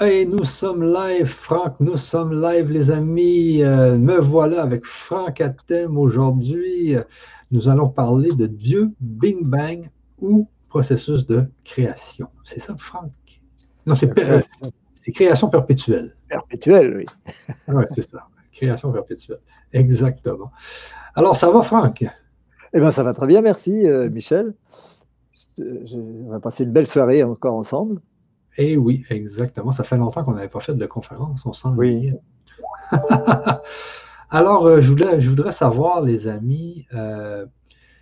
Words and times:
Hey, 0.00 0.26
nous 0.26 0.44
sommes 0.44 0.82
live, 0.82 1.26
Franck, 1.26 1.78
nous 1.78 1.98
sommes 1.98 2.32
live, 2.32 2.70
les 2.70 2.90
amis. 2.90 3.62
Euh, 3.62 3.98
me 3.98 4.18
voilà 4.18 4.62
avec 4.62 4.86
Franck 4.86 5.42
Atem 5.42 5.98
aujourd'hui. 5.98 6.96
Nous 7.50 7.68
allons 7.68 7.90
parler 7.90 8.30
de 8.30 8.46
Dieu, 8.46 8.90
Bing 9.00 9.46
Bang 9.46 9.90
ou 10.18 10.48
processus 10.70 11.26
de 11.26 11.44
création. 11.62 12.28
C'est 12.42 12.58
ça, 12.58 12.74
Franck? 12.78 13.12
Non, 13.84 13.94
c'est 13.94 14.10
création. 15.12 15.50
perpétuelle. 15.50 16.16
Perpétuelle, 16.26 16.96
oui. 16.96 17.04
oui, 17.68 17.84
c'est 17.94 18.08
ça. 18.08 18.26
Création 18.50 18.92
perpétuelle. 18.92 19.40
Exactement. 19.74 20.52
Alors, 21.14 21.36
ça 21.36 21.50
va, 21.50 21.62
Franck? 21.62 22.02
Eh 22.72 22.80
bien, 22.80 22.92
ça 22.92 23.02
va 23.02 23.12
très 23.12 23.26
bien, 23.26 23.42
merci, 23.42 23.86
euh, 23.86 24.08
Michel. 24.08 24.54
on 25.58 26.30
va 26.30 26.40
passer 26.40 26.64
une 26.64 26.72
belle 26.72 26.86
soirée 26.86 27.22
encore 27.22 27.56
ensemble. 27.56 28.00
Eh 28.58 28.76
oui, 28.76 29.04
exactement. 29.10 29.72
Ça 29.72 29.84
fait 29.84 29.96
longtemps 29.96 30.24
qu'on 30.24 30.34
n'avait 30.34 30.48
pas 30.48 30.60
fait 30.60 30.74
de 30.74 30.86
conférence. 30.86 31.46
On 31.46 31.52
sent 31.52 31.68
oui. 31.76 32.12
Alors, 34.30 34.66
euh, 34.66 34.80
je, 34.80 34.90
voulais, 34.90 35.20
je, 35.20 35.30
voudrais 35.30 35.52
savoir, 35.52 36.02
les 36.02 36.28
amis, 36.28 36.86
euh, 36.94 37.46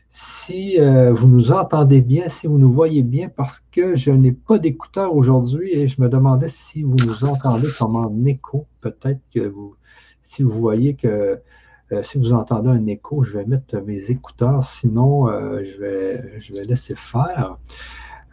si 0.09 0.81
euh, 0.81 1.13
vous 1.13 1.29
nous 1.29 1.53
entendez 1.53 2.01
bien, 2.01 2.29
si 2.29 2.47
vous 2.47 2.59
nous 2.59 2.71
voyez 2.71 3.03
bien, 3.03 3.29
parce 3.29 3.63
que 3.73 3.97
je 3.97 4.11
n'ai 4.11 4.33
pas 4.33 4.59
d'écouteurs 4.59 5.15
aujourd'hui 5.15 5.73
et 5.73 5.89
je 5.89 6.01
me 6.01 6.09
demandais 6.09 6.49
si 6.49 6.83
vous 6.83 6.97
nous 7.07 7.25
entendez 7.25 7.69
comme 7.79 7.97
en 7.97 8.25
écho. 8.27 8.67
Peut-être 8.81 9.21
que 9.33 9.41
vous, 9.49 9.77
si 10.23 10.43
vous 10.43 10.51
voyez 10.51 10.95
que 10.95 11.41
si 12.03 12.19
vous 12.19 12.33
entendez 12.33 12.69
un 12.69 12.87
écho, 12.87 13.25
je 13.25 13.33
vais 13.33 13.45
mettre 13.45 13.81
mes 13.81 14.13
écouteurs, 14.13 14.63
sinon 14.63 15.27
je, 15.27 15.77
vais, 15.81 16.41
je 16.41 16.53
vais 16.55 16.63
laisser 16.63 16.95
faire. 16.95 17.59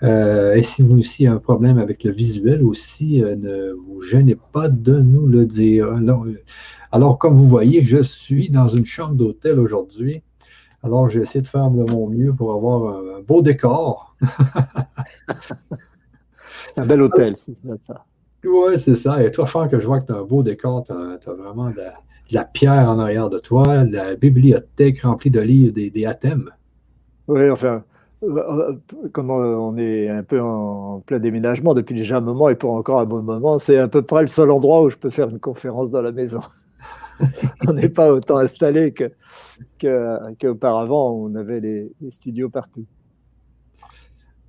Euh, 0.04 0.54
et 0.56 0.62
si 0.62 0.84
vous 0.84 1.00
aussi 1.00 1.26
avez 1.26 1.36
un 1.36 1.40
problème 1.40 1.80
avec 1.80 2.04
le 2.04 2.12
visuel 2.12 2.64
aussi, 2.64 3.24
euh, 3.24 3.36
ne 3.36 3.72
vous 3.72 4.02
gênez 4.02 4.36
pas 4.36 4.70
de 4.70 5.00
nous 5.00 5.26
le 5.26 5.46
dire. 5.46 5.90
Alors, 6.92 7.18
comme 7.18 7.36
vous 7.36 7.48
voyez, 7.48 7.82
je 7.84 8.02
suis 8.04 8.50
dans 8.50 8.68
une 8.68 8.86
chambre 8.86 9.16
d'hôtel 9.16 9.60
aujourd'hui. 9.60 10.22
Alors, 10.84 11.10
j'ai 11.10 11.22
essayé 11.22 11.42
de 11.42 11.48
faire 11.48 11.72
de 11.72 11.92
mon 11.92 12.08
mieux 12.08 12.34
pour 12.34 12.54
avoir 12.54 12.96
un, 12.96 13.22
beau 13.22 13.42
décor. 13.42 14.16
c'est 16.74 16.82
un 16.82 16.86
bel 16.86 17.02
hôtel, 17.02 17.36
c'est 17.36 17.56
ça. 17.82 18.06
Oui, 18.46 18.78
c'est 18.78 18.96
ça. 18.96 19.24
Et 19.24 19.32
toi, 19.32 19.48
Franck, 19.48 19.78
je 19.78 19.86
vois 19.86 20.00
que 20.00 20.06
tu 20.06 20.12
as 20.14 20.18
un 20.18 20.24
beau 20.24 20.44
décor, 20.44 20.86
tu 20.86 20.94
as, 20.94 21.34
vraiment 21.34 21.72
de 21.72 21.82
la, 22.32 22.46
pierre 22.46 22.88
en 22.88 23.00
arrière 23.00 23.30
de 23.30 23.40
toi, 23.40 23.84
la 23.84 24.16
bibliothèque 24.16 25.02
remplie 25.02 25.32
de 25.32 25.40
livres, 25.40 25.74
des, 25.74 25.90
des 25.90 26.06
athèmes. 26.06 26.52
Oui, 27.28 27.50
enfin, 27.50 27.68
euh, 27.68 27.80
comme 29.12 29.30
on 29.30 29.78
est 29.78 30.10
un 30.10 30.24
peu 30.24 30.42
en 30.42 31.02
plein 31.02 31.20
déménagement 31.20 31.74
depuis 31.74 31.96
déjà 31.96 32.18
un 32.18 32.22
moment 32.22 32.50
et 32.50 32.56
pour 32.56 32.74
encore 32.74 33.00
un 33.00 33.06
bon 33.06 33.22
moment, 33.22 33.60
c'est 33.60 33.78
à 33.78 33.88
peu 33.88 34.02
près 34.02 34.22
le 34.22 34.28
seul 34.28 34.50
endroit 34.50 34.82
où 34.82 34.90
je 34.90 34.98
peux 34.98 35.10
faire 35.10 35.30
une 35.30 35.40
conférence 35.40 35.92
dans 35.92 36.02
la 36.02 36.12
maison. 36.12 36.42
on 37.68 37.74
n'est 37.74 37.90
pas 37.90 38.12
autant 38.12 38.38
installé 38.38 38.94
qu'auparavant 39.80 41.12
où 41.12 41.30
on 41.30 41.36
avait 41.36 41.62
des 41.62 41.92
studios 42.10 42.50
partout. 42.50 42.86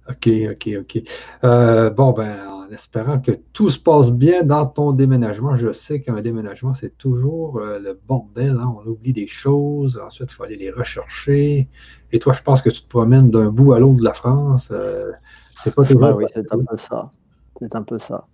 OK, 0.08 0.28
OK, 0.50 0.70
OK. 0.80 1.02
Euh, 1.44 1.90
bon, 1.90 2.12
ben, 2.12 2.36
en 2.68 2.72
espérant 2.72 3.18
que 3.20 3.32
tout 3.52 3.70
se 3.70 3.78
passe 3.78 4.10
bien 4.10 4.42
dans 4.42 4.66
ton 4.66 4.92
déménagement, 4.92 5.56
je 5.56 5.72
sais 5.72 6.00
qu'un 6.00 6.20
déménagement, 6.20 6.74
c'est 6.74 6.96
toujours 6.98 7.58
euh, 7.58 7.78
le 7.78 7.98
bordel. 8.06 8.56
Hein. 8.60 8.74
On 8.76 8.88
oublie 8.88 9.12
des 9.12 9.26
choses, 9.26 9.98
ensuite, 10.04 10.28
il 10.30 10.34
faut 10.34 10.42
aller 10.42 10.56
les 10.56 10.70
rechercher. 10.70 11.68
Et 12.12 12.18
toi, 12.18 12.32
je 12.32 12.42
pense 12.42 12.62
que 12.62 12.70
tu 12.70 12.82
te 12.82 12.88
promènes 12.88 13.30
d'un 13.30 13.50
bout 13.50 13.72
à 13.72 13.78
l'autre 13.78 13.98
de 13.98 14.04
la 14.04 14.14
France. 14.14 14.68
Euh, 14.70 15.12
c'est 15.56 15.74
pas 15.74 15.84
toujours. 15.84 16.04
Ah 16.04 16.16
oui, 16.16 16.24
c'est 16.32 16.52
un 16.52 16.64
peu 16.64 16.76
ça. 16.76 17.12
C'est 17.58 17.74
un 17.74 17.82
peu 17.82 17.98
ça. 17.98 18.26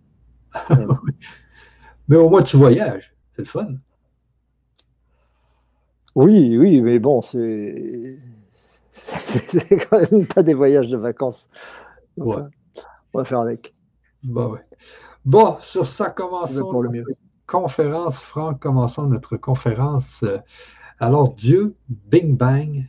mais 2.09 2.17
au 2.17 2.29
moins, 2.29 2.43
tu 2.43 2.57
voyages. 2.57 3.15
C'est 3.37 3.43
le 3.43 3.49
fun. 3.49 3.69
Oui, 6.15 6.57
oui, 6.59 6.81
mais 6.81 6.99
bon, 6.99 7.23
c'est 7.23 8.17
c'est 8.93 9.77
quand 9.77 9.99
même 10.11 10.27
pas 10.27 10.45
des 10.45 10.55
voyages 10.55 10.87
de 10.87 10.97
vacances. 10.97 11.49
on 12.17 12.49
va 13.13 13.25
faire 13.25 13.41
avec. 13.41 13.74
Bah 14.25 14.49
ouais. 14.49 14.65
Bon, 15.25 15.57
sur 15.61 15.87
ça, 15.87 16.11
commençons 16.11 16.69
pour 16.69 16.83
le 16.83 16.91
mieux. 16.91 17.05
conférence. 17.47 18.19
Franck, 18.19 18.61
commençons 18.61 19.07
notre 19.07 19.37
conférence. 19.37 20.25
Alors, 20.99 21.35
Dieu, 21.35 21.75
Bing 21.89 22.37
Bang 22.37 22.87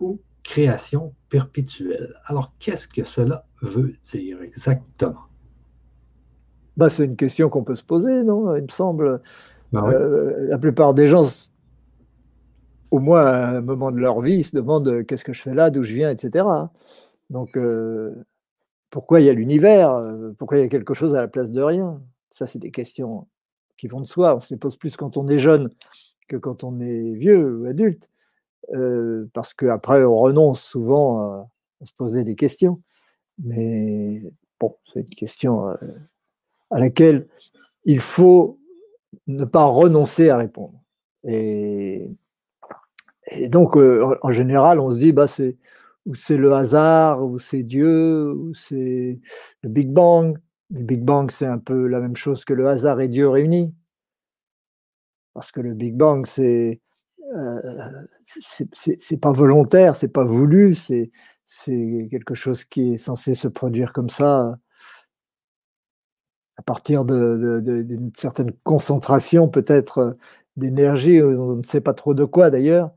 ou 0.00 0.20
création 0.42 1.14
perpétuelle. 1.28 2.14
Alors, 2.26 2.52
qu'est-ce 2.58 2.88
que 2.88 3.04
cela 3.04 3.46
veut 3.62 3.94
dire 4.02 4.42
exactement? 4.42 5.26
Bah, 6.76 6.90
c'est 6.90 7.04
une 7.04 7.16
question 7.16 7.48
qu'on 7.48 7.64
peut 7.64 7.74
se 7.74 7.84
poser, 7.84 8.22
non? 8.22 8.54
Il 8.56 8.62
me 8.62 8.68
semble. 8.68 9.20
Bah 9.72 9.84
euh, 9.88 10.46
la 10.48 10.58
plupart 10.58 10.94
des 10.94 11.08
gens 11.08 11.48
au 12.90 13.00
moins 13.00 13.24
à 13.24 13.48
un 13.56 13.60
moment 13.60 13.90
de 13.90 13.98
leur 13.98 14.20
vie, 14.20 14.44
se 14.44 14.54
demandent 14.54 14.88
euh, 14.88 15.02
qu'est-ce 15.02 15.24
que 15.24 15.32
je 15.32 15.42
fais 15.42 15.54
là, 15.54 15.70
d'où 15.70 15.82
je 15.82 15.92
viens, 15.92 16.10
etc. 16.10 16.46
Donc, 17.30 17.56
euh, 17.56 18.14
pourquoi 18.90 19.20
il 19.20 19.26
y 19.26 19.30
a 19.30 19.32
l'univers 19.32 19.92
euh, 19.92 20.32
Pourquoi 20.38 20.58
il 20.58 20.60
y 20.62 20.64
a 20.64 20.68
quelque 20.68 20.94
chose 20.94 21.14
à 21.14 21.20
la 21.20 21.28
place 21.28 21.50
de 21.50 21.62
rien? 21.62 22.00
Ça, 22.30 22.46
c'est 22.46 22.58
des 22.58 22.70
questions 22.70 23.26
qui 23.76 23.86
vont 23.88 24.00
de 24.00 24.06
soi. 24.06 24.36
On 24.36 24.40
se 24.40 24.52
les 24.54 24.58
pose 24.58 24.76
plus 24.76 24.96
quand 24.96 25.16
on 25.16 25.28
est 25.28 25.38
jeune 25.38 25.70
que 26.28 26.36
quand 26.36 26.64
on 26.64 26.80
est 26.80 27.12
vieux 27.12 27.60
ou 27.60 27.66
adulte, 27.66 28.10
parce 29.32 29.54
qu'après, 29.54 30.02
on 30.04 30.16
renonce 30.16 30.60
souvent 30.60 31.20
à, 31.20 31.48
se 31.84 31.92
poser 31.92 32.24
des 32.24 32.34
questions. 32.34 32.80
Mais 33.38 34.22
bon, 34.58 34.74
c'est 34.92 35.00
une 35.00 35.06
question 35.06 35.68
à 36.70 36.80
laquelle 36.80 37.28
il 37.84 38.00
faut 38.00 38.58
ne 39.26 39.44
pas 39.44 39.66
renoncer 39.66 40.28
à 40.30 40.36
répondre. 40.36 40.80
Et 41.24 42.08
donc, 43.48 43.76
euh, 43.76 44.16
en, 44.22 44.32
général, 44.32 44.80
on 44.80 44.90
se 44.90 44.98
dit, 44.98 45.12
bah, 45.12 45.26
c'est 45.26 45.56
ou 46.06 46.14
c'est 46.14 46.36
le 46.36 46.52
hasard, 46.54 47.24
ou 47.24 47.38
c'est 47.38 47.62
Dieu, 47.62 48.32
ou 48.32 48.54
c'est 48.54 49.20
le 49.62 49.68
Big 49.68 49.90
Bang. 49.92 50.38
Le 50.70 50.82
Big 50.82 51.02
Bang, 51.02 51.30
c'est 51.30 51.46
un 51.46 51.58
peu 51.58 51.86
la 51.86 52.00
même 52.00 52.16
chose 52.16 52.44
que 52.44 52.54
le 52.54 52.68
hasard 52.68 53.00
et 53.00 53.08
Dieu 53.08 53.28
réunis. 53.28 53.74
Parce 55.34 55.52
que 55.52 55.60
le 55.60 55.74
Big 55.74 55.96
Bang, 55.96 56.26
c'est 56.26 56.80
euh, 57.34 58.06
c'est 58.24 59.16
pas 59.20 59.32
volontaire, 59.32 59.96
c'est 59.96 60.08
pas 60.08 60.24
voulu, 60.24 60.74
c'est 60.74 61.10
quelque 62.10 62.34
chose 62.34 62.64
qui 62.64 62.94
est 62.94 62.96
censé 62.96 63.34
se 63.34 63.48
produire 63.48 63.92
comme 63.92 64.08
ça 64.10 64.58
à 66.56 66.62
partir 66.62 67.04
d'une 67.04 68.10
certaine 68.16 68.52
concentration 68.64 69.48
peut-être 69.48 70.16
d'énergie, 70.56 71.22
on 71.22 71.56
ne 71.56 71.62
sait 71.62 71.82
pas 71.82 71.94
trop 71.94 72.14
de 72.14 72.24
quoi 72.24 72.50
d'ailleurs, 72.50 72.90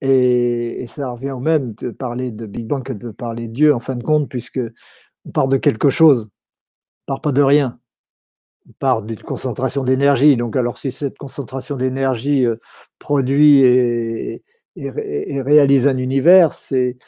et, 0.00 0.86
ça 0.86 1.10
revient 1.10 1.32
au 1.32 1.40
même 1.40 1.74
de 1.74 1.90
parler 1.90 2.30
de 2.30 2.46
Big 2.46 2.66
Bang 2.66 2.82
que 2.82 2.92
de 2.92 3.10
parler 3.10 3.48
de 3.48 3.52
Dieu, 3.52 3.74
en 3.74 3.80
fin 3.80 3.96
de 3.96 4.02
compte, 4.02 4.28
puisque 4.28 4.60
on 5.24 5.30
part 5.30 5.48
de 5.48 5.56
quelque 5.56 5.90
chose, 5.90 6.28
on 7.06 7.12
part 7.14 7.20
pas 7.20 7.32
de 7.32 7.42
rien. 7.42 7.78
On 8.68 8.72
part 8.78 9.02
d'une 9.02 9.20
concentration 9.22 9.84
d'énergie. 9.84 10.36
Donc, 10.36 10.56
alors, 10.56 10.78
si 10.78 10.92
cette 10.92 11.18
concentration 11.18 11.76
d'énergie 11.76 12.44
euh, 12.46 12.56
produit 12.98 13.60
et, 13.60 14.44
réalise 14.76 15.88
un 15.88 15.96
univers, 15.96 16.52
c'est 16.52 16.98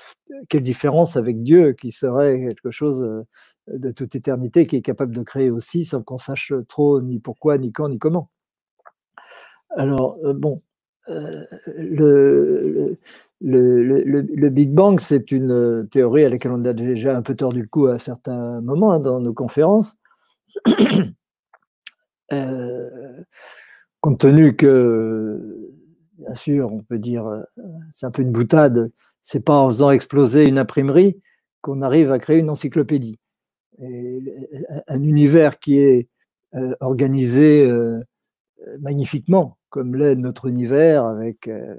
quelle 0.49 0.63
différence 0.63 1.17
avec 1.17 1.43
Dieu, 1.43 1.73
qui 1.75 1.93
serait 1.93 2.41
quelque 2.41 2.71
chose 2.73 3.05
euh, 3.05 3.79
de 3.79 3.91
toute 3.93 4.15
éternité, 4.17 4.67
qui 4.67 4.77
est 4.77 4.83
capable 4.83 5.15
de 5.15 5.23
créer 5.23 5.51
aussi 5.51 5.85
sans 5.85 6.03
qu'on 6.03 6.19
sache 6.19 6.53
trop 6.69 7.01
ni 7.01 7.21
pourquoi, 7.21 7.59
ni 7.59 7.73
quand, 7.73 7.89
ni 7.89 7.99
comment. 7.99 8.31
Alors, 9.77 10.19
euh, 11.11 12.97
le, 13.41 14.49
Big 14.49 14.73
Bang, 14.73 15.01
c'est 15.01 15.33
une 15.33 15.89
théorie 15.91 16.25
à 16.25 16.29
laquelle 16.29 16.53
on 16.53 16.65
a 16.65 16.73
déjà 16.73 17.17
un 17.17 17.23
peu 17.23 17.35
tordu 17.35 17.63
le 17.63 17.69
cou 17.69 17.87
à 17.87 17.99
certains 17.99 18.61
moments 18.61 18.93
hein, 18.93 19.01
dans 19.01 19.21
nos 19.21 19.35
conférences. 19.35 19.97
Euh, 22.33 23.25
compte 24.01 24.21
tenu 24.21 24.55
que, 24.55 25.69
bien 26.17 26.35
sûr, 26.37 26.73
on 26.73 26.81
peut 26.81 27.01
dire, 27.01 27.29
c'est 27.91 28.07
un 28.07 28.13
peu 28.13 28.23
une 28.23 28.31
boutade, 28.31 28.93
c'est 29.21 29.45
pas 29.45 29.57
en 29.57 29.69
faisant 29.69 29.91
exploser 29.91 30.47
une 30.47 30.57
imprimerie 30.57 31.21
qu'on 31.61 31.83
arrive 31.83 32.13
à 32.13 32.21
créer 32.21 32.39
une 32.39 32.49
encyclopédie. 32.51 33.19
un 33.81 35.03
univers 35.03 35.59
qui 35.59 35.79
est 35.79 36.09
euh, 36.57 36.75
organisé 36.81 37.65
euh, 37.71 38.01
magnifiquement 38.81 39.59
comme 39.71 39.95
l'est 39.95 40.17
notre 40.17 40.47
univers, 40.47 41.07
avec 41.07 41.49
euh, 41.49 41.75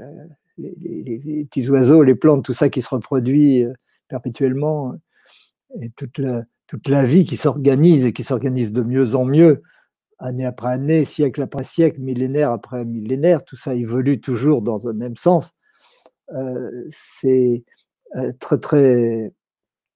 les, 0.58 1.46
petits 1.50 1.70
oiseaux, 1.70 2.02
les 2.02 2.16
plantes, 2.16 2.44
tout 2.44 2.54
ça 2.54 2.70
qui 2.70 2.82
se 2.82 2.90
reproduit 2.90 3.64
euh, 3.64 3.74
perpétuellement, 4.08 4.96
et 5.80 5.90
toute 5.92 6.18
la, 6.18 6.44
toute 6.68 6.88
la 6.88 7.06
vie 7.06 7.26
qui 7.26 7.38
s'organise 7.38 8.06
et 8.06 8.14
qui 8.14 8.24
s'organise 8.24 8.72
de 8.72 8.82
mieux 8.82 9.16
en 9.16 9.26
mieux, 9.26 9.62
année 10.20 10.46
après 10.46 10.70
année, 10.70 11.06
siècle 11.06 11.42
après 11.42 11.64
siècle, 11.64 12.02
millénaire 12.02 12.52
après 12.52 12.84
millénaire, 12.86 13.44
tout 13.44 13.58
ça 13.58 13.76
évolue 13.76 14.20
toujours 14.20 14.62
dans 14.62 14.80
le 14.84 14.94
même 14.94 15.16
sens. 15.16 15.52
Euh, 16.34 16.70
c'est 16.90 17.64
très 18.40 18.58
très 18.58 19.34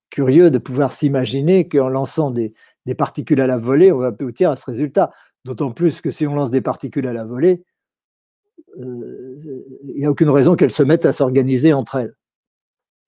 curieux 0.10 0.50
de 0.52 0.58
pouvoir 0.58 0.92
s'imaginer 0.92 1.68
qu'en 1.68 1.90
lançant 1.90 2.32
des, 2.32 2.54
des 2.86 2.96
particules 2.96 3.42
à 3.42 3.48
la 3.48 3.58
volée, 3.58 3.92
on 3.92 3.98
va 3.98 4.08
aboutir 4.08 4.52
à 4.52 4.56
ce 4.56 4.66
résultat. 4.66 5.12
D'autant 5.46 5.72
plus 5.72 6.02
que 6.02 6.10
si 6.10 6.26
on 6.26 6.34
lance 6.34 6.50
des 6.50 6.62
particules 6.62 7.08
à 7.08 7.14
la 7.14 7.24
volée, 7.24 7.64
euh, 8.80 9.40
il 9.84 9.96
n'y 9.96 10.06
a 10.06 10.10
aucune 10.10 10.30
raison 10.30 10.56
qu'elles 10.56 10.72
se 10.72 10.82
mettent 10.82 11.06
à 11.06 11.14
s'organiser 11.14 11.72
entre 11.72 11.96
elles 11.96 12.16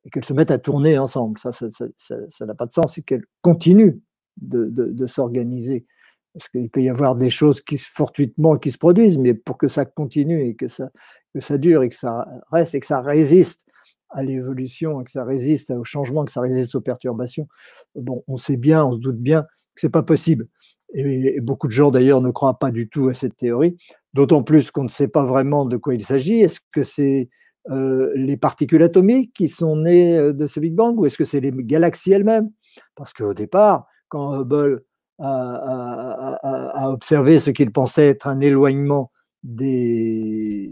et 0.06 0.12
qu'elles 0.12 0.24
se 0.24 0.34
mettent 0.34 0.52
à 0.52 0.60
tourner 0.60 1.00
ensemble. 1.00 1.40
Ça, 1.40 1.52
ça 1.52 2.46
n'a 2.46 2.56
pas 2.56 2.68
de 2.68 2.72
sens, 2.72 2.94
c'est 2.94 3.02
qu'elles 3.02 3.26
continuent 3.42 4.00
de, 4.38 5.08
s'organiser. 5.08 5.88
Parce 6.34 6.48
qu'il 6.50 6.70
peut 6.70 6.84
y 6.84 6.90
avoir 6.90 7.16
des 7.16 7.32
choses 7.32 7.62
qui 7.62 7.80
fortuitement 7.80 8.58
qui 8.58 8.70
se 8.70 8.78
produisent, 8.78 9.18
mais 9.18 9.34
pour 9.34 9.58
que 9.58 9.68
ça 9.68 9.86
continue 9.86 10.48
et 10.48 10.56
que 10.56 10.68
ça, 10.68 10.92
que 11.34 11.40
ça 11.40 11.58
dure 11.58 11.82
et 11.82 11.90
que 11.90 11.96
ça 11.96 12.28
reste 12.52 12.76
et 12.76 12.80
que 12.80 12.86
ça 12.86 13.02
résiste 13.02 13.66
à 14.10 14.22
l'évolution, 14.22 15.04
que 15.04 15.10
ça 15.10 15.24
résiste 15.24 15.72
au 15.72 15.84
changement, 15.84 16.24
que 16.24 16.32
ça 16.32 16.42
résiste 16.42 16.76
aux 16.76 16.82
perturbations, 16.82 17.48
bon, 17.96 18.24
on 18.28 18.38
sait 18.38 18.58
bien, 18.58 18.86
on 18.86 18.94
se 18.94 19.00
doute 19.00 19.18
bien 19.18 19.42
que 19.42 19.82
c'est 19.82 19.90
pas 19.90 20.04
possible. 20.04 20.48
Et, 20.94 21.40
beaucoup 21.42 21.68
de 21.68 21.74
gens 21.74 21.92
d'ailleurs 21.92 22.22
ne 22.22 22.32
croient 22.32 22.60
pas 22.60 22.72
du 22.72 22.90
tout 22.90 23.10
à 23.10 23.14
cette 23.14 23.36
théorie, 23.38 23.78
d'autant 24.14 24.44
plus 24.44 24.72
qu'on 24.72 24.84
ne 24.84 24.90
sait 24.90 25.08
pas 25.08 25.24
vraiment 25.24 25.66
de 25.66 25.78
quoi 25.78 25.94
il 25.94 26.04
s'agit. 26.04 26.40
Est-ce 26.40 26.60
que 26.72 26.84
c'est 26.84 27.30
euh, 27.70 28.12
les 28.16 28.38
particules 28.38 28.84
atomiques 28.84 29.34
qui 29.34 29.50
sont 29.50 29.76
nées 29.76 30.18
euh, 30.18 30.34
de 30.34 30.48
ce 30.48 30.60
Big 30.60 30.74
Bang 30.74 30.98
ou 30.98 31.06
est-ce 31.06 31.18
que 31.18 31.26
c'est 31.26 31.42
les 31.42 31.52
galaxies 31.52 32.14
elles-mêmes? 32.14 32.50
Parce 32.96 33.12
qu'au 33.14 33.34
départ, 33.34 33.88
quand 34.08 34.40
Hubble 34.40 34.84
a, 35.20 36.90
observé 36.90 37.40
ce 37.40 37.50
qu'il 37.52 37.72
pensait 37.72 38.08
être 38.10 38.28
un 38.28 38.40
éloignement 38.40 39.12
des, 39.44 40.72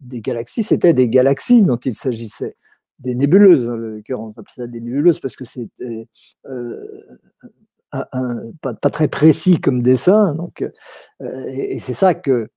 galaxies, 0.00 0.62
c'était 0.62 0.94
des 0.94 1.08
galaxies 1.08 1.62
dont 1.62 1.76
il 1.76 1.94
s'agissait, 1.94 2.56
des 2.98 3.14
nébuleuses 3.14 3.68
en 3.68 3.76
l'occurrence, 3.76 4.34
ça 4.54 4.66
des 4.66 4.80
nébuleuses 4.80 5.20
parce 5.20 5.36
que 5.36 5.44
c'était 5.44 6.08
euh, 6.46 7.02
pas, 8.60 8.74
très 8.90 9.08
précis 9.08 9.60
comme 9.60 9.82
dessin, 9.82 10.34
donc, 10.34 10.62
euh, 11.22 11.44
et, 11.48 11.78
c'est 11.78 11.92
ça 11.92 12.14
que 12.14 12.50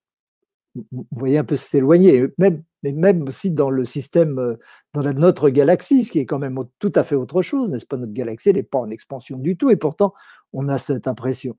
vous 0.92 1.08
voyez 1.12 1.38
un 1.38 1.44
peu 1.44 1.56
s'éloigner, 1.56 2.28
même, 2.38 2.64
mais 2.84 2.92
même 2.92 3.24
aussi 3.28 3.52
dans 3.52 3.70
le 3.70 3.86
système, 3.86 4.38
euh, 4.40 4.56
dans 4.94 5.04
notre 5.14 5.50
galaxie, 5.50 6.04
ce 6.04 6.12
qui 6.12 6.20
est 6.20 6.26
quand 6.26 6.40
même 6.40 6.60
tout 6.80 6.92
à 6.96 7.04
fait 7.04 7.16
autre 7.16 7.42
chose, 7.42 7.72
n'est-ce 7.72 7.86
pas? 7.86 7.98
Notre 7.98 8.14
galaxie, 8.14 8.54
n'est 8.54 8.64
pas 8.64 8.80
en 8.80 8.90
expansion 8.90 9.38
du 9.38 9.58
tout, 9.58 9.70
et 9.70 9.76
pourtant, 9.76 10.14
on 10.54 10.68
a 10.70 10.78
cette 10.78 11.08
impression. 11.08 11.56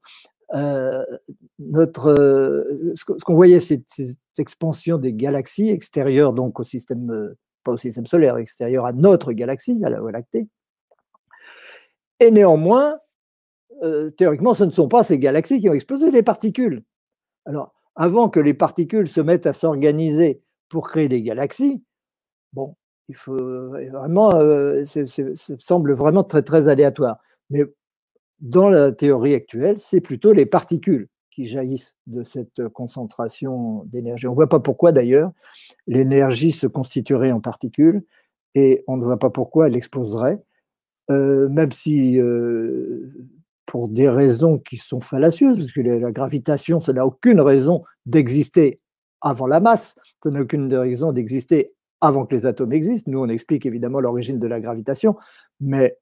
Euh, 0.54 1.04
notre, 1.58 2.14
ce 2.94 3.04
qu'on 3.04 3.34
voyait, 3.34 3.60
c'est 3.60 3.82
cette 3.86 4.16
expansion 4.38 4.98
des 4.98 5.12
galaxies 5.12 5.70
extérieures, 5.70 6.32
donc 6.32 6.60
au 6.60 6.64
système, 6.64 7.34
pas 7.64 7.72
au 7.72 7.76
système 7.76 8.06
solaire, 8.06 8.38
extérieure 8.38 8.86
à 8.86 8.92
notre 8.92 9.32
galaxie, 9.32 9.80
à 9.84 9.90
la 9.90 10.00
Voie 10.00 10.12
lactée. 10.12 10.48
Et 12.20 12.30
néanmoins, 12.30 12.98
théoriquement, 14.16 14.54
ce 14.54 14.64
ne 14.64 14.70
sont 14.70 14.88
pas 14.88 15.02
ces 15.02 15.18
galaxies 15.18 15.60
qui 15.60 15.68
ont 15.68 15.74
explosé, 15.74 16.10
des 16.10 16.22
particules. 16.22 16.82
Alors, 17.46 17.72
avant 17.94 18.28
que 18.28 18.40
les 18.40 18.54
particules 18.54 19.08
se 19.08 19.20
mettent 19.20 19.46
à 19.46 19.52
s'organiser 19.52 20.40
pour 20.68 20.88
créer 20.88 21.08
des 21.08 21.22
galaxies, 21.22 21.82
bon, 22.52 22.76
il 23.08 23.16
faut 23.16 23.36
vraiment, 23.36 24.34
euh, 24.34 24.84
ça 24.84 25.02
semble 25.58 25.92
vraiment 25.94 26.24
très 26.24 26.42
très 26.42 26.68
aléatoire. 26.68 27.18
Mais 27.50 27.64
dans 28.40 28.68
la 28.68 28.92
théorie 28.92 29.34
actuelle, 29.34 29.78
c'est 29.78 30.00
plutôt 30.00 30.32
les 30.32 30.46
particules 30.46 31.08
qui 31.30 31.46
jaillissent 31.46 31.96
de 32.06 32.22
cette 32.22 32.68
concentration 32.68 33.84
d'énergie. 33.86 34.26
On 34.26 34.30
ne 34.30 34.36
voit 34.36 34.48
pas 34.48 34.60
pourquoi 34.60 34.92
d'ailleurs 34.92 35.32
l'énergie 35.86 36.52
se 36.52 36.66
constituerait 36.66 37.32
en 37.32 37.40
particules 37.40 38.04
et 38.54 38.84
on 38.86 38.96
ne 38.96 39.04
voit 39.04 39.18
pas 39.18 39.30
pourquoi 39.30 39.68
elle 39.68 39.76
exploserait, 39.76 40.42
euh, 41.10 41.48
même 41.48 41.72
si 41.72 42.20
euh, 42.20 43.12
pour 43.68 43.90
des 43.90 44.08
raisons 44.08 44.58
qui 44.58 44.78
sont 44.78 45.00
fallacieuses, 45.00 45.58
parce 45.58 45.72
que 45.72 45.82
la 45.82 46.10
gravitation, 46.10 46.80
ça 46.80 46.94
n'a 46.94 47.04
aucune 47.04 47.38
raison 47.38 47.84
d'exister 48.06 48.80
avant 49.20 49.46
la 49.46 49.60
masse, 49.60 49.94
ça 50.24 50.30
n'a 50.30 50.40
aucune 50.40 50.72
raison 50.72 51.12
d'exister 51.12 51.74
avant 52.00 52.24
que 52.24 52.34
les 52.34 52.46
atomes 52.46 52.72
existent. 52.72 53.10
Nous, 53.10 53.20
on 53.20 53.28
explique 53.28 53.66
évidemment 53.66 54.00
l'origine 54.00 54.38
de 54.38 54.46
la 54.46 54.60
gravitation, 54.60 55.16
mais 55.60 55.98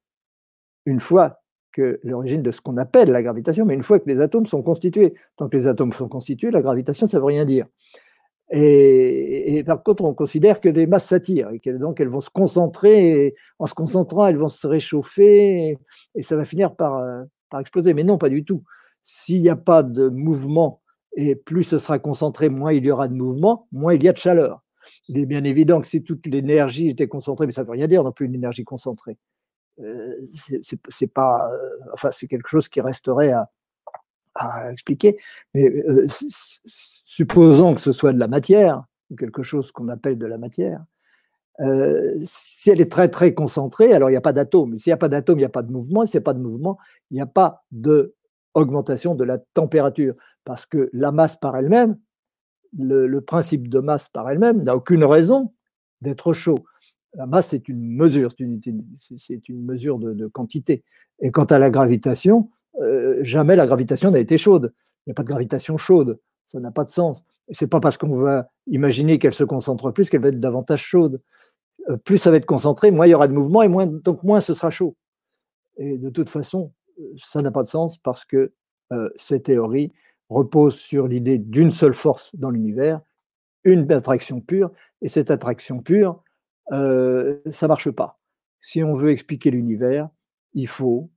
une 0.84 1.00
fois 1.00 1.40
que 1.72 1.98
l'origine 2.04 2.40
de 2.40 2.52
ce 2.52 2.60
qu'on 2.60 2.76
appelle 2.76 3.10
la 3.10 3.22
gravitation, 3.24 3.66
mais 3.66 3.74
une 3.74 3.82
fois 3.82 3.98
que 3.98 4.08
les 4.08 4.20
atomes 4.20 4.46
sont 4.46 4.62
constitués, 4.62 5.14
tant 5.36 5.48
que 5.48 5.56
les 5.56 5.66
atomes 5.66 5.92
sont 5.92 6.08
constitués, 6.08 6.52
la 6.52 6.62
gravitation, 6.62 7.08
ça 7.08 7.16
ne 7.16 7.20
veut 7.20 7.26
rien 7.26 7.44
dire. 7.44 7.66
Et, 8.52 9.64
par 9.66 9.82
contre, 9.82 10.04
on 10.04 10.14
considère 10.14 10.60
que 10.60 10.68
les 10.68 10.86
masses 10.86 11.06
s'attirent 11.06 11.50
et 11.50 11.58
qu'elles 11.58 11.80
donc 11.80 12.00
elles 12.00 12.08
vont 12.08 12.20
se 12.20 12.30
concentrer. 12.30 13.26
Et 13.26 13.34
en 13.58 13.66
se 13.66 13.74
concentrant, 13.74 14.28
elles 14.28 14.36
vont 14.36 14.48
se 14.48 14.68
réchauffer 14.68 15.78
et, 16.14 16.22
ça 16.22 16.36
va 16.36 16.44
finir 16.44 16.76
par, 16.76 16.98
euh, 16.98 17.24
par 17.50 17.60
exploser. 17.60 17.94
Mais 17.94 18.04
non, 18.04 18.18
pas 18.18 18.28
du 18.28 18.44
tout. 18.44 18.64
S'il 19.02 19.42
n'y 19.42 19.48
a 19.48 19.56
pas 19.56 19.82
de 19.82 20.08
mouvement, 20.08 20.80
et 21.16 21.34
plus 21.34 21.64
ce 21.64 21.78
sera 21.78 21.98
concentré, 21.98 22.48
moins 22.48 22.72
il 22.72 22.84
y 22.84 22.90
aura 22.90 23.08
de 23.08 23.14
mouvement, 23.14 23.68
moins 23.72 23.94
il 23.94 24.02
y 24.02 24.08
a 24.08 24.12
de 24.12 24.18
chaleur. 24.18 24.62
Il 25.08 25.18
est 25.18 25.26
bien 25.26 25.44
évident 25.44 25.80
que 25.80 25.86
si 25.86 26.02
toute 26.02 26.26
l'énergie 26.26 26.88
était 26.88 27.08
concentrée, 27.08 27.46
mais 27.46 27.52
ça 27.52 27.62
ne 27.62 27.66
veut 27.66 27.72
rien 27.72 27.88
dire 27.88 28.04
non 28.04 28.12
plus 28.12 28.26
une 28.26 28.34
énergie 28.34 28.64
concentrée. 28.64 29.18
Euh, 29.80 30.14
c'est 30.88 31.06
pas, 31.06 31.50
euh, 31.52 31.70
enfin, 31.92 32.10
c'est 32.10 32.26
quelque 32.26 32.48
chose 32.48 32.68
qui 32.68 32.80
resterait 32.80 33.32
à, 33.32 33.50
expliquer. 34.70 35.18
Mais 35.54 35.70
euh, 35.70 36.06
supposons 36.66 37.74
que 37.74 37.80
ce 37.80 37.92
soit 37.92 38.12
de 38.12 38.18
la 38.18 38.28
matière, 38.28 38.84
quelque 39.18 39.42
chose 39.42 39.72
qu'on 39.72 39.88
appelle 39.88 40.18
de 40.18 40.26
la 40.26 40.36
matière, 40.36 40.84
euh, 41.60 42.14
si 42.22 42.70
elle 42.70 42.80
est 42.80 42.90
très 42.90 43.08
très 43.08 43.34
concentrée, 43.34 43.92
alors 43.92 44.10
il 44.10 44.12
n'y 44.12 44.18
a 44.18 44.22
pas 44.22 44.32
d'atome. 44.32 44.78
S'il 44.78 44.90
n'y 44.90 44.94
a 44.94 44.98
pas 44.98 45.08
d'atome, 45.08 45.38
il 45.38 45.42
n'y 45.42 45.46
a 45.46 45.50
pas 45.50 45.62
de 45.62 45.72
mouvement. 45.72 46.04
S'il 46.04 46.18
n'y 46.18 46.22
a 46.22 46.24
pas 46.24 46.34
de 46.34 46.40
mouvement, 46.40 46.78
il 47.10 47.14
n'y 47.14 47.20
a 47.20 47.26
pas 47.26 47.64
d'augmentation 47.72 49.14
de 49.14 49.24
la 49.24 49.38
température. 49.38 50.14
Parce 50.44 50.66
que 50.66 50.90
la 50.92 51.12
masse 51.12 51.36
par 51.36 51.56
elle-même, 51.56 51.98
le, 52.78 53.20
principe 53.20 53.68
de 53.68 53.78
masse 53.78 54.08
par 54.08 54.28
elle-même 54.30 54.62
n'a 54.62 54.76
aucune 54.76 55.04
raison 55.04 55.52
d'être 56.02 56.32
chaud. 56.32 56.58
La 57.14 57.26
masse, 57.26 57.48
c'est 57.48 57.68
une 57.68 57.96
mesure, 57.96 58.32
c'est 58.36 58.44
une, 59.48 59.64
mesure 59.64 59.98
de, 59.98 60.26
quantité. 60.26 60.84
Et 61.20 61.30
quant 61.30 61.44
à 61.44 61.58
la 61.58 61.70
gravitation, 61.70 62.50
euh, 62.82 63.18
jamais 63.22 63.56
la 63.56 63.66
gravitation 63.66 64.10
n'a 64.10 64.18
été 64.18 64.36
chaude. 64.36 64.74
Il 65.06 65.10
n'y 65.10 65.12
a 65.12 65.14
pas 65.14 65.22
de 65.22 65.28
gravitation 65.28 65.78
chaude. 65.78 66.18
Ça 66.46 66.60
n'a 66.60 66.70
pas 66.70 66.84
de 66.84 66.90
sens. 66.90 67.24
Ce 67.50 67.64
n'est 67.64 67.68
pas 67.68 67.80
parce 67.80 67.96
qu'on 67.96 68.16
va 68.16 68.48
imaginer 68.66 69.18
qu'elle 69.18 69.34
se 69.34 69.44
concentre 69.44 69.90
plus 69.90 70.10
qu'elle 70.10 70.22
va 70.22 70.28
être 70.28 70.40
davantage 70.40 70.82
chaude. 70.82 71.20
Euh, 71.88 71.96
plus 71.96 72.18
ça 72.18 72.30
va 72.30 72.36
être 72.36 72.46
concentré, 72.46 72.90
moins 72.90 73.06
il 73.06 73.10
y 73.10 73.14
aura 73.14 73.28
de 73.28 73.32
mouvement 73.32 73.62
et 73.62 73.68
moins, 73.68 73.86
donc 73.86 74.22
moins 74.22 74.40
ce 74.40 74.54
sera 74.54 74.70
chaud. 74.70 74.96
Et 75.76 75.98
de 75.98 76.10
toute 76.10 76.30
façon, 76.30 76.72
euh, 76.98 77.02
ça 77.16 77.42
n'a 77.42 77.50
pas 77.50 77.62
de 77.62 77.68
sens 77.68 77.98
parce 77.98 78.24
que 78.24 78.52
euh, 78.92 79.10
ces 79.16 79.40
théories 79.40 79.92
reposent 80.28 80.76
sur 80.76 81.06
l'idée 81.06 81.38
d'une 81.38 81.70
seule 81.70 81.94
force 81.94 82.34
dans 82.34 82.50
l'univers, 82.50 83.00
une 83.64 83.90
attraction 83.92 84.40
pure, 84.40 84.72
et 85.02 85.08
cette 85.08 85.30
attraction 85.30 85.80
pure, 85.80 86.22
ça 86.70 86.76
ne 86.76 87.66
marche 87.66 87.90
pas. 87.90 88.18
Si 88.60 88.82
on 88.82 88.94
veut 88.94 89.10
expliquer 89.10 89.52
l'univers, 89.52 90.08
il 90.54 90.66
faut, 90.66 91.10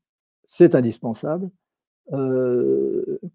c'est 0.45 0.75
indispensable, 0.75 1.49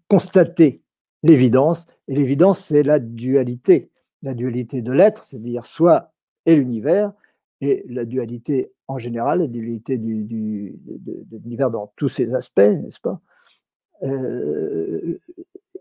constater 0.07 0.84
l'évidence, 1.25 1.87
et 2.07 2.15
l'évidence, 2.15 2.65
c'est 2.65 2.83
la 2.83 2.99
dualité, 2.99 3.89
la 4.21 4.33
dualité 4.33 4.81
de 4.81 4.91
l'être, 4.91 5.23
c'est-à-dire 5.23 5.65
soit 5.65 6.13
et 6.45 6.55
l'univers, 6.55 7.11
et 7.61 7.83
la 7.89 8.05
dualité 8.05 8.71
en 8.87 8.99
général, 8.99 9.39
la 9.39 9.47
dualité 9.47 9.97
du, 9.97 10.23
de, 10.23 11.37
l'univers 11.43 11.71
dans 11.71 11.91
tous 11.95 12.09
ses 12.09 12.33
aspects, 12.33 12.59
n'est-ce 12.59 12.99
pas? 12.99 13.19
Euh, 14.03 15.19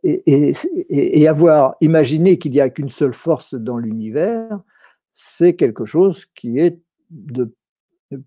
et, 0.02 1.28
avoir 1.28 1.76
imaginé 1.80 2.38
qu'il 2.38 2.52
n'y 2.52 2.60
a 2.60 2.70
qu'une 2.70 2.88
seule 2.88 3.12
force 3.12 3.54
dans 3.54 3.78
l'univers, 3.78 4.60
c'est 5.12 5.56
quelque 5.56 5.84
chose 5.84 6.26
qui 6.34 6.58
est 6.58 6.78
de, 7.10 7.54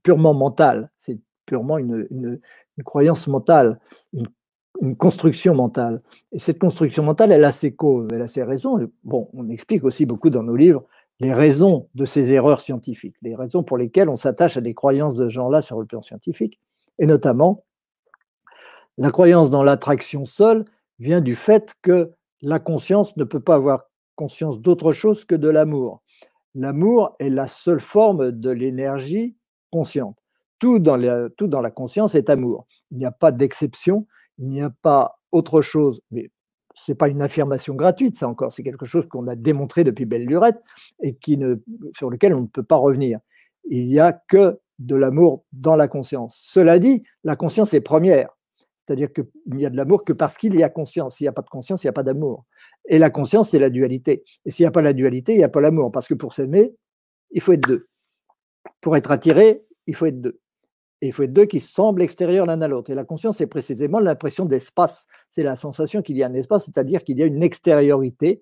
purement 0.04 0.34
mental, 0.34 0.92
c'est 0.98 1.20
purement 1.46 1.78
une, 1.78 2.08
une, 2.12 2.40
croyance 2.84 3.28
mentale, 3.28 3.80
une, 4.14 4.28
une, 4.82 4.96
construction 4.96 5.56
mentale. 5.56 6.02
Et 6.32 6.40
cette 6.40 6.60
construction 6.60 7.04
mentale, 7.04 7.32
elle 7.32 7.44
a 7.44 7.52
ses 7.52 7.76
causes, 7.76 8.08
elle 8.12 8.22
a 8.22 8.28
ses 8.28 8.44
raisons. 8.44 8.78
Bon, 9.04 9.30
on 9.34 9.50
explique 9.50 9.84
aussi 9.84 10.06
beaucoup 10.06 10.30
dans 10.30 10.44
nos 10.44 10.56
livres 10.56 10.86
les 11.20 11.34
raisons 11.34 11.90
de 11.96 12.06
ces 12.06 12.32
erreurs 12.34 12.62
scientifiques, 12.62 13.16
les 13.22 13.36
raisons 13.36 13.64
pour 13.64 13.78
lesquelles 13.78 14.10
on 14.10 14.16
s'attache 14.16 14.58
à 14.58 14.62
des 14.62 14.74
croyances 14.74 15.16
de 15.16 15.26
ce 15.26 15.34
genre-là 15.34 15.62
sur 15.62 15.80
le 15.80 15.86
plan 15.88 16.02
scientifique, 16.02 16.60
et 17.00 17.08
notamment 17.08 17.66
la 18.98 19.12
croyance 19.12 19.50
dans 19.50 19.64
l'attraction 19.64 20.26
seule 20.26 20.66
vient 21.00 21.22
du 21.22 21.36
fait 21.36 21.74
que 21.82 22.12
la 22.42 22.60
conscience 22.60 23.16
ne 23.18 23.24
peut 23.24 23.40
pas 23.40 23.56
avoir 23.56 23.84
conscience 24.16 24.60
d'autre 24.60 24.92
chose 24.92 25.26
que 25.26 25.36
de 25.36 25.50
l'amour. 25.50 26.02
L'amour 26.56 27.16
est 27.20 27.30
la 27.30 27.48
seule 27.48 27.80
forme 27.80 28.32
de 28.32 28.50
l'énergie 28.50 29.36
consciente. 29.72 30.18
Tout 30.60 30.80
dans, 30.80 30.98
la, 30.98 31.30
tout 31.30 31.48
dans 31.48 31.62
la 31.62 31.70
conscience 31.70 32.16
est 32.16 32.32
amour. 32.32 32.66
Il 32.90 32.98
n'y 32.98 33.06
a 33.06 33.12
pas 33.12 33.32
d'exception, 33.32 34.08
il 34.38 34.48
n'y 34.48 34.62
a 34.62 34.70
pas 34.70 35.20
autre 35.32 35.62
chose, 35.62 36.02
mais 36.12 36.30
c'est 36.76 36.96
pas 36.96 37.10
une 37.10 37.22
affirmation 37.22 37.76
gratuite, 37.76 38.16
ça 38.16 38.28
encore, 38.28 38.52
c'est 38.52 38.64
quelque 38.64 38.86
chose 38.86 39.08
qu'on 39.08 39.28
a 39.28 39.36
démontré 39.36 39.84
depuis 39.84 40.06
belle 40.06 40.26
lurette 40.26 40.62
et 41.02 41.16
qui 41.16 41.40
sur 41.98 42.10
lequel 42.10 42.34
on 42.34 42.42
ne 42.42 42.48
peut 42.48 42.64
pas 42.64 42.76
revenir. 42.76 43.20
Il 43.70 43.88
n'y 43.88 44.00
a 44.00 44.14
que 44.14 44.60
de 44.80 44.96
l'amour 44.96 45.44
dans 45.54 45.76
la 45.76 45.88
conscience. 45.88 46.40
Cela 46.42 46.80
dit, 46.80 47.04
la 47.24 47.36
conscience 47.36 47.74
est 47.74 47.82
première. 47.82 48.30
C'est-à-dire 48.88 49.12
qu'il 49.12 49.26
n'y 49.48 49.66
a 49.66 49.70
de 49.70 49.76
l'amour 49.76 50.06
que 50.06 50.14
parce 50.14 50.38
qu'il 50.38 50.56
y 50.56 50.64
a 50.64 50.70
conscience. 50.70 51.18
S'il 51.18 51.26
n'y 51.26 51.30
a 51.30 51.34
pas 51.34 51.42
de 51.42 51.50
conscience, 51.50 51.84
il 51.84 51.88
n'y 51.88 51.90
a 51.90 51.94
pas 51.94 52.04
d'amour. 52.04 52.46
Et 52.88 53.00
la 53.00 53.10
conscience, 53.10 53.50
c'est 53.50 53.60
la 53.60 53.70
dualité. 53.70 54.24
Et 54.46 54.52
s'il 54.52 54.64
n'y 54.64 54.68
a 54.68 54.72
pas 54.72 54.82
la 54.82 54.94
dualité, 54.94 55.34
il 55.34 55.40
n'y 55.40 55.44
a 55.44 55.50
pas 55.50 55.60
l'amour. 55.60 55.92
Parce 55.92 56.08
que 56.08 56.14
pour 56.14 56.34
s'aimer, 56.34 56.74
il 57.32 57.42
faut 57.42 57.52
être 57.52 57.68
deux. 57.68 57.88
Pour 58.80 58.96
être 58.96 59.12
attiré, 59.12 59.66
il 59.88 59.96
faut 59.96 60.06
être 60.06 60.22
deux. 60.22 60.40
Il 61.02 61.14
faut 61.14 61.24
être 61.24 61.34
deux 61.34 61.46
qui 61.46 61.60
semblent 61.60 62.02
extérieurs 62.02 62.46
l'un 62.46 62.62
à 62.62 62.68
l'autre. 62.68 62.90
Et 62.90 62.96
la 62.96 63.04
conscience, 63.04 63.38
c'est 63.38 63.48
précisément 63.48 64.00
l'impression 64.00 64.46
d'espace. 64.46 65.06
C'est 65.30 65.44
la 65.44 65.56
sensation 65.56 66.02
qu'il 66.02 66.18
y 66.18 66.24
a 66.24 66.28
un 66.28 66.34
espace, 66.34 66.66
c'est-à-dire 66.66 67.04
qu'il 67.04 67.20
y 67.20 67.24
a 67.24 67.26
une 67.26 67.44
extériorité 67.44 68.42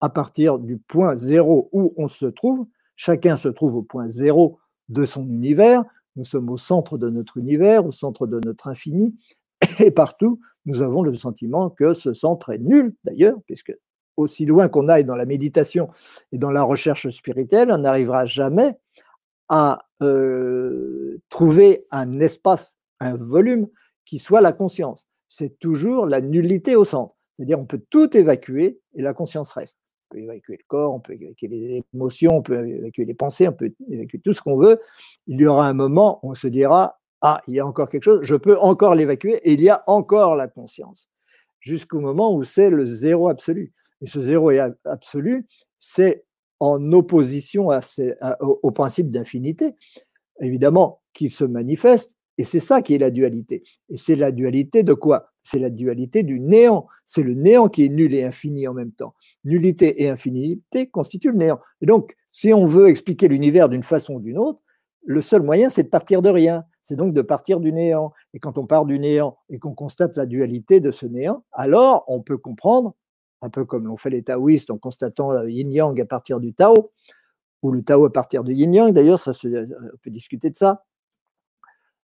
à 0.00 0.08
partir 0.08 0.58
du 0.58 0.78
point 0.78 1.16
zéro 1.16 1.68
où 1.72 1.94
on 1.96 2.08
se 2.08 2.26
trouve. 2.26 2.66
Chacun 2.96 3.36
se 3.36 3.48
trouve 3.48 3.76
au 3.76 3.82
point 3.82 4.08
zéro 4.08 4.58
de 4.88 5.04
son 5.04 5.24
univers. 5.28 5.84
Nous 6.16 6.24
sommes 6.24 6.50
au 6.50 6.56
centre 6.56 6.98
de 6.98 7.08
notre 7.08 7.38
univers, 7.38 7.86
au 7.86 7.92
centre 7.92 8.26
de 8.26 8.40
notre 8.44 8.68
infini. 8.68 9.14
Et 9.78 9.92
partout, 9.92 10.40
nous 10.66 10.82
avons 10.82 11.02
le 11.02 11.14
sentiment 11.14 11.70
que 11.70 11.94
ce 11.94 12.14
centre 12.14 12.50
est 12.50 12.58
nul, 12.58 12.94
d'ailleurs, 13.04 13.38
puisque 13.46 13.74
aussi 14.16 14.44
loin 14.44 14.68
qu'on 14.68 14.88
aille 14.88 15.04
dans 15.04 15.16
la 15.16 15.24
méditation 15.24 15.88
et 16.32 16.38
dans 16.38 16.50
la 16.50 16.62
recherche 16.62 17.08
spirituelle, 17.10 17.70
on 17.72 17.78
n'arrivera 17.78 18.26
jamais 18.26 18.76
à 19.48 19.86
trouver 21.28 21.86
un 21.90 22.20
espace, 22.20 22.76
un 23.00 23.16
volume 23.16 23.68
qui 24.04 24.18
soit 24.18 24.40
la 24.40 24.52
conscience. 24.52 25.06
C'est 25.28 25.58
toujours 25.58 26.06
la 26.06 26.20
nullité 26.20 26.76
au 26.76 26.84
centre. 26.84 27.14
C'est-à-dire 27.36 27.58
on 27.58 27.66
peut 27.66 27.82
tout 27.90 28.16
évacuer 28.16 28.80
et 28.94 29.02
la 29.02 29.14
conscience 29.14 29.52
reste. 29.52 29.76
On 30.10 30.16
peut 30.16 30.22
évacuer 30.22 30.56
le 30.58 30.64
corps, 30.66 30.94
on 30.94 31.00
peut 31.00 31.14
évacuer 31.14 31.48
les 31.48 31.82
émotions, 31.94 32.36
on 32.36 32.42
peut 32.42 32.68
évacuer 32.68 33.04
les 33.04 33.14
pensées, 33.14 33.48
on 33.48 33.52
peut 33.52 33.72
évacuer 33.88 34.18
tout 34.18 34.32
ce 34.32 34.42
qu'on 34.42 34.56
veut. 34.56 34.80
Il 35.26 35.40
y 35.40 35.46
aura 35.46 35.68
un 35.68 35.72
moment 35.72 36.20
où 36.22 36.32
on 36.32 36.34
se 36.34 36.48
dira 36.48 37.00
ah, 37.22 37.40
il 37.46 37.54
y 37.54 37.60
a 37.60 37.66
encore 37.66 37.88
quelque 37.88 38.02
chose, 38.02 38.20
je 38.22 38.34
peux 38.34 38.58
encore 38.58 38.96
l'évacuer, 38.96 39.40
et 39.44 39.52
il 39.52 39.60
y 39.60 39.70
a 39.70 39.84
encore 39.86 40.34
la 40.34 40.48
conscience, 40.48 41.08
jusqu'au 41.60 42.00
moment 42.00 42.34
où 42.34 42.42
c'est 42.42 42.68
le 42.68 42.84
zéro 42.84 43.28
absolu. 43.28 43.72
Et 44.00 44.06
ce 44.06 44.20
zéro 44.20 44.50
absolu, 44.84 45.46
c'est 45.78 46.24
en 46.62 46.92
opposition 46.92 47.70
au, 48.40 48.70
principe 48.70 49.10
d'infinité, 49.10 49.74
évidemment, 50.40 51.00
qui 51.12 51.28
se 51.28 51.44
manifeste, 51.44 52.12
et 52.38 52.44
c'est 52.44 52.60
ça 52.60 52.82
qui 52.82 52.94
est 52.94 52.98
la 52.98 53.10
dualité. 53.10 53.64
Et 53.90 53.96
c'est 53.96 54.16
la 54.16 54.30
dualité 54.30 54.82
de 54.82 54.94
quoi? 54.94 55.26
C'est 55.42 55.58
la 55.58 55.70
dualité 55.70 56.22
du 56.22 56.40
néant. 56.40 56.86
C'est 57.04 57.22
le 57.22 57.34
néant 57.34 57.68
qui 57.68 57.84
est 57.84 57.88
nul 57.88 58.14
et 58.14 58.22
infini 58.22 58.68
en 58.68 58.74
même 58.74 58.92
temps. 58.92 59.14
Nullité 59.44 60.02
et 60.02 60.08
infinité 60.08 60.86
constituent 60.86 61.32
le 61.32 61.38
néant. 61.38 61.60
Et 61.80 61.86
donc, 61.86 62.16
si 62.30 62.54
on 62.54 62.64
veut 62.64 62.88
expliquer 62.88 63.28
l'univers 63.28 63.68
d'une 63.68 63.82
façon 63.82 64.14
ou 64.14 64.20
d'une 64.20 64.38
autre, 64.38 64.60
le 65.04 65.20
seul 65.20 65.42
moyen, 65.42 65.68
c'est 65.68 65.82
de 65.82 65.88
partir 65.88 66.22
de 66.22 66.30
rien 66.30 66.64
c'est 66.82 66.96
donc 66.96 67.14
de 67.14 67.22
partir 67.22 67.60
du 67.60 67.72
néant. 67.72 68.12
Et 68.34 68.40
quand 68.40 68.58
on 68.58 68.66
part 68.66 68.84
du 68.84 68.98
néant 68.98 69.38
et 69.48 69.58
qu'on 69.58 69.74
constate 69.74 70.16
la 70.16 70.26
dualité 70.26 70.80
de 70.80 70.90
ce 70.90 71.06
néant, 71.06 71.44
alors 71.52 72.04
on 72.08 72.20
peut 72.20 72.38
comprendre, 72.38 72.94
un 73.42 73.50
peu 73.50 73.64
comme 73.64 73.86
l'ont 73.86 73.96
fait 73.96 74.10
les 74.10 74.22
taoïstes 74.22 74.70
en 74.70 74.78
constatant 74.78 75.32
le 75.32 75.50
yin-yang 75.50 76.00
à 76.00 76.04
partir 76.06 76.40
du 76.40 76.54
Tao, 76.54 76.92
ou 77.62 77.70
le 77.70 77.82
Tao 77.82 78.04
à 78.06 78.12
partir 78.12 78.44
du 78.44 78.54
yin-yang, 78.54 78.92
d'ailleurs, 78.92 79.18
ça 79.18 79.32
on 79.44 79.96
peut 80.00 80.10
discuter 80.10 80.50
de 80.50 80.56
ça. 80.56 80.84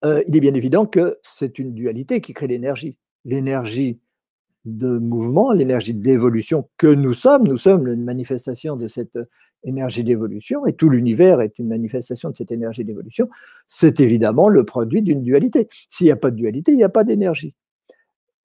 Euh, 0.04 0.22
il 0.28 0.37
est 0.37 0.40
bien 0.40 0.54
évident 0.54 0.87
que 0.87 1.18
c'est 1.22 1.58
une 1.58 1.72
dualité 1.72 2.20
qui 2.20 2.32
crée 2.32 2.46
l'énergie. 2.46 2.96
L'énergie 3.25 4.00
de 4.64 4.99
mouvement, 4.99 5.52
l'énergie 5.52 5.94
d'évolution 5.94 6.68
que 6.76 6.87
nous 6.87 7.14
sommes. 7.14 7.46
Nous 7.46 7.58
sommes 7.58 7.87
une 7.88 8.04
manifestation 8.04 8.76
de 8.76 8.88
cette 8.88 9.18
énergie 9.62 10.04
d'évolution 10.04 10.66
et 10.66 10.75
tout 10.75 10.88
l'univers 10.88 11.40
est 11.40 11.58
une 11.58 11.68
manifestation 11.68 12.30
de 12.30 12.37
cette 12.37 12.50
énergie 12.50 12.84
d'évolution. 12.84 13.28
C'est 13.66 14.00
évidemment 14.00 14.49
le 14.49 14.64
produit 14.64 15.02
d'une 15.02 15.22
dualité. 15.22 15.68
S'il 15.88 16.06
n'y 16.06 16.10
a 16.10 16.16
pas 16.16 16.30
de 16.30 16.37
dualité, 16.37 16.72
il 16.72 16.76
n'y 16.76 16.84
a 16.84 16.88
pas 16.88 17.04
d'énergie. 17.04 17.54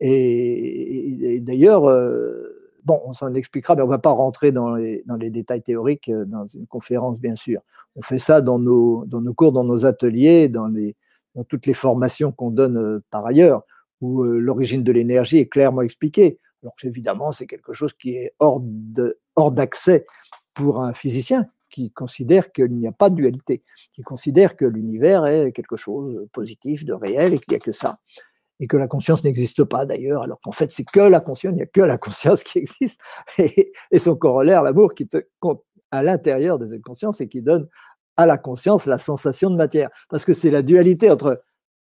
Et, 0.01 1.39
d'ailleurs, 1.41 1.85
euh, 1.85 2.54
bon, 2.85 3.01
on 3.05 3.13
s'en 3.13 3.33
expliquera, 3.33 3.75
mais 3.75 3.81
on 3.81 3.87
ne 3.87 3.91
va 3.91 3.97
pas 3.97 4.11
rentrer 4.11 4.51
dans 4.51 4.75
les, 4.75 5.03
dans 5.05 5.15
les, 5.15 5.29
détails 5.29 5.61
théoriques 5.61 6.09
euh, 6.09 6.23
dans 6.25 6.47
une 6.47 6.67
conférence, 6.67 7.19
bien 7.19 7.35
sûr. 7.35 7.61
On 7.95 8.01
fait 8.01 8.19
ça 8.19 8.41
dans 8.41 8.59
nos, 8.59 9.05
dans 9.05 9.21
nos 9.21 9.33
cours, 9.33 9.51
dans 9.51 9.63
nos 9.63 9.85
ateliers, 9.85 10.47
dans, 10.47 10.67
les, 10.67 10.95
dans 11.33 11.43
toutes 11.43 11.65
les 11.65 11.73
formations 11.73 12.31
qu'on 12.31 12.51
donne 12.51 12.77
euh, 12.77 13.03
par 13.09 13.25
ailleurs 13.25 13.63
où 14.01 14.23
euh, 14.23 14.37
l'origine 14.37 14.83
de 14.83 14.91
l'énergie 14.91 15.37
est 15.37 15.47
clairement 15.47 15.81
expliquée. 15.81 16.39
Alors 16.63 16.75
évidemment, 16.83 17.31
c'est 17.31 17.47
quelque 17.47 17.73
chose 17.73 17.93
qui 17.93 18.15
est 18.15 18.33
hors 18.39 19.51
d'accès 19.51 20.05
pour 20.53 20.81
un 20.81 20.93
physicien 20.93 21.47
qui 21.69 21.91
considère 21.91 22.51
qu'il 22.51 22.71
n'y 22.71 22.87
a 22.87 22.91
pas 22.91 23.09
de 23.09 23.15
dualité, 23.15 23.61
qui 23.91 24.01
considère 24.01 24.55
que 24.55 24.63
l'univers 24.63 25.25
est 25.25 25.51
quelque 25.51 25.75
chose 25.75 26.15
de 26.15 26.29
positif, 26.31 26.85
de 26.85 26.93
réel, 26.93 27.33
et 27.33 27.37
qu'il 27.37 27.51
n'y 27.51 27.57
a 27.57 27.59
que 27.59 27.73
ça. 27.73 27.97
Et 28.59 28.67
que 28.67 28.77
la 28.77 28.87
conscience 28.87 29.23
n'existe 29.23 29.63
pas 29.65 29.85
d'ailleurs, 29.85 30.23
alors 30.23 30.39
qu'en 30.41 30.53
fait, 30.53 30.71
c'est 30.71 30.85
que 30.85 31.01
la 31.01 31.19
conscience, 31.19 31.53
il 31.53 31.57
n'y 31.57 31.61
a 31.63 31.65
que 31.65 31.81
la 31.81 31.97
conscience 31.97 32.43
qui 32.43 32.59
existe, 32.59 33.01
et, 33.37 33.99
son 33.99 34.15
corollaire, 34.15 34.63
l'amour, 34.63 34.93
qui 34.93 35.07
te 35.07 35.17
compte 35.39 35.63
à 35.91 36.03
l'intérieur 36.03 36.57
de 36.57 36.67
cette 36.69 36.81
conscience 36.81 37.21
et 37.21 37.27
qui 37.27 37.41
donne 37.41 37.67
à 38.17 38.25
la 38.25 38.37
conscience 38.37 38.85
la 38.85 38.97
sensation 38.97 39.49
de 39.49 39.57
matière. 39.57 39.89
Parce 40.09 40.23
que 40.23 40.33
c'est 40.33 40.51
la 40.51 40.61
dualité 40.61 41.11
entre, 41.11 41.43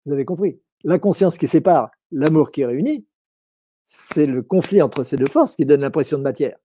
vous 0.07 0.13
avez 0.13 0.25
compris, 0.25 0.61
la 0.85 0.99
conscience 0.99 1.37
qui 1.37 1.47
sépare, 1.47 1.91
l'amour 2.11 2.51
qui 2.51 2.65
réunit, 2.65 3.07
c'est 3.85 4.27
le 4.27 4.43
conflit 4.43 4.83
entre 4.83 5.05
ces 5.05 5.17
deux 5.17 5.27
forces 5.27 5.57
qui 5.57 5.67
donne 5.67 5.81
l'impression 5.81 6.19
de 6.19 6.23
matière, 6.23 6.57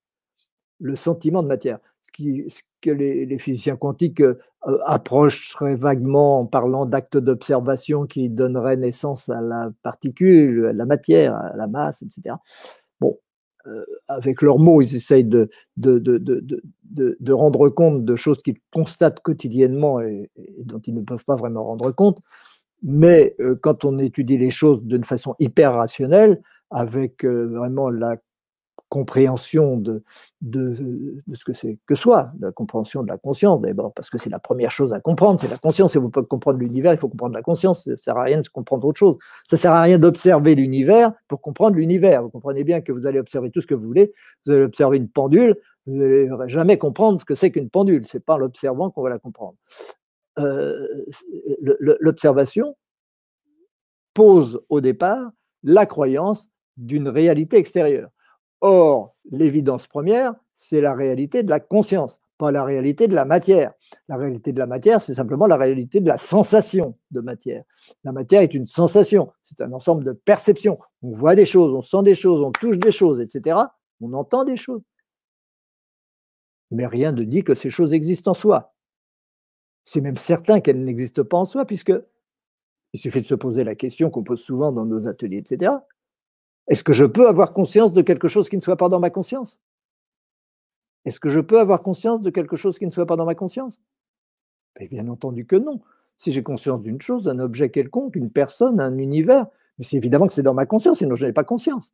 le 0.79 0.95
sentiment 0.95 1.43
de 1.43 1.47
matière. 1.47 1.79
Ce, 2.17 2.61
que 2.81 2.91
les, 2.91 3.37
physiciens 3.37 3.75
quantiques 3.75 4.21
euh, 4.21 4.37
approcheraient 4.85 5.75
vaguement 5.75 6.39
en 6.39 6.45
parlant 6.45 6.85
d'actes 6.85 7.17
d'observation 7.17 8.05
qui 8.05 8.29
donneraient 8.29 8.77
naissance 8.77 9.29
à 9.29 9.41
la 9.41 9.69
particule, 9.83 10.67
à 10.67 10.73
la 10.73 10.85
matière, 10.85 11.35
à 11.35 11.55
la 11.55 11.67
masse, 11.67 12.01
etc. 12.01 12.35
Bon, 12.99 13.19
euh, 13.67 13.85
avec 14.07 14.41
leurs 14.41 14.59
mots, 14.59 14.81
ils 14.81 14.95
essayent 14.95 15.23
de, 15.23 15.49
de, 15.77 17.33
rendre 17.33 17.69
compte 17.69 18.03
de 18.03 18.15
choses 18.15 18.41
qu'ils 18.41 18.59
constatent 18.73 19.19
quotidiennement 19.19 20.01
et, 20.01 20.31
dont 20.59 20.79
ils 20.79 20.95
ne 20.95 21.01
peuvent 21.01 21.25
pas 21.25 21.35
vraiment 21.35 21.63
rendre 21.63 21.91
compte. 21.91 22.19
Mais 22.83 23.35
euh, 23.39 23.55
quand 23.61 23.85
on 23.85 23.99
étudie 23.99 24.37
les 24.37 24.51
choses 24.51 24.81
d'une 24.83 25.03
façon 25.03 25.35
hyper 25.39 25.73
rationnelle, 25.75 26.41
avec 26.71 27.23
euh, 27.25 27.47
vraiment 27.47 27.89
la 27.89 28.17
compréhension 28.91 29.77
de, 29.77 30.03
de, 30.41 30.75
ce 31.33 31.45
que 31.45 31.53
c'est 31.53 31.79
que 31.85 31.95
soit, 31.95 32.33
la 32.41 32.51
compréhension 32.51 33.03
de 33.03 33.07
la 33.09 33.17
conscience, 33.17 33.61
d'abord 33.61 33.93
parce 33.93 34.09
que 34.09 34.17
c'est 34.17 34.29
la 34.29 34.37
première 34.37 34.69
chose 34.69 34.91
à 34.91 34.99
comprendre, 34.99 35.39
c'est 35.39 35.49
la 35.49 35.57
conscience, 35.57 35.95
et 35.95 35.99
vous 35.99 36.09
pouvez 36.09 36.25
comprendre 36.25 36.59
l'univers, 36.59 36.91
il 36.91 36.97
faut 36.97 37.07
comprendre 37.07 37.33
la 37.33 37.41
conscience, 37.41 37.85
ça 37.85 37.91
ne 37.91 37.95
sert 37.95 38.17
à 38.17 38.23
rien 38.23 38.41
de 38.41 38.47
comprendre 38.49 38.85
autre 38.85 38.99
chose. 38.99 39.15
Ça 39.45 39.55
ne 39.55 39.61
sert 39.61 39.71
à 39.71 39.81
rien 39.81 39.97
d'observer 39.97 40.55
l'univers 40.55 41.13
pour 41.29 41.39
comprendre 41.39 41.77
l'univers. 41.77 42.21
Vous 42.21 42.29
comprenez 42.29 42.65
bien 42.65 42.81
que 42.81 42.91
vous 42.91 43.07
allez 43.07 43.17
observer 43.17 43.49
tout 43.49 43.61
ce 43.61 43.67
que 43.67 43.73
vous 43.73 43.87
voulez, 43.87 44.13
vous 44.45 44.51
allez 44.51 44.63
observer 44.63 44.97
une 44.97 45.07
pendule, 45.07 45.55
vous 45.85 45.95
n'allez 45.95 46.29
jamais 46.47 46.77
comprendre 46.77 47.17
ce 47.17 47.23
que 47.23 47.33
c'est 47.33 47.49
qu'une 47.49 47.69
pendule, 47.69 48.05
c'est 48.05 48.25
pas 48.25 48.37
l'observant 48.37 48.91
qu'on 48.91 49.03
va 49.03 49.09
la 49.09 49.19
comprendre. 49.19 49.55
Euh, 50.37 50.85
l'observation 51.79 52.75
pose 54.13 54.61
au 54.67 54.81
départ 54.81 55.31
la 55.63 55.85
croyance 55.85 56.49
d'une 56.75 57.07
réalité 57.07 57.55
extérieure. 57.55 58.09
Or, 58.61 59.15
l'évidence 59.31 59.87
première, 59.87 60.35
c'est 60.53 60.81
la 60.81 60.93
réalité 60.93 61.41
de 61.43 61.49
la 61.49 61.59
conscience, 61.59 62.21
pas 62.37 62.51
la 62.51 62.63
réalité 62.63 63.07
de 63.07 63.15
la 63.15 63.25
matière. 63.25 63.73
La 64.07 64.17
réalité 64.17 64.53
de 64.53 64.59
la 64.59 64.67
matière, 64.67 65.01
c'est 65.01 65.15
simplement 65.15 65.47
la 65.47 65.57
réalité 65.57 65.99
de 65.99 66.07
la 66.07 66.17
sensation 66.17 66.95
de 67.09 67.21
matière. 67.21 67.63
La 68.03 68.11
matière 68.11 68.41
est 68.41 68.53
une 68.53 68.67
sensation, 68.67 69.31
c'est 69.41 69.61
un 69.61 69.73
ensemble 69.73 70.03
de 70.03 70.13
perceptions. 70.13 70.79
On 71.01 71.11
voit 71.11 71.35
des 71.35 71.45
choses, 71.45 71.73
on 71.73 71.81
sent 71.81 72.03
des 72.03 72.15
choses, 72.15 72.41
on 72.41 72.51
touche 72.51 72.77
des 72.77 72.91
choses, 72.91 73.19
etc. 73.19 73.57
On 73.99 74.13
entend 74.13 74.43
des 74.43 74.57
choses. 74.57 74.81
Mais 76.69 76.85
rien 76.85 77.11
ne 77.11 77.23
dit 77.23 77.43
que 77.43 77.55
ces 77.55 77.69
choses 77.69 77.93
existent 77.93 78.31
en 78.31 78.35
soi. 78.35 78.73
C'est 79.83 80.01
même 80.01 80.17
certain 80.17 80.61
qu'elle 80.61 80.83
n'existe 80.83 81.23
pas 81.23 81.37
en 81.37 81.45
soi, 81.45 81.65
puisque 81.65 81.93
il 82.93 82.99
suffit 82.99 83.21
de 83.21 83.25
se 83.25 83.35
poser 83.35 83.63
la 83.63 83.75
question 83.75 84.09
qu'on 84.09 84.23
pose 84.23 84.41
souvent 84.41 84.71
dans 84.71 84.85
nos 84.85 85.07
ateliers, 85.07 85.39
etc. 85.39 85.71
Est-ce 86.71 86.85
que 86.85 86.93
je 86.93 87.03
peux 87.03 87.27
avoir 87.27 87.51
conscience 87.51 87.91
de 87.91 88.01
quelque 88.01 88.29
chose 88.29 88.47
qui 88.47 88.55
ne 88.55 88.61
soit 88.61 88.77
pas 88.77 88.87
dans 88.87 89.01
ma 89.01 89.09
conscience? 89.09 89.59
Est-ce 91.03 91.19
que 91.19 91.27
je 91.27 91.41
peux 91.41 91.59
avoir 91.59 91.83
conscience 91.83 92.21
de 92.21 92.29
quelque 92.29 92.55
chose 92.55 92.79
qui 92.79 92.85
ne 92.85 92.91
soit 92.91 93.05
pas 93.05 93.17
dans 93.17 93.25
ma 93.25 93.35
conscience? 93.35 93.77
Ben, 94.79 94.87
Bien 94.87 95.09
entendu 95.09 95.45
que 95.45 95.57
non. 95.57 95.81
Si 96.15 96.31
j'ai 96.31 96.43
conscience 96.43 96.81
d'une 96.81 97.01
chose, 97.01 97.25
d'un 97.25 97.39
objet 97.39 97.71
quelconque, 97.71 98.15
une 98.15 98.31
personne, 98.31 98.79
un 98.79 98.97
univers, 98.97 99.47
c'est 99.81 99.97
évidemment 99.97 100.27
que 100.27 100.33
c'est 100.33 100.43
dans 100.43 100.53
ma 100.53 100.65
conscience, 100.65 100.99
sinon 100.99 101.15
je 101.15 101.25
n'ai 101.25 101.33
pas 101.33 101.43
conscience. 101.43 101.93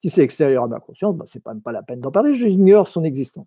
Si 0.00 0.10
c'est 0.10 0.22
extérieur 0.22 0.64
à 0.64 0.68
ma 0.68 0.80
conscience, 0.80 1.16
ben, 1.16 1.24
ce 1.24 1.38
n'est 1.38 1.42
pas, 1.42 1.54
pas 1.54 1.72
la 1.72 1.82
peine 1.82 2.00
d'en 2.00 2.10
parler, 2.10 2.34
j'ignore 2.34 2.88
son 2.88 3.04
existence. 3.04 3.46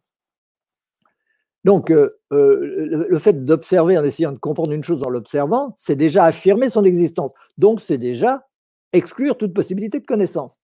Donc, 1.66 1.92
euh, 1.92 2.18
euh, 2.34 3.06
le, 3.08 3.20
fait 3.20 3.46
d'observer 3.46 3.96
en 3.96 4.04
essayant 4.04 4.32
de 4.32 4.40
comprendre 4.40 4.72
une 4.72 4.84
chose 4.84 5.04
en 5.04 5.10
l'observant, 5.10 5.76
c'est 5.78 5.96
déjà 5.96 6.24
affirmer 6.24 6.70
son 6.70 6.84
existence. 6.84 7.32
Donc, 7.60 7.80
c'est 7.80 8.00
déjà 8.00 8.48
exclure 8.94 9.38
toute 9.38 9.54
possibilité 9.54 10.00
de 10.00 10.06
connaissance. 10.06 10.58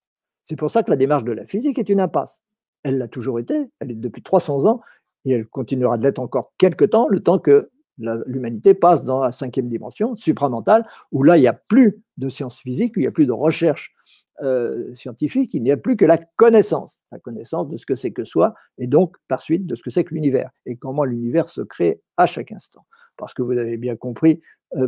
C'est 0.43 0.55
pour 0.55 0.71
ça 0.71 0.83
que 0.83 0.89
la 0.89 0.97
démarche 0.97 1.23
de 1.23 1.31
la 1.31 1.45
physique 1.45 1.79
est 1.79 1.89
une 1.89 1.99
impasse. 1.99 2.43
Elle 2.83 2.97
l'a 2.97 3.07
toujours 3.07 3.39
été, 3.39 3.69
elle 3.79 3.91
est 3.91 3.95
depuis 3.95 4.23
300 4.23 4.65
ans, 4.65 4.81
et 5.25 5.31
elle 5.31 5.47
continuera 5.47 5.97
de 5.97 6.03
l'être 6.03 6.19
encore 6.19 6.53
quelques 6.57 6.89
temps, 6.89 7.07
le 7.07 7.21
temps 7.21 7.39
que 7.39 7.71
L'humanité 7.97 8.73
passe 8.73 9.03
dans 9.03 9.21
la 9.21 9.31
cinquième 9.31 9.69
dimension, 9.69 10.15
supramentale, 10.15 10.85
où 11.11 11.23
là, 11.23 11.37
il 11.37 11.41
n'y 11.41 11.47
a 11.47 11.53
plus 11.53 12.01
de 12.17 12.29
sciences 12.29 12.59
physiques, 12.59 12.93
il 12.95 13.01
n'y 13.01 13.07
a 13.07 13.11
plus 13.11 13.27
de 13.27 13.31
recherche 13.31 13.93
euh, 14.41 14.93
scientifique, 14.95 15.53
il 15.53 15.61
n'y 15.61 15.71
a 15.71 15.77
plus 15.77 15.95
que 15.95 16.05
la 16.05 16.17
connaissance, 16.17 16.99
la 17.11 17.19
connaissance 17.19 17.69
de 17.69 17.77
ce 17.77 17.85
que 17.85 17.95
c'est 17.95 18.11
que 18.11 18.23
soi, 18.23 18.55
et 18.79 18.87
donc 18.87 19.15
par 19.27 19.41
suite 19.41 19.67
de 19.67 19.75
ce 19.75 19.83
que 19.83 19.91
c'est 19.91 20.03
que 20.03 20.13
l'univers, 20.13 20.49
et 20.65 20.75
comment 20.75 21.03
l'univers 21.03 21.49
se 21.49 21.61
crée 21.61 22.01
à 22.17 22.25
chaque 22.25 22.51
instant. 22.51 22.85
Parce 23.15 23.35
que 23.35 23.43
vous 23.43 23.57
avez 23.57 23.77
bien 23.77 23.95
compris, 23.95 24.41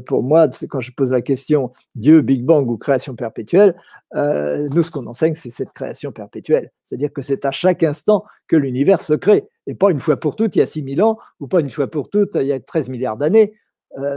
pour 0.06 0.24
moi, 0.24 0.48
quand 0.70 0.80
je 0.80 0.92
pose 0.92 1.12
la 1.12 1.22
question 1.22 1.72
Dieu, 1.96 2.22
Big 2.22 2.44
Bang 2.44 2.70
ou 2.70 2.78
création 2.78 3.16
perpétuelle, 3.16 3.76
euh, 4.16 4.68
nous, 4.74 4.84
ce 4.84 4.92
qu'on 4.92 5.06
enseigne, 5.08 5.36
c'est 5.36 5.50
cette 5.50 5.74
création 5.74 6.12
perpétuelle. 6.12 6.72
C'est-à-dire 6.84 7.12
que 7.12 7.22
c'est 7.22 7.46
à 7.46 7.52
chaque 7.52 7.84
instant 7.84 8.24
que 8.48 8.56
l'univers 8.56 9.02
se 9.02 9.14
crée, 9.14 9.48
et 9.68 9.76
pas 9.76 9.92
une 9.92 10.00
fois 10.00 10.18
pour 10.18 10.36
toutes 10.36 10.56
il 10.56 10.60
y 10.60 10.62
a 10.62 10.66
6000 10.66 11.02
ans, 11.02 11.18
ou 11.40 11.48
pas 11.48 11.60
une 11.60 11.70
fois 11.70 11.88
pour 11.88 12.10
toutes 12.10 12.36
il 12.36 12.48
y 12.48 12.54
a 12.54 12.60
13 12.60 12.90
milliards 12.90 13.18
d'années. 13.18 13.54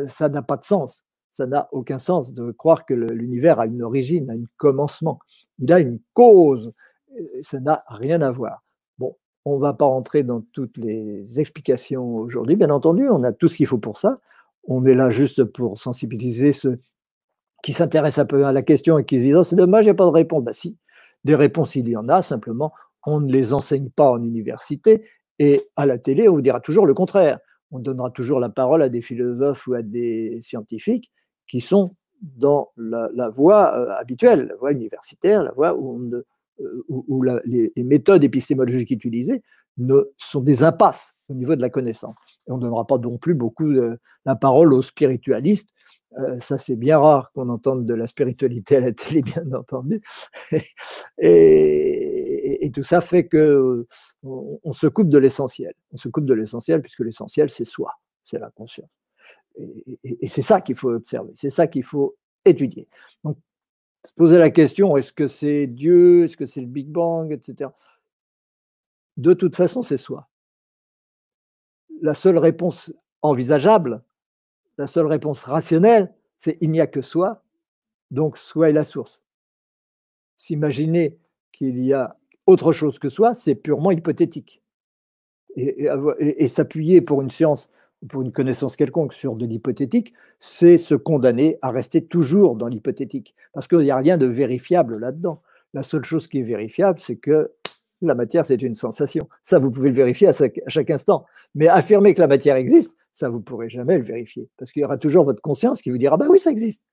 ça 0.07 0.29
n'a 0.29 0.43
pas 0.43 0.57
de 0.57 0.65
sens 0.65 1.05
ça 1.39 1.47
n'a 1.47 1.69
aucun 1.71 1.99
sens 1.99 2.33
de 2.33 2.51
croire 2.51 2.85
que 2.85 2.95
l'univers 2.95 3.61
a 3.61 3.67
une 3.67 3.85
origine, 3.85 4.29
a 4.29 4.33
un 4.33 4.45
commencement. 4.57 5.21
Il 5.59 5.73
a 5.73 5.79
une 5.79 6.01
cause. 6.13 6.73
Ça 7.43 7.61
n'a 7.61 7.85
rien 7.87 8.21
à 8.23 8.33
voir. 8.33 8.65
Bon, 8.99 9.17
on 9.45 9.57
ne 9.57 9.61
va 9.61 9.73
pas 9.73 9.85
rentrer 9.85 10.25
dans 10.25 10.43
toutes 10.53 10.77
les 10.79 11.39
explications 11.39 12.17
aujourd'hui, 12.17 12.57
bien 12.57 12.71
entendu, 12.71 13.09
on 13.09 13.23
a 13.23 13.33
tout 13.33 13.47
ce 13.47 13.57
qu'il 13.57 13.67
faut 13.67 13.79
pour 13.79 13.99
ça. 13.99 14.19
On 14.69 14.85
est 14.85 14.95
là 14.95 15.11
juste 15.11 15.45
pour 15.45 15.79
sensibiliser 15.79 16.53
ceux 16.53 16.79
qui 17.63 17.73
s'intéressent 17.73 18.23
un 18.23 18.27
peu 18.27 18.47
à 18.47 18.53
la 18.53 18.63
question 18.63 18.99
et 18.99 19.05
qui 19.05 19.19
se 19.19 19.23
disent 19.25 19.35
oh, 19.35 19.45
c'est 19.45 19.57
dommage, 19.57 19.85
il 19.85 19.89
n'y 19.89 19.91
a 19.91 19.95
pas 19.95 20.05
de 20.05 20.11
réponse. 20.11 20.45
Ben 20.45 20.53
si, 20.53 20.77
des 21.25 21.35
réponses 21.35 21.75
il 21.75 21.89
y 21.89 21.97
en 21.97 22.09
a, 22.09 22.23
simplement 22.23 22.73
on 23.07 23.21
ne 23.21 23.33
les 23.33 23.55
enseigne 23.55 23.91
pas 23.91 24.11
en 24.11 24.23
université 24.23 25.03
et 25.39 25.63
à 25.77 25.87
la 25.87 25.99
télé 25.99 26.29
on 26.29 26.35
vous 26.35 26.43
dira 26.43 26.61
toujours 26.61 26.87
le 26.87 26.95
contraire. 26.95 27.39
On 27.71 27.79
donnera 27.79 28.11
toujours 28.11 28.41
la 28.41 28.49
parole 28.49 28.83
à 28.83 28.89
des 28.89 29.01
philosophes 29.01 29.67
ou 29.67 29.75
à 29.75 29.83
des 29.83 30.39
scientifiques 30.41 31.11
qui 31.49 31.61
sont 31.61 31.95
dans 32.21 32.71
la, 32.77 33.29
voie 33.31 33.75
euh, 33.75 33.95
habituelle, 33.95 34.49
la 34.49 34.57
voie 34.57 34.73
universitaire, 34.73 35.43
la 35.43 35.53
voie 35.53 35.75
où, 35.75 36.01
euh, 36.61 37.41
les, 37.45 37.73
méthodes 37.77 38.25
épistémologiques 38.25 38.91
utilisées 38.91 39.43
ne, 39.77 40.11
sont 40.17 40.41
des 40.41 40.63
impasses 40.63 41.15
au 41.29 41.35
niveau 41.35 41.57
de 41.57 41.63
la 41.63 41.71
connaissance. 41.71 42.17
Et 42.49 42.51
on 42.51 42.57
ne 42.57 42.63
donnera 42.63 42.87
pas 42.87 42.99
non 42.99 43.19
plus 43.19 43.35
beaucoup 43.35 43.73
de, 43.73 43.99
la 44.25 44.37
parole 44.37 44.73
aux 44.73 44.83
spiritualistes. 44.83 45.69
Euh, 46.19 46.39
ça, 46.41 46.59
c'est 46.59 46.77
bien 46.77 46.99
rare 46.99 47.31
qu'on 47.33 47.51
entende 47.51 47.87
de 47.87 47.95
la 47.95 48.07
spiritualité 48.07 48.77
à 48.77 48.81
la 48.81 48.93
télé, 48.93 49.23
bien 49.23 49.45
entendu. 49.53 50.01
et, 51.19 52.71
tout 52.75 52.83
ça 52.83 53.01
fait 53.01 53.27
que 53.27 53.87
on 54.23 54.73
se 54.73 54.87
coupe 54.87 55.09
de 55.09 55.19
l'essentiel. 55.19 55.73
On 55.93 55.97
se 55.97 56.09
coupe 56.09 56.27
de 56.27 56.35
l'essentiel 56.35 56.83
puisque 56.83 57.01
l'essentiel, 57.01 57.51
c'est 57.51 57.65
soi, 57.65 57.93
c'est 58.25 58.39
la 58.39 58.51
conscience 58.51 58.91
et, 59.59 60.27
c'est 60.29 60.43
ça 60.43 60.61
qu'il 60.61 60.77
faut 60.77 60.91
observer, 60.91 61.33
c'est 61.35 61.51
ça 61.51 61.67
qu'il 61.67 61.83
faut 61.83 62.17
étudier. 62.45 62.89
Donc, 63.25 63.39
se 64.07 64.13
poser 64.15 64.39
la 64.39 64.51
question, 64.51 64.97
est-ce 64.97 65.13
que 65.13 65.27
c'est 65.27 65.67
Dieu, 65.67 66.25
est-ce 66.25 66.37
que 66.37 66.47
c'est 66.47 66.61
le 66.61 66.67
Big 66.67 66.89
Bang, 66.89 67.33
etc. 67.33 67.71
De 69.17 69.35
toute 69.35 69.57
façon, 69.57 69.83
c'est 69.83 69.97
soi. 69.97 70.28
La 72.01 72.15
seule 72.15 72.39
réponse 72.39 72.93
envisageable, 73.23 74.03
la 74.77 74.87
seule 74.87 75.07
réponse 75.07 75.45
rationnelle, 75.45 76.13
c'est 76.37 76.57
il 76.61 76.71
n'y 76.71 76.81
a 76.81 76.87
que 76.87 77.03
soi, 77.03 77.43
donc 78.11 78.39
soi 78.39 78.71
est 78.71 78.73
la 78.73 78.85
source. 78.85 79.21
S'imaginer 80.37 81.19
qu'il 81.53 81.83
y 81.85 81.93
a 81.93 82.17
autre 82.47 82.73
chose 82.73 82.99
que 82.99 83.09
soi, 83.09 83.35
c'est 83.35 83.55
purement 83.55 83.91
hypothétique. 83.91 84.63
et 85.57 86.49
s'appuyer 86.49 87.01
pour 87.01 87.21
une 87.21 87.31
science 87.31 87.69
pour 88.07 88.23
une 88.23 88.33
connaissance 88.33 88.77
quelconque 88.77 89.13
sur 89.13 89.35
de 89.35 89.45
l'hypothétique, 89.45 90.15
c'est 90.39 90.79
se 90.79 90.95
condamner 90.95 91.59
à 91.63 91.71
rester 91.71 92.05
toujours 92.05 92.55
dans 92.55 92.69
l'hypothétique. 92.69 93.35
Parce 93.53 93.67
qu'il 93.67 93.79
n'y 93.79 93.91
a 93.91 93.97
rien 93.97 94.19
de 94.19 94.27
vérifiable 94.27 94.99
là-dedans. 94.99 95.43
La 95.75 95.83
seule 95.83 96.05
chose 96.05 96.29
qui 96.29 96.39
est 96.39 96.43
vérifiable, 96.43 97.01
c'est 97.01 97.17
que 97.17 97.53
la 98.01 98.15
matière, 98.15 98.47
c'est 98.47 98.63
une 98.63 98.75
sensation. 98.75 99.29
Ça, 99.43 99.59
vous 99.59 99.71
pouvez 99.71 99.89
le 99.89 99.95
vérifier 99.95 100.29
à 100.29 100.33
chaque 100.69 100.91
instant. 100.91 101.25
Mais 101.55 101.69
affirmer 101.69 102.15
que 102.15 102.21
la 102.21 102.29
matière 102.29 102.57
existe, 102.57 102.97
ça, 103.13 103.29
vous 103.29 103.39
ne 103.39 103.43
pourrez 103.43 103.69
jamais 103.69 103.99
le 103.99 104.05
vérifier. 104.05 104.49
Parce 104.57 104.71
qu'il 104.71 104.83
y 104.83 104.85
aura 104.85 104.99
toujours 104.99 105.25
votre 105.25 105.43
conscience 105.43 105.83
qui 105.83 105.91
vous 105.91 105.99
dira, 105.99 106.17
bah 106.17 106.27
oui, 106.29 106.39
ça 106.39 106.51
existe. 106.51 106.85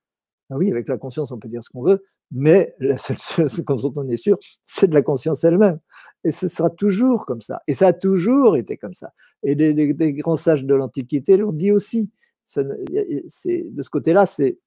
Ah 0.49 0.57
oui, 0.57 0.71
avec 0.71 0.87
la 0.87 0.97
conscience, 0.97 1.31
on 1.31 1.39
peut 1.39 1.47
dire 1.47 1.63
ce 1.63 1.69
qu'on 1.69 1.83
veut, 1.83 2.03
mais 2.31 2.75
la 2.79 2.97
seule 2.97 3.17
chose 3.17 3.63
dont 3.65 3.93
on 3.95 4.07
est 4.07 4.17
sûr, 4.17 4.37
c'est 4.65 4.87
de 4.87 4.93
la 4.93 5.01
conscience 5.01 5.43
elle-même. 5.43 5.79
Et 6.23 6.31
ce 6.31 6.47
sera 6.47 6.69
toujours 6.69 7.25
comme 7.25 7.41
ça. 7.41 7.61
Et 7.67 7.73
ça 7.73 7.87
a 7.87 7.93
toujours 7.93 8.57
été 8.57 8.77
comme 8.77 8.93
ça. 8.93 9.13
Et 9.43 9.55
des, 9.55 10.13
grands 10.13 10.35
sages 10.35 10.65
de 10.65 10.75
l'Antiquité 10.75 11.37
l'ont 11.37 11.51
dit 11.51 11.71
aussi. 11.71 12.09
de 12.55 13.81
ce 13.81 13.89
côté-là, 13.89 14.25
c'est 14.25 14.59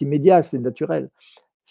immédiat, 0.00 0.42
c'est 0.42 0.58
naturel. 0.58 1.10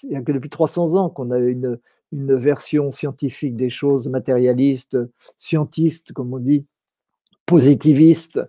Il 0.04 0.10
n'y 0.10 0.16
a 0.16 0.22
que 0.22 0.32
depuis 0.32 0.50
300 0.50 0.96
ans 0.96 1.10
qu'on 1.10 1.32
a 1.32 1.40
une, 1.40 1.80
une 2.12 2.36
version 2.36 2.92
scientifique 2.92 3.56
des 3.56 3.70
choses, 3.70 4.08
matérialiste, 4.08 4.98
scientiste, 5.38 6.14
comme 6.14 6.34
on 6.34 6.40
dit, 6.40 6.66
positiviste, 7.46 8.42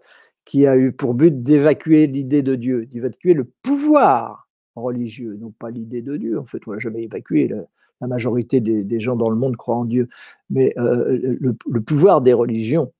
qui 0.44 0.66
a 0.66 0.76
eu 0.76 0.92
pour 0.92 1.14
but 1.14 1.42
d'évacuer 1.42 2.06
l'idée 2.06 2.42
de 2.42 2.54
Dieu, 2.54 2.86
d'évacuer 2.86 3.34
le 3.34 3.44
pouvoir 3.62 4.48
religieux, 4.76 5.36
non 5.40 5.50
pas 5.50 5.70
l'idée 5.70 6.02
de 6.02 6.16
Dieu. 6.16 6.38
En 6.38 6.46
fait, 6.46 6.60
on 6.66 6.72
n'a 6.72 6.78
jamais 6.78 7.02
évacué 7.02 7.50
la 8.00 8.06
majorité 8.06 8.60
des, 8.60 9.00
gens 9.00 9.16
dans 9.16 9.30
le 9.30 9.36
monde 9.36 9.56
croient 9.56 9.76
en 9.76 9.84
Dieu, 9.84 10.08
mais 10.50 10.72
euh, 10.78 11.36
le, 11.40 11.80
pouvoir 11.80 12.20
des 12.20 12.32
religions, 12.32 12.92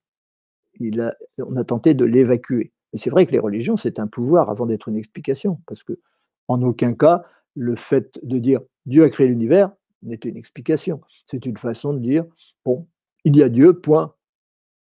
on 0.81 1.57
a 1.57 1.65
tenté 1.65 1.95
de 1.95 2.05
l'évacuer. 2.05 2.73
Et 2.93 2.99
c'est 2.99 3.11
vrai 3.11 3.27
que 3.27 3.33
les 3.33 3.39
religions, 3.39 3.77
c'est 3.77 3.99
un 3.99 4.07
pouvoir 4.07 4.51
avant 4.51 4.67
d'être 4.67 4.89
une 4.89 4.97
explication, 4.97 5.61
parce 5.67 5.83
que 5.83 5.99
en 6.49 6.63
aucun 6.63 6.95
cas, 6.95 7.25
le 7.55 7.77
fait 7.77 8.19
de 8.23 8.39
dire 8.39 8.61
Dieu 8.87 9.05
a 9.05 9.11
créé 9.11 9.27
l'univers 9.27 9.71
n'est 10.07 10.17
une 10.17 10.37
explication. 10.37 11.01
C'est 11.27 11.47
une 11.47 11.57
façon 11.57 11.93
de 11.93 11.99
dire, 11.99 12.25
bon, 12.65 12.87
il 13.25 13.37
y 13.37 13.43
a 13.43 13.49
Dieu, 13.49 13.79
point 13.79 14.17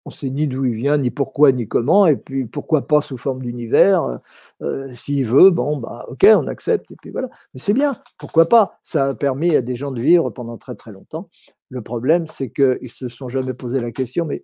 on 0.05 0.09
sait 0.09 0.29
ni 0.29 0.47
d'où 0.47 0.65
il 0.65 0.75
vient, 0.75 0.97
ni 0.97 1.11
pourquoi, 1.11 1.51
ni 1.51 1.67
comment, 1.67 2.07
et 2.07 2.17
puis 2.17 2.45
pourquoi 2.45 2.87
pas 2.87 3.01
sous 3.01 3.17
forme 3.17 3.41
d'univers. 3.41 4.03
Euh, 4.03 4.17
euh, 4.61 4.93
s'il 4.93 5.25
veut, 5.25 5.51
bon, 5.51 5.77
bah 5.77 6.05
ok, 6.07 6.25
on 6.35 6.47
accepte, 6.47 6.91
et 6.91 6.95
puis 6.95 7.11
voilà. 7.11 7.29
Mais 7.53 7.59
c'est 7.59 7.73
bien, 7.73 7.95
pourquoi 8.17 8.49
pas? 8.49 8.79
Ça 8.83 9.09
a 9.09 9.15
permis 9.15 9.55
à 9.55 9.61
des 9.61 9.75
gens 9.75 9.91
de 9.91 10.01
vivre 10.01 10.29
pendant 10.31 10.57
très 10.57 10.75
très 10.75 10.91
longtemps. 10.91 11.29
Le 11.69 11.81
problème, 11.81 12.27
c'est 12.27 12.51
qu'ils 12.51 12.79
ne 12.81 12.87
se 12.87 13.09
sont 13.09 13.29
jamais 13.29 13.53
posé 13.53 13.79
la 13.79 13.91
question, 13.91 14.25
mais 14.25 14.43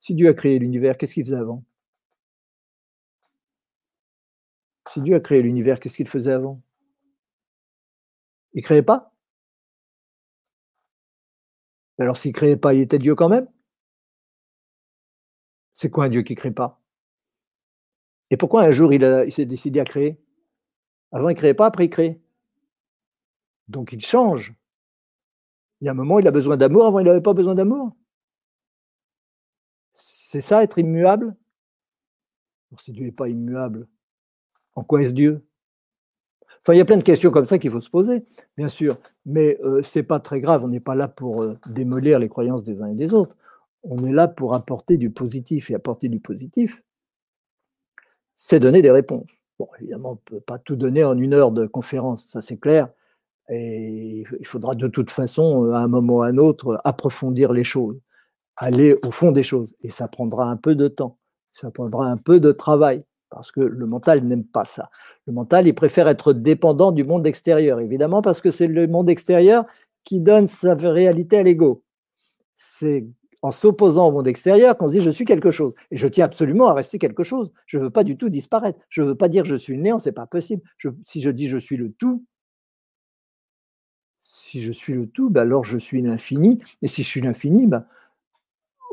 si 0.00 0.14
Dieu 0.14 0.28
a 0.28 0.34
créé 0.34 0.58
l'univers, 0.58 0.96
qu'est-ce 0.96 1.14
qu'il 1.14 1.24
faisait 1.24 1.36
avant? 1.36 1.64
Si 4.90 5.00
Dieu 5.00 5.16
a 5.16 5.20
créé 5.20 5.42
l'univers, 5.42 5.80
qu'est-ce 5.80 5.96
qu'il 5.96 6.08
faisait 6.08 6.32
avant? 6.32 6.60
Il 8.54 8.58
ne 8.58 8.62
créait 8.62 8.82
pas? 8.82 9.13
Alors 11.98 12.16
s'il 12.16 12.30
ne 12.30 12.34
créait 12.34 12.56
pas, 12.56 12.74
il 12.74 12.80
était 12.80 12.98
Dieu 12.98 13.14
quand 13.14 13.28
même? 13.28 13.48
C'est 15.72 15.90
quoi 15.90 16.04
un 16.04 16.08
Dieu 16.08 16.22
qui 16.22 16.32
ne 16.32 16.38
crée 16.38 16.52
pas? 16.52 16.80
Et 18.30 18.36
pourquoi 18.36 18.62
un 18.62 18.70
jour 18.70 18.92
il, 18.92 19.32
s'est 19.32 19.44
décidé 19.44 19.80
à 19.80 19.84
créer? 19.84 20.20
Avant, 21.12 21.28
il 21.28 21.34
ne 21.34 21.38
créait 21.38 21.54
pas, 21.54 21.66
après, 21.66 21.84
il 21.84 21.90
crée. 21.90 22.20
Donc, 23.68 23.92
il 23.92 24.04
change. 24.04 24.54
Il 25.80 25.84
y 25.84 25.88
a 25.88 25.92
un 25.92 25.94
moment, 25.94 26.18
il 26.18 26.26
a 26.26 26.30
besoin 26.30 26.56
d'amour, 26.56 26.86
avant, 26.86 26.98
il 26.98 27.06
n'avait 27.06 27.20
pas 27.20 27.34
besoin 27.34 27.54
d'amour. 27.54 27.96
C'est 29.94 30.40
ça, 30.40 30.62
être 30.62 30.78
immuable? 30.78 31.36
Si 32.78 32.90
Dieu 32.90 33.04
n'est 33.04 33.12
pas 33.12 33.28
immuable, 33.28 33.86
en 34.74 34.82
quoi 34.82 35.02
est-ce 35.02 35.12
Dieu? 35.12 35.46
Enfin, 36.60 36.74
il 36.74 36.78
y 36.78 36.80
a 36.80 36.84
plein 36.84 36.96
de 36.96 37.02
questions 37.02 37.30
comme 37.30 37.46
ça 37.46 37.58
qu'il 37.58 37.70
faut 37.70 37.80
se 37.80 37.90
poser, 37.90 38.24
bien 38.56 38.68
sûr, 38.68 38.96
mais 39.26 39.58
euh, 39.62 39.82
ce 39.82 39.98
n'est 39.98 40.02
pas 40.02 40.20
très 40.20 40.40
grave. 40.40 40.64
On 40.64 40.68
n'est 40.68 40.80
pas 40.80 40.94
là 40.94 41.08
pour 41.08 41.42
euh, 41.42 41.58
démolir 41.66 42.18
les 42.18 42.28
croyances 42.28 42.64
des 42.64 42.80
uns 42.80 42.88
et 42.88 42.94
des 42.94 43.14
autres 43.14 43.36
on 43.84 44.04
est 44.04 44.12
là 44.12 44.28
pour 44.28 44.54
apporter 44.54 44.96
du 44.96 45.10
positif. 45.10 45.70
Et 45.70 45.74
apporter 45.74 46.08
du 46.08 46.18
positif, 46.18 46.82
c'est 48.34 48.60
donner 48.60 48.82
des 48.82 48.90
réponses. 48.90 49.28
Bon, 49.58 49.68
évidemment, 49.78 50.10
on 50.10 50.14
ne 50.14 50.38
peut 50.38 50.40
pas 50.40 50.58
tout 50.58 50.74
donner 50.74 51.04
en 51.04 51.16
une 51.16 51.34
heure 51.34 51.52
de 51.52 51.66
conférence, 51.66 52.28
ça 52.32 52.42
c'est 52.42 52.56
clair. 52.56 52.88
Et 53.50 54.24
il 54.40 54.46
faudra 54.46 54.74
de 54.74 54.88
toute 54.88 55.10
façon, 55.10 55.70
à 55.70 55.78
un 55.78 55.88
moment 55.88 56.16
ou 56.16 56.22
à 56.22 56.28
un 56.28 56.38
autre, 56.38 56.80
approfondir 56.84 57.52
les 57.52 57.62
choses, 57.62 58.00
aller 58.56 58.96
au 59.04 59.10
fond 59.12 59.32
des 59.32 59.42
choses. 59.42 59.74
Et 59.82 59.90
ça 59.90 60.08
prendra 60.08 60.50
un 60.50 60.56
peu 60.56 60.74
de 60.74 60.88
temps, 60.88 61.16
ça 61.52 61.70
prendra 61.70 62.06
un 62.06 62.16
peu 62.16 62.40
de 62.40 62.52
travail, 62.52 63.04
parce 63.34 63.50
que 63.50 63.60
le 63.60 63.86
mental 63.86 64.22
n'aime 64.22 64.44
pas 64.44 64.64
ça. 64.64 64.90
Le 65.26 65.32
mental, 65.32 65.66
il 65.66 65.74
préfère 65.74 66.08
être 66.08 66.32
dépendant 66.32 66.92
du 66.92 67.04
monde 67.04 67.26
extérieur, 67.26 67.80
évidemment, 67.80 68.22
parce 68.22 68.40
que 68.40 68.50
c'est 68.50 68.68
le 68.68 68.86
monde 68.86 69.10
extérieur 69.10 69.64
qui 70.04 70.20
donne 70.20 70.46
sa 70.46 70.74
réalité 70.74 71.38
à 71.38 71.42
l'ego. 71.42 71.82
C'est 72.54 73.06
en 73.42 73.50
s'opposant 73.50 74.08
au 74.08 74.12
monde 74.12 74.28
extérieur 74.28 74.78
qu'on 74.78 74.86
se 74.86 74.92
dit 74.92 75.00
je 75.00 75.10
suis 75.10 75.24
quelque 75.24 75.50
chose. 75.50 75.74
Et 75.90 75.96
je 75.96 76.06
tiens 76.06 76.24
absolument 76.24 76.68
à 76.68 76.74
rester 76.74 76.98
quelque 76.98 77.24
chose. 77.24 77.52
Je 77.66 77.78
ne 77.78 77.84
veux 77.84 77.90
pas 77.90 78.04
du 78.04 78.16
tout 78.16 78.28
disparaître. 78.28 78.78
Je 78.88 79.02
ne 79.02 79.08
veux 79.08 79.14
pas 79.16 79.28
dire 79.28 79.44
je 79.44 79.56
suis 79.56 79.76
le 79.76 79.82
néant, 79.82 79.98
ce 79.98 80.08
n'est 80.08 80.14
pas 80.14 80.26
possible. 80.26 80.62
si 81.02 81.20
je 81.20 81.30
dis 81.30 81.48
je 81.48 81.58
suis 81.58 81.76
le 81.76 81.90
tout, 81.92 82.24
si 84.22 84.62
je 84.62 84.72
suis 84.72 84.94
le 84.94 85.08
tout, 85.08 85.28
ben 85.28 85.42
alors 85.42 85.64
je 85.64 85.76
suis 85.76 86.00
l'infini. 86.00 86.60
Et 86.82 86.88
si 86.88 87.02
je 87.02 87.08
suis 87.08 87.20
l'infini, 87.20 87.66
ben, 87.66 87.84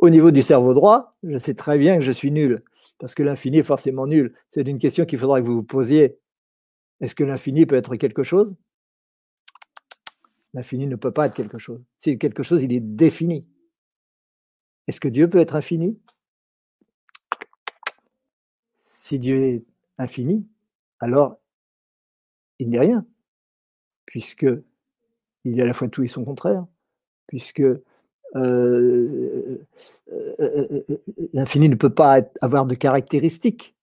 au 0.02 0.10
niveau 0.10 0.32
du 0.32 0.42
cerveau 0.42 0.74
droit, 0.74 1.16
je 1.24 1.38
sais 1.38 1.54
très 1.54 1.78
bien 1.78 1.96
que 1.98 2.04
je 2.04 2.12
suis 2.12 2.32
nul. 2.32 2.64
Parce 3.02 3.16
que 3.16 3.24
l'infini 3.24 3.58
est 3.58 3.64
forcément 3.64 4.06
nul. 4.06 4.36
C'est 4.52 4.68
une 4.68 4.78
question 4.78 5.06
qu'il 5.06 5.18
faudra 5.18 5.42
que 5.42 5.46
vous 5.48 5.56
vous 5.56 5.64
posiez. 5.64 6.20
Est-ce 7.00 7.16
que 7.16 7.24
l'infini 7.24 7.66
peut 7.66 7.76
être 7.76 7.96
quelque 7.96 8.22
chose? 8.22 8.56
L'infini 10.54 10.86
ne 10.86 10.96
peut 10.96 11.12
pas 11.12 11.26
être 11.26 11.34
quelque 11.34 11.58
chose. 11.58 11.84
Si 11.98 12.20
quelque 12.20 12.44
chose, 12.44 12.62
il 12.62 12.72
est 12.72 12.80
défini. 12.80 13.48
Est-ce 14.86 15.00
que 15.00 15.08
Dieu 15.08 15.28
peut 15.28 15.40
être 15.40 15.56
infini? 15.56 16.00
Si 18.76 19.18
Dieu 19.18 19.38
est 19.38 19.66
infini, 19.98 20.48
alors 21.00 21.40
il 22.60 22.70
n'est 22.70 22.80
rien, 22.80 23.04
puisque 24.06 24.46
il 25.44 25.60
a 25.60 25.64
à 25.64 25.68
la 25.68 25.74
fois 25.74 25.90
tout 25.90 26.04
et 26.04 26.08
son 26.08 26.24
contraire, 26.24 26.68
puisque 27.26 27.64
euh, 28.36 29.58
euh, 30.40 30.84
l'infini 31.34 31.70
ne 31.70 31.76
peut 31.76 31.94
pas 31.94 32.22
avoir 32.42 32.66
de 32.66 32.76
caractéristiques. 32.76 33.76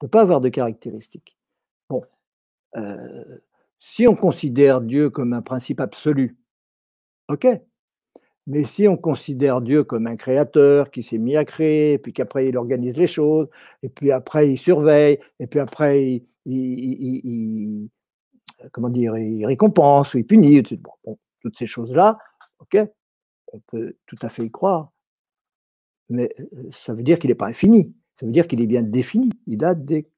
Ne 0.00 0.06
peut 0.06 0.10
pas 0.10 0.22
avoir 0.22 0.40
de 0.40 0.48
caractéristiques. 0.48 1.36
Bon, 1.88 2.02
euh, 2.76 3.38
si 3.78 4.06
on 4.06 4.14
considère 4.14 4.80
Dieu 4.80 5.10
comme 5.10 5.32
un 5.32 5.42
principe 5.42 5.80
absolu, 5.80 6.36
ok. 7.28 7.46
Mais 8.46 8.64
si 8.64 8.88
on 8.88 8.96
considère 8.96 9.60
Dieu 9.60 9.84
comme 9.84 10.06
un 10.06 10.16
créateur 10.16 10.90
qui 10.90 11.02
s'est 11.02 11.18
mis 11.18 11.36
à 11.36 11.44
créer, 11.44 11.98
puis 11.98 12.12
qu'après 12.12 12.48
il 12.48 12.56
organise 12.56 12.96
les 12.96 13.06
choses, 13.06 13.48
et 13.82 13.88
puis 13.88 14.10
après 14.10 14.50
il 14.50 14.58
surveille, 14.58 15.18
et 15.38 15.46
puis 15.46 15.60
après 15.60 16.24
il, 16.46 17.88
comment 18.72 18.88
dire, 18.88 19.16
il 19.18 19.44
récompense 19.46 20.14
ou 20.14 20.18
il 20.18 20.26
punit, 20.26 20.62
bon, 21.04 21.18
toutes 21.40 21.56
ces 21.56 21.66
choses-là, 21.66 22.18
ok, 22.60 22.78
on 23.52 23.60
peut 23.60 23.96
tout 24.06 24.16
à 24.22 24.28
fait 24.28 24.44
y 24.44 24.50
croire. 24.50 24.92
Mais 26.08 26.34
ça 26.70 26.92
veut 26.92 27.02
dire 27.02 27.18
qu'il 27.18 27.28
n'est 27.28 27.36
pas 27.36 27.46
infini. 27.46 27.94
Ça 28.18 28.26
veut 28.26 28.32
dire 28.32 28.46
qu'il 28.48 28.60
est 28.60 28.66
bien 28.66 28.82
défini. 28.82 29.30
Il 29.46 29.64
a 29.64 29.74
des, 29.74 30.10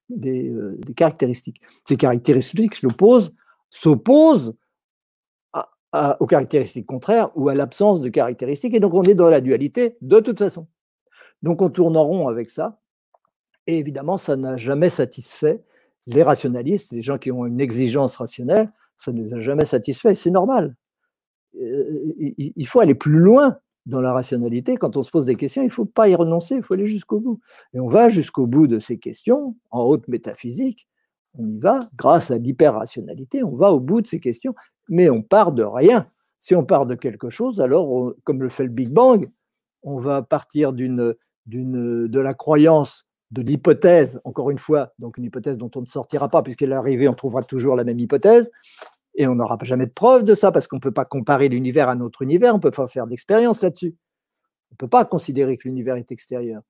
caractéristiques. 0.97 1.61
Ces 1.87 1.97
caractéristiques 1.97 2.75
s'opposent 3.71 4.55
aux 6.21 6.27
caractéristiques 6.27 6.87
contraires 6.87 7.31
ou 7.37 7.49
à 7.49 7.55
l'absence 7.55 8.01
de 8.01 8.09
caractéristiques. 8.09 8.75
Et 8.75 8.81
donc, 8.81 8.95
on 8.95 9.03
est 9.03 9.14
dans 9.14 9.29
la 9.29 9.40
dualité 9.40 9.97
de 10.01 10.21
toute 10.21 10.38
façon. 10.38 10.66
Donc, 11.42 11.62
on 11.62 11.71
tourne 11.71 11.97
en 11.97 12.05
rond 12.05 12.29
avec 12.29 12.51
ça. 12.51 12.81
Et 13.66 13.79
évidemment, 13.79 14.18
ça 14.18 14.37
n'a 14.37 14.57
jamais 14.57 14.90
satisfait 14.90 15.62
les 16.07 16.23
rationalistes, 16.23 16.92
les 16.92 17.03
gens 17.03 17.18
qui 17.18 17.31
ont 17.31 17.47
une 17.47 17.61
exigence 17.61 18.16
rationnelle. 18.16 18.73
Ça 18.99 19.12
ne 19.12 19.23
les 19.23 19.35
a 19.35 19.40
jamais 19.40 19.64
satisfaits. 19.64 20.14
C'est 20.14 20.31
normal. 20.31 20.75
Euh, 21.61 22.12
il 22.19 22.67
faut 22.67 22.81
aller 22.81 22.95
plus 22.95 23.19
loin 23.19 23.59
dans 23.87 24.01
la 24.01 24.12
rationalité. 24.12 24.77
Quand 24.77 24.97
on 24.97 25.03
se 25.03 25.11
pose 25.11 25.27
des 25.27 25.37
questions, 25.37 25.62
il 25.62 25.67
ne 25.67 25.71
faut 25.71 25.85
pas 25.85 26.09
y 26.09 26.15
renoncer, 26.15 26.57
il 26.57 26.62
faut 26.62 26.75
aller 26.75 26.87
jusqu'au 26.87 27.21
bout. 27.21 27.41
Et 27.75 27.81
on 27.81 27.88
va 27.88 28.09
jusqu'au 28.09 28.47
bout 28.47 28.67
de 28.67 28.79
ces 28.79 28.99
questions, 28.99 29.57
en 29.71 29.83
haute 29.85 30.09
métaphysique, 30.09 30.87
on 31.35 31.47
y 31.49 31.59
va 31.59 31.81
grâce 31.97 32.31
à 32.31 32.38
l'hyper-rationalité, 32.38 33.43
on 33.43 33.57
va 33.57 33.73
au 33.73 33.81
bout 33.81 34.03
de 34.03 34.07
ces 34.07 34.21
questions, 34.21 34.55
mais 34.88 35.11
on 35.11 35.23
part 35.23 35.53
de 35.53 35.62
rien. 35.62 36.09
Si 36.41 36.55
on 36.55 36.65
part 36.65 36.87
de 36.87 36.95
quelque 36.95 37.31
chose, 37.31 37.61
alors, 37.61 38.15
comme 38.25 38.43
le 38.43 38.49
fait 38.49 38.65
le 38.65 38.71
Big 38.71 38.91
Bang, 38.91 39.31
on 39.83 39.99
va 39.99 40.23
partir 40.23 40.73
d'une, 40.73 41.15
de 41.47 42.21
la 42.21 42.35
croyance, 42.35 43.07
de 43.31 43.43
l'hypothèse, 43.43 44.21
encore 44.25 44.51
une 44.51 44.59
fois, 44.59 44.93
donc 44.99 45.17
une 45.17 45.25
hypothèse 45.25 45.57
dont 45.57 45.71
on 45.75 45.81
ne 45.81 45.87
sortira 45.87 46.29
pas, 46.29 46.43
puisqu'elle 46.43 46.73
est 46.73 46.77
arrivée, 46.77 47.09
on 47.09 47.15
trouvera 47.15 47.43
toujours 47.43 47.77
la 47.77 47.85
même 47.85 47.99
hypothèse, 47.99 48.51
et 49.14 49.27
on 49.27 49.35
n'aura 49.35 49.59
jamais 49.62 49.87
de 49.87 49.92
preuve 49.92 50.25
de 50.25 50.35
ça 50.35 50.53
parce 50.53 50.66
qu'on 50.66 50.77
ne 50.77 50.81
peut 50.81 50.92
pas 50.92 51.05
comparer 51.05 51.48
l'univers 51.48 51.88
à 51.88 51.94
notre 51.94 52.22
univers, 52.22 52.55
on 52.55 52.59
ne 52.59 52.62
peut 52.62 52.70
pas 52.70 52.87
faire 52.87 53.07
d'expérience 53.07 53.62
là-dessus. 53.62 53.94
On 54.70 54.75
ne 54.75 54.77
peut 54.77 54.88
pas 54.88 55.05
considérer 55.05 55.59
que 55.59 55.68
l'univers 55.68 55.96
est 55.96 56.11
extérieur. 56.11 56.62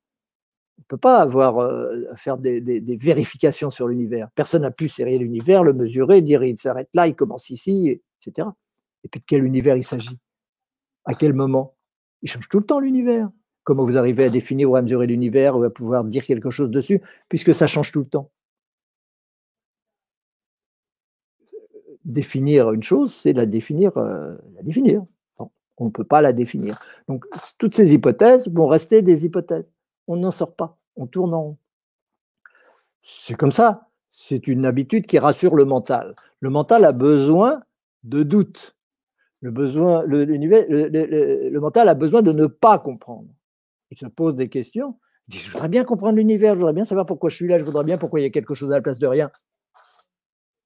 On 0.79 0.83
ne 0.83 0.87
peut 0.89 0.97
pas 0.97 1.21
avoir, 1.21 1.59
euh, 1.59 2.05
faire 2.17 2.39
des, 2.39 2.97
vérifications 2.97 3.71
sur 3.71 3.87
l'univers. 3.87 4.29
Personne 4.35 4.63
n'a 4.63 4.73
pu 4.73 4.89
serrer 4.89 5.19
l'univers, 5.19 5.63
le 5.63 5.73
mesurer, 5.73 6.21
dire 6.21 6.43
il 6.43 6.59
s'arrête 6.59 6.89
là, 6.95 7.07
il 7.07 7.15
commence 7.15 7.51
ici, 7.51 8.01
etc. 8.21 8.49
Et 9.05 9.09
puis 9.09 9.21
de 9.21 9.25
quel 9.27 9.45
univers 9.45 9.77
il 9.77 9.85
s'agit? 9.85 10.19
À 11.05 11.15
quel 11.15 11.35
moment? 11.35 11.77
Il 12.23 12.31
change 12.31 12.49
tout 12.49 12.59
le 12.59 12.67
temps 12.67 12.81
l'univers. 12.81 13.31
Comment 13.65 13.85
vous 13.85 13.97
arrivez 13.97 14.25
à 14.25 14.29
définir 14.29 14.71
ou 14.71 14.77
à 14.77 14.83
mesurer 14.83 15.07
l'univers 15.07 15.57
ou 15.57 15.63
à 15.63 15.71
pouvoir 15.71 16.03
dire 16.05 16.25
quelque 16.25 16.51
chose 16.51 16.71
dessus, 16.71 17.01
puisque 17.29 17.55
ça 17.55 17.69
change 17.69 17.93
tout 17.93 18.01
le 18.01 18.09
temps? 18.09 18.33
Définir 22.05 22.73
une 22.73 22.83
chose, 22.83 23.15
c'est 23.15 23.33
la 23.33 23.47
définir. 23.47 23.97
Euh, 23.97 24.37
la 24.55 24.63
définir. 24.63 25.05
on 25.79 25.87
ne 25.87 25.91
peut 25.91 26.05
pas 26.05 26.21
la 26.21 26.33
définir. 26.33 26.79
Donc, 27.09 27.25
toutes 27.59 27.75
ces 27.75 27.93
hypothèses 27.93 28.49
vont 28.49 28.67
rester 28.67 29.03
des 29.03 29.25
hypothèses. 29.25 29.67
On 30.07 30.17
n'en 30.17 30.31
sort 30.31 30.55
pas. 30.55 30.79
On 30.97 31.07
tourne 31.07 31.35
en 31.35 31.43
rond. 31.43 31.57
C'est 33.03 33.35
comme 33.35 33.53
ça. 33.53 33.89
C'est 34.11 34.47
une 34.47 34.67
habitude 34.67 35.07
qui 35.07 35.19
rassure 35.19 35.55
le 35.55 35.65
mental. 35.65 36.15
Le 36.41 36.51
mental 36.51 36.85
a 36.85 36.93
besoin 36.93 37.63
de 38.05 38.23
doute. 38.23 38.77
Le, 39.41 39.51
besoin, 39.51 40.05
le, 40.05 40.25
le, 40.25 41.61
mental 41.61 41.89
a 41.89 41.95
besoin 41.95 42.23
de 42.23 42.31
ne 42.31 42.47
pas 42.47 42.79
comprendre. 42.79 43.29
Il 43.91 43.97
se 43.97 44.07
pose 44.07 44.37
des 44.37 44.49
questions. 44.49 44.99
Il 45.29 45.33
dit, 45.33 45.39
je 45.39 45.51
voudrais 45.51 45.69
bien 45.69 45.85
comprendre 45.85 46.17
l'univers, 46.17 46.55
je 46.55 46.59
voudrais 46.59 46.73
bien 46.73 46.85
savoir 46.85 47.07
pourquoi 47.07 47.31
je 47.31 47.37
suis 47.37 47.49
là, 47.49 47.59
je 47.59 47.65
voudrais 47.65 47.85
bien 47.85 47.99
pourquoi 47.99 48.21
il 48.21 48.23
y 48.23 48.27
a 48.27 48.31
quelque 48.31 48.55
chose 48.55 48.71
à 48.71 48.77
la 48.77 48.83
place 48.83 48.99
de 48.99 49.07
rien. 49.07 49.31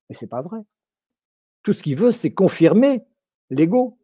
Mais 0.08 0.14
ce 0.14 0.24
n'est 0.24 0.28
pas 0.28 0.42
vrai. 0.42 0.58
Tout 1.66 1.72
ce 1.72 1.82
qu'il 1.82 1.96
veut, 1.96 2.12
c'est 2.12 2.30
confirmer 2.30 3.02
l'ego, 3.50 3.98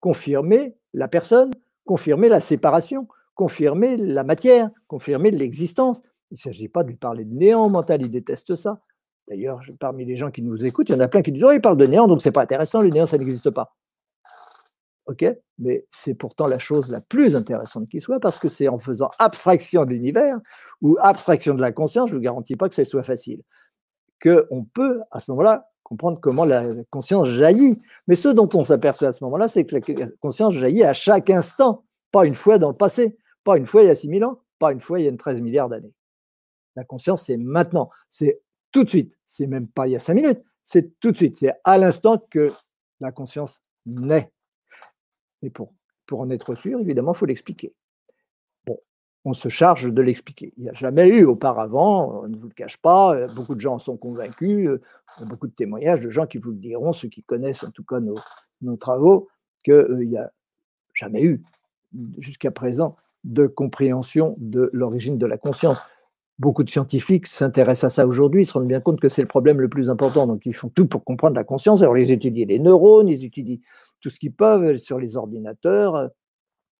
confirmer 0.00 0.74
la 0.94 1.06
personne, 1.06 1.50
confirmer 1.84 2.30
la 2.30 2.40
séparation, 2.40 3.08
confirmer 3.34 3.98
la 3.98 4.24
matière, 4.24 4.70
confirmer 4.86 5.30
l'existence. 5.30 6.00
Il 6.30 6.36
ne 6.36 6.38
s'agit 6.38 6.68
pas 6.68 6.82
de 6.82 6.88
lui 6.88 6.96
parler 6.96 7.26
de 7.26 7.34
néant 7.34 7.68
mental, 7.68 8.00
il 8.00 8.10
déteste 8.10 8.56
ça. 8.56 8.80
D'ailleurs, 9.28 9.60
parmi 9.78 10.06
les 10.06 10.16
gens 10.16 10.30
qui 10.30 10.40
nous 10.40 10.64
écoutent, 10.64 10.88
il 10.88 10.92
y 10.92 10.94
en 10.94 11.00
a 11.00 11.08
plein 11.08 11.20
qui 11.20 11.30
disent 11.30 11.44
Oh, 11.44 11.52
il 11.52 11.60
parle 11.60 11.76
de 11.76 11.84
néant, 11.84 12.08
donc 12.08 12.22
c'est 12.22 12.32
pas 12.32 12.40
intéressant, 12.40 12.80
le 12.80 12.88
néant, 12.88 13.04
ça 13.04 13.18
n'existe 13.18 13.50
pas. 13.50 13.76
Ok 15.04 15.26
Mais 15.58 15.86
c'est 15.90 16.14
pourtant 16.14 16.46
la 16.46 16.58
chose 16.58 16.90
la 16.90 17.02
plus 17.02 17.36
intéressante 17.36 17.86
qui 17.90 18.00
soit, 18.00 18.18
parce 18.18 18.38
que 18.38 18.48
c'est 18.48 18.68
en 18.68 18.78
faisant 18.78 19.10
abstraction 19.18 19.84
de 19.84 19.90
l'univers 19.90 20.38
ou 20.80 20.96
abstraction 21.02 21.52
de 21.52 21.60
la 21.60 21.70
conscience, 21.70 22.08
je 22.08 22.14
ne 22.14 22.18
vous 22.20 22.24
garantis 22.24 22.56
pas 22.56 22.70
que 22.70 22.74
ce 22.74 22.84
soit 22.84 23.02
facile, 23.02 23.42
qu'on 24.24 24.64
peut, 24.64 25.02
à 25.10 25.20
ce 25.20 25.30
moment-là, 25.30 25.70
comprendre 25.82 26.18
comment 26.20 26.44
la 26.44 26.64
conscience 26.90 27.28
jaillit. 27.28 27.78
Mais 28.08 28.16
ce 28.16 28.28
dont 28.28 28.48
on 28.54 28.64
s'aperçoit 28.64 29.08
à 29.08 29.12
ce 29.12 29.22
moment-là, 29.24 29.48
c'est 29.48 29.64
que 29.64 29.76
la 29.76 30.08
conscience 30.20 30.54
jaillit 30.54 30.82
à 30.82 30.94
chaque 30.94 31.30
instant, 31.30 31.84
pas 32.10 32.24
une 32.24 32.34
fois 32.34 32.58
dans 32.58 32.70
le 32.70 32.76
passé, 32.76 33.18
pas 33.44 33.58
une 33.58 33.66
fois 33.66 33.82
il 33.82 33.88
y 33.88 33.90
a 33.90 33.94
6000 33.94 34.24
ans, 34.24 34.40
pas 34.58 34.72
une 34.72 34.80
fois 34.80 34.98
il 34.98 35.04
y 35.04 35.08
a 35.08 35.16
13 35.16 35.40
milliards 35.40 35.68
d'années. 35.68 35.92
La 36.76 36.84
conscience, 36.84 37.26
c'est 37.26 37.36
maintenant, 37.36 37.90
c'est 38.10 38.40
tout 38.72 38.82
de 38.82 38.88
suite, 38.88 39.16
c'est 39.26 39.46
même 39.46 39.68
pas 39.68 39.86
il 39.86 39.92
y 39.92 39.96
a 39.96 40.00
5 40.00 40.14
minutes, 40.14 40.42
c'est 40.64 40.98
tout 40.98 41.12
de 41.12 41.16
suite, 41.16 41.36
c'est 41.36 41.52
à 41.62 41.78
l'instant 41.78 42.18
que 42.30 42.50
la 43.00 43.12
conscience 43.12 43.62
naît. 43.86 44.32
Et 45.42 45.50
pour, 45.50 45.74
pour 46.06 46.22
en 46.22 46.30
être 46.30 46.54
sûr, 46.54 46.80
évidemment, 46.80 47.12
il 47.12 47.18
faut 47.18 47.26
l'expliquer 47.26 47.74
on 49.24 49.32
se 49.32 49.48
charge 49.48 49.90
de 49.90 50.02
l'expliquer. 50.02 50.52
Il 50.56 50.64
n'y 50.64 50.70
a 50.70 50.74
jamais 50.74 51.08
eu 51.08 51.24
auparavant, 51.24 52.24
on 52.24 52.28
ne 52.28 52.36
vous 52.36 52.48
le 52.48 52.54
cache 52.54 52.76
pas, 52.76 53.14
euh, 53.14 53.28
beaucoup 53.28 53.54
de 53.54 53.60
gens 53.60 53.74
en 53.74 53.78
sont 53.78 53.96
convaincus, 53.96 54.68
euh, 54.68 54.80
beaucoup 55.26 55.46
de 55.46 55.52
témoignages 55.52 56.00
de 56.00 56.10
gens 56.10 56.26
qui 56.26 56.38
vous 56.38 56.50
le 56.50 56.58
diront, 56.58 56.92
ceux 56.92 57.08
qui 57.08 57.22
connaissent 57.22 57.64
en 57.64 57.70
tout 57.70 57.84
cas 57.84 58.00
nos, 58.00 58.76
travaux, 58.76 59.28
qu'il 59.64 59.74
euh, 59.74 60.04
n'y 60.04 60.18
a 60.18 60.30
jamais 60.92 61.22
eu 61.22 61.42
jusqu'à 62.18 62.50
présent 62.50 62.96
de 63.24 63.46
compréhension 63.46 64.34
de 64.38 64.68
l'origine 64.72 65.16
de 65.16 65.26
la 65.26 65.38
conscience. 65.38 65.78
Beaucoup 66.38 66.64
de 66.64 66.70
scientifiques 66.70 67.26
s'intéressent 67.26 67.92
à 67.92 67.94
ça 67.94 68.06
aujourd'hui, 68.06 68.42
ils 68.42 68.46
se 68.46 68.52
rendent 68.52 68.66
bien 68.66 68.80
compte 68.80 69.00
que 69.00 69.08
c'est 69.08 69.22
le 69.22 69.28
problème 69.28 69.60
le 69.60 69.68
plus 69.68 69.88
important, 69.88 70.26
donc 70.26 70.44
ils 70.44 70.54
font 70.54 70.68
tout 70.68 70.86
pour 70.86 71.04
comprendre 71.04 71.36
la 71.36 71.44
conscience. 71.44 71.80
Alors 71.80 71.96
ils 71.96 72.10
étudient 72.10 72.46
les 72.46 72.58
neurones, 72.58 73.08
ils 73.08 73.24
étudient 73.24 73.58
tout 74.00 74.10
ce 74.10 74.18
qu'ils 74.18 74.32
peuvent 74.32 74.76
sur 74.76 74.98
les 74.98 75.16
ordinateurs, 75.16 76.10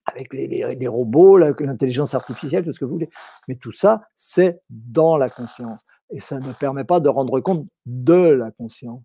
avec 0.07 0.33
les, 0.33 0.87
robots, 0.87 1.37
l'intelligence 1.39 2.15
artificielle, 2.15 2.65
tout 2.65 2.73
ce 2.73 2.79
que 2.79 2.85
vous 2.85 2.93
voulez. 2.93 3.11
Mais 3.49 3.57
tout 3.57 3.73
ça, 3.73 4.03
c'est 4.17 4.61
dans 4.69 5.17
la 5.17 5.31
conscience. 5.31 5.81
Et 6.11 6.21
ça 6.21 6.39
ne 6.39 6.53
permet 6.53 6.85
pas 6.85 7.01
de 7.01 7.09
rendre 7.09 7.41
compte 7.41 7.67
de 7.87 8.33
la 8.33 8.51
conscience. 8.51 9.03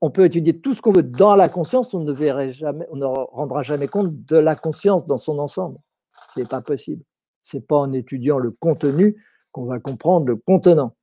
On 0.00 0.10
peut 0.10 0.24
étudier 0.24 0.60
tout 0.60 0.74
ce 0.74 0.82
qu'on 0.82 0.92
veut 0.92 1.02
dans 1.02 1.36
la 1.36 1.48
conscience, 1.48 1.94
on 1.94 2.00
ne, 2.00 2.12
verrait 2.12 2.52
jamais, 2.52 2.86
on 2.90 2.96
ne 2.96 3.04
rendra 3.04 3.62
jamais 3.62 3.86
compte 3.86 4.24
de 4.24 4.36
la 4.36 4.56
conscience 4.56 5.06
dans 5.06 5.18
son 5.18 5.38
ensemble. 5.38 5.78
Ce 6.34 6.40
n'est 6.40 6.46
pas 6.46 6.60
possible. 6.60 7.04
Ce 7.42 7.56
n'est 7.56 7.62
pas 7.62 7.76
en 7.76 7.92
étudiant 7.92 8.38
le 8.38 8.50
contenu 8.50 9.24
qu'on 9.52 9.64
va 9.64 9.78
comprendre 9.78 10.26
le 10.26 10.36
contenant. 10.36 10.96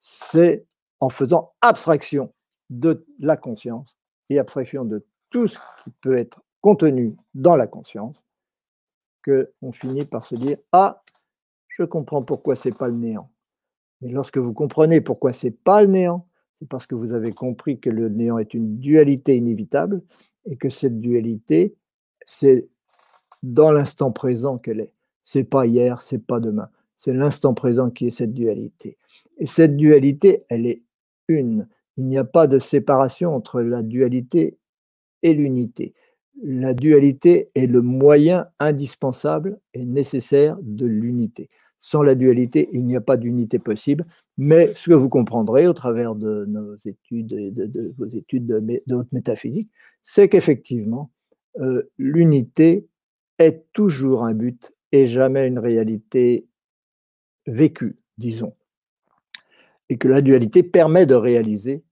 C'est 0.00 0.66
en 1.00 1.10
faisant 1.10 1.52
abstraction 1.60 2.32
de 2.70 3.06
la 3.18 3.36
conscience 3.36 3.96
et 4.30 4.38
abstraction 4.38 4.84
de 4.84 5.06
tout 5.30 5.46
ce 5.46 5.58
qui 5.82 5.90
peut 6.00 6.16
être 6.16 6.40
contenu 6.62 7.14
dans 7.34 7.56
la 7.56 7.66
conscience 7.66 8.23
qu'on 9.24 9.72
finit 9.72 10.04
par 10.04 10.24
se 10.24 10.34
dire 10.34 10.58
Ah, 10.72 11.02
je 11.68 11.82
comprends 11.82 12.22
pourquoi 12.22 12.54
c'est 12.54 12.76
pas 12.76 12.88
le 12.88 12.94
néant. 12.94 13.30
Mais 14.00 14.10
lorsque 14.10 14.38
vous 14.38 14.52
comprenez 14.52 15.00
pourquoi 15.00 15.32
c'est 15.32 15.50
pas 15.50 15.82
le 15.82 15.88
néant, 15.88 16.26
c'est 16.58 16.68
parce 16.68 16.86
que 16.86 16.94
vous 16.94 17.14
avez 17.14 17.32
compris 17.32 17.80
que 17.80 17.90
le 17.90 18.08
néant 18.08 18.38
est 18.38 18.54
une 18.54 18.78
dualité 18.78 19.36
inévitable 19.36 20.02
et 20.46 20.56
que 20.56 20.68
cette 20.68 21.00
dualité, 21.00 21.74
c'est 22.26 22.68
dans 23.42 23.72
l'instant 23.72 24.12
présent 24.12 24.58
qu'elle 24.58 24.80
est. 24.80 24.92
C'est 25.22 25.44
pas 25.44 25.66
hier, 25.66 26.00
c'est 26.00 26.18
pas 26.18 26.40
demain. 26.40 26.68
C'est 26.96 27.12
l'instant 27.12 27.54
présent 27.54 27.90
qui 27.90 28.06
est 28.06 28.10
cette 28.10 28.34
dualité. 28.34 28.98
Et 29.38 29.46
cette 29.46 29.76
dualité, 29.76 30.44
elle 30.48 30.66
est 30.66 30.82
une. 31.28 31.68
Il 31.96 32.06
n'y 32.06 32.18
a 32.18 32.24
pas 32.24 32.46
de 32.46 32.58
séparation 32.58 33.34
entre 33.34 33.60
la 33.60 33.82
dualité 33.82 34.58
et 35.22 35.34
l'unité. 35.34 35.94
La 36.42 36.74
dualité 36.74 37.50
est 37.54 37.66
le 37.66 37.80
moyen 37.80 38.48
indispensable 38.58 39.58
et 39.72 39.84
nécessaire 39.84 40.58
de 40.62 40.86
l'unité. 40.86 41.48
Sans 41.78 42.02
la 42.02 42.14
dualité, 42.14 42.68
il 42.72 42.84
n'y 42.86 42.96
a 42.96 43.00
pas 43.00 43.16
d'unité 43.16 43.58
possible. 43.58 44.04
Mais 44.36 44.72
ce 44.74 44.90
que 44.90 44.94
vous 44.94 45.08
comprendrez 45.08 45.66
au 45.66 45.74
travers 45.74 46.14
de 46.14 46.44
nos 46.46 46.76
études 46.84 47.32
et 47.32 47.50
de, 47.50 47.94
vos 47.98 48.06
études 48.06 48.46
de, 48.46 49.06
métaphysique, 49.12 49.70
c'est 50.02 50.28
qu'effectivement, 50.28 51.10
euh, 51.60 51.82
l'unité 51.98 52.88
est 53.38 53.64
toujours 53.72 54.24
un 54.24 54.34
but 54.34 54.72
et 54.92 55.06
jamais 55.06 55.46
une 55.46 55.58
réalité 55.58 56.46
vécue, 57.46 57.96
disons. 58.18 58.54
Et 59.88 59.98
que 59.98 60.08
la 60.08 60.20
dualité 60.20 60.62
permet 60.62 61.06
de 61.06 61.14
réaliser 61.14 61.84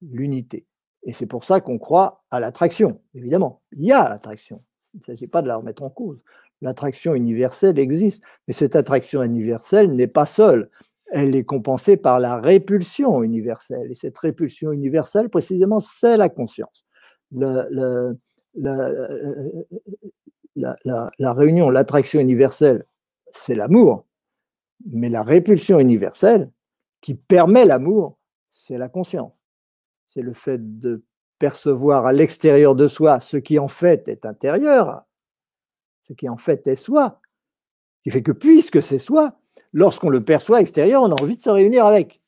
l'unité. 0.00 0.64
Et 1.06 1.12
c'est 1.12 1.26
pour 1.26 1.44
ça 1.44 1.60
qu'on 1.60 1.78
croit 1.78 2.24
à 2.30 2.40
l'attraction, 2.40 3.00
évidemment. 3.14 3.62
Il 3.72 3.84
y 3.84 3.92
a 3.92 4.08
l'attraction. 4.08 4.60
Il 4.92 4.98
ne 4.98 5.04
s'agit 5.04 5.28
pas 5.28 5.40
de 5.40 5.46
la 5.46 5.56
remettre 5.56 5.84
en 5.84 5.90
cause. 5.90 6.22
L'attraction 6.62 7.14
universelle 7.14 7.78
existe, 7.78 8.24
mais 8.46 8.52
cette 8.52 8.74
attraction 8.74 9.22
universelle 9.22 9.92
n'est 9.92 10.08
pas 10.08 10.26
seule. 10.26 10.68
Elle 11.12 11.36
est 11.36 11.44
compensée 11.44 11.96
par 11.96 12.18
la 12.18 12.38
répulsion 12.38 13.22
universelle. 13.22 13.90
Et 13.90 13.94
cette 13.94 14.18
répulsion 14.18 14.72
universelle, 14.72 15.28
précisément, 15.28 15.78
c'est 15.78 16.16
la 16.16 16.28
conscience. 16.28 16.84
La, 17.30 18.12
réunion, 21.20 21.70
l'attraction 21.70 22.18
universelle, 22.18 22.84
c'est 23.30 23.54
l'amour. 23.54 24.06
Mais 24.86 25.08
la 25.08 25.22
répulsion 25.22 25.78
universelle, 25.78 26.50
qui 27.00 27.14
permet 27.14 27.64
l'amour, 27.64 28.18
c'est 28.50 28.76
la 28.76 28.88
conscience. 28.88 29.35
C'est 30.08 30.22
le 30.22 30.32
fait 30.32 30.78
de 30.78 31.02
percevoir 31.38 32.06
à 32.06 32.12
l'extérieur 32.12 32.74
de 32.74 32.88
soi 32.88 33.20
ce 33.20 33.36
qui 33.36 33.58
en 33.58 33.68
fait 33.68 34.08
est 34.08 34.24
intérieur, 34.24 35.04
ce 36.02 36.12
qui 36.12 36.28
en 36.28 36.36
fait 36.36 36.66
est 36.66 36.76
soi, 36.76 37.20
qui 38.02 38.10
fait 38.10 38.22
que 38.22 38.32
puisque 38.32 38.82
c'est 38.82 38.98
soi, 38.98 39.38
lorsqu'on 39.72 40.08
le 40.08 40.24
perçoit 40.24 40.60
extérieur, 40.60 41.02
on 41.02 41.10
a 41.10 41.22
envie 41.22 41.36
de 41.36 41.42
se 41.42 41.50
réunir 41.50 41.86
avec. 41.86 42.20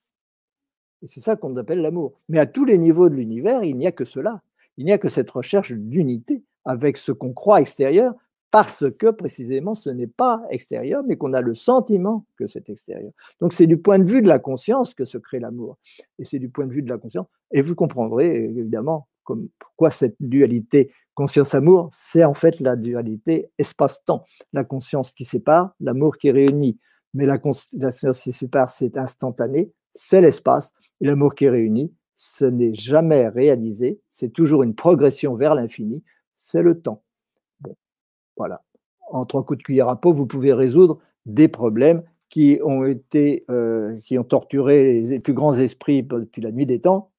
Et 1.03 1.07
c'est 1.07 1.21
ça 1.21 1.37
qu'on 1.37 1.57
appelle 1.57 1.81
l'amour. 1.81 2.21
Mais 2.29 2.39
à 2.39 2.47
tous 2.47 2.65
les 2.65 2.79
niveaux 2.79 3.09
de 3.09 3.15
l'univers, 3.15 3.63
il 3.63 3.77
n'y 3.77 3.87
a 3.87 3.93
que 3.93 4.05
cela. 4.05 4.43
Il 4.77 4.85
n'y 4.85 4.93
a 4.93 4.99
que 4.99 5.09
cette 5.09 5.31
recherche 5.31 5.73
d'unité 5.73 6.43
avec 6.65 6.97
ce 6.97 7.13
qu'on 7.13 7.33
croit 7.33 7.61
extérieur, 7.61 8.15
parce 8.51 8.85
que 8.99 9.11
précisément 9.11 9.75
ce 9.75 9.91
n'est 9.91 10.07
pas 10.07 10.43
extérieur, 10.51 11.03
mais 11.07 11.17
qu'on 11.17 11.33
a 11.33 11.41
le 11.41 11.55
sentiment 11.55 12.25
que 12.37 12.47
c'est 12.47 12.69
extérieur. 12.71 13.13
Donc 13.41 13.53
c'est 13.53 13.67
du 13.67 13.77
point 13.77 13.99
de 13.99 14.05
vue 14.05 14.23
de 14.23 14.29
la 14.29 14.39
conscience 14.39 14.95
que 14.95 15.05
se 15.05 15.19
crée 15.19 15.41
l'amour. 15.41 15.79
Et 16.19 16.25
c'est 16.25 16.39
du 16.39 16.49
point 16.49 16.67
de 16.67 16.73
vue 16.73 16.83
de 16.83 16.89
la 16.89 16.99
conscience. 16.99 17.27
Et 17.53 17.63
vous 17.63 17.75
comprendrez 17.75 18.45
évidemment 18.45 19.09
comme, 19.25 19.49
pourquoi 19.59 19.91
cette 19.91 20.17
dualité 20.21 20.91
conscience-amour, 21.15 21.91
c'est 21.93 22.25
en 22.25 22.33
fait 22.33 22.61
la 22.61 22.77
dualité 22.77 23.51
espace-temps. 23.59 24.25
La 24.53 24.63
conscience 24.63 25.11
qui 25.11 25.25
sépare, 25.25 25.75
l'amour 25.81 26.17
qui 26.17 26.31
réunit. 26.31 26.79
Mais 27.13 27.27
la 27.27 27.39
conscience 27.39 28.21
qui 28.21 28.33
sépare, 28.33 28.71
c'est 28.71 28.97
instantané, 28.97 29.73
c'est 29.93 30.21
l'espace. 30.21 30.73
Et 31.01 31.07
l'amour 31.07 31.35
qui 31.35 31.49
réunit, 31.49 31.93
ce 32.15 32.45
n'est 32.45 32.73
jamais 32.73 33.29
réalisé, 33.29 34.01
c'est 34.09 34.33
toujours 34.33 34.63
une 34.63 34.75
progression 34.75 35.35
vers 35.35 35.55
l'infini, 35.55 36.05
c'est 36.35 36.63
le 36.63 36.81
temps. 36.81 37.03
Voilà. 38.39 38.63
En 39.11 39.25
trois 39.25 39.45
coups 39.45 39.59
de 39.59 39.63
cuillère 39.63 39.89
à 39.89 40.01
peau, 40.01 40.13
vous 40.13 40.27
pouvez 40.27 40.53
résoudre 40.53 40.99
des 41.27 41.49
problèmes 41.49 42.03
qui 42.29 42.61
ont 42.63 42.85
été, 42.85 43.45
euh, 43.51 43.99
qui 44.01 44.19
ont 44.19 44.25
torturé 44.25 45.01
les 45.03 45.21
plus 45.21 45.35
grands 45.35 45.55
esprits 45.55 46.03
depuis 46.03 46.43
la 46.43 46.53
nuit 46.53 46.67
des 46.67 46.81
temps 46.81 47.11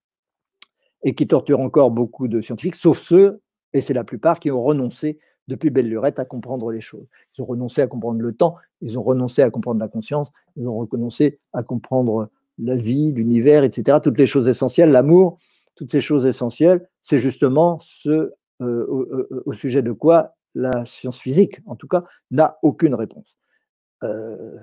et 1.04 1.16
qui 1.16 1.28
torturent 1.28 1.62
encore 1.62 1.92
beaucoup 1.92 2.28
de 2.28 2.42
scientifiques, 2.42 2.76
sauf 2.76 3.00
ceux, 3.00 3.42
et 3.74 3.82
c'est 3.82 3.94
la 3.94 4.04
plupart, 4.04 4.40
qui 4.40 4.52
ont 4.52 4.62
renoncé 4.62 5.20
depuis 5.48 5.70
belle 5.70 5.88
lurette 5.88 6.20
à 6.20 6.26
comprendre 6.26 6.72
les 6.72 6.82
choses. 6.82 7.08
Ils 7.38 7.42
ont 7.42 7.46
renoncé 7.46 7.82
à 7.82 7.88
comprendre 7.88 8.22
le 8.22 8.34
temps, 8.34 8.56
ils 8.82 8.98
ont 8.98 9.02
renoncé 9.02 9.42
à 9.42 9.50
comprendre 9.50 9.80
la 9.80 9.88
conscience, 9.88 10.32
ils 10.56 10.68
ont 10.68 10.86
renoncé 10.86 11.40
à 11.54 11.64
comprendre 11.64 12.30
la 12.60 12.76
vie, 12.76 13.12
l'univers, 13.12 13.64
etc. 13.64 13.98
Toutes 14.04 14.18
les 14.20 14.28
choses 14.28 14.48
essentielles, 14.48 14.92
l'amour, 14.92 15.40
toutes 15.76 15.92
ces 15.92 16.02
choses 16.02 16.26
essentielles, 16.26 16.88
c'est 17.02 17.20
justement 17.20 17.80
ce 17.82 18.34
euh, 18.62 19.42
au, 19.46 19.54
sujet 19.54 19.82
de 19.82 19.94
quoi 19.94 20.36
la 20.56 20.86
science 20.86 21.20
physique, 21.20 21.60
en 21.66 21.76
tout 21.76 21.88
cas, 21.88 22.04
n'a 22.32 22.58
aucune 22.64 22.96
réponse. 22.96 23.38
Euh, 24.04 24.58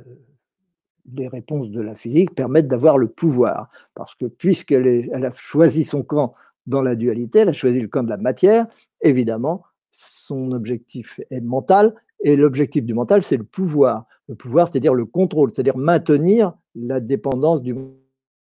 les 1.13 1.29
réponses 1.29 1.71
de 1.71 1.81
la 1.81 1.95
physique 1.95 2.35
permettent 2.35 2.69
d'avoir 2.69 2.99
le 2.99 3.09
pouvoir, 3.09 3.71
parce 3.95 4.15
que 4.15 4.27
puisqu'elle 4.27 5.09
elle 5.13 5.25
a 5.25 5.31
choisi 5.31 5.85
son 5.85 6.03
camp 6.03 6.35
dans 6.67 6.83
la 6.83 6.97
dualité, 6.97 7.41
elle 7.41 7.51
a 7.51 7.53
choisi 7.53 7.81
le 7.81 7.89
camp 7.89 8.03
de 8.03 8.09
la 8.09 8.17
matière, 8.17 8.67
évidemment, 9.01 9.63
son 9.91 10.51
objectif 10.53 11.21
est 11.31 11.41
mental, 11.41 11.95
et 12.21 12.35
l'objectif 12.35 12.85
du 12.85 12.95
mental, 12.95 13.23
c'est 13.23 13.37
le 13.37 13.45
pouvoir. 13.45 14.07
Le 14.29 14.35
pouvoir, 14.35 14.69
c'est-à-dire 14.69 14.95
le 14.95 15.07
contrôle, 15.07 15.51
c'est-à-dire 15.55 15.77
maintenir 15.77 16.55
la 16.75 16.99
dépendance 16.99 17.63
du 17.63 17.75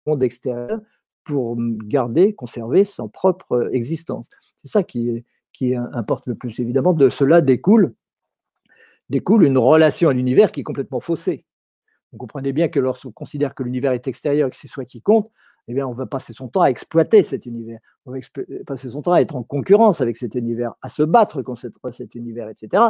monde 0.06 0.22
extérieur 0.22 0.80
pour 1.22 1.56
garder, 1.84 2.34
conserver 2.34 2.84
son 2.84 3.08
propre 3.08 3.70
existence. 3.72 4.26
C'est 4.56 4.68
ça 4.68 4.82
qui 4.82 5.10
est, 5.10 5.24
qui 5.52 5.74
importe 5.74 6.26
le 6.26 6.34
plus 6.34 6.58
évidemment, 6.60 6.92
de 6.92 7.08
cela 7.08 7.40
découle, 7.40 7.94
une 9.10 9.58
relation 9.58 10.08
à 10.08 10.12
l'univers 10.12 10.52
qui 10.52 10.60
est 10.60 10.64
complètement 10.64 11.00
faussée. 11.00 11.44
Vous 12.12 12.18
comprenez 12.18 12.52
bien 12.52 12.68
que 12.68 12.80
lorsqu'on 12.80 13.12
considère 13.12 13.54
que 13.54 13.62
l'univers 13.62 13.92
est 13.92 14.08
extérieur 14.08 14.48
et 14.48 14.50
que 14.50 14.56
c'est 14.56 14.68
soi 14.68 14.84
qui 14.84 15.02
compte, 15.02 15.30
eh 15.68 15.74
bien, 15.74 15.86
on 15.86 15.92
va 15.92 16.06
passer 16.06 16.32
son 16.32 16.48
temps 16.48 16.62
à 16.62 16.68
exploiter 16.68 17.22
cet 17.22 17.46
univers. 17.46 17.78
On 18.06 18.12
va 18.12 18.18
passer 18.66 18.90
son 18.90 19.02
temps 19.02 19.12
à 19.12 19.20
être 19.20 19.36
en 19.36 19.42
concurrence 19.42 20.00
avec 20.00 20.16
cet 20.16 20.34
univers, 20.34 20.74
à 20.82 20.88
se 20.88 21.02
battre 21.02 21.42
contre 21.42 21.90
cet 21.90 22.14
univers, 22.14 22.48
etc. 22.48 22.84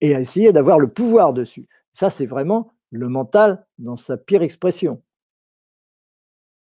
Et 0.00 0.14
à 0.14 0.20
essayer 0.20 0.52
d'avoir 0.52 0.78
le 0.78 0.88
pouvoir 0.88 1.32
dessus. 1.32 1.66
Ça, 1.92 2.10
c'est 2.10 2.26
vraiment 2.26 2.74
le 2.90 3.08
mental 3.08 3.66
dans 3.78 3.96
sa 3.96 4.16
pire 4.16 4.42
expression. 4.42 5.02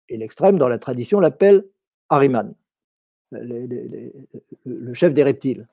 Et 0.09 0.17
l'extrême, 0.17 0.57
dans 0.57 0.67
la 0.67 0.79
tradition, 0.79 1.19
l'appelle 1.19 1.65
Ariman 2.09 2.55
le 3.31 4.93
chef 4.93 5.13
des 5.13 5.23
reptiles. 5.23 5.67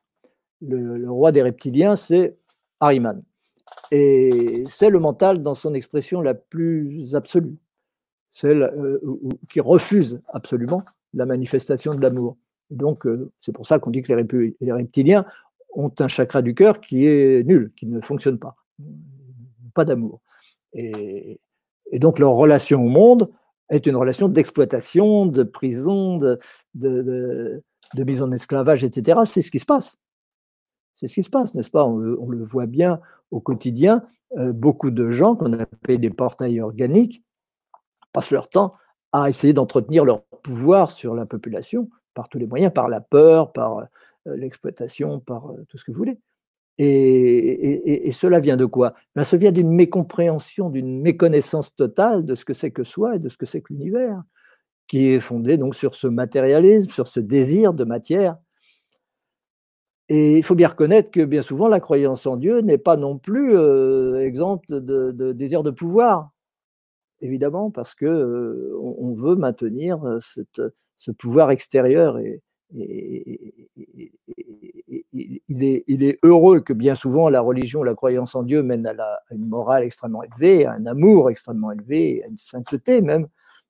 Le, 0.62 1.10
roi 1.10 1.32
des 1.32 1.42
reptiliens, 1.42 1.96
c'est 1.96 2.36
Ahriman. 2.80 3.22
Et 3.90 4.64
c'est 4.68 4.90
le 4.90 4.98
mental 4.98 5.42
dans 5.42 5.54
son 5.54 5.74
expression 5.74 6.20
la 6.20 6.34
plus 6.34 7.14
absolue, 7.14 7.56
celle 8.30 8.62
euh, 8.62 9.00
qui 9.50 9.60
refuse 9.60 10.20
absolument 10.28 10.82
la 11.14 11.26
manifestation 11.26 11.92
de 11.92 12.00
l'amour. 12.00 12.36
Donc, 12.70 13.06
euh, 13.06 13.30
c'est 13.40 13.52
pour 13.52 13.66
ça 13.66 13.78
qu'on 13.78 13.90
dit 13.90 14.02
que 14.02 14.12
les, 14.12 14.72
reptiliens 14.72 15.24
ont 15.74 15.92
un 15.98 16.08
chakra 16.08 16.42
du 16.42 16.54
cœur 16.54 16.80
qui 16.80 17.06
est 17.06 17.44
nul, 17.44 17.72
qui 17.76 17.86
ne 17.86 18.00
fonctionne 18.00 18.38
pas. 18.38 18.56
Pas 19.74 19.84
d'amour. 19.84 20.20
Et, 20.72 21.40
et, 21.90 21.98
donc, 21.98 22.18
leur 22.18 22.32
relation 22.32 22.84
au 22.84 22.88
monde 22.88 23.30
est 23.70 23.86
une 23.86 23.96
relation 23.96 24.28
d'exploitation, 24.28 25.26
de 25.26 25.42
prison, 25.42 26.18
de, 26.74 27.62
mise 27.96 28.22
en 28.22 28.30
esclavage, 28.30 28.84
etc. 28.84 29.20
C'est 29.26 29.42
ce 29.42 29.50
qui 29.50 29.58
se 29.58 29.64
passe. 29.64 29.96
C'est 30.94 31.08
ce 31.08 31.14
qui 31.14 31.22
se 31.22 31.30
passe, 31.30 31.54
n'est-ce 31.54 31.70
pas? 31.70 31.84
On, 31.84 31.98
le 31.98 32.44
voit 32.44 32.66
bien 32.66 33.00
au 33.30 33.40
quotidien. 33.40 34.02
Euh, 34.38 34.52
beaucoup 34.52 34.90
de 34.90 35.10
gens 35.10 35.36
qu'on 35.36 35.52
appelle 35.52 36.00
des 36.00 36.10
portails 36.10 36.60
organiques 36.60 37.22
passent 38.12 38.30
leur 38.30 38.48
temps 38.48 38.74
à 39.12 39.28
essayer 39.28 39.52
d'entretenir 39.52 40.04
leur 40.04 40.22
pouvoir 40.42 40.90
sur 40.90 41.14
la 41.14 41.26
population 41.26 41.90
par 42.14 42.28
tous 42.28 42.38
les 42.38 42.46
moyens, 42.46 42.72
par 42.72 42.88
la 42.88 43.00
peur, 43.00 43.52
par 43.52 43.78
euh, 43.78 43.84
l'exploitation, 44.36 45.20
par 45.20 45.50
euh, 45.50 45.64
tout 45.68 45.76
ce 45.78 45.84
que 45.84 45.92
vous 45.92 45.98
voulez. 45.98 46.18
Et, 46.78 48.10
cela 48.12 48.40
vient 48.40 48.56
de 48.56 48.66
quoi? 48.66 48.94
Ben, 49.14 49.24
Ça 49.24 49.36
vient 49.36 49.52
d'une 49.52 49.70
mécompréhension, 49.70 50.70
d'une 50.70 51.00
méconnaissance 51.00 51.74
totale 51.74 52.24
de 52.24 52.34
ce 52.34 52.44
que 52.44 52.54
c'est 52.54 52.70
que 52.70 52.84
soi 52.84 53.16
et 53.16 53.18
de 53.18 53.28
ce 53.28 53.36
que 53.36 53.46
c'est 53.46 53.62
que 53.62 53.72
l'univers, 53.72 54.22
qui 54.86 55.08
est 55.08 55.20
fondé 55.20 55.56
donc 55.56 55.74
sur 55.74 55.94
ce 55.94 56.06
matérialisme, 56.06 56.90
sur 56.90 57.08
ce 57.08 57.20
désir 57.20 57.72
de 57.72 57.84
matière. 57.84 58.36
Et 60.08 60.36
il 60.36 60.42
faut 60.44 60.54
bien 60.54 60.68
reconnaître 60.68 61.10
que 61.10 61.24
bien 61.24 61.42
souvent, 61.42 61.66
la 61.68 61.80
croyance 61.80 62.26
en 62.26 62.36
Dieu 62.36 62.60
n'est 62.60 62.78
pas 62.78 62.96
non 62.96 63.18
plus 63.18 63.56
euh, 63.56 64.20
exempte 64.20 64.70
de, 64.70 65.32
désir 65.32 65.62
de 65.64 65.70
pouvoir, 65.70 66.30
évidemment, 67.20 67.70
parce 67.70 67.94
que 67.94 68.06
euh, 68.06 68.78
on, 68.80 69.14
veut 69.14 69.34
maintenir 69.34 70.04
euh, 70.06 70.18
ce 70.96 71.10
pouvoir 71.10 71.50
extérieur 71.50 72.18
et, 72.18 72.42
il 75.48 76.04
est, 76.04 76.18
heureux 76.22 76.60
que 76.60 76.72
bien 76.72 76.94
souvent 76.94 77.28
la 77.28 77.40
religion, 77.40 77.82
la 77.82 77.94
croyance 77.94 78.34
en 78.34 78.42
Dieu 78.42 78.62
mène 78.62 78.86
à, 78.86 79.20
une 79.30 79.48
morale 79.48 79.84
extrêmement 79.84 80.22
élevée, 80.22 80.66
à 80.66 80.72
un 80.72 80.86
amour 80.86 81.30
extrêmement 81.30 81.72
élevé, 81.72 82.22
à 82.24 82.28
une 82.28 82.38
sainteté 82.38 83.00
même. 83.00 83.26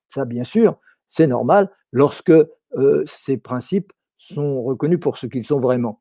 Ça, 0.09 0.25
bien 0.25 0.45
sûr, 0.45 0.79
c'est 1.09 1.27
normal 1.27 1.71
lorsque 1.93 2.31
euh, 2.31 3.05
ces 3.07 3.37
principes 3.37 3.93
sont 4.19 4.63
reconnus 4.63 5.01
pour 5.01 5.19
ce 5.19 5.27
qu'ils 5.27 5.45
sont 5.45 5.61
vraiment. 5.61 6.01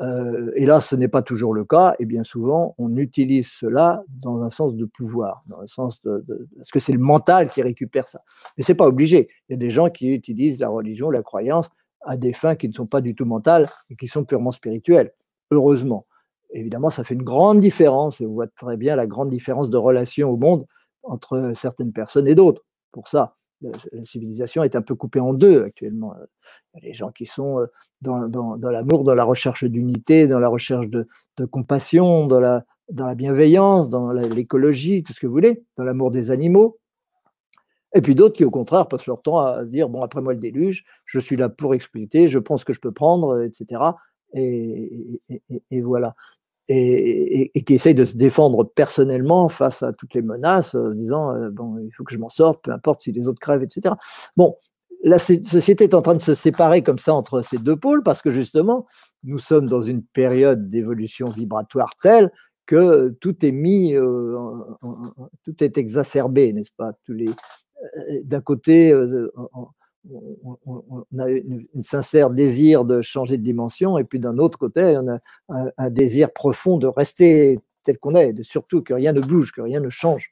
Euh, 0.00 0.50
et 0.56 0.66
là, 0.66 0.80
ce 0.80 0.96
n'est 0.96 1.08
pas 1.08 1.22
toujours 1.22 1.54
le 1.54 1.64
cas, 1.64 1.94
et 2.00 2.04
bien 2.04 2.24
souvent, 2.24 2.74
on 2.78 2.96
utilise 2.96 3.48
cela 3.48 4.02
dans 4.08 4.42
un 4.42 4.50
sens 4.50 4.74
de 4.74 4.84
pouvoir, 4.86 5.44
dans 5.46 5.60
un 5.60 5.66
sens 5.66 6.02
de, 6.02 6.24
parce 6.56 6.70
que 6.70 6.80
c'est 6.80 6.92
le 6.92 6.98
mental 6.98 7.48
qui 7.48 7.62
récupère 7.62 8.08
ça. 8.08 8.20
Mais 8.56 8.64
c'est 8.64 8.74
pas 8.74 8.86
obligé. 8.86 9.28
Il 9.48 9.52
y 9.52 9.54
a 9.54 9.58
des 9.58 9.70
gens 9.70 9.90
qui 9.90 10.08
utilisent 10.08 10.58
la 10.58 10.68
religion, 10.68 11.10
la 11.10 11.22
croyance 11.22 11.70
à 12.04 12.16
des 12.16 12.32
fins 12.32 12.54
qui 12.54 12.68
ne 12.68 12.72
sont 12.72 12.86
pas 12.86 13.00
du 13.00 13.14
tout 13.14 13.24
mentales 13.24 13.68
et 13.90 13.96
qui 13.96 14.06
sont 14.06 14.24
purement 14.24 14.52
spirituelles. 14.52 15.12
Heureusement. 15.50 16.06
Évidemment, 16.50 16.90
ça 16.90 17.02
fait 17.02 17.14
une 17.14 17.22
grande 17.22 17.60
différence, 17.60 18.20
et 18.20 18.26
on 18.26 18.32
voit 18.32 18.46
très 18.46 18.76
bien 18.76 18.94
la 18.94 19.06
grande 19.06 19.30
différence 19.30 19.70
de 19.70 19.76
relation 19.76 20.30
au 20.30 20.36
monde 20.36 20.66
entre 21.02 21.52
certaines 21.54 21.92
personnes 21.92 22.28
et 22.28 22.34
d'autres. 22.34 22.64
Pour 22.92 23.08
ça, 23.08 23.36
la 23.60 24.04
civilisation 24.04 24.62
est 24.62 24.76
un 24.76 24.82
peu 24.82 24.94
coupée 24.94 25.20
en 25.20 25.34
deux 25.34 25.64
actuellement. 25.64 26.14
Les 26.80 26.94
gens 26.94 27.10
qui 27.10 27.26
sont 27.26 27.60
euh, 27.60 27.66
dans, 28.02 28.70
l'amour, 28.70 29.04
dans 29.04 29.14
la 29.14 29.24
recherche 29.24 29.64
d'unité, 29.64 30.26
dans 30.26 30.40
la 30.40 30.48
recherche 30.48 30.88
de, 30.88 31.06
compassion, 31.50 32.26
dans 32.26 32.40
la 32.40 33.14
bienveillance, 33.14 33.88
dans 33.88 34.12
l'écologie, 34.12 35.02
tout 35.02 35.12
ce 35.12 35.20
que 35.20 35.26
vous 35.26 35.32
voulez, 35.32 35.64
dans 35.76 35.84
l'amour 35.84 36.10
des 36.10 36.30
animaux. 36.30 36.78
Et 37.94 38.02
puis 38.02 38.14
d'autres 38.14 38.36
qui, 38.36 38.44
au 38.44 38.50
contraire, 38.50 38.88
passent 38.88 39.06
leur 39.06 39.22
temps 39.22 39.38
à 39.38 39.64
dire 39.64 39.88
bon, 39.88 40.02
après 40.02 40.20
moi 40.20 40.32
le 40.32 40.40
déluge, 40.40 40.84
je 41.04 41.18
suis 41.18 41.36
là 41.36 41.48
pour 41.48 41.74
exploiter, 41.74 42.28
je 42.28 42.38
prends 42.38 42.58
ce 42.58 42.64
que 42.64 42.72
je 42.72 42.80
peux 42.80 42.92
prendre, 42.92 43.42
etc. 43.42 43.80
Et, 44.34 45.20
voilà 45.82 46.16
et, 46.68 47.62
qui 47.64 47.74
essaye 47.74 47.94
de 47.94 48.04
se 48.04 48.16
défendre 48.16 48.64
personnellement 48.64 49.48
face 49.48 49.82
à 49.82 49.92
toutes 49.92 50.14
les 50.14 50.22
menaces, 50.22 50.74
en 50.74 50.94
disant 50.94 51.34
euh, 51.34 51.50
bon, 51.50 51.78
il 51.78 51.90
faut 51.90 52.04
que 52.04 52.12
je 52.12 52.18
m'en 52.18 52.28
sorte, 52.28 52.64
peu 52.64 52.72
importe 52.72 53.02
si 53.02 53.12
les 53.12 53.28
autres 53.28 53.40
crèvent, 53.40 53.62
etc. 53.62 53.94
Bon, 54.36 54.56
la 55.02 55.18
société 55.18 55.84
est 55.84 55.94
en 55.94 56.02
train 56.02 56.14
de 56.14 56.22
se 56.22 56.34
séparer 56.34 56.82
comme 56.82 56.98
ça 56.98 57.14
entre 57.14 57.42
ces 57.42 57.58
deux 57.58 57.76
pôles 57.76 58.02
parce 58.02 58.22
que 58.22 58.30
justement, 58.30 58.86
nous 59.22 59.38
sommes 59.38 59.66
dans 59.66 59.82
une 59.82 60.02
période 60.02 60.68
d'évolution 60.68 61.26
vibratoire 61.26 61.92
telle 62.02 62.32
que 62.66 63.10
tout 63.20 63.44
est 63.44 63.52
mis, 63.52 63.94
euh, 63.94 64.38
tout 65.42 65.62
est 65.62 65.76
exacerbé, 65.76 66.54
n'est-ce 66.54 66.72
pas? 66.74 66.94
Tous 67.04 67.12
les, 67.12 67.28
euh, 67.28 67.32
d'un 68.24 68.40
côté, 68.40 68.94
on 70.66 71.18
a 71.18 71.26
un 71.28 71.82
sincère 71.82 72.30
désir 72.30 72.84
de 72.84 73.02
changer 73.02 73.38
de 73.38 73.42
dimension, 73.42 73.98
et 73.98 74.04
puis 74.04 74.18
d'un 74.18 74.38
autre 74.38 74.58
côté, 74.58 74.96
on 74.96 75.08
a 75.08 75.18
un, 75.78 75.90
désir 75.90 76.32
profond 76.32 76.78
de 76.78 76.86
rester 76.86 77.58
tel 77.82 77.98
qu'on 77.98 78.14
est, 78.14 78.32
de 78.32 78.42
surtout 78.42 78.82
que 78.82 78.94
rien 78.94 79.12
ne 79.12 79.20
bouge, 79.20 79.52
que 79.52 79.60
rien 79.60 79.80
ne 79.80 79.90
change. 79.90 80.30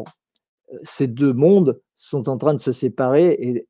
Euh, 0.00 0.78
ces 0.84 1.06
deux 1.06 1.32
mondes 1.32 1.80
sont 1.94 2.28
en 2.28 2.36
train 2.36 2.54
de 2.54 2.60
se 2.60 2.72
séparer 2.72 3.36
et 3.40 3.66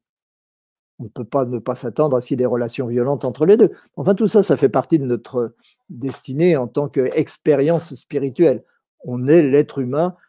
on 0.99 1.05
ne 1.05 1.09
peut 1.09 1.25
pas 1.25 1.45
ne 1.45 1.59
pas 1.59 1.75
s'attendre 1.75 2.17
à 2.17 2.21
ce 2.21 2.29
qu'il 2.29 2.35
y 2.35 2.37
ait 2.37 2.45
des 2.45 2.47
relations 2.47 2.87
violentes 2.87 3.25
entre 3.25 3.47
les 3.47 3.57
deux. 3.57 3.71
Enfin, 3.97 4.15
tout 4.15 4.29
ça, 4.29 4.43
ça 4.43 4.57
fait 4.57 4.69
partie 4.69 4.99
de 4.99 5.05
notre 5.05 5.55
destinée 5.91 6.57
en 6.57 6.69
tant 6.69 6.89
qu'expérience 6.89 7.95
spirituelle. 7.95 8.65
On 9.05 9.27
est 9.27 9.43
l'être 9.43 9.79
humain 9.79 10.17
euh, 10.17 10.26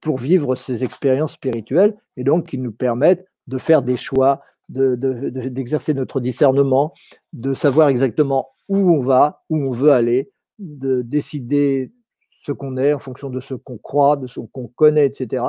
pour 0.00 0.18
vivre 0.18 0.54
ces 0.54 0.84
expériences 0.84 1.32
spirituelles 1.32 1.96
et 2.16 2.24
donc 2.24 2.48
qui 2.48 2.58
nous 2.58 2.72
permettent 2.72 3.26
de 3.46 3.58
faire 3.58 3.82
des 3.82 3.96
choix, 3.96 4.42
d'exercer 4.68 5.94
de, 5.94 5.98
notre 5.98 6.20
discernement, 6.20 6.92
de 7.32 7.54
savoir 7.54 7.88
exactement 7.88 8.50
où 8.68 8.76
on 8.92 9.00
va, 9.00 9.44
où 9.48 9.56
on 9.56 9.70
veut 9.70 9.92
aller, 9.92 10.30
de 10.58 11.02
décider 11.02 11.92
ce 12.44 12.52
qu'on 12.52 12.76
est 12.76 12.92
en 12.92 12.98
fonction 12.98 13.30
de 13.30 13.40
ce 13.40 13.54
qu'on 13.54 13.78
croit, 13.78 14.16
de 14.16 14.26
ce 14.26 14.40
qu'on 14.40 14.68
connaît, 14.68 15.06
etc. 15.06 15.44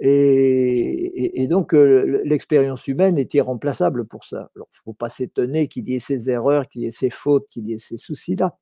Et, 0.00 1.46
donc, 1.48 1.72
euh, 1.72 2.20
l'expérience 2.24 2.88
humaine 2.88 3.18
est 3.18 3.32
irremplaçable 3.34 4.06
pour 4.06 4.24
ça. 4.24 4.50
Il 4.56 4.60
ne 4.60 4.64
faut 4.84 4.92
pas 4.92 5.08
s'étonner 5.08 5.68
qu'il 5.68 5.88
y 5.88 5.94
ait 5.94 6.00
ces 6.00 6.30
erreurs, 6.30 6.68
qu'il 6.68 6.82
y 6.82 6.86
ait 6.86 6.90
ces 6.90 7.10
fautes, 7.10 7.46
qu'il 7.48 7.68
y 7.68 7.74
ait 7.74 7.78
ces 7.78 7.96
soucis-là. 7.96 8.58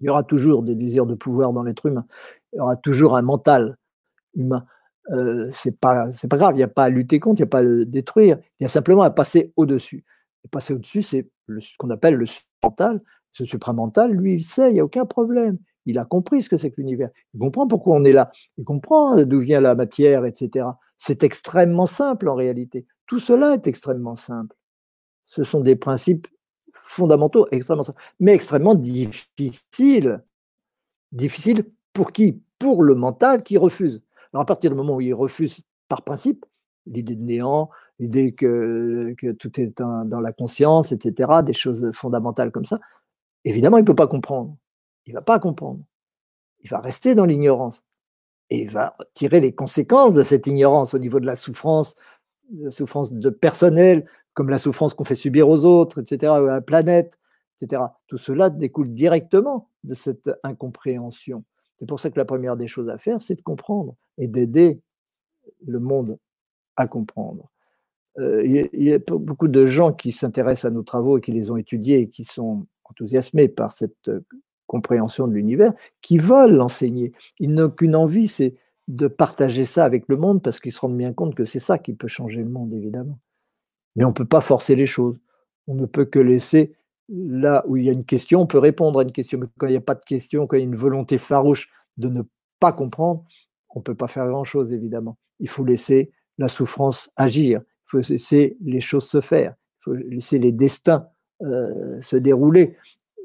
Il 0.00 0.06
y 0.06 0.08
aura 0.08 0.22
toujours 0.22 0.62
des 0.62 0.74
désirs 0.74 1.06
de 1.06 1.14
pouvoir 1.14 1.52
dans 1.52 1.62
l'être 1.62 1.86
humain. 1.86 2.06
Il 2.52 2.58
y 2.58 2.60
aura 2.60 2.76
toujours 2.76 3.16
un 3.16 3.22
mental 3.22 3.76
humain. 4.34 4.64
Euh, 5.10 5.50
c'est 5.52 5.78
pas 5.78 6.10
c'est 6.12 6.28
pas 6.28 6.38
grave, 6.38 6.54
il 6.54 6.58
n'y 6.58 6.62
a 6.62 6.68
pas 6.68 6.84
à 6.84 6.88
lutter 6.88 7.20
contre, 7.20 7.40
il 7.40 7.44
n'y 7.44 7.48
a 7.48 7.50
pas 7.50 7.58
à 7.58 7.62
le 7.62 7.84
détruire, 7.84 8.38
il 8.58 8.64
y 8.64 8.66
a 8.66 8.68
simplement 8.68 9.02
à 9.02 9.10
passer 9.10 9.52
au-dessus. 9.56 10.04
Et 10.44 10.48
passer 10.48 10.74
au-dessus, 10.74 11.02
c'est 11.02 11.28
ce 11.60 11.76
qu'on 11.78 11.90
appelle 11.90 12.14
le 12.14 12.26
mental. 12.62 13.00
Ce 13.32 13.44
supramental, 13.44 14.12
lui, 14.12 14.34
il 14.34 14.44
sait, 14.44 14.70
il 14.70 14.74
n'y 14.74 14.80
a 14.80 14.84
aucun 14.84 15.06
problème. 15.06 15.58
Il 15.86 15.98
a 15.98 16.04
compris 16.04 16.42
ce 16.42 16.48
que 16.48 16.56
c'est 16.56 16.70
que 16.70 16.80
l'univers. 16.80 17.10
Il 17.34 17.40
comprend 17.40 17.66
pourquoi 17.66 17.96
on 17.96 18.04
est 18.04 18.12
là. 18.12 18.30
Il 18.56 18.64
comprend 18.64 19.22
d'où 19.24 19.40
vient 19.40 19.60
la 19.60 19.74
matière, 19.74 20.24
etc. 20.24 20.66
C'est 20.98 21.22
extrêmement 21.22 21.86
simple 21.86 22.28
en 22.28 22.34
réalité. 22.34 22.86
Tout 23.06 23.18
cela 23.18 23.54
est 23.54 23.66
extrêmement 23.66 24.16
simple. 24.16 24.56
Ce 25.26 25.44
sont 25.44 25.60
des 25.60 25.76
principes 25.76 26.26
fondamentaux, 26.72 27.46
extrêmement 27.50 27.84
simples, 27.84 28.02
mais 28.20 28.32
extrêmement 28.32 28.74
difficiles. 28.74 30.22
Difficiles 31.12 31.64
pour 31.92 32.12
qui? 32.12 32.42
Pour 32.58 32.82
le 32.82 32.94
mental 32.94 33.42
qui 33.42 33.58
refuse. 33.58 34.02
À 34.34 34.44
partir 34.44 34.70
du 34.70 34.76
moment 34.76 34.96
où 34.96 35.00
il 35.00 35.14
refuse 35.14 35.60
par 35.88 36.02
principe 36.02 36.44
l'idée 36.86 37.14
de 37.14 37.22
néant, 37.22 37.70
l'idée 37.98 38.32
que, 38.32 39.14
tout 39.38 39.60
est 39.60 39.78
dans, 39.78 40.20
la 40.20 40.32
conscience, 40.32 40.92
etc., 40.92 41.42
des 41.44 41.54
choses 41.54 41.90
fondamentales 41.92 42.50
comme 42.50 42.64
ça, 42.64 42.80
évidemment, 43.44 43.78
il 43.78 43.82
ne 43.82 43.86
peut 43.86 43.94
pas 43.94 44.06
comprendre. 44.06 44.56
Il 45.06 45.12
ne 45.12 45.18
va 45.18 45.22
pas 45.22 45.38
comprendre. 45.38 45.80
Il 46.60 46.70
va 46.70 46.80
rester 46.80 47.14
dans 47.14 47.26
l'ignorance. 47.26 47.84
Et 48.50 48.62
il 48.62 48.70
va 48.70 48.96
tirer 49.14 49.40
les 49.40 49.54
conséquences 49.54 50.14
de 50.14 50.22
cette 50.22 50.46
ignorance 50.46 50.94
au 50.94 50.98
niveau 50.98 51.20
de 51.20 51.26
la 51.26 51.36
souffrance, 51.36 51.94
la 52.52 52.70
souffrance 52.70 53.12
de 53.12 53.30
personnel, 53.30 54.06
comme 54.34 54.50
la 54.50 54.58
souffrance 54.58 54.94
qu'on 54.94 55.04
fait 55.04 55.14
subir 55.14 55.48
aux 55.48 55.64
autres, 55.64 56.00
etc., 56.00 56.32
à 56.32 56.40
la 56.40 56.60
planète, 56.60 57.18
etc. 57.60 57.82
Tout 58.06 58.18
cela 58.18 58.50
découle 58.50 58.92
directement 58.92 59.70
de 59.84 59.94
cette 59.94 60.30
incompréhension. 60.42 61.44
C'est 61.76 61.88
pour 61.88 62.00
ça 62.00 62.10
que 62.10 62.18
la 62.18 62.24
première 62.24 62.56
des 62.56 62.68
choses 62.68 62.88
à 62.88 62.98
faire, 62.98 63.20
c'est 63.20 63.34
de 63.34 63.42
comprendre 63.42 63.96
et 64.18 64.28
d'aider 64.28 64.80
le 65.66 65.80
monde 65.80 66.18
à 66.76 66.86
comprendre. 66.86 67.50
Euh, 68.18 68.42
il 68.44 68.82
y 68.82 68.92
a 68.92 68.98
beaucoup 68.98 69.48
de 69.48 69.66
gens 69.66 69.92
qui 69.92 70.12
s'intéressent 70.12 70.70
à 70.70 70.70
nos 70.70 70.82
travaux 70.82 71.18
et 71.18 71.20
qui 71.20 71.32
les 71.32 71.50
ont 71.50 71.56
étudiés 71.56 71.98
et 71.98 72.08
qui 72.08 72.24
sont 72.24 72.66
enthousiasmés 72.84 73.48
par 73.48 73.72
cette 73.72 74.08
euh, 74.08 74.24
compréhension 74.66 75.26
de 75.26 75.32
l'univers, 75.32 75.72
qui 76.00 76.18
veulent 76.18 76.54
l'enseigner. 76.54 77.12
Ils 77.38 77.54
n'ont 77.54 77.70
qu'une 77.70 77.96
envie, 77.96 78.28
c'est 78.28 78.54
de 78.88 79.08
partager 79.08 79.64
ça 79.64 79.84
avec 79.84 80.08
le 80.08 80.16
monde 80.16 80.42
parce 80.42 80.60
qu'ils 80.60 80.72
se 80.72 80.80
rendent 80.80 80.96
bien 80.96 81.12
compte 81.12 81.34
que 81.34 81.44
c'est 81.44 81.58
ça 81.58 81.78
qui 81.78 81.92
peut 81.92 82.08
changer 82.08 82.38
le 82.38 82.48
monde, 82.48 82.72
évidemment. 82.72 83.18
Mais 83.96 84.04
on 84.04 84.08
ne 84.08 84.14
peut 84.14 84.24
pas 84.24 84.40
forcer 84.40 84.74
les 84.74 84.86
choses. 84.86 85.18
On 85.66 85.74
ne 85.74 85.86
peut 85.86 86.04
que 86.04 86.18
laisser 86.18 86.74
là 87.08 87.64
où 87.66 87.76
il 87.76 87.84
y 87.84 87.88
a 87.88 87.92
une 87.92 88.04
question, 88.04 88.40
on 88.42 88.46
peut 88.46 88.58
répondre 88.58 89.00
à 89.00 89.02
une 89.02 89.12
question. 89.12 89.38
Mais 89.38 89.46
quand 89.58 89.66
il 89.66 89.70
n'y 89.70 89.76
a 89.76 89.82
pas 89.82 89.94
de 89.94 90.04
question, 90.04 90.46
quand 90.46 90.56
il 90.56 90.60
y 90.60 90.62
a 90.62 90.66
une 90.66 90.76
volonté 90.76 91.18
farouche 91.18 91.68
de 91.96 92.08
ne 92.08 92.22
pas 92.60 92.72
comprendre, 92.72 93.24
on 93.70 93.80
ne 93.80 93.84
peut 93.84 93.94
pas 93.94 94.08
faire 94.08 94.26
grand-chose, 94.28 94.72
évidemment. 94.72 95.18
Il 95.40 95.48
faut 95.48 95.64
laisser 95.64 96.12
la 96.38 96.48
souffrance 96.48 97.10
agir. 97.16 97.60
Il 97.60 97.86
faut 97.86 97.98
laisser 97.98 98.56
les 98.64 98.80
choses 98.80 99.06
se 99.06 99.20
faire. 99.20 99.54
Il 99.80 99.84
faut 99.84 99.94
laisser 99.94 100.38
les 100.38 100.52
destins 100.52 101.08
euh, 101.42 102.00
se 102.00 102.16
dérouler. 102.16 102.76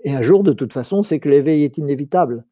Et 0.03 0.11
un 0.11 0.21
jour, 0.21 0.43
de 0.43 0.53
toute 0.53 0.73
façon, 0.73 1.03
c'est 1.03 1.19
que 1.19 1.29
l'éveil 1.29 1.63
est 1.63 1.77
inévitable. 1.77 2.45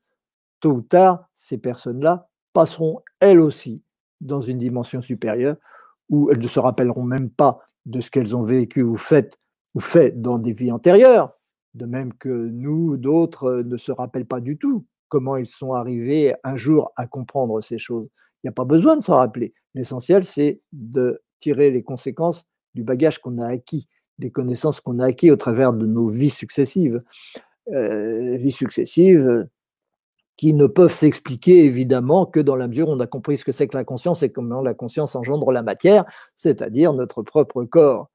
Tôt 0.60 0.72
ou 0.72 0.82
tard, 0.82 1.28
ces 1.34 1.58
personnes-là 1.58 2.30
passeront 2.54 3.02
elles 3.20 3.40
aussi 3.40 3.82
dans 4.22 4.42
une 4.42 4.58
dimension 4.58 5.02
supérieure 5.02 5.58
où 6.10 6.32
elles 6.32 6.40
ne 6.40 6.48
se 6.48 6.60
rappelleront 6.60 7.04
même 7.04 7.30
pas 7.30 7.60
de 7.86 8.02
ce 8.02 8.10
qu'elles 8.10 8.36
ont 8.36 8.44
vécu 8.44 8.82
ou 8.82 8.98
fait 8.98 9.38
fait 9.80 10.22
dans 10.22 10.38
des 10.38 10.54
vies 10.54 10.72
antérieures, 10.72 11.38
de 11.74 11.86
même 11.86 12.14
que 12.14 12.30
nous, 12.30 12.98
d'autres, 12.98 13.46
euh, 13.46 13.64
ne 13.64 13.78
se 13.78 13.92
rappellent 13.92 14.26
pas 14.26 14.42
du 14.42 14.58
tout 14.58 14.86
comment 15.10 15.38
ils 15.38 15.48
sont 15.48 15.74
arrivés 15.74 16.36
un 16.44 16.58
jour 16.58 16.92
à 16.96 17.08
comprendre 17.08 17.62
ces 17.62 17.78
choses. 17.78 18.10
Il 18.44 18.48
n'y 18.48 18.50
a 18.50 18.54
pas 18.54 18.66
besoin 18.66 18.98
de 18.98 19.04
s'en 19.04 19.16
rappeler. 19.16 19.54
L'essentiel, 19.74 20.26
c'est 20.26 20.62
de 20.74 21.22
tirer 21.40 21.72
les 21.72 21.84
conséquences 21.84 22.46
du 22.76 22.84
bagage 22.84 23.20
qu'on 23.20 23.40
a 23.40 23.48
acquis, 23.48 23.88
des 24.20 24.32
connaissances 24.32 24.82
qu'on 24.82 25.00
a 25.00 25.06
acquis 25.06 25.32
au 25.32 25.36
travers 25.36 25.74
de 25.74 25.86
nos 25.86 26.08
vies 26.10 26.30
successives. 26.30 27.02
Euh, 27.74 28.38
vies 28.38 28.52
successives 28.52 29.48
qui 30.38 30.54
ne 30.54 30.68
peuvent 30.68 30.94
s'expliquer 30.94 31.66
évidemment 31.66 32.26
que 32.26 32.40
dans 32.40 32.56
la 32.56 32.68
mesure 32.68 32.90
où 32.90 32.92
on 32.92 33.00
a 33.00 33.08
compris 33.08 33.38
ce 33.38 33.44
que 33.44 33.52
c'est 33.52 33.68
que 33.68 33.76
la 33.76 33.84
conscience 33.84 34.22
et 34.24 34.32
comment 34.32 34.62
la 34.62 34.76
conscience 34.76 35.16
engendre 35.16 35.52
la 35.52 35.64
matière, 35.64 36.06
c'est-à-dire 36.36 36.94
notre 36.94 37.24
propre 37.24 37.64
corps. 37.66 38.10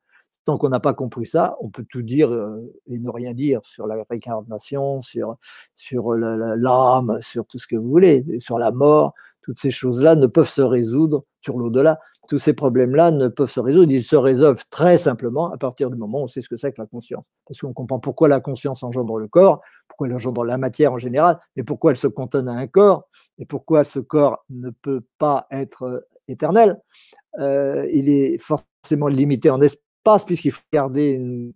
Tant 0.44 0.58
qu'on 0.58 0.70
n'a 0.70 0.80
pas 0.80 0.94
compris 0.94 1.26
ça, 1.26 1.56
on 1.60 1.68
peut 1.68 1.84
tout 1.88 2.02
dire 2.02 2.32
euh, 2.32 2.72
et 2.88 2.98
ne 2.98 3.10
rien 3.10 3.32
dire 3.32 3.60
sur 3.62 3.86
la 3.86 3.96
réincarnation, 4.10 5.00
sur, 5.00 5.36
sur 5.76 6.14
l'âme, 6.14 7.18
sur 7.20 7.46
tout 7.46 7.58
ce 7.58 7.66
que 7.66 7.76
vous 7.76 7.88
voulez, 7.88 8.24
sur 8.40 8.58
la 8.58 8.72
mort. 8.72 9.14
Toutes 9.42 9.58
ces 9.58 9.70
choses-là 9.70 10.14
ne 10.14 10.26
peuvent 10.26 10.48
se 10.48 10.62
résoudre 10.62 11.24
sur 11.40 11.58
l'au-delà. 11.58 11.98
Tous 12.28 12.38
ces 12.38 12.54
problèmes-là 12.54 13.10
ne 13.10 13.28
peuvent 13.28 13.50
se 13.50 13.60
résoudre. 13.60 13.90
Ils 13.92 14.04
se 14.04 14.16
résolvent 14.16 14.64
très 14.70 14.98
simplement 14.98 15.52
à 15.52 15.58
partir 15.58 15.90
du 15.90 15.96
moment 15.96 16.20
où 16.20 16.24
on 16.24 16.28
sait 16.28 16.40
ce 16.40 16.48
que 16.48 16.56
c'est 16.56 16.72
que 16.72 16.80
la 16.80 16.86
conscience. 16.86 17.24
Parce 17.46 17.60
qu'on 17.60 17.72
comprend 17.72 17.98
pourquoi 17.98 18.28
la 18.28 18.40
conscience 18.40 18.84
engendre 18.84 19.18
le 19.18 19.26
corps, 19.26 19.60
pourquoi 19.88 20.06
elle 20.06 20.14
engendre 20.14 20.44
la 20.44 20.58
matière 20.58 20.92
en 20.92 20.98
général, 20.98 21.40
mais 21.56 21.64
pourquoi 21.64 21.90
elle 21.90 21.96
se 21.96 22.06
cantonne 22.06 22.48
à 22.48 22.52
un 22.52 22.66
corps, 22.68 23.08
et 23.38 23.46
pourquoi 23.46 23.82
ce 23.82 23.98
corps 23.98 24.44
ne 24.50 24.70
peut 24.70 25.02
pas 25.18 25.46
être 25.50 25.82
euh, 25.82 26.00
éternel. 26.28 26.80
Euh, 27.40 27.88
il 27.92 28.08
est 28.08 28.38
forcément 28.38 29.08
limité 29.08 29.50
en 29.50 29.60
espace 29.60 29.82
puisqu'il 30.26 30.52
faut 30.52 30.62
garder 30.72 31.52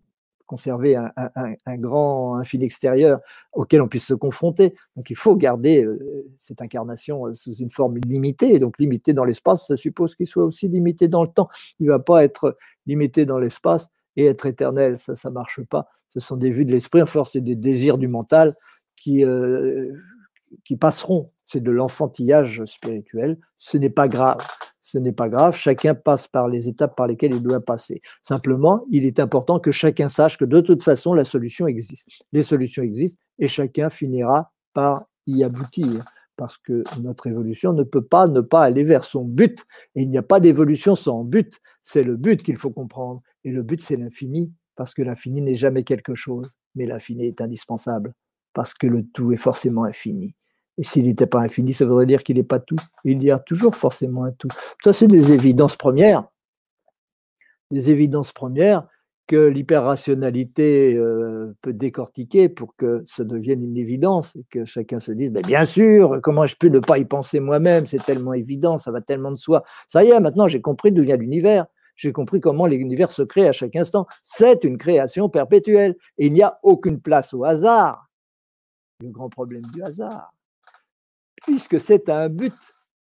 conserver 0.46 0.96
un, 0.96 1.76
grand 1.76 2.36
infini 2.36 2.64
extérieur 2.64 3.18
auquel 3.52 3.82
on 3.82 3.88
puisse 3.88 4.06
se 4.06 4.14
confronter. 4.14 4.74
Donc 4.96 5.10
il 5.10 5.16
faut 5.16 5.36
garder 5.36 5.84
euh, 5.84 6.24
cette 6.36 6.62
incarnation 6.62 7.26
euh, 7.26 7.34
sous 7.34 7.54
une 7.54 7.70
forme 7.70 7.98
limitée. 7.98 8.58
Donc 8.58 8.78
limité 8.78 9.12
dans 9.12 9.24
l'espace, 9.24 9.66
ça 9.66 9.76
suppose 9.76 10.14
qu'il 10.14 10.26
soit 10.26 10.44
aussi 10.44 10.68
limité 10.68 11.08
dans 11.08 11.22
le 11.22 11.28
temps. 11.28 11.48
Il 11.80 11.86
ne 11.86 11.92
va 11.92 11.98
pas 11.98 12.24
être 12.24 12.56
limité 12.86 13.26
dans 13.26 13.38
l'espace 13.38 13.88
et 14.16 14.26
être 14.26 14.46
éternel. 14.46 14.96
Ça, 14.98 15.16
ça 15.16 15.28
ne 15.28 15.34
marche 15.34 15.60
pas. 15.62 15.88
Ce 16.08 16.20
sont 16.20 16.36
des 16.36 16.50
vues 16.50 16.64
de 16.64 16.72
l'esprit, 16.72 17.02
enfin, 17.02 17.24
c'est 17.24 17.40
des 17.40 17.56
désirs 17.56 17.98
du 17.98 18.08
mental 18.08 18.54
qui, 18.96 19.24
euh, 19.24 19.92
qui 20.64 20.76
passeront. 20.76 21.30
C'est 21.46 21.62
de 21.62 21.70
l'enfantillage 21.70 22.64
spirituel. 22.64 23.38
Ce 23.58 23.76
n'est 23.76 23.90
pas 23.90 24.08
grave 24.08 24.38
ce 24.86 24.98
n'est 24.98 25.12
pas 25.12 25.28
grave, 25.28 25.56
chacun 25.56 25.96
passe 25.96 26.28
par 26.28 26.46
les 26.46 26.68
étapes 26.68 26.94
par 26.94 27.08
lesquelles 27.08 27.34
il 27.34 27.42
doit 27.42 27.60
passer. 27.60 28.02
Simplement, 28.22 28.84
il 28.88 29.04
est 29.04 29.18
important 29.18 29.58
que 29.58 29.72
chacun 29.72 30.08
sache 30.08 30.38
que 30.38 30.44
de 30.44 30.60
toute 30.60 30.84
façon, 30.84 31.12
la 31.12 31.24
solution 31.24 31.66
existe. 31.66 32.06
Les 32.32 32.42
solutions 32.42 32.84
existent 32.84 33.20
et 33.40 33.48
chacun 33.48 33.90
finira 33.90 34.52
par 34.74 35.06
y 35.26 35.42
aboutir 35.42 36.04
parce 36.36 36.56
que 36.56 36.84
notre 37.02 37.26
évolution 37.26 37.72
ne 37.72 37.82
peut 37.82 38.04
pas 38.04 38.28
ne 38.28 38.40
pas 38.40 38.62
aller 38.62 38.84
vers 38.84 39.02
son 39.02 39.24
but. 39.24 39.64
Et 39.96 40.02
il 40.02 40.08
n'y 40.08 40.18
a 40.18 40.22
pas 40.22 40.38
d'évolution 40.38 40.94
sans 40.94 41.24
but. 41.24 41.60
C'est 41.82 42.04
le 42.04 42.16
but 42.16 42.44
qu'il 42.44 42.56
faut 42.56 42.70
comprendre. 42.70 43.22
Et 43.42 43.50
le 43.50 43.64
but, 43.64 43.80
c'est 43.80 43.96
l'infini, 43.96 44.52
parce 44.76 44.94
que 44.94 45.02
l'infini 45.02 45.40
n'est 45.40 45.56
jamais 45.56 45.82
quelque 45.82 46.14
chose, 46.14 46.58
mais 46.76 46.86
l'infini 46.86 47.26
est 47.26 47.40
indispensable, 47.40 48.14
parce 48.56 48.72
que 48.72 48.86
le 48.86 49.04
tout 49.04 49.32
est 49.32 49.36
forcément 49.36 49.84
infini. 49.84 50.34
Et 50.78 50.82
s'il 50.82 51.04
n'était 51.04 51.26
pas 51.26 51.40
infini, 51.40 51.74
ça 51.74 51.84
voudrait 51.84 52.06
dire 52.06 52.24
qu'il 52.24 52.36
n'est 52.36 52.42
pas 52.42 52.58
tout. 52.58 52.76
Il 53.04 53.22
y 53.22 53.30
a 53.30 53.38
toujours 53.38 53.76
forcément 53.76 54.24
un 54.24 54.32
tout. 54.32 54.48
Ça, 54.82 54.94
c'est 54.94 55.08
des 55.08 55.32
évidences 55.32 55.76
premières. 55.76 56.24
Des 57.70 57.90
évidences 57.90 58.32
premières 58.32 58.86
que 59.26 59.46
l'hyperrationalité 59.46 60.94
euh, 60.94 61.54
peut 61.60 61.74
décortiquer 61.74 62.48
pour 62.48 62.76
que 62.76 63.02
ça 63.04 63.24
devienne 63.24 63.62
une 63.62 63.76
évidence 63.76 64.36
et 64.36 64.46
que 64.48 64.64
chacun 64.64 65.00
se 65.00 65.12
dise 65.12 65.30
Bien 65.32 65.66
sûr, 65.66 66.20
comment 66.22 66.46
je 66.46 66.56
peux 66.56 66.68
ne 66.68 66.78
pas 66.78 66.96
y 66.96 67.04
penser 67.04 67.40
moi-même? 67.40 67.86
C'est 67.86 68.02
tellement 68.02 68.32
évident, 68.32 68.78
ça 68.78 68.90
va 68.90 69.02
tellement 69.02 69.32
de 69.32 69.36
soi. 69.36 69.64
Ça 69.86 70.02
y 70.02 70.08
est, 70.08 70.20
maintenant 70.20 70.48
j'ai 70.48 70.62
compris 70.62 70.92
d'où 70.92 71.02
vient 71.02 71.16
l'univers. 71.16 71.66
J'ai 71.96 72.12
compris 72.12 72.40
comment 72.40 72.66
l'univers 72.66 73.10
se 73.10 73.22
crée 73.22 73.48
à 73.48 73.52
chaque 73.52 73.76
instant. 73.76 74.06
C'est 74.22 74.64
une 74.64 74.78
création 74.78 75.28
perpétuelle 75.28 75.96
et 76.16 76.26
il 76.26 76.32
n'y 76.32 76.42
a 76.42 76.58
aucune 76.62 77.00
place 77.00 77.34
au 77.34 77.44
hasard. 77.44 78.05
Le 79.00 79.10
grand 79.10 79.28
problème 79.28 79.62
du 79.74 79.82
hasard, 79.82 80.32
puisque 81.42 81.78
c'est 81.78 82.08
un 82.08 82.30
but 82.30 82.54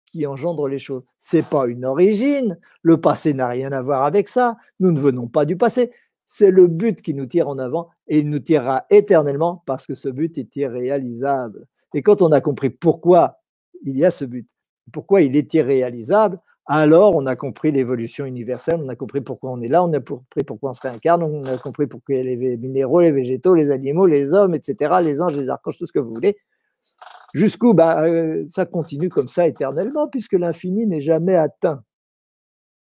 qui 0.07 0.26
engendre 0.26 0.66
les 0.66 0.80
choses. 0.80 1.05
C'est 1.18 1.47
pas 1.47 1.66
une 1.66 1.84
origine. 1.84 2.59
Le 2.82 3.01
passé 3.01 3.34
n'a 3.34 3.47
rien 3.49 3.70
à 3.70 3.82
voir 3.82 4.03
avec 4.03 4.28
ça. 4.28 4.57
Nous 4.80 4.91
ne 4.91 4.99
venons 4.99 5.28
pas 5.28 5.45
du 5.45 5.57
passé. 5.57 5.93
C'est 6.26 6.51
le 6.51 6.66
but 6.66 7.03
qui 7.03 7.14
nous 7.14 7.26
tire 7.26 7.49
en 7.49 7.59
avant 7.59 7.89
et 8.09 8.18
il 8.18 8.30
nous 8.30 8.41
tirera 8.41 8.84
éternellement 8.91 9.62
parce 9.64 9.87
que 9.87 9.95
ce 9.95 10.09
but 10.09 10.39
est 10.39 10.57
irréalisable. 10.57 11.68
Et 11.95 12.03
quand 12.03 12.20
on 12.20 12.32
a 12.32 12.41
compris 12.41 12.70
pourquoi 12.70 13.41
il 13.84 13.97
y 13.97 14.05
a 14.05 14.11
ce 14.11 14.24
but, 14.24 14.49
pourquoi 14.93 15.22
il 15.22 15.37
est 15.37 15.55
irréalisable, 15.55 16.41
alors 16.67 17.14
on 17.14 17.27
a 17.27 17.37
compris 17.37 17.71
l'évolution 17.71 18.25
universelle, 18.25 18.81
on 18.83 18.89
a 18.89 18.97
compris 18.97 19.21
pourquoi 19.21 19.51
on 19.53 19.61
est 19.61 19.69
là, 19.69 19.85
on 19.85 19.93
a 19.93 20.01
compris 20.01 20.43
pourquoi 20.45 20.71
on 20.71 20.75
se 20.75 20.83
réincarne, 20.83 21.23
on 21.23 21.45
a 21.45 21.57
compris 21.59 21.87
pourquoi 21.87 22.17
les 22.17 22.57
minéraux, 22.57 23.01
les 23.01 23.12
végétaux, 23.12 23.55
les 23.55 23.71
animaux, 23.71 24.07
les 24.07 24.33
hommes, 24.33 24.55
etc., 24.55 24.97
les 25.03 25.23
anges, 25.23 25.37
les 25.37 25.49
archanges, 25.49 25.79
tout 25.79 25.87
ce 25.87 25.93
que 25.93 26.01
vous 26.01 26.12
voulez, 26.12 26.37
Jusqu'où 27.35 27.75
bah, 27.75 28.05
euh, 28.05 28.47
Ça 28.49 28.67
continue 28.67 29.09
comme 29.09 29.29
ça 29.29 29.47
éternellement, 29.47 30.09
puisque 30.09 30.33
l'infini 30.33 30.87
n'est 30.87 31.01
jamais 31.01 31.37
atteint. 31.37 31.85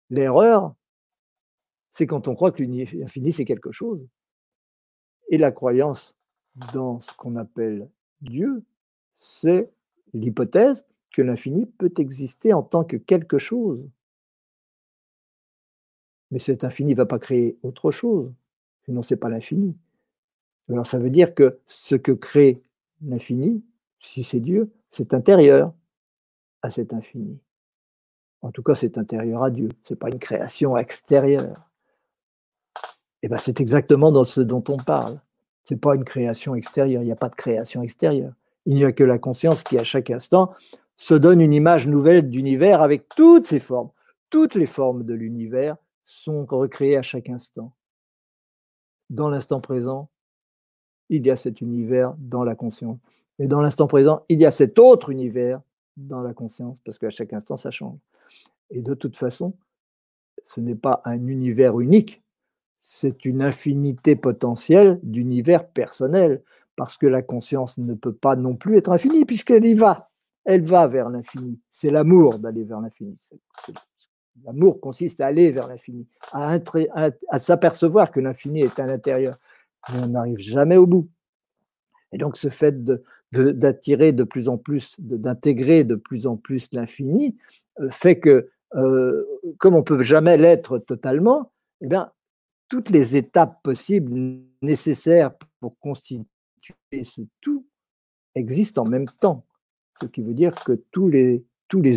L'erreur, 0.10 0.76
c'est 1.92 2.08
quand 2.08 2.28
on 2.28 2.36
croit 2.36 2.52
que 2.52 2.64
l'infini, 2.64 3.32
c'est 3.32 3.46
quelque 3.46 3.72
chose. 3.72 4.06
Et 5.30 5.38
la 5.38 5.52
croyance 5.52 6.16
dans 6.74 7.00
ce 7.02 7.14
qu'on 7.16 7.36
appelle 7.36 7.90
Dieu, 8.22 8.64
c'est 9.16 9.72
l'hypothèse 10.14 10.86
que 11.14 11.22
l'infini 11.22 11.66
peut 11.66 11.94
exister 11.98 12.52
en 12.54 12.64
tant 12.64 12.84
que 12.84 12.98
quelque 12.98 13.38
chose. 13.38 13.88
Mais 16.32 16.40
cet 16.40 16.64
infini 16.64 16.92
ne 16.92 16.98
va 16.98 17.06
pas 17.06 17.20
créer 17.20 17.58
autre 17.64 17.92
chose, 17.92 18.34
sinon 18.86 19.04
ce 19.04 19.14
n'est 19.14 19.20
pas 19.20 19.30
l'infini. 19.30 19.78
Alors 20.70 20.88
ça 20.88 21.00
veut 21.00 21.12
dire 21.12 21.34
que 21.36 21.60
ce 21.68 21.96
que 21.96 22.12
crée 22.12 22.62
l'infini, 23.02 23.64
si 24.00 24.24
c'est 24.24 24.40
Dieu, 24.40 24.72
c'est 24.90 25.14
intérieur 25.14 25.74
à 26.62 26.70
cet 26.70 26.94
infini. 26.94 27.40
En 28.42 28.52
tout 28.52 28.64
cas, 28.64 28.76
c'est 28.76 28.98
intérieur 28.98 29.44
à 29.44 29.52
Dieu. 29.52 29.70
Ce 29.84 29.94
n'est 29.94 29.98
pas 29.98 30.10
une 30.10 30.20
création 30.20 30.76
extérieure. 30.78 31.70
Et 33.22 33.28
eh 33.28 33.30
ben, 33.30 33.38
c'est 33.38 33.62
exactement 33.62 34.12
dans 34.12 34.26
ce 34.26 34.42
dont 34.42 34.64
on 34.68 34.76
parle. 34.76 35.22
Ce 35.64 35.74
n'est 35.74 35.80
pas 35.80 35.96
une 35.96 36.04
création 36.04 36.54
extérieure. 36.56 37.02
Il 37.04 37.06
n'y 37.06 37.12
a 37.12 37.18
pas 37.18 37.30
de 37.30 37.36
création 37.36 37.82
extérieure. 37.82 38.34
Il 38.66 38.76
n'y 38.76 38.84
a 38.84 38.92
que 38.92 39.04
la 39.06 39.18
conscience 39.18 39.64
qui, 39.64 39.78
à 39.78 39.86
chaque 39.86 40.10
instant, 40.10 40.54
se 40.98 41.14
donne 41.14 41.42
une 41.42 41.54
image 41.54 41.88
nouvelle 41.88 42.30
d'univers 42.30 42.82
avec 42.82 43.10
toutes 43.10 43.46
ses 43.46 43.60
formes. 43.60 43.90
Toutes 44.30 44.56
les 44.56 44.66
formes 44.66 45.04
de 45.04 45.14
l'univers 45.14 45.78
sont 46.06 46.46
recréées 46.46 46.98
à 46.98 47.02
chaque 47.02 47.30
instant. 47.30 47.74
Dans 49.10 49.30
l'instant 49.30 49.60
présent, 49.60 50.10
il 51.10 51.26
y 51.26 51.32
a 51.32 51.36
cet 51.36 51.62
univers 51.62 52.16
dans 52.18 52.44
la 52.44 52.56
conscience. 52.56 52.98
Et 53.40 53.48
dans 53.48 53.62
l'instant 53.62 53.88
présent, 53.88 54.24
il 54.30 54.40
y 54.40 54.46
a 54.46 54.52
cet 54.52 54.80
autre 54.80 55.10
univers 55.10 55.62
dans 55.98 56.22
la 56.22 56.34
conscience, 56.34 56.80
parce 56.80 56.98
qu'à 56.98 57.10
chaque 57.10 57.34
instant, 57.34 57.58
ça 57.58 57.72
change. 57.72 57.98
Et 58.70 58.82
de 58.82 58.94
toute 58.94 59.18
façon, 59.18 59.54
ce 60.44 60.60
n'est 60.60 60.76
pas 60.76 61.02
un 61.06 61.28
univers 61.28 61.80
unique, 61.80 62.24
c'est 62.80 63.26
une 63.26 63.42
infinité 63.42 64.16
potentielle 64.16 65.00
d'univers 65.04 65.68
personnel, 65.68 66.44
parce 66.76 66.98
que 66.98 67.06
la 67.06 67.22
conscience 67.22 67.78
ne 67.78 67.94
peut 67.94 68.14
pas 68.14 68.36
non 68.36 68.56
plus 68.56 68.78
être 68.78 68.92
infinie, 68.92 69.26
puisqu'elle 69.26 69.66
y 69.66 69.74
va. 69.74 70.10
Elle 70.46 70.64
va 70.64 70.88
vers 70.88 71.10
l'infini. 71.10 71.60
C'est 71.70 71.90
l'amour 71.90 72.40
d'aller 72.40 72.64
vers 72.64 72.82
l'infini. 72.82 73.16
L'amour 74.44 74.82
consiste 74.82 75.22
à 75.22 75.28
aller 75.28 75.52
vers 75.52 75.68
l'infini, 75.68 76.08
à, 76.32 76.60
s'apercevoir 77.40 78.12
que 78.12 78.20
l'infini 78.20 78.62
est 78.62 78.80
à 78.80 78.86
l'intérieur. 78.86 79.36
On 79.94 80.08
n'arrive 80.08 80.40
jamais 80.40 80.78
au 80.78 80.88
bout. 80.88 81.08
Et 82.12 82.18
donc 82.18 82.38
ce 82.38 82.50
fait 82.50 82.84
de, 82.84 83.04
d'attirer 83.32 84.12
de, 84.12 84.24
plus 84.24 84.50
en 84.50 84.58
plus, 84.58 84.96
d'intégrer 85.00 85.84
de, 85.84 85.96
plus 85.96 86.28
en 86.28 86.36
plus 86.36 86.70
l'infini, 86.74 87.38
euh, 87.80 87.90
fait 87.90 88.20
que, 88.20 88.50
euh, 88.76 89.24
comme 89.58 89.76
on 89.76 89.80
ne 89.80 89.84
peut 89.84 90.04
jamais 90.04 90.38
l'être 90.38 90.78
totalement, 90.80 91.52
eh 91.82 91.88
bien, 91.88 92.12
toutes 92.70 92.90
les 92.90 93.16
étapes 93.16 93.62
possibles 93.62 94.42
nécessaires 94.62 95.32
pour 95.60 95.78
constituer 95.80 96.26
ce 97.04 97.22
tout 97.42 97.66
existent 98.36 98.84
en 98.84 98.90
même 98.90 99.08
temps. 99.08 99.46
Ce 100.02 100.08
qui 100.08 100.22
veut 100.22 100.34
dire 100.34 100.56
que 100.64 100.74
tous 100.92 101.08
les, 101.10 101.46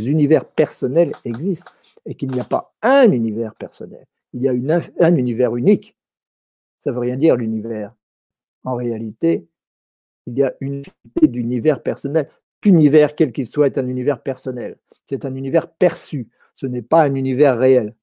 univers 0.08 0.44
personnels 0.44 1.12
existent 1.24 1.72
et 2.04 2.14
qu'il 2.14 2.30
n'y 2.30 2.40
a 2.40 2.44
pas 2.44 2.74
un 2.82 3.10
univers 3.10 3.54
personnel. 3.54 4.06
Il 4.32 4.42
y 4.42 4.48
a 4.48 4.52
un 5.00 5.16
univers 5.16 5.56
unique. 5.56 5.96
Ça 6.78 6.90
ne 6.90 6.94
veut 6.94 7.00
rien 7.00 7.16
dire 7.16 7.36
l'univers. 7.36 7.94
En 8.64 8.74
réalité, 8.74 9.46
il 10.26 10.38
y 10.38 10.42
a 10.42 10.54
une 10.60 10.82
unité 11.04 11.28
d'univers 11.28 11.82
personnel. 11.82 12.28
L'univers, 12.64 13.14
quel 13.14 13.32
qu'il 13.32 13.46
soit, 13.46 13.66
est 13.66 13.78
un 13.78 13.86
univers 13.86 14.22
personnel. 14.22 14.78
C'est 15.04 15.24
un 15.24 15.34
univers 15.34 15.68
perçu. 15.68 16.28
Ce 16.54 16.66
n'est 16.66 16.82
pas 16.82 17.04
un 17.04 17.14
univers 17.14 17.58
réel. 17.58 17.94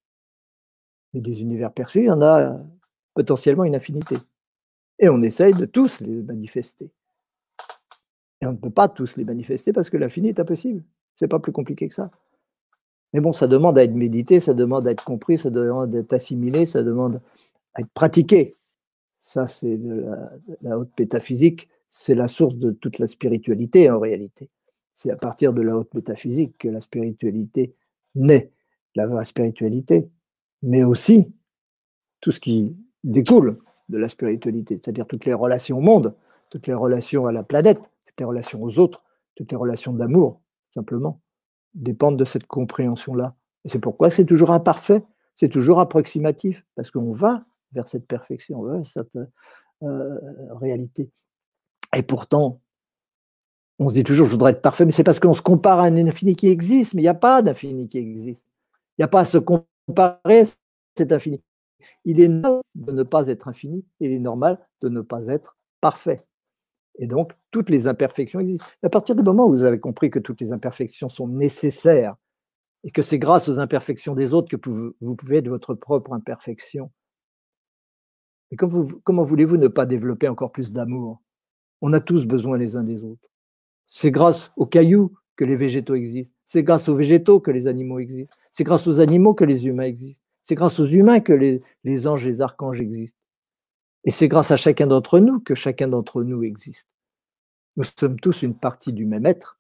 Mais 1.14 1.22
des 1.22 1.42
univers 1.42 1.72
perçus, 1.72 2.00
il 2.00 2.06
y 2.06 2.12
en 2.12 2.22
a 2.22 2.60
potentiellement 3.14 3.66
une 3.66 3.76
infinité. 3.76 4.16
Et 5.00 5.10
on 5.10 5.22
essaye 5.22 5.54
de 5.54 5.66
tous 5.66 6.00
les 6.02 6.24
manifester. 6.24 6.92
Et 8.44 8.46
on 8.46 8.52
ne 8.52 8.58
peut 8.58 8.70
pas 8.70 8.88
tous 8.88 9.18
les 9.18 9.24
manifester 9.24 9.74
parce 9.74 9.90
que 9.90 9.98
l'infini 9.98 10.30
est 10.30 10.40
impossible. 10.40 10.84
C'est 11.16 11.28
pas 11.28 11.40
plus 11.40 11.52
compliqué 11.52 11.88
que 11.88 11.94
ça. 11.96 12.12
Mais 13.14 13.22
bon, 13.22 13.34
ça 13.34 13.48
demande 13.48 13.78
à 13.78 13.84
être 13.84 13.96
médité, 13.96 14.40
ça 14.40 14.54
demande 14.54 14.86
à 14.88 14.92
être 14.92 15.04
compris, 15.04 15.40
ça 15.40 15.50
demande 15.50 15.96
à 15.96 16.00
être 16.00 16.14
assimilé, 16.14 16.66
ça 16.66 16.84
demande 16.84 17.20
à 17.74 17.82
être 17.82 17.92
pratiqué. 17.94 18.54
Ça, 19.20 19.48
c'est 19.48 19.78
la, 19.78 20.32
la 20.62 20.78
haute 20.78 20.92
métaphysique 21.00 21.70
c'est 21.96 22.16
la 22.16 22.28
source 22.28 22.56
de 22.56 22.72
toute 22.72 22.98
la 22.98 23.06
spiritualité 23.06 23.88
en 23.92 24.00
réalité. 24.00 24.50
C'est 24.94 25.12
à 25.12 25.16
partir 25.16 25.54
de 25.54 25.62
la 25.62 25.78
haute 25.78 25.94
métaphysique 25.94 26.58
que 26.58 26.68
la 26.68 26.82
spiritualité 26.82 27.76
naît, 28.16 28.52
la 28.96 29.06
vraie 29.06 29.26
spiritualité, 29.26 30.10
mais 30.64 30.84
aussi 30.84 31.32
tout 32.20 32.32
ce 32.32 32.40
qui 32.40 32.76
découle 33.04 33.60
de 33.90 34.00
la 34.00 34.08
spiritualité, 34.08 34.80
c'est-à-dire 34.84 35.06
toutes 35.06 35.26
les 35.26 35.36
relations 35.36 35.78
au 35.78 35.82
monde, 35.82 36.16
toutes 36.50 36.66
les 36.66 36.74
relations 36.74 37.28
à 37.28 37.32
la 37.32 37.44
planète, 37.44 37.92
les 38.20 38.26
relations 38.26 38.62
aux 38.62 38.80
autres, 38.80 39.04
toutes 39.36 39.52
les 39.52 39.58
relations 39.58 39.94
d'amour, 39.94 40.42
simplement, 40.74 41.22
dépendent 41.74 42.18
de 42.18 42.26
cette 42.26 42.48
compréhension-là. 42.48 43.36
Et 43.66 43.70
c'est 43.70 43.80
pourquoi 43.80 44.12
c'est 44.12 44.26
toujours 44.26 44.52
imparfait, 44.52 45.04
c'est 45.36 45.50
toujours 45.50 45.80
approximatif, 45.80 46.66
parce 46.76 46.92
qu'on 46.92 47.12
va 47.12 47.42
vers 47.72 47.88
cette 47.88 48.08
perfection, 48.08 48.60
on 48.60 48.64
va 48.64 48.76
vers 48.76 48.86
cette 48.86 49.18
euh, 49.84 50.20
réalité. 50.52 51.10
Et 51.96 52.04
pourtant, 52.04 52.62
on 53.80 53.90
se 53.90 53.96
dit 53.96 54.04
toujours, 54.04 54.28
je 54.28 54.32
voudrais 54.32 54.52
être 54.52 54.62
parfait, 54.62 54.86
mais 54.86 54.92
c'est 54.92 55.04
parce 55.04 55.20
qu'on 55.20 55.34
se 55.34 55.42
compare 55.42 55.80
à 55.80 55.86
un 55.86 56.08
infini 56.08 56.36
qui 56.36 56.48
existe, 56.48 56.94
mais 56.94 57.02
il 57.02 57.06
n'y 57.06 57.10
a 57.10 57.16
pas 57.16 57.42
d'infini 57.42 57.88
qui 57.88 57.98
existe. 57.98 58.46
Il 58.98 59.02
n'y 59.02 59.06
a 59.06 59.08
pas 59.08 59.22
à 59.22 59.26
se 59.26 59.38
comparer 59.38 60.44
cet 60.96 61.12
infini. 61.12 61.42
Il 62.06 62.22
est 62.22 62.28
normal 62.28 62.62
de 62.76 62.92
ne 62.92 63.04
pas 63.04 63.28
être 63.28 63.48
infini, 63.48 63.86
il 64.00 64.12
est 64.12 64.20
normal 64.20 64.60
de 64.82 64.90
ne 64.90 65.02
pas 65.02 65.28
être 65.28 65.58
parfait. 65.82 66.20
Et 67.00 67.08
donc, 67.08 67.34
toutes 67.52 67.70
les 67.70 67.88
imperfections 67.88 68.40
existent. 68.40 68.68
À 68.84 68.90
partir 68.90 69.16
du 69.16 69.24
moment 69.24 69.48
où 69.48 69.50
vous 69.50 69.64
avez 69.64 69.80
compris 69.80 70.10
que 70.10 70.20
toutes 70.20 70.42
les 70.42 70.52
imperfections 70.52 71.10
sont 71.10 71.28
nécessaires 71.28 72.16
et 72.84 72.92
que 72.92 73.02
c'est 73.02 73.20
grâce 73.20 73.50
aux 73.50 73.60
imperfections 73.60 74.14
des 74.14 74.34
autres 74.34 74.50
que 74.50 74.70
vous 75.02 75.16
pouvez 75.16 75.38
être 75.38 75.48
votre 75.48 75.74
propre 75.74 76.14
imperfection, 76.14 76.92
et 78.52 78.56
comment 78.56 79.24
voulez-vous 79.24 79.58
ne 79.58 79.68
pas 79.68 79.88
développer 79.88 80.28
encore 80.28 80.52
plus 80.52 80.72
d'amour? 80.72 81.24
On 81.82 81.92
a 81.92 82.00
tous 82.00 82.28
besoin 82.28 82.56
les 82.56 82.76
uns 82.76 82.84
des 82.84 83.04
autres. 83.04 83.28
C'est 83.88 84.12
grâce 84.12 84.52
aux 84.58 84.68
cailloux 84.68 85.16
que 85.36 85.44
les 85.44 85.56
végétaux 85.56 85.96
existent. 85.96 86.36
C'est 86.46 86.62
grâce 86.62 86.88
aux 86.88 86.96
végétaux 86.96 87.40
que 87.40 87.50
les 87.50 87.66
animaux 87.66 87.98
existent. 87.98 88.36
C'est 88.52 88.64
grâce 88.64 88.86
aux 88.86 89.00
animaux 89.00 89.34
que 89.34 89.44
les 89.44 89.66
humains 89.66 89.86
existent. 89.86 90.22
C'est 90.44 90.54
grâce 90.54 90.80
aux 90.80 90.86
humains 90.86 91.20
que 91.20 91.34
les, 91.34 91.62
les 91.84 92.06
anges 92.06 92.28
et 92.28 92.30
les 92.30 92.42
archanges 92.42 92.80
existent. 92.80 93.18
Et 94.06 94.12
c'est 94.12 94.28
grâce 94.28 94.52
à 94.52 94.58
chacun 94.58 94.88
d'entre 94.88 95.20
nous 95.20 95.40
que 95.40 95.56
chacun 95.56 95.88
d'entre 95.88 96.24
nous 96.24 96.44
existe. 96.44 96.88
Nous 97.78 97.84
sommes 97.84 98.20
tous 98.20 98.44
une 98.44 98.56
partie 98.56 98.94
du 98.94 99.06
même 99.06 99.26
être. 99.26 99.58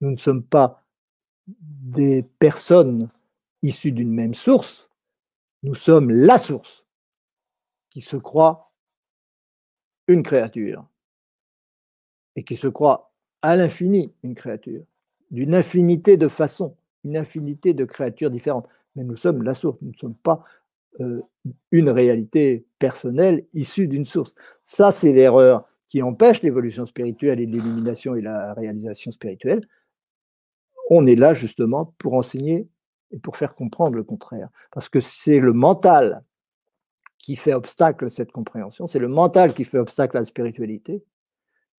Nous 0.00 0.10
ne 0.10 0.16
sommes 0.16 0.42
pas 0.42 0.84
des 1.46 2.22
personnes 2.38 3.08
issues 3.62 3.92
d'une 3.92 4.12
même 4.12 4.34
source. 4.34 4.88
Nous 5.62 5.74
sommes 5.74 6.10
la 6.10 6.38
source 6.38 6.86
qui 7.90 8.00
se 8.00 8.16
croit 8.16 8.72
une 10.06 10.22
créature 10.22 10.86
et 12.36 12.44
qui 12.44 12.56
se 12.56 12.68
croit 12.68 13.12
à 13.42 13.56
l'infini 13.56 14.14
une 14.22 14.34
créature, 14.34 14.84
d'une 15.30 15.54
infinité 15.54 16.16
de 16.16 16.28
façons, 16.28 16.76
une 17.04 17.16
infinité 17.16 17.74
de 17.74 17.84
créatures 17.84 18.30
différentes. 18.30 18.68
Mais 18.96 19.04
nous 19.04 19.16
sommes 19.16 19.42
la 19.42 19.54
source, 19.54 19.78
nous 19.82 19.92
ne 19.92 19.96
sommes 19.96 20.14
pas 20.14 20.44
euh, 20.98 21.20
une 21.70 21.88
réalité 21.88 22.66
personnelle 22.78 23.46
issue 23.54 23.86
d'une 23.86 24.04
source. 24.04 24.34
Ça, 24.64 24.90
c'est 24.90 25.12
l'erreur 25.12 25.64
qui 25.86 26.02
empêche 26.02 26.42
l'évolution 26.42 26.84
spirituelle 26.84 27.40
et 27.40 27.46
l'illumination 27.46 28.14
et 28.14 28.20
la 28.20 28.54
réalisation 28.54 29.10
spirituelle. 29.10 29.60
On 30.88 31.06
est 31.06 31.14
là 31.14 31.34
justement 31.34 31.94
pour 31.98 32.14
enseigner 32.14 32.68
et 33.12 33.18
pour 33.18 33.36
faire 33.36 33.54
comprendre 33.54 33.94
le 33.94 34.02
contraire. 34.02 34.48
Parce 34.72 34.88
que 34.88 35.00
c'est 35.00 35.40
le 35.40 35.52
mental 35.52 36.24
qui 37.18 37.36
fait 37.36 37.54
obstacle 37.54 38.06
à 38.06 38.10
cette 38.10 38.32
compréhension, 38.32 38.86
c'est 38.86 38.98
le 38.98 39.08
mental 39.08 39.54
qui 39.54 39.64
fait 39.64 39.78
obstacle 39.78 40.16
à 40.16 40.20
la 40.20 40.26
spiritualité. 40.26 41.04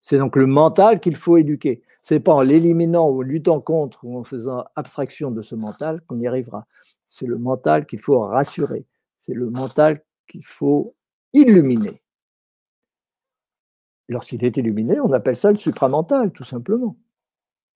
C'est 0.02 0.18
donc 0.18 0.36
le 0.36 0.46
mental 0.46 1.00
qu'il 1.00 1.16
faut 1.16 1.38
éduquer. 1.38 1.82
Ce 2.02 2.14
n'est 2.14 2.20
pas 2.20 2.34
en 2.34 2.42
l'éliminant 2.42 3.10
ou 3.10 3.20
en 3.20 3.22
luttant 3.22 3.62
contre 3.62 4.04
ou 4.04 4.18
en 4.18 4.24
faisant 4.24 4.66
abstraction 4.76 5.32
de 5.32 5.42
ce 5.42 5.56
mental 5.56 6.02
qu'on 6.08 6.20
y 6.20 6.28
arrivera. 6.28 6.66
C'est 7.08 7.28
le 7.28 7.38
mental 7.38 7.86
qu'il 7.86 8.00
faut 8.00 8.20
rassurer. 8.20 8.86
C'est 9.22 9.36
le 9.36 9.52
mental 9.52 10.04
qu'il 10.28 10.44
faut 10.44 10.96
illuminer. 11.32 12.02
Lorsqu'il 14.10 14.44
est 14.44 14.58
illuminé, 14.58 15.00
on 15.00 15.14
appelle 15.14 15.36
ça 15.36 15.52
le 15.52 15.58
supramental, 15.58 16.32
tout 16.32 16.44
simplement. 16.44 16.98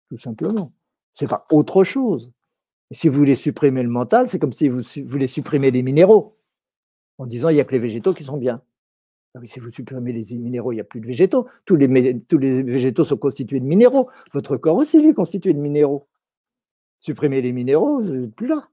Tout 0.09 0.17
simplement. 0.17 0.73
C'est 1.13 1.29
pas 1.29 1.45
autre 1.51 1.83
chose. 1.83 2.33
si 2.91 3.07
vous 3.09 3.17
voulez 3.17 3.35
supprimer 3.35 3.83
le 3.83 3.89
mental, 3.89 4.27
c'est 4.27 4.39
comme 4.39 4.51
si 4.51 4.69
vous 4.69 4.81
voulez 5.05 5.27
supprimer 5.27 5.69
les 5.69 5.83
minéraux 5.83 6.35
en 7.19 7.27
disant 7.27 7.49
il 7.49 7.55
n'y 7.55 7.61
a 7.61 7.63
que 7.63 7.71
les 7.73 7.79
végétaux 7.79 8.13
qui 8.13 8.23
sont 8.23 8.37
bien. 8.37 8.63
Ah 9.35 9.39
si 9.45 9.59
vous 9.59 9.71
supprimez 9.71 10.13
les 10.13 10.35
minéraux, 10.37 10.71
il 10.71 10.75
n'y 10.75 10.81
a 10.81 10.85
plus 10.85 10.99
de 10.99 11.05
végétaux. 11.05 11.47
Tous 11.65 11.75
les, 11.75 11.87
végétaux 11.87 13.03
sont 13.03 13.17
constitués 13.17 13.59
de 13.59 13.65
minéraux. 13.65 14.09
Votre 14.33 14.57
corps 14.57 14.77
aussi 14.77 14.97
est 14.97 15.13
constitué 15.13 15.53
de 15.53 15.59
minéraux. 15.59 16.07
Supprimez 16.99 17.41
les 17.41 17.51
minéraux, 17.51 18.01
vous 18.01 18.15
n'êtes 18.15 18.33
plus 18.33 18.47
là. 18.47 18.67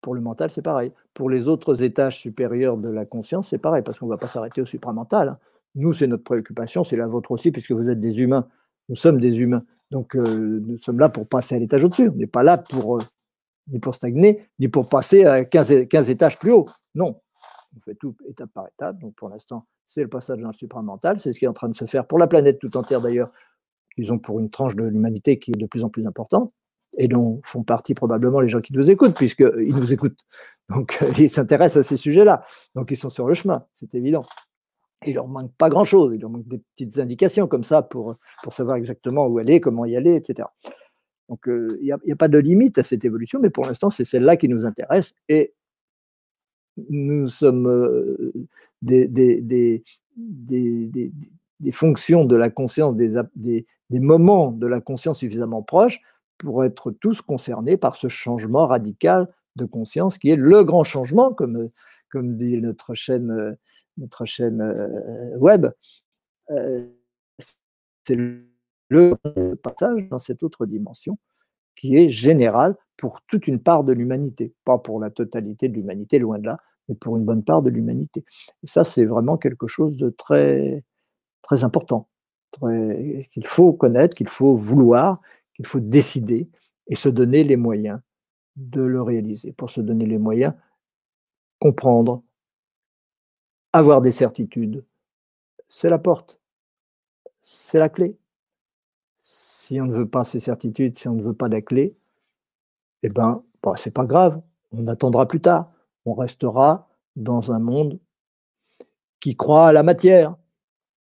Pour 0.00 0.14
le 0.14 0.20
mental, 0.20 0.50
c'est 0.50 0.62
pareil. 0.62 0.92
Pour 1.12 1.28
les 1.28 1.48
autres 1.48 1.82
étages 1.82 2.18
supérieurs 2.18 2.76
de 2.76 2.88
la 2.88 3.04
conscience, 3.04 3.48
c'est 3.50 3.58
pareil, 3.58 3.82
parce 3.82 3.98
qu'on 3.98 4.06
ne 4.06 4.12
va 4.12 4.16
pas 4.16 4.28
s'arrêter 4.28 4.60
au 4.60 4.66
supramental. 4.66 5.28
Hein. 5.28 5.38
Nous, 5.74 5.92
c'est 5.92 6.06
notre 6.06 6.24
préoccupation, 6.24 6.84
c'est 6.84 6.96
la 6.96 7.06
vôtre 7.06 7.32
aussi, 7.32 7.50
puisque 7.50 7.72
vous 7.72 7.90
êtes 7.90 8.00
des 8.00 8.20
humains. 8.20 8.48
Nous 8.88 8.96
sommes 8.96 9.18
des 9.18 9.36
humains. 9.36 9.64
Donc, 9.90 10.14
euh, 10.16 10.60
nous 10.64 10.78
sommes 10.78 11.00
là 11.00 11.08
pour 11.08 11.26
passer 11.26 11.56
à 11.56 11.58
l'étage 11.58 11.84
au-dessus. 11.84 12.10
On 12.10 12.16
n'est 12.16 12.26
pas 12.26 12.42
là 12.42 12.58
pour, 12.58 12.98
euh, 12.98 13.02
ni 13.68 13.80
pour 13.80 13.94
stagner, 13.94 14.46
ni 14.58 14.68
pour 14.68 14.88
passer 14.88 15.24
à 15.24 15.44
15, 15.44 15.88
15 15.88 16.10
étages 16.10 16.38
plus 16.38 16.52
haut. 16.52 16.66
Non, 16.94 17.20
on 17.76 17.80
fait 17.80 17.96
tout 17.96 18.16
étape 18.28 18.50
par 18.52 18.66
étape. 18.68 18.98
Donc 19.00 19.14
pour 19.16 19.28
l'instant, 19.28 19.64
c'est 19.86 20.02
le 20.02 20.08
passage 20.08 20.38
dans 20.38 20.48
le 20.48 20.54
supramental. 20.54 21.18
C'est 21.18 21.32
ce 21.32 21.38
qui 21.38 21.44
est 21.44 21.48
en 21.48 21.52
train 21.52 21.68
de 21.68 21.74
se 21.74 21.84
faire 21.86 22.06
pour 22.06 22.18
la 22.18 22.26
planète 22.26 22.58
tout 22.58 22.76
entière 22.76 23.00
d'ailleurs, 23.00 23.32
disons 23.96 24.18
pour 24.18 24.38
une 24.38 24.50
tranche 24.50 24.76
de 24.76 24.84
l'humanité 24.84 25.38
qui 25.38 25.52
est 25.52 25.56
de 25.56 25.66
plus 25.66 25.84
en 25.84 25.90
plus 25.90 26.06
importante 26.06 26.52
et 26.98 27.08
dont 27.08 27.40
font 27.44 27.62
partie 27.62 27.94
probablement 27.94 28.40
les 28.40 28.48
gens 28.48 28.60
qui 28.60 28.74
nous 28.74 28.90
écoutent, 28.90 29.16
puisqu'ils 29.16 29.74
nous 29.74 29.92
écoutent. 29.92 30.18
Donc 30.68 31.02
ils 31.18 31.30
s'intéressent 31.30 31.86
à 31.86 31.88
ces 31.88 31.96
sujets-là. 31.96 32.44
Donc 32.74 32.90
ils 32.90 32.96
sont 32.96 33.08
sur 33.08 33.26
le 33.26 33.34
chemin, 33.34 33.64
c'est 33.74 33.94
évident. 33.94 34.24
Il 35.06 35.14
leur 35.14 35.28
manque 35.28 35.54
pas 35.56 35.68
grand-chose, 35.68 36.12
il 36.14 36.20
leur 36.20 36.30
manque 36.30 36.48
des 36.48 36.60
petites 36.74 36.98
indications 36.98 37.46
comme 37.46 37.64
ça 37.64 37.82
pour, 37.82 38.16
pour 38.42 38.52
savoir 38.52 38.76
exactement 38.76 39.26
où 39.26 39.38
aller, 39.38 39.60
comment 39.60 39.84
y 39.84 39.96
aller, 39.96 40.16
etc. 40.16 40.48
Donc 41.28 41.40
il 41.46 41.94
n'y 42.04 42.12
a, 42.12 42.16
pas 42.16 42.28
de 42.28 42.38
limite 42.38 42.78
à 42.78 42.82
cette 42.82 43.04
évolution, 43.04 43.38
mais 43.40 43.50
pour 43.50 43.64
l'instant 43.64 43.90
c'est 43.90 44.04
celle-là 44.04 44.36
qui 44.36 44.48
nous 44.48 44.66
intéresse 44.66 45.14
et 45.28 45.54
nous 46.88 47.28
sommes 47.28 47.68
euh, 47.68 48.32
des, 48.82 49.06
des, 49.08 49.40
des, 49.40 49.82
des, 50.16 51.72
fonctions 51.72 52.24
de 52.24 52.36
la 52.36 52.50
conscience, 52.50 52.96
des, 52.96 53.66
moments 53.90 54.52
de 54.52 54.66
la 54.66 54.80
conscience 54.80 55.18
suffisamment 55.18 55.62
proches 55.62 56.00
pour 56.38 56.64
être 56.64 56.90
tous 56.90 57.20
concernés 57.22 57.76
par 57.76 57.96
ce 57.96 58.08
changement 58.08 58.66
radical 58.66 59.28
de 59.56 59.64
conscience 59.64 60.18
qui 60.18 60.30
est 60.30 60.36
le 60.36 60.64
grand 60.64 60.84
changement, 60.84 61.32
comme, 61.32 61.70
comme 62.10 62.36
dit 62.36 62.58
notre 62.58 62.94
chaîne, 62.94 63.56
notre 63.96 64.24
chaîne 64.24 64.60
euh, 64.60 65.36
web. 65.38 65.66
Euh, 66.50 66.86
c'est 68.04 68.16
le 68.88 69.16
passage 69.62 70.08
dans 70.08 70.18
cette 70.18 70.42
autre 70.42 70.64
dimension 70.64 71.18
qui 71.76 71.96
est 71.96 72.10
général 72.10 72.76
pour 72.96 73.22
toute 73.22 73.46
une 73.46 73.60
part 73.60 73.84
de 73.84 73.92
l'humanité, 73.92 74.52
pas 74.64 74.78
pour 74.78 75.00
la 75.00 75.10
totalité 75.10 75.68
de 75.68 75.74
l'humanité, 75.74 76.18
loin 76.18 76.38
de 76.38 76.46
là, 76.46 76.58
mais 76.88 76.94
pour 76.94 77.16
une 77.16 77.24
bonne 77.24 77.44
part 77.44 77.62
de 77.62 77.70
l'humanité. 77.70 78.24
Et 78.64 78.66
ça, 78.66 78.84
c'est 78.84 79.04
vraiment 79.04 79.36
quelque 79.36 79.68
chose 79.68 79.96
de 79.96 80.10
très, 80.10 80.82
très 81.42 81.64
important, 81.64 82.08
qu'il 82.60 83.46
faut 83.46 83.72
connaître, 83.72 84.16
qu'il 84.16 84.28
faut 84.28 84.56
vouloir, 84.56 85.20
qu'il 85.58 85.66
faut 85.66 85.80
décider 85.80 86.48
et 86.86 86.94
se 86.94 87.10
donner 87.10 87.44
les 87.44 87.56
moyens 87.56 88.00
de 88.56 88.82
le 88.82 89.02
réaliser. 89.02 89.52
Pour 89.52 89.68
se 89.68 89.82
donner 89.82 90.06
les 90.06 90.18
moyens, 90.18 90.54
comprendre, 91.58 92.22
avoir 93.74 94.00
des 94.00 94.12
certitudes, 94.12 94.86
c'est 95.68 95.90
la 95.90 95.98
porte, 95.98 96.40
c'est 97.42 97.78
la 97.78 97.90
clé 97.90 98.16
si 99.68 99.82
on 99.82 99.86
ne 99.86 99.94
veut 99.94 100.08
pas 100.08 100.24
ces 100.24 100.40
certitudes, 100.40 100.96
si 100.96 101.08
on 101.08 101.14
ne 101.14 101.22
veut 101.22 101.34
pas 101.34 101.48
la 101.48 101.60
clé, 101.60 101.94
eh 103.02 103.10
ben, 103.10 103.44
bah, 103.62 103.74
c'est 103.76 103.90
pas 103.90 104.06
grave, 104.06 104.40
on 104.72 104.86
attendra 104.86 105.28
plus 105.28 105.42
tard. 105.42 105.70
On 106.06 106.14
restera 106.14 106.88
dans 107.16 107.52
un 107.52 107.58
monde 107.58 108.00
qui 109.20 109.36
croit 109.36 109.68
à 109.68 109.72
la 109.72 109.82
matière 109.82 110.36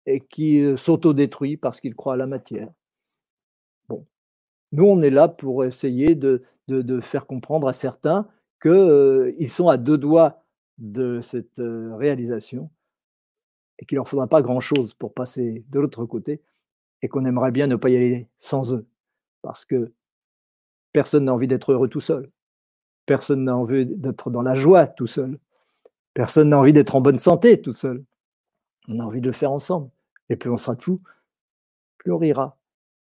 et 0.06 0.20
qui 0.20 0.60
euh, 0.60 0.76
s'autodétruit 0.76 1.56
parce 1.56 1.80
qu'il 1.80 1.96
croit 1.96 2.16
à 2.16 2.18
la 2.18 2.28
matière. 2.28 2.68
Nous, 4.72 4.86
on 4.86 5.02
est 5.02 5.10
là 5.10 5.28
pour 5.28 5.64
essayer 5.64 6.16
de, 6.16 6.44
faire 7.02 7.26
comprendre 7.26 7.68
à 7.68 7.74
certains 7.74 8.28
qu'ils 8.62 8.72
euh, 8.72 9.48
sont 9.48 9.70
à 9.70 9.78
deux 9.78 9.98
doigts 9.98 10.44
de 10.78 11.22
cette 11.22 11.60
euh, 11.60 11.96
réalisation 11.96 12.70
et 13.80 13.86
qu'il 13.86 13.96
ne 13.96 14.00
leur 14.00 14.10
faudra 14.10 14.28
pas 14.28 14.42
grand-chose 14.42 14.94
pour 14.96 15.14
passer 15.14 15.66
de 15.70 15.80
l'autre 15.80 16.06
côté 16.06 16.42
et 17.02 17.08
qu'on 17.08 17.26
aimerait 17.26 17.52
bien 17.52 17.68
ne 17.68 17.76
pas 17.76 17.90
y 17.90 17.96
aller 17.96 18.28
sans 18.38 18.74
eux. 18.74 18.88
Parce 19.42 19.66
que 19.66 19.94
personne 20.92 21.26
n'a 21.26 21.34
envie 21.34 21.48
d'être 21.48 21.72
heureux 21.72 21.88
tout 21.88 22.00
seul. 22.00 22.32
Personne 23.06 23.44
n'a 23.44 23.56
envie 23.56 23.86
d'être 23.86 24.32
dans 24.32 24.42
la 24.42 24.56
joie 24.56 24.88
tout 24.88 25.08
seul. 25.08 25.40
Personne 26.14 26.50
n'a 26.50 26.60
envie 26.60 26.74
d'être 26.74 26.96
en 26.96 27.02
bonne 27.02 27.20
santé 27.20 27.62
tout 27.62 27.74
seul. 27.74 28.04
On 28.88 29.00
a 29.00 29.04
envie 29.04 29.22
de 29.22 29.28
le 29.28 29.34
faire 29.34 29.52
ensemble. 29.52 29.90
Et 30.30 30.36
plus 30.36 30.50
on 30.50 30.58
sera 30.58 30.76
de 30.76 30.82
fou, 30.82 30.98
plus 32.00 32.12
on 32.12 32.18
rira. 32.18 32.57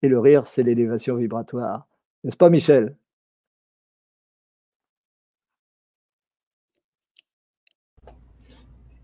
Et 0.03 0.07
le 0.07 0.19
rire, 0.19 0.47
c'est 0.47 0.63
l'élévation 0.63 1.15
vibratoire. 1.15 1.87
N'est-ce 2.23 2.37
pas, 2.37 2.49
Michel? 2.49 2.95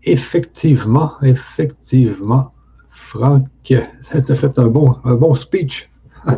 Effectivement, 0.02 1.12
effectivement. 1.22 2.52
Franck, 2.88 3.74
ça 4.00 4.20
t'a 4.22 4.34
fait 4.34 4.58
un 4.58 4.68
bon, 4.68 4.96
un 5.04 5.14
bon 5.14 5.34
speech. 5.34 5.90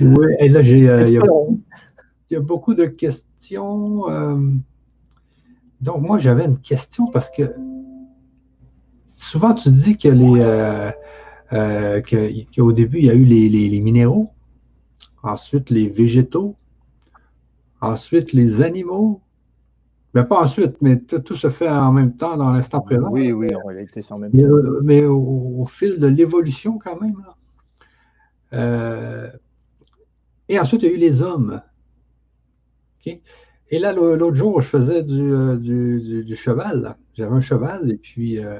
oui, 0.00 0.26
et 0.38 0.48
là, 0.48 0.62
j'ai, 0.62 0.88
euh, 0.88 1.04
il, 1.06 1.14
y 2.30 2.36
a, 2.36 2.40
beaucoup 2.40 2.74
de 2.74 2.84
questions. 2.86 4.10
Euh, 4.10 4.36
donc, 5.80 6.02
moi, 6.02 6.18
j'avais 6.18 6.44
une 6.44 6.58
question 6.58 7.06
parce 7.08 7.30
que 7.30 7.54
souvent, 9.06 9.54
tu 9.54 9.70
dis 9.70 9.96
que 9.98 10.08
les, 10.08 10.40
euh, 10.40 10.90
qu'au 11.50 12.72
début, 12.72 12.98
il 12.98 13.04
y 13.04 13.10
a 13.10 13.14
eu 13.14 13.24
les, 13.24 13.48
les, 13.48 13.80
minéraux, 13.80 14.30
ensuite 15.22 15.70
les 15.70 15.88
végétaux, 15.88 16.56
ensuite 17.80 18.32
les 18.32 18.62
animaux, 18.62 19.20
Mais 20.14 20.24
pas 20.24 20.40
ensuite, 20.40 20.76
mais 20.80 20.98
tout, 20.98 21.36
se 21.36 21.48
fait 21.48 21.68
en 21.68 21.92
même 21.92 22.14
temps 22.16 22.36
dans 22.36 22.52
l'instant 22.52 22.80
présent. 22.80 23.10
Oui, 23.10 23.32
oui, 23.32 23.48
en 23.54 23.66
réalité, 23.66 24.02
c'est 24.02 24.12
en 24.12 24.18
même 24.18 24.32
temps. 24.32 24.38
mais 24.82 25.04
au, 25.04 25.66
fil 25.66 25.98
de 25.98 26.06
l'évolution, 26.06 26.78
quand 26.78 27.00
même. 27.00 27.22
Euh, 28.52 29.30
et 30.48 30.58
ensuite, 30.58 30.82
il 30.82 30.88
y 30.88 30.92
a 30.92 30.94
eu 30.94 30.98
les 30.98 31.22
hommes. 31.22 31.60
Et 33.70 33.78
là, 33.78 33.92
l'autre 33.92 34.34
jour, 34.34 34.60
je 34.60 34.68
faisais 34.68 35.02
du, 35.02 35.32
euh, 35.32 36.34
cheval. 36.34 36.96
J'avais 37.14 37.34
un 37.34 37.40
cheval, 37.40 37.90
et 37.90 37.96
puis, 37.96 38.38
euh, 38.38 38.58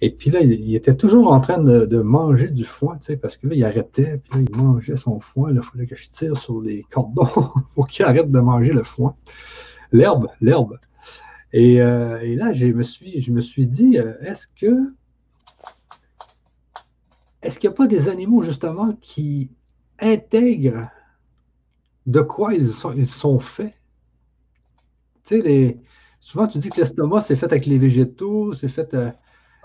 et 0.00 0.10
puis 0.10 0.30
là, 0.30 0.40
il, 0.40 0.74
était 0.74 0.96
toujours 0.96 1.32
en 1.32 1.40
train 1.40 1.58
de, 1.58 2.00
manger 2.00 2.48
du 2.48 2.64
foin, 2.64 2.98
parce 3.20 3.36
que 3.36 3.48
là, 3.48 3.54
il 3.54 3.64
arrêtait, 3.64 4.18
puis 4.18 4.38
là, 4.38 4.46
il 4.48 4.56
mangeait 4.56 4.96
son 4.96 5.20
foin. 5.20 5.52
il 5.52 5.60
fallait 5.60 5.86
que 5.86 5.96
je 5.96 6.08
tire 6.08 6.36
sur 6.36 6.60
les 6.60 6.84
cordons 6.90 7.50
pour 7.74 7.88
qu'il 7.88 8.04
arrête 8.04 8.30
de 8.30 8.40
manger 8.40 8.72
le 8.72 8.84
foin. 8.84 9.16
L'herbe, 9.90 10.28
l'herbe. 10.40 10.78
Et, 11.52 11.78
là, 11.78 12.52
je 12.52 12.66
me 12.66 12.82
suis, 12.82 13.22
je 13.22 13.32
me 13.32 13.40
suis 13.40 13.66
dit, 13.66 13.96
est-ce 14.20 14.46
que 14.60 14.92
est-ce 17.42 17.58
qu'il 17.58 17.70
n'y 17.70 17.74
a 17.74 17.76
pas 17.76 17.86
des 17.86 18.08
animaux, 18.08 18.42
justement, 18.42 18.96
qui 19.00 19.50
intègrent 20.00 20.90
de 22.06 22.20
quoi 22.20 22.54
ils 22.54 22.68
sont, 22.68 22.92
ils 22.92 23.06
sont 23.06 23.38
faits? 23.38 23.74
Tu 25.24 25.36
sais, 25.36 25.42
les... 25.42 25.80
souvent, 26.20 26.48
tu 26.48 26.58
dis 26.58 26.68
que 26.68 26.80
l'estomac, 26.80 27.20
c'est 27.20 27.36
fait 27.36 27.46
avec 27.46 27.66
les 27.66 27.78
végétaux, 27.78 28.52
c'est 28.52 28.68
fait. 28.68 28.92
Euh, 28.94 29.10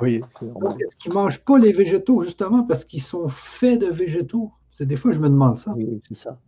oui, 0.01 0.21
c'est 0.39 0.45
est-ce 0.45 0.95
qu'ils 0.97 1.11
ne 1.11 1.15
mangent 1.15 1.39
pas 1.39 1.57
les 1.57 1.71
végétaux, 1.71 2.21
justement, 2.21 2.63
parce 2.63 2.85
qu'ils 2.85 3.01
sont 3.01 3.29
faits 3.29 3.79
de 3.79 3.87
végétaux? 3.87 4.51
C'est 4.71 4.85
des 4.85 4.95
fois, 4.95 5.11
je 5.11 5.19
me 5.19 5.29
demande 5.29 5.57
ça. 5.57 5.73
Oui, 5.75 6.01
c'est 6.07 6.15
ça. 6.15 6.39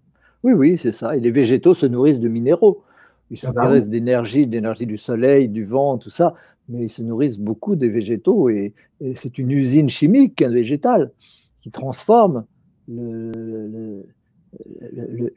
Oui, 0.43 0.53
oui, 0.53 0.77
c'est 0.77 0.91
ça. 0.91 1.15
Et 1.15 1.19
les 1.19 1.31
végétaux 1.31 1.73
se 1.73 1.85
nourrissent 1.85 2.19
de 2.19 2.29
minéraux. 2.29 2.83
Ils 3.31 3.37
se 3.37 3.47
ah 3.47 3.51
bah 3.51 3.65
nourrissent 3.65 3.87
d'énergie, 3.87 4.45
d'énergie 4.45 4.85
du 4.85 4.97
soleil, 4.97 5.49
du 5.49 5.63
vent, 5.63 5.97
tout 5.97 6.09
ça 6.11 6.35
mais 6.69 6.85
ils 6.85 6.89
se 6.89 7.01
nourrissent 7.01 7.37
beaucoup 7.37 7.75
des 7.75 7.89
végétaux 7.89 8.49
et, 8.49 8.73
c'est 9.15 9.37
une 9.37 9.51
usine 9.51 9.89
chimique, 9.89 10.41
un 10.41 10.49
végétal, 10.49 11.11
qui 11.61 11.69
transforme 11.69 12.45
le, 12.87 14.03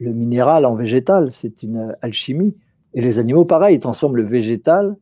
minéral 0.01 0.65
en 0.65 0.75
végétal. 0.75 1.31
C'est 1.31 1.63
une 1.63 1.95
alchimie. 2.03 2.55
Et 2.95 3.01
les 3.01 3.19
animaux, 3.19 3.45
pareil, 3.45 3.77
ils 3.77 3.81
transforment 3.81 4.17
le 4.17 4.23
végétal 4.23 4.97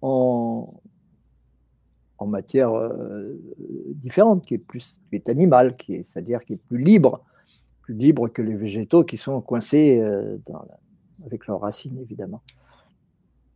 en, 0.00 0.72
en 2.18 2.26
matière 2.26 2.74
euh, 2.74 3.38
différente, 3.94 4.44
qui 4.44 4.54
est 4.54 4.58
plus 4.58 5.00
qui 5.08 5.16
est 5.16 5.28
animale, 5.28 5.76
qui 5.76 5.96
est, 5.96 6.02
c'est-à-dire 6.02 6.44
qui 6.44 6.54
est 6.54 6.62
plus 6.62 6.78
libre, 6.78 7.24
plus 7.82 7.94
libre 7.94 8.28
que 8.28 8.42
les 8.42 8.54
végétaux 8.54 9.04
qui 9.04 9.16
sont 9.16 9.40
coincés 9.40 10.00
euh, 10.02 10.36
avec 11.24 11.46
leurs 11.46 11.60
racines, 11.60 11.98
évidemment. 11.98 12.42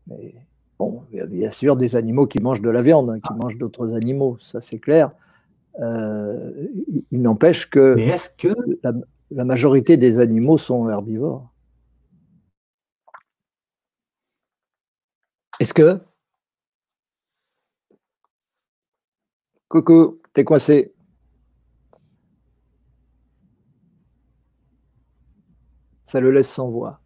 Mais 0.07 0.35
Bon, 0.83 1.05
il 1.13 1.19
y 1.19 1.21
a 1.21 1.27
bien 1.27 1.53
sûr 1.53 1.77
des 1.77 1.95
animaux 1.95 2.27
qui 2.27 2.41
mangent 2.41 2.61
de 2.61 2.69
la 2.69 2.83
viande, 2.83 3.09
hein, 3.09 3.21
qui 3.21 3.29
ah. 3.31 3.37
mangent 3.41 3.57
d'autres 3.57 3.95
animaux, 3.95 4.37
ça 4.41 4.61
c'est 4.61 4.81
clair. 4.81 5.13
Euh, 5.79 6.67
il 7.13 7.23
n'empêche 7.23 7.71
que, 7.71 7.97
que... 8.37 8.49
La, 9.31 9.45
majorité 9.45 9.97
des 9.97 10.19
animaux 10.19 10.59
sont 10.59 10.91
herbivores? 10.91 11.49
Est-ce 15.61 15.73
que... 15.73 16.01
Coucou, 19.73 20.21
t'es 20.35 20.45
coincé. 20.45 20.93
Ça 26.05 26.21
le 26.21 26.31
laisse 26.31 26.51
sans 26.51 26.69
voix. 26.69 27.01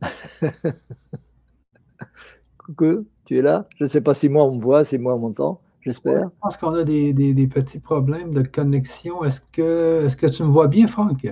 Coucou, 2.56 3.06
tu 3.26 3.36
es 3.36 3.42
là? 3.42 3.68
Je 3.76 3.84
ne 3.84 3.88
sais 3.90 4.00
pas 4.00 4.14
si 4.14 4.30
moi 4.30 4.44
on 4.44 4.56
me 4.56 4.62
voit, 4.62 4.82
si 4.82 4.96
moi 4.96 5.14
on 5.14 5.18
m'entend, 5.18 5.60
j'espère. 5.82 6.30
je 6.30 6.40
pense 6.40 6.56
qu'on 6.56 6.72
a 6.72 6.84
des, 6.84 7.48
petits 7.52 7.80
problèmes 7.80 8.32
de 8.32 8.40
connexion. 8.40 9.22
Est-ce 9.22 9.42
que, 9.52 10.06
est 10.06 10.18
que 10.18 10.26
tu 10.26 10.42
me 10.42 10.48
vois 10.48 10.68
bien, 10.68 10.86
Franck? 10.86 11.28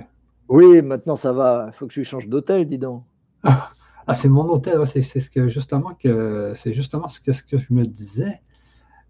Oui, 0.49 0.83
maintenant 0.83 1.15
ça 1.15 1.33
va. 1.33 1.69
Il 1.69 1.73
faut 1.75 1.87
que 1.87 1.93
tu 1.93 2.03
changes 2.03 2.29
d'hôtel, 2.29 2.67
dis 2.67 2.77
donc. 2.77 3.01
ah, 3.43 3.71
c'est 4.13 4.29
mon 4.29 4.47
hôtel. 4.49 4.85
C'est 4.85 5.01
ce 5.01 5.31
que 5.31 5.47
justement 5.47 5.95
que 5.95 6.53
c'est 6.55 6.75
justement 6.75 7.09
ce 7.09 7.19
que, 7.21 7.31
ce 7.31 7.41
que 7.41 7.57
je 7.57 7.73
me 7.73 7.83
disais. 7.85 8.39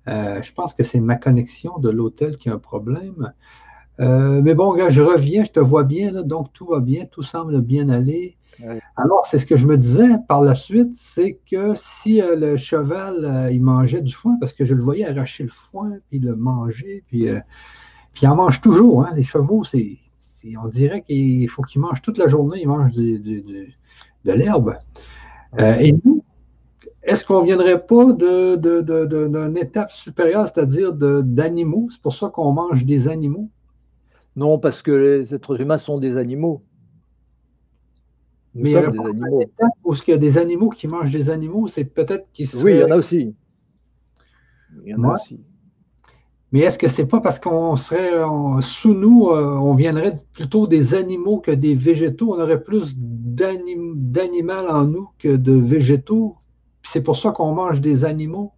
Euh, 0.07 0.41
je 0.41 0.53
pense 0.53 0.73
que 0.73 0.83
c'est 0.83 0.99
ma 0.99 1.15
connexion 1.15 1.79
de 1.79 1.89
l'hôtel 1.89 2.37
qui 2.37 2.49
a 2.49 2.53
un 2.53 2.59
problème. 2.59 3.33
Euh, 3.99 4.41
mais 4.41 4.53
bon, 4.53 4.73
gars, 4.75 4.89
je 4.89 5.01
reviens, 5.01 5.43
je 5.43 5.51
te 5.51 5.59
vois 5.59 5.83
bien, 5.83 6.23
donc 6.23 6.53
tout 6.53 6.67
va 6.67 6.79
bien, 6.79 7.05
tout 7.05 7.23
semble 7.23 7.61
bien 7.61 7.89
aller. 7.89 8.37
Alors, 8.95 9.25
c'est 9.25 9.37
ce 9.37 9.45
que 9.45 9.57
je 9.57 9.67
me 9.67 9.77
disais 9.77 10.07
par 10.29 10.41
la 10.41 10.55
suite, 10.55 10.95
c'est 10.95 11.39
que 11.51 11.73
si 11.75 12.21
euh, 12.21 12.37
le 12.37 12.55
cheval, 12.55 13.49
il 13.51 13.61
mangeait 13.61 14.01
du 14.01 14.13
foin, 14.13 14.37
parce 14.39 14.53
que 14.53 14.63
je 14.63 14.73
le 14.73 14.81
voyais 14.81 15.05
arracher 15.05 15.43
le 15.43 15.49
foin, 15.49 15.91
puis 16.09 16.19
le 16.19 16.37
manger, 16.37 17.03
puis, 17.07 17.27
puis 18.13 18.21
il 18.23 18.27
en 18.27 18.35
mange 18.35 18.61
toujours. 18.61 19.05
Hein, 19.05 19.11
les 19.15 19.23
chevaux, 19.23 19.65
c'est, 19.65 19.97
on 20.61 20.67
dirait 20.67 21.01
qu'il 21.01 21.49
faut 21.49 21.63
qu'ils 21.63 21.81
mangent 21.81 22.01
toute 22.01 22.17
la 22.17 22.29
journée, 22.29 22.61
ils 22.61 22.67
mangent 22.67 22.93
de 22.93 23.67
l'herbe. 24.23 24.77
et 25.57 25.93
nous, 26.05 26.23
est-ce 27.05 27.23
qu'on 27.23 27.41
ne 27.41 27.45
viendrait 27.45 27.85
pas 27.85 28.05
d'une 28.05 28.57
de, 28.57 29.59
étape 29.59 29.91
supérieure, 29.91 30.47
c'est-à-dire 30.47 30.91
d'animaux? 30.91 31.87
C'est 31.91 32.01
pour 32.01 32.15
ça 32.15 32.29
qu'on 32.29 32.51
mange 32.51 32.83
des 32.83 33.07
animaux? 33.07 33.49
Non, 34.35 34.57
parce 34.57 34.81
que 34.81 34.91
les 34.91 35.33
êtres 35.33 35.61
humains 35.61 35.77
sont 35.77 35.99
des 35.99 36.17
animaux. 36.17 36.63
Mais 38.55 38.71
il 38.71 38.73
y 38.73 38.77
a 38.77 38.89
des 38.89 38.99
animaux. 38.99 39.43
Où 39.83 39.93
y 40.07 40.11
a 40.11 40.17
des 40.17 40.37
animaux 40.37 40.69
qui 40.69 40.87
mangent 40.87 41.11
des 41.11 41.29
animaux, 41.29 41.67
c'est 41.67 41.83
peut-être 41.83 42.25
qu'ils 42.33 42.47
Oui, 42.63 42.73
il 42.73 42.79
y 42.79 42.83
en 42.83 42.91
a 42.91 42.97
aussi. 42.97 43.35
Il 44.83 44.89
y 44.89 44.95
en 44.95 45.03
a 45.03 45.13
aussi. 45.13 45.39
Mais 46.51 46.61
est-ce 46.61 46.77
que 46.77 46.87
c'est 46.87 47.05
pas 47.05 47.19
parce 47.19 47.37
qu'on 47.37 47.75
serait 47.75 48.13
sous 48.61 48.93
nous, 48.93 49.27
euh, 49.27 49.55
on 49.57 49.75
viendrait 49.75 50.21
plutôt 50.33 50.67
des 50.67 50.95
animaux 50.95 51.39
que 51.39 51.51
des 51.51 51.75
végétaux? 51.75 52.33
On 52.33 52.41
aurait 52.41 52.63
plus 52.63 52.95
d'animal 52.97 54.69
en 54.69 54.85
nous 54.85 55.09
que 55.19 55.35
de 55.35 55.53
végétaux? 55.53 56.37
C'est 56.85 57.01
pour 57.01 57.17
ça 57.17 57.31
qu'on 57.31 57.53
mange 57.53 57.81
des 57.81 58.05
animaux. 58.05 58.53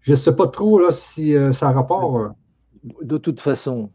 Je 0.00 0.12
ne 0.12 0.16
sais 0.16 0.34
pas 0.34 0.48
trop 0.48 0.78
là, 0.78 0.90
si 0.90 1.34
euh, 1.34 1.52
ça 1.52 1.68
a 1.68 1.72
rapport. 1.72 2.18
Euh. 2.18 2.28
De 3.02 3.18
toute 3.18 3.40
façon, 3.40 3.90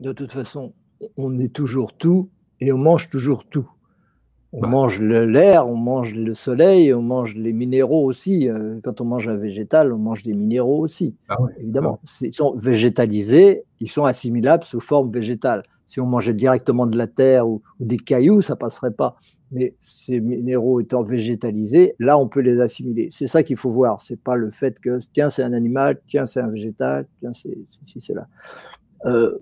de 0.00 0.12
toute 0.12 0.32
façon, 0.32 0.74
on 1.16 1.38
est 1.38 1.52
toujours 1.52 1.96
tout 1.96 2.28
et 2.60 2.72
on 2.72 2.78
mange 2.78 3.08
toujours 3.08 3.44
tout. 3.48 3.68
On 4.52 4.60
bah. 4.60 4.68
mange 4.68 5.00
l'air, 5.00 5.66
on 5.68 5.76
mange 5.76 6.14
le 6.14 6.34
soleil, 6.34 6.94
on 6.94 7.02
mange 7.02 7.34
les 7.34 7.52
minéraux 7.52 8.04
aussi. 8.04 8.48
Euh, 8.48 8.80
quand 8.82 9.00
on 9.00 9.04
mange 9.04 9.28
un 9.28 9.36
végétal, 9.36 9.92
on 9.92 9.98
mange 9.98 10.22
des 10.22 10.34
minéraux 10.34 10.80
aussi. 10.80 11.14
Ah 11.28 11.36
évidemment, 11.58 12.00
ah 12.02 12.08
ils 12.22 12.34
sont 12.34 12.54
végétalisés, 12.56 13.64
ils 13.80 13.90
sont 13.90 14.04
assimilables 14.04 14.64
sous 14.64 14.80
forme 14.80 15.10
végétale. 15.10 15.62
Si 15.86 16.00
on 16.00 16.06
mangeait 16.06 16.34
directement 16.34 16.86
de 16.86 16.98
la 16.98 17.06
terre 17.06 17.48
ou, 17.48 17.62
des 17.80 17.96
cailloux, 17.96 18.40
ça 18.40 18.56
passerait 18.56 18.90
pas. 18.92 19.16
Mais 19.52 19.74
ces 19.80 20.20
minéraux 20.20 20.80
étant 20.80 21.02
végétalisés, 21.02 21.94
là, 21.98 22.18
on 22.18 22.26
peut 22.26 22.40
les 22.40 22.60
assimiler. 22.60 23.08
C'est 23.12 23.28
ça 23.28 23.42
qu'il 23.42 23.56
faut 23.56 23.70
voir. 23.70 24.00
C'est 24.02 24.20
pas 24.20 24.34
le 24.34 24.50
fait 24.50 24.80
que 24.80 24.98
tiens, 25.14 25.30
c'est 25.30 25.42
un 25.42 25.52
animal, 25.52 25.98
tiens, 26.08 26.26
c'est 26.26 26.40
un 26.40 26.48
végétal, 26.48 27.06
tiens, 27.20 27.32
c'est 27.32 27.56
ceci, 27.70 28.00
c'est 28.00 28.14
là. 28.14 28.26
Euh, 29.04 29.38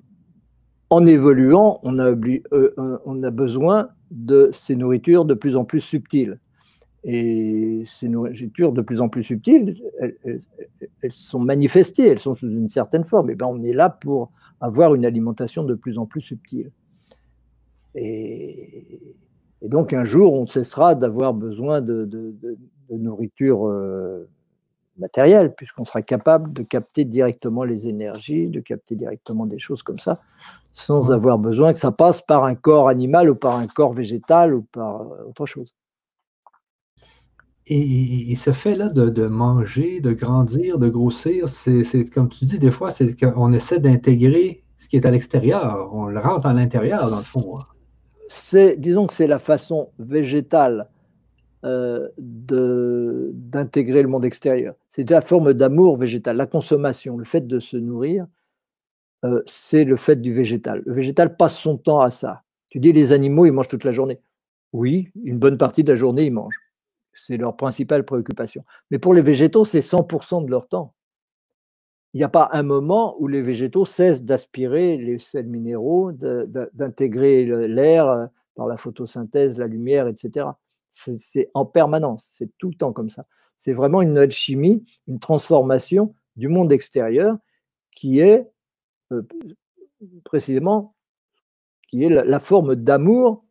en 0.90 1.07
évoluant, 1.07 1.80
on 1.82 1.98
a, 1.98 2.12
euh, 2.12 2.98
on 3.05 3.22
a 3.22 3.30
besoin 3.30 3.88
de 4.11 4.50
ces 4.52 4.76
nourritures 4.76 5.24
de 5.24 5.34
plus 5.34 5.57
en 5.57 5.64
plus 5.64 5.80
subtiles. 5.80 6.38
Et 7.05 7.82
ces 7.86 8.09
nourritures 8.09 8.72
de 8.72 8.80
plus 8.80 9.00
en 9.00 9.09
plus 9.09 9.22
subtiles, 9.22 9.76
elles, 10.00 11.12
sont 11.12 11.38
manifestées, 11.38 12.07
elles 12.07 12.18
sont 12.18 12.34
sous 12.34 12.48
une 12.48 12.70
certaine 12.70 13.05
forme. 13.05 13.30
Et 13.30 13.34
bien 13.34 13.46
on 13.46 13.62
est 13.62 13.74
là 13.74 13.90
pour 13.90 14.32
avoir 14.61 14.94
une 14.94 15.05
alimentation 15.05 15.64
de 15.64 15.74
plus 15.74 15.98
en 15.98 16.07
plus 16.07 16.22
subtile. 16.22 16.70
Et, 17.94 19.14
donc 19.68 19.92
un 19.92 20.04
jour, 20.04 20.34
on 20.34 20.46
cessera 20.46 20.94
d'avoir 20.94 21.34
besoin 21.34 21.80
de, 21.80 22.08
nourriture 22.90 23.66
euh, 23.66 24.28
matériel, 24.98 25.54
puisqu'on 25.54 25.84
sera 25.84 26.02
capable 26.02 26.52
de 26.52 26.62
capter 26.62 27.04
directement 27.04 27.64
les 27.64 27.88
énergies, 27.88 28.48
de 28.48 28.60
capter 28.60 28.94
directement 28.94 29.46
des 29.46 29.58
choses 29.58 29.82
comme 29.82 29.98
ça, 29.98 30.20
sans 30.72 31.10
avoir 31.10 31.38
besoin 31.38 31.72
que 31.72 31.78
ça 31.78 31.92
passe 31.92 32.20
par 32.20 32.44
un 32.44 32.54
corps 32.54 32.88
animal 32.88 33.30
ou 33.30 33.34
par 33.34 33.56
un 33.56 33.66
corps 33.66 33.92
végétal 33.92 34.54
ou 34.54 34.62
par 34.62 35.02
euh, 35.02 35.24
autre 35.28 35.46
chose. 35.46 35.74
Et, 37.66 38.36
ce 38.36 38.52
fait-là 38.52 38.90
de, 38.90 39.26
manger, 39.26 40.00
de 40.00 40.12
grandir, 40.12 40.78
de 40.78 40.90
grossir, 40.90 41.48
c'est 41.48 42.04
comme 42.12 42.28
tu 42.28 42.44
dis, 42.44 42.58
des 42.58 42.70
fois, 42.70 42.90
c'est 42.90 43.18
qu'on 43.18 43.54
essaie 43.54 43.80
d'intégrer 43.80 44.62
ce 44.76 44.86
qui 44.86 44.96
est 44.96 45.06
à 45.06 45.10
l'extérieur. 45.10 45.88
On 45.94 46.06
le 46.06 46.20
rentre 46.20 46.44
à 46.44 46.52
l'intérieur, 46.52 47.08
dans 47.08 47.18
le 47.18 47.22
fond. 47.22 47.56
Hein. 48.31 48.72
Disons 48.79 49.07
que 49.07 49.14
c'est 49.14 49.27
la 49.27 49.39
façon 49.39 49.91
végétale 49.99 50.89
euh, 51.64 52.09
d'intégrer 52.18 54.03
le 54.03 54.09
monde 54.09 54.25
extérieur. 54.25 54.75
C'est 54.91 55.09
la 55.09 55.20
forme 55.20 55.55
d'amour 55.55 55.97
végétal. 55.97 56.37
La 56.37 56.47
consommation, 56.47 57.16
le 57.16 57.25
fait 57.25 57.47
de 57.47 57.59
se 57.59 57.77
nourrir, 57.77 58.27
euh, 59.25 59.43
c'est 59.47 59.85
le 59.85 59.97
fait 59.97 60.20
du 60.20 60.35
végétal. 60.35 60.83
Le 60.85 60.93
végétal 60.93 61.37
passe 61.37 61.57
son 61.57 61.79
temps 61.79 62.01
à 62.01 62.11
ça. 62.11 62.43
Tu 62.68 62.81
dis 62.81 62.93
les 62.93 63.12
animaux, 63.12 63.47
ils 63.47 63.53
mangent 63.53 63.68
toute 63.68 63.85
la 63.85 63.93
journée. 63.93 64.20
Oui, 64.72 65.09
une 65.25 65.39
bonne 65.39 65.57
partie 65.57 65.85
de 65.85 65.93
la 65.93 65.99
journée, 65.99 66.25
ils 66.25 66.33
mangent. 66.33 66.61
C'est 67.14 67.37
leur 67.37 67.57
principale 67.57 68.05
préoccupation. 68.05 68.64
Mais 68.91 68.99
pour 68.99 69.14
les 69.14 69.22
végétaux, 69.22 69.64
c'est 69.64 69.81
100% 69.81 70.45
de 70.45 70.51
leur 70.51 70.68
temps. 70.68 70.93
Il 72.14 72.18
n'y 72.18 72.24
a 72.24 72.28
pas 72.28 72.48
un 72.52 72.62
moment 72.62 73.16
où 73.18 73.26
les 73.26 73.42
végétaux 73.42 73.84
cessent 73.84 74.22
d'aspirer 74.22 74.96
les 74.96 75.18
sels 75.18 75.48
minéraux, 75.48 76.12
d'intégrer 76.12 77.44
l'air 77.68 78.08
euh, 78.08 78.26
par 78.54 78.68
la 78.68 78.76
photosynthèse, 78.76 79.58
la 79.58 79.66
lumière, 79.66 80.06
etc. 80.06 80.46
C'est 80.90 81.50
en 81.54 81.66
permanence, 81.66 82.30
c'est 82.32 82.56
tout 82.56 82.68
le 82.68 82.76
temps 82.76 82.92
comme 82.92 83.10
ça. 83.10 83.26
C'est 83.58 83.72
vraiment 83.72 84.00
une 84.00 84.16
alchimie, 84.16 84.84
une 85.08 85.18
transformation 85.18 86.14
du 86.36 86.46
monde 86.46 86.72
extérieur 86.72 87.36
qui 87.90 88.20
est 88.20 88.48
euh, 89.12 89.22
précisément 90.22 90.94
qui 91.88 92.04
est 92.04 92.08
la 92.08 92.40
forme 92.40 92.76
d'amour 92.76 93.44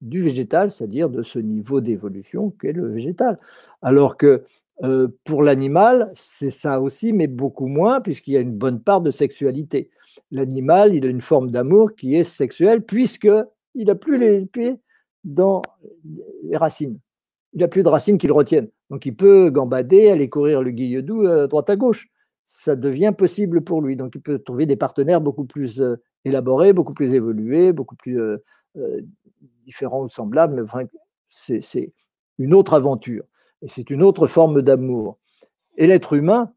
du 0.00 0.20
végétal, 0.22 0.70
c'est-à-dire 0.70 1.08
de 1.08 1.22
ce 1.22 1.38
niveau 1.38 1.80
d'évolution 1.80 2.50
qu'est 2.50 2.72
le 2.72 2.88
végétal. 2.88 3.38
Alors 3.82 4.16
que 4.16 4.44
euh, 4.82 5.08
pour 5.24 5.42
l'animal, 5.42 6.12
c'est 6.16 6.50
ça 6.50 6.80
aussi, 6.80 7.12
mais 7.12 7.26
beaucoup 7.26 7.66
moins, 7.66 8.00
puisqu'il 8.00 8.32
y 8.32 8.36
a 8.36 8.40
une 8.40 8.56
bonne 8.56 8.80
part 8.80 9.00
de 9.00 9.10
sexualité. 9.10 9.90
L'animal, 10.30 10.94
il 10.94 11.06
a 11.06 11.08
une 11.08 11.20
forme 11.20 11.50
d'amour 11.50 11.94
qui 11.94 12.16
est 12.16 12.24
sexuelle, 12.24 12.82
puisqu'il 12.84 13.46
n'a 13.86 13.94
plus 13.94 14.18
les 14.18 14.46
pieds 14.46 14.80
dans 15.22 15.62
les 16.42 16.56
racines. 16.56 16.98
Il 17.52 17.60
n'a 17.60 17.68
plus 17.68 17.84
de 17.84 17.88
racines 17.88 18.18
qui 18.18 18.26
le 18.26 18.32
retiennent. 18.32 18.68
Donc 18.90 19.06
il 19.06 19.14
peut 19.14 19.50
gambader, 19.50 20.10
aller 20.10 20.28
courir 20.28 20.60
le 20.62 20.70
guilledou 20.70 21.26
à 21.26 21.46
droite 21.46 21.70
à 21.70 21.76
gauche. 21.76 22.08
Ça 22.44 22.74
devient 22.74 23.12
possible 23.16 23.62
pour 23.62 23.80
lui. 23.80 23.96
Donc 23.96 24.12
il 24.16 24.20
peut 24.20 24.40
trouver 24.40 24.66
des 24.66 24.76
partenaires 24.76 25.20
beaucoup 25.20 25.44
plus 25.44 25.80
euh, 25.80 25.96
élaborés, 26.24 26.72
beaucoup 26.72 26.94
plus 26.94 27.12
évolués, 27.14 27.72
beaucoup 27.72 27.96
plus 27.96 28.20
euh, 28.20 28.38
différents 29.64 30.02
ou 30.02 30.08
semblables, 30.08 30.66
mais 30.72 30.86
c'est 31.28 31.92
une 32.38 32.54
autre 32.54 32.74
aventure. 32.74 33.24
Et 33.64 33.68
c'est 33.68 33.88
une 33.88 34.02
autre 34.02 34.26
forme 34.26 34.60
d'amour. 34.60 35.18
Et 35.78 35.86
l'être 35.86 36.12
humain, 36.12 36.52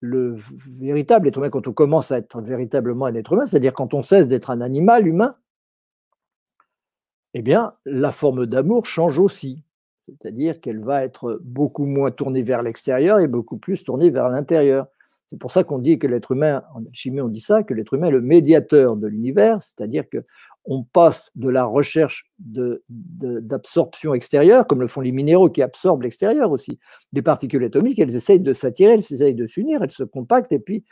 le 0.00 0.36
véritable 0.80 1.28
être 1.28 1.38
humain, 1.38 1.50
quand 1.50 1.68
on 1.68 1.72
commence 1.72 2.10
à 2.10 2.18
être 2.18 2.42
véritablement 2.42 3.06
un 3.06 3.14
être 3.14 3.32
humain, 3.32 3.46
c'est-à-dire 3.46 3.72
quand 3.72 3.94
on 3.94 4.02
cesse 4.02 4.26
d'être 4.26 4.50
un 4.50 4.60
animal 4.60 5.06
humain, 5.06 5.36
eh 7.34 7.42
bien, 7.42 7.72
la 7.84 8.10
forme 8.10 8.46
d'amour 8.46 8.86
change 8.86 9.18
aussi. 9.18 9.62
C'est-à-dire 10.08 10.60
qu'elle 10.60 10.82
va 10.82 11.04
être 11.04 11.38
beaucoup 11.44 11.86
moins 11.86 12.10
tournée 12.10 12.42
vers 12.42 12.62
l'extérieur 12.62 13.20
et 13.20 13.28
beaucoup 13.28 13.58
plus 13.58 13.84
tournée 13.84 14.10
vers 14.10 14.28
l'intérieur. 14.28 14.88
C'est 15.30 15.38
pour 15.38 15.52
ça 15.52 15.62
qu'on 15.62 15.78
dit 15.78 15.98
que 15.98 16.06
l'être 16.06 16.32
humain, 16.32 16.64
en 16.74 16.84
alchimie 16.86 17.20
on 17.20 17.28
dit 17.28 17.40
ça, 17.40 17.62
que 17.62 17.74
l'être 17.74 17.94
humain 17.94 18.08
est 18.08 18.12
le 18.12 18.22
médiateur 18.22 18.96
de 18.96 19.06
l'univers, 19.06 19.62
c'est-à-dire 19.62 20.08
que 20.08 20.24
on 20.64 20.82
passe 20.82 21.30
de 21.34 21.48
la 21.48 21.64
recherche 21.64 22.30
d'absorption 22.38 24.14
extérieure, 24.14 24.66
comme 24.66 24.80
le 24.80 24.86
font 24.86 25.00
les 25.00 25.12
minéraux 25.12 25.48
qui 25.48 25.62
absorbent 25.62 26.02
l'extérieur 26.02 26.50
aussi. 26.50 26.78
Les 27.12 27.22
particules 27.22 27.64
atomiques, 27.64 27.98
elles 27.98 28.14
essayent 28.14 28.40
de 28.40 28.52
s'attirer, 28.52 28.94
elles 28.94 29.00
essayent 29.00 29.34
de 29.34 29.46
s'unir, 29.46 29.82
elles 29.82 29.90
se 29.90 30.04
compactent 30.04 30.52
et 30.52 30.58
puis 30.58 30.84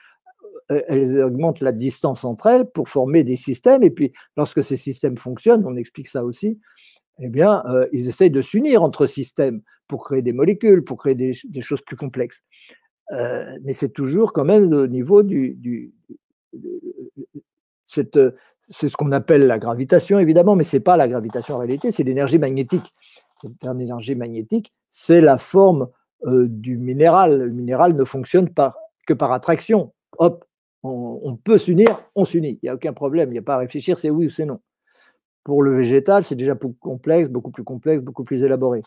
euh, 0.72 0.80
elles 0.88 1.22
augmentent 1.22 1.60
la 1.60 1.72
distance 1.72 2.24
entre 2.24 2.46
elles 2.46 2.66
pour 2.66 2.88
former 2.88 3.22
des 3.22 3.36
systèmes. 3.36 3.82
Et 3.82 3.90
puis, 3.90 4.12
lorsque 4.36 4.64
ces 4.64 4.76
systèmes 4.76 5.16
fonctionnent, 5.16 5.64
on 5.66 5.76
explique 5.76 6.08
ça 6.08 6.24
aussi, 6.24 6.58
eh 7.20 7.28
bien, 7.28 7.62
euh, 7.66 7.86
ils 7.92 8.08
essayent 8.08 8.30
de 8.30 8.42
s'unir 8.42 8.82
entre 8.82 9.06
systèmes 9.06 9.62
pour 9.88 10.04
créer 10.04 10.22
des 10.22 10.32
molécules, 10.32 10.82
pour 10.82 10.98
créer 10.98 11.14
des, 11.14 11.34
choses 11.60 11.82
plus 11.82 11.96
complexes. 11.96 12.42
Euh, 13.12 13.56
mais 13.62 13.72
c'est 13.72 13.90
toujours 13.92 14.32
quand 14.32 14.44
même 14.44 14.72
au 14.72 14.86
niveau 14.88 15.22
du, 15.22 15.92
c'est 18.68 18.88
ce 18.88 18.96
qu'on 18.96 19.12
appelle 19.12 19.46
la 19.46 19.58
gravitation, 19.58 20.18
évidemment, 20.18 20.56
mais 20.56 20.64
ce 20.64 20.76
n'est 20.76 20.80
pas 20.80 20.96
la 20.96 21.08
gravitation 21.08 21.54
en 21.54 21.58
réalité, 21.58 21.90
c'est 21.90 22.02
l'énergie 22.02 22.38
magnétique. 22.38 22.94
L'énergie 23.62 24.14
magnétique, 24.14 24.72
c'est 24.90 25.20
la 25.20 25.38
forme 25.38 25.88
euh, 26.26 26.48
du 26.48 26.78
minéral. 26.78 27.38
Le 27.38 27.52
minéral 27.52 27.94
ne 27.94 28.04
fonctionne 28.04 28.48
que 29.06 29.14
par 29.14 29.32
attraction. 29.32 29.92
Hop, 30.18 30.44
on, 30.82 31.36
peut 31.36 31.58
s'unir, 31.58 31.88
on 32.14 32.24
s'unit. 32.24 32.58
Il 32.62 32.66
n'y 32.66 32.68
a 32.68 32.74
aucun 32.74 32.92
problème, 32.92 33.30
il 33.30 33.32
n'y 33.32 33.38
a 33.38 33.42
pas 33.42 33.56
à 33.56 33.58
réfléchir, 33.58 33.98
c'est 33.98 34.10
oui 34.10 34.26
ou 34.26 34.30
c'est 34.30 34.46
non. 34.46 34.60
Pour 35.44 35.62
le 35.62 35.76
végétal, 35.76 36.24
c'est 36.24 36.34
déjà 36.34 36.54
beaucoup 36.54 36.76
complexe, 36.80 37.28
beaucoup 37.28 37.50
plus 37.50 37.64
complexe, 37.64 38.02
beaucoup 38.02 38.24
plus 38.24 38.42
élaboré. 38.42 38.82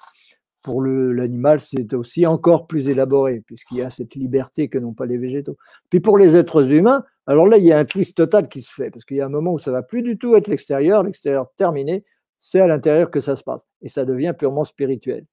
Pour 0.61 0.82
l'animal, 0.82 1.61
c'est 1.61 1.93
aussi 1.93 2.25
encore 2.25 2.67
plus 2.67 2.89
élaboré, 2.89 3.41
puisqu'il 3.45 3.77
y 3.77 3.82
a 3.82 3.89
cette 3.89 4.15
liberté 4.15 4.67
que 4.67 4.77
n'ont 4.77 4.93
pas 4.93 5.05
les 5.05 5.17
végétaux. 5.17 5.55
Puis 5.89 6.01
pour 6.01 6.17
les 6.17 6.36
êtres 6.36 6.69
humains, 6.69 7.05
alors 7.30 7.45
là, 7.45 7.57
il 7.57 7.63
y 7.63 7.71
a 7.71 7.77
un 7.77 7.86
twist 7.86 8.17
total 8.17 8.49
qui 8.49 8.63
se 8.63 8.73
fait, 8.73 8.89
parce 8.89 9.05
qu'il 9.05 9.17
y 9.17 9.21
a 9.21 9.27
un 9.27 9.30
moment 9.30 9.53
où 9.53 9.59
ça 9.59 9.69
va 9.69 9.84
plus 9.84 10.01
du 10.01 10.17
tout 10.17 10.36
être 10.36 10.47
l'extérieur, 10.47 11.03
l'extérieur 11.03 11.45
terminé, 11.55 12.03
c'est 12.39 12.59
à 12.59 12.65
l'intérieur 12.65 13.11
que 13.11 13.19
ça 13.19 13.36
se 13.36 13.43
passe, 13.43 13.61
et 13.84 13.88
ça 13.88 14.03
devient 14.03 14.34
purement 14.36 14.63
spirituel. 14.63 15.27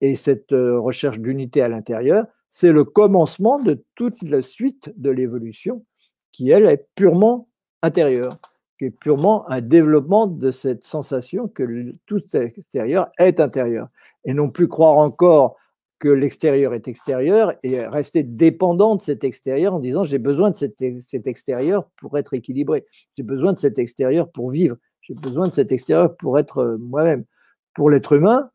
Et 0.00 0.14
cette 0.14 0.52
euh, 0.52 0.78
recherche 0.78 1.18
d'unité 1.18 1.60
à 1.60 1.68
l'intérieur, 1.68 2.26
c'est 2.52 2.70
le 2.70 2.84
commencement 2.84 3.60
de 3.60 3.84
toute 3.96 4.22
la 4.22 4.42
suite 4.42 4.92
de 4.96 5.10
l'évolution, 5.10 5.84
qui, 6.30 6.50
elle, 6.50 6.66
est 6.66 6.86
purement 6.94 7.48
intérieure, 7.82 8.36
qui 8.78 8.84
est 8.84 8.90
purement 8.90 9.44
un 9.50 9.62
développement 9.62 10.28
de 10.28 10.52
cette 10.52 10.84
sensation 10.84 11.48
que 11.48 11.92
tout 12.06 12.22
extérieur 12.32 13.10
est 13.18 13.40
intérieur, 13.40 13.88
et 14.24 14.34
non 14.34 14.50
plus 14.50 14.68
croire 14.68 14.98
encore 14.98 15.56
que 15.98 16.08
l'extérieur 16.08 16.74
est 16.74 16.88
extérieur 16.88 17.54
et 17.62 17.86
rester 17.86 18.22
dépendant 18.22 18.96
de 18.96 19.02
cet 19.02 19.24
extérieur 19.24 19.74
en 19.74 19.78
disant 19.78 20.04
j'ai 20.04 20.18
besoin 20.18 20.50
de 20.50 20.56
cet, 20.56 21.26
extérieur 21.26 21.88
pour 21.96 22.18
être 22.18 22.34
équilibré, 22.34 22.84
j'ai 23.16 23.22
besoin 23.22 23.52
de 23.52 23.58
cet 23.58 23.78
extérieur 23.78 24.30
pour 24.30 24.50
vivre, 24.50 24.76
j'ai 25.00 25.14
besoin 25.14 25.48
de 25.48 25.54
cet 25.54 25.72
extérieur 25.72 26.16
pour 26.16 26.38
être 26.38 26.58
euh, 26.58 26.78
moi-même. 26.78 27.24
Pour 27.72 27.90
l'être 27.90 28.14
humain, 28.14 28.50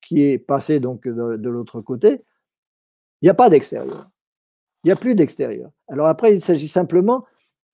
qui 0.00 0.22
est 0.22 0.38
passé 0.38 0.80
donc 0.80 1.06
de, 1.06 1.48
l'autre 1.48 1.80
côté, 1.80 2.24
il 3.22 3.26
n'y 3.26 3.28
a 3.28 3.34
pas 3.34 3.48
d'extérieur. 3.48 4.10
Il 4.82 4.88
n'y 4.88 4.92
a 4.92 4.96
plus 4.96 5.14
d'extérieur. 5.14 5.70
Alors 5.88 6.06
après, 6.06 6.34
il 6.34 6.40
s'agit 6.40 6.68
simplement 6.68 7.24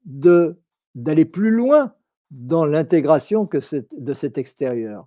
de 0.05 0.59
d'aller 0.95 1.25
plus 1.25 1.51
loin 1.51 1.95
dans 2.31 2.65
l'intégration 2.65 3.49
de 3.93 4.15
cet 4.15 4.39
extérieur, 4.39 5.07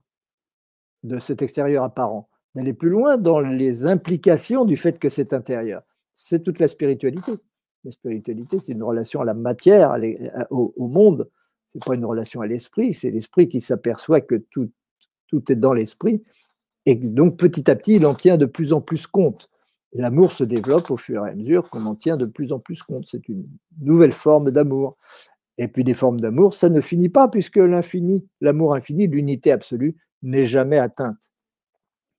de 1.04 1.20
cet 1.20 1.42
extérieur 1.42 1.84
apparent 1.84 2.30
d'aller 2.60 2.74
plus 2.74 2.90
loin 2.90 3.18
dans 3.18 3.40
les 3.40 3.86
implications 3.86 4.66
du 4.66 4.76
fait 4.76 5.00
que 5.00 5.08
c'est 5.08 5.32
intérieur. 5.34 5.82
C'est 6.14 6.44
toute 6.44 6.60
la 6.60 6.68
spiritualité. 6.68 7.32
La 7.86 7.92
spiritualité, 7.92 8.58
c'est 8.60 8.74
une 8.74 8.84
relation 8.84 9.22
à 9.22 9.26
la 9.26 9.34
matière, 9.34 9.96
au, 10.50 10.74
monde. 10.78 11.30
Ce 11.70 11.78
n'est 11.78 11.86
pas 11.86 11.96
une 11.96 12.04
relation 12.04 12.42
à 12.42 12.48
l'esprit, 12.48 12.94
c'est 12.94 13.12
l'esprit 13.12 13.48
qui 13.48 13.62
s'aperçoit 13.62 14.20
que 14.20 14.36
tout, 14.36 14.70
tout 15.28 15.50
est 15.52 15.56
dans 15.56 15.72
l'esprit. 15.72 16.22
Et 16.86 16.96
donc, 16.96 17.38
petit 17.38 17.72
à 17.72 17.76
petit, 17.76 17.96
il 17.96 18.06
en 18.06 18.14
tient 18.14 18.36
de 18.36 18.46
plus 18.46 18.74
en 18.74 18.82
plus 18.82 19.08
compte. 19.08 19.50
L'amour 19.94 20.34
se 20.34 20.44
développe 20.44 20.92
au 20.92 20.98
fur 20.98 21.26
et 21.26 21.30
à 21.30 21.36
mesure 21.36 21.70
qu'on 21.70 21.86
en 21.86 21.96
tient 21.96 22.18
de 22.18 22.26
plus 22.26 22.52
en 22.52 22.60
plus 22.60 22.84
compte. 22.84 23.06
C'est 23.10 23.30
une 23.30 23.48
nouvelle 23.80 24.12
forme 24.12 24.52
d'amour. 24.52 24.98
Et 25.58 25.70
puis 25.70 25.86
des 25.86 25.94
formes 25.94 26.20
d'amour, 26.20 26.54
ça 26.54 26.68
ne 26.68 26.82
finit 26.82 27.10
pas 27.10 27.30
puisque 27.30 27.58
l'infini, 27.58 28.28
l'amour 28.42 28.76
infini, 28.76 29.08
l'unité 29.08 29.52
absolue, 29.52 29.96
n'est 30.22 30.46
jamais 30.46 30.78
atteinte. 30.78 31.29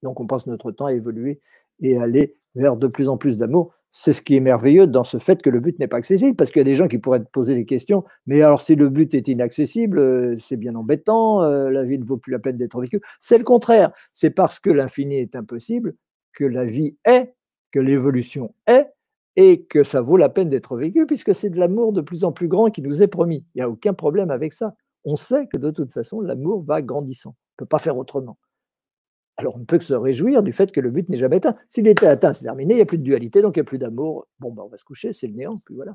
Donc 0.03 0.20
on 0.20 0.26
passe 0.26 0.46
notre 0.46 0.72
temps 0.72 0.86
à 0.86 0.92
évoluer 0.92 1.40
et 1.80 1.96
à 1.96 2.03
aller 2.03 2.36
vers 2.55 2.76
de 2.76 2.86
plus 2.86 3.09
en 3.09 3.16
plus 3.16 3.38
d'amour. 3.38 3.72
C'est 3.92 4.12
ce 4.12 4.22
qui 4.22 4.36
est 4.36 4.40
merveilleux 4.40 4.86
dans 4.86 5.03
ce 5.03 5.18
fait 5.18 5.42
que 5.42 5.51
le 5.51 5.59
but 5.59 5.78
n'est 5.80 5.88
pas 5.88 5.96
accessible, 5.96 6.36
parce 6.36 6.51
qu'il 6.51 6.61
y 6.61 6.62
a 6.62 6.64
des 6.64 6.76
gens 6.76 6.86
qui 6.86 6.98
pourraient 6.98 7.20
te 7.20 7.30
poser 7.30 7.57
des 7.57 7.64
questions, 7.64 8.05
mais 8.26 8.40
alors 8.40 8.61
si 8.61 8.76
le 8.76 8.88
but 8.88 9.14
est 9.14 9.26
inaccessible, 9.26 9.98
euh, 9.98 10.36
c'est 10.38 10.57
bien 10.57 10.76
embêtant, 10.76 11.42
euh, 11.42 11.70
la 11.70 11.84
vie 11.84 11.98
ne 11.98 12.05
vaut 12.05 12.16
plus 12.16 12.30
la 12.30 12.38
peine 12.38 12.57
d'être 12.57 12.80
vécue. 12.80 13.01
C'est 13.20 13.38
le 13.38 13.44
contraire, 13.44 13.90
c'est 14.14 14.30
parce 14.30 14.61
que 14.61 14.70
l'infini 14.70 15.18
est 15.18 15.34
impossible 15.34 15.94
que 16.32 16.44
la 16.44 16.64
vie 16.64 16.96
est, 17.05 17.34
que 17.72 17.80
l'évolution 17.80 18.55
est, 18.68 18.86
et 19.36 19.64
que 19.64 19.82
ça 19.84 20.03
vaut 20.03 20.16
la 20.16 20.28
peine 20.28 20.48
d'être 20.51 20.76
vécu, 20.76 21.07
puisque 21.07 21.34
c'est 21.34 21.51
de 21.51 21.59
l'amour 21.59 21.92
de 21.92 22.01
plus 22.01 22.24
en 22.24 22.32
plus 22.32 22.48
grand 22.48 22.70
qui 22.70 22.82
nous 22.82 23.03
est 23.03 23.09
promis. 23.09 23.44
Il 23.55 23.59
n'y 23.59 23.62
a 23.62 23.70
aucun 23.70 23.94
problème 23.94 24.30
avec 24.30 24.53
ça. 24.53 24.74
On 25.05 25.16
sait 25.16 25.46
que 25.46 25.57
de 25.57 25.70
toute 25.70 25.92
façon, 25.92 26.20
l'amour 26.20 26.62
va 26.62 26.82
grandissant. 26.82 27.30
On 27.30 27.62
ne 27.62 27.64
peut 27.64 27.68
pas 27.68 27.78
faire 27.78 27.96
autrement. 27.96 28.38
Alors 29.41 29.57
on 29.57 29.61
ne 29.61 29.64
peut 29.64 29.78
que 29.78 29.84
se 29.84 29.95
réjouir 29.95 30.43
du 30.43 30.53
fait 30.53 30.70
que 30.70 30.80
le 30.80 30.91
but 30.91 31.09
n'est 31.09 31.16
jamais 31.16 31.36
atteint. 31.36 31.57
S'il 31.70 31.86
était 31.88 32.07
atteint, 32.07 32.34
c'est 32.34 32.45
terminé, 32.45 32.74
il 32.74 32.76
n'y 32.76 32.82
a 32.82 32.86
plus 32.86 32.99
de 32.99 33.03
dualité, 33.03 33.41
donc 33.41 33.57
il 33.57 33.61
n'y 33.61 33.62
a 33.62 33.64
plus 33.64 33.78
d'amour. 33.78 34.26
Bon, 34.38 34.53
ben, 34.53 34.64
on 34.66 34.68
va 34.68 34.76
se 34.76 34.84
coucher, 34.84 35.14
c'est 35.14 35.26
le 35.26 35.32
néant, 35.32 35.62
puis 35.64 35.74
voilà. 35.74 35.95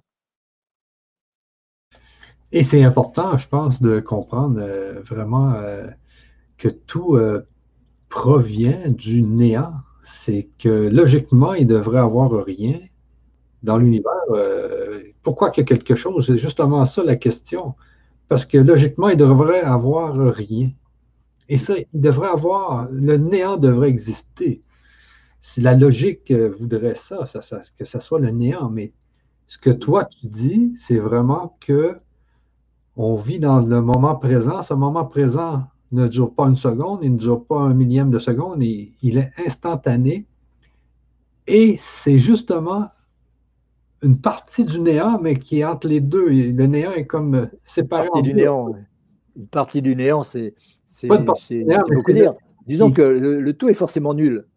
Et 2.52 2.64
c'est 2.64 2.82
important, 2.84 3.38
je 3.38 3.48
pense, 3.48 3.84
de 3.84 4.00
comprendre 4.00 4.60
euh, 4.60 5.02
vraiment 5.02 5.54
euh, 5.54 5.86
que 6.58 6.70
tout 6.70 7.18
euh, 7.18 7.46
provient 8.10 8.90
du 8.90 9.22
néant. 9.22 9.74
C'est 10.04 10.50
que 10.58 10.70
logiquement, 10.70 11.54
il 11.54 11.68
devrait 11.68 12.00
avoir 12.00 12.32
rien 12.44 12.80
dans 13.62 13.78
l'univers. 13.78 14.12
pourquoi 15.24 15.50
a 15.50 15.52
quelque 15.52 15.96
chose? 15.96 16.28
C'est 16.28 16.38
justement 16.38 16.86
ça 16.86 17.04
la 17.04 17.16
question. 17.16 17.76
Parce 18.28 18.46
que 18.46 18.58
logiquement, 18.58 19.10
il 19.10 19.18
devrait 19.18 19.62
avoir 19.62 20.16
rien. 20.16 20.70
Et 21.50 21.58
ça, 21.58 21.76
il 21.78 22.00
devrait 22.00 22.30
avoir, 22.30 22.88
le 22.92 23.18
néant 23.18 23.58
devrait 23.58 23.90
exister. 23.90 24.62
Si 25.42 25.62
la 25.62 25.76
logique 25.76 26.32
voudrait 26.32 26.96
ça, 26.96 27.24
que 27.78 27.86
ça 27.86 28.00
soit 28.00 28.20
le 28.20 28.32
néant, 28.32 28.70
mais 28.70 28.94
ce 29.48 29.58
que 29.58 29.70
toi 29.70 30.06
tu 30.06 30.26
dis, 30.26 30.76
c'est 30.78 30.98
vraiment 30.98 31.56
que 31.62 31.98
on 32.98 33.16
vit 33.16 33.40
dans 33.40 33.60
le 33.60 33.82
moment 33.82 34.16
présent. 34.16 34.62
Ce 34.62 34.74
moment 34.74 35.06
présent 35.06 35.64
ne 35.92 36.08
dure 36.08 36.34
pas 36.34 36.46
une 36.46 36.56
seconde, 36.56 37.00
il 37.04 37.14
ne 37.14 37.18
dure 37.18 37.46
pas 37.46 37.60
un 37.60 37.74
millième 37.74 38.10
de 38.10 38.20
seconde, 38.20 38.64
il, 38.64 39.18
est 39.18 39.32
instantané. 39.46 40.26
Et 41.48 41.78
c'est 41.80 42.18
justement 42.18 42.90
une 44.02 44.20
partie 44.20 44.66
du 44.66 44.80
néant, 44.80 45.20
mais 45.22 45.38
qui 45.38 45.60
est 45.60 45.66
entre 45.66 45.88
les 45.88 46.00
deux. 46.00 46.28
Le 46.28 46.66
néant 46.66 46.92
est 46.92 47.06
comme 47.06 47.50
séparé. 47.64 48.06
Une 48.06 48.12
partie 48.12 48.30
du 48.30 48.34
néant, 48.34 48.76
une 49.36 49.48
partie 49.48 49.82
du 49.82 49.96
néant, 49.96 50.24
c'est 50.24 50.56
beaucoup 51.08 52.14
dire. 52.14 52.34
Disons 52.68 52.92
que 52.92 53.02
le, 53.02 53.54
tout 53.54 53.70
est 53.70 53.76
forcément 53.76 54.14
nul. 54.14 54.34
le 54.34 54.48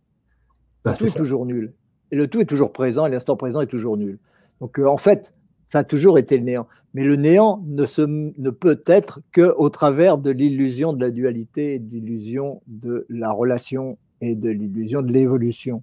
ben, 0.84 0.94
tout 0.94 1.06
est, 1.06 1.16
toujours 1.16 1.46
nul. 1.46 1.74
Et 2.10 2.16
le 2.16 2.26
tout 2.26 2.40
est 2.40 2.46
toujours 2.46 2.72
présent, 2.72 3.06
et 3.06 3.10
l'instant 3.10 3.36
présent 3.36 3.60
est 3.60 3.66
toujours 3.66 3.96
nul. 3.96 4.18
Donc 4.60 4.78
euh, 4.78 4.86
en 4.86 4.96
fait, 4.96 5.34
ça 5.66 5.80
a 5.80 5.84
toujours 5.84 6.18
été 6.18 6.38
le 6.38 6.44
néant. 6.44 6.66
Mais 6.94 7.04
le 7.04 7.16
néant 7.16 7.62
ne, 7.66 7.84
se, 7.84 8.02
ne 8.02 8.50
peut 8.50 8.82
être 8.86 9.20
qu'au 9.34 9.68
travers 9.68 10.16
de 10.16 10.30
l'illusion 10.30 10.94
de 10.94 11.00
la 11.00 11.10
dualité, 11.10 11.78
de 11.78 11.90
l'illusion 11.90 12.62
de 12.66 13.06
la 13.10 13.30
relation 13.30 13.98
et 14.20 14.34
de 14.34 14.48
l'illusion 14.48 15.02
de 15.02 15.12
l'évolution. 15.12 15.82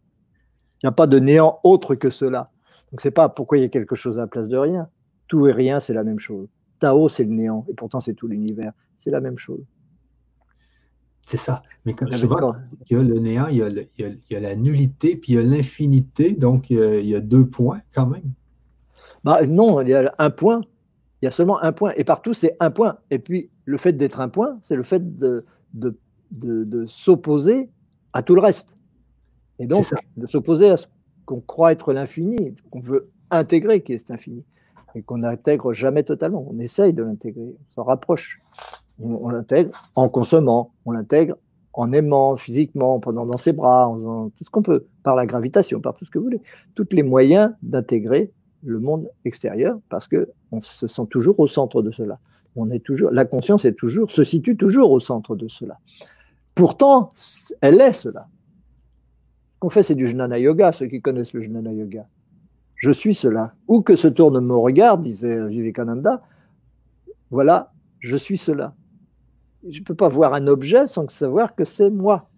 Il 0.81 0.87
n'y 0.87 0.89
a 0.89 0.91
pas 0.91 1.07
de 1.07 1.19
néant 1.19 1.59
autre 1.63 1.95
que 1.95 2.09
cela. 2.09 2.51
Donc 2.91 3.01
c'est 3.01 3.11
pas 3.11 3.29
pourquoi 3.29 3.57
il 3.57 3.61
y 3.61 3.65
a 3.65 3.69
quelque 3.69 3.95
chose 3.95 4.17
à 4.17 4.21
la 4.21 4.27
place 4.27 4.49
de 4.49 4.57
rien. 4.57 4.89
Tout 5.27 5.47
et 5.47 5.51
rien, 5.51 5.79
c'est 5.79 5.93
la 5.93 6.03
même 6.03 6.19
chose. 6.19 6.47
Tao, 6.79 7.07
c'est 7.07 7.23
le 7.23 7.29
néant, 7.29 7.65
et 7.69 7.73
pourtant 7.73 7.99
c'est 7.99 8.13
tout 8.13 8.27
l'univers. 8.27 8.73
C'est 8.97 9.11
la 9.11 9.21
même 9.21 9.37
chose. 9.37 9.63
C'est 11.25 11.37
ça. 11.37 11.63
Mais 11.85 11.93
comme 11.93 12.11
souvent, 12.11 12.55
il 12.87 12.95
y 12.95 12.99
a 12.99 13.03
le 13.03 13.19
néant, 13.19 13.47
il 13.47 13.57
y 13.57 14.35
a, 14.35 14.39
la 14.39 14.55
nullité, 14.55 15.15
puis 15.15 15.33
il 15.33 15.35
y 15.35 15.39
a 15.39 15.41
l'infinité, 15.41 16.33
donc 16.33 16.69
il 16.69 17.05
y 17.05 17.15
a 17.15 17.19
deux 17.19 17.47
points 17.47 17.81
quand 17.95 18.05
même. 18.05 18.31
Bah, 19.23 19.43
non, 19.47 19.81
il 19.81 19.89
y 19.89 19.95
a 19.95 20.13
un 20.19 20.29
point. 20.29 20.61
Il 21.21 21.25
y 21.25 21.27
a 21.27 21.31
seulement 21.31 21.61
un 21.63 21.71
point. 21.71 21.93
Et 21.97 22.03
partout, 22.03 22.35
c'est 22.35 22.55
un 22.59 22.69
point. 22.69 22.99
Et 23.09 23.17
puis, 23.17 23.49
le 23.65 23.77
fait 23.77 23.93
d'être 23.93 24.19
un 24.19 24.29
point, 24.29 24.59
c'est 24.61 24.75
le 24.75 24.83
fait 24.83 25.17
de, 25.17 25.45
de, 25.73 25.97
de, 26.31 26.85
s'opposer 26.85 27.71
à 28.13 28.21
tout 28.21 28.35
le 28.35 28.41
reste. 28.41 28.77
Et 29.57 29.65
donc, 29.65 29.91
de 30.17 30.27
s'opposer 30.27 30.69
à 30.69 30.77
ce 30.77 30.85
qu'on 31.25 31.41
croit 31.41 31.71
être 31.71 31.91
l'infini, 31.91 32.55
qu'on 32.69 32.81
veut 32.81 33.09
intégrer, 33.31 33.81
qui 33.81 33.93
est 33.93 33.97
cet 33.97 34.11
infini, 34.11 34.43
et 34.93 35.01
qu'on 35.01 35.17
n'intègre 35.17 35.73
jamais 35.73 36.03
totalement. 36.03 36.45
On 36.47 36.59
essaye 36.59 36.93
de 36.93 37.01
l'intégrer, 37.01 37.55
on 37.59 37.73
s'en 37.73 37.83
rapproche. 37.83 38.41
On, 39.01 39.29
l'intègre 39.29 39.71
en 39.95 40.07
consommant, 40.09 40.71
on 40.85 40.91
l'intègre 40.91 41.35
en 41.73 41.91
aimant 41.91 42.37
physiquement, 42.37 42.95
en 42.95 42.99
prenant 42.99 43.25
dans 43.25 43.37
ses 43.37 43.51
bras, 43.51 43.89
en 43.89 43.97
faisant 43.97 44.29
tout 44.29 44.43
ce 44.45 44.49
qu'on 44.49 44.61
peut, 44.61 44.85
par 45.03 45.15
la 45.15 45.25
gravitation, 45.25 45.81
par 45.81 45.93
tout 45.93 46.05
ce 46.05 46.11
que 46.11 46.17
vous 46.17 46.25
voulez. 46.25 46.41
Tous 46.73 46.87
les 46.91 47.03
moyens 47.03 47.51
d'intégrer 47.61 48.31
le 48.63 48.79
monde 48.79 49.09
extérieur 49.25 49.77
parce 49.89 50.07
que 50.07 50.29
on 50.51 50.61
se 50.61 50.87
sent 50.87 51.07
toujours 51.09 51.39
au 51.39 51.47
centre 51.47 51.81
de 51.81 51.91
cela. 51.91 52.19
On 52.55 52.71
est 52.71 52.79
toujours, 52.79 53.11
la 53.11 53.25
conscience 53.25 53.65
est 53.65 53.73
toujours, 53.73 54.09
se 54.11 54.23
situe 54.23 54.55
toujours 54.55 54.91
au 54.91 54.99
centre 54.99 55.35
de 55.35 55.47
cela. 55.47 55.77
Pourtant, 56.55 57.09
elle 57.59 57.81
est 57.81 57.93
cela. 57.93 58.27
Ce 59.55 59.59
qu'on 59.59 59.69
fait, 59.69 59.83
c'est 59.83 59.95
du 59.95 60.07
jnana 60.07 60.39
yoga, 60.39 60.71
ceux 60.71 60.87
qui 60.87 61.01
connaissent 61.01 61.33
le 61.33 61.41
jnana 61.41 61.73
yoga. 61.73 62.07
Je 62.75 62.91
suis 62.91 63.13
cela. 63.13 63.53
Où 63.67 63.81
que 63.81 63.95
se 63.95 64.07
tourne 64.07 64.39
mon 64.39 64.61
regard, 64.61 64.97
disait 64.97 65.47
Vivekananda, 65.47 66.19
voilà, 67.29 67.73
je 67.99 68.15
suis 68.15 68.37
cela. 68.37 68.73
Je 69.69 69.79
ne 69.79 69.83
peux 69.83 69.95
pas 69.95 70.09
voir 70.09 70.33
un 70.33 70.47
objet 70.47 70.87
sans 70.87 71.07
savoir 71.09 71.55
que 71.55 71.65
c'est 71.65 71.89
moi. 71.89 72.29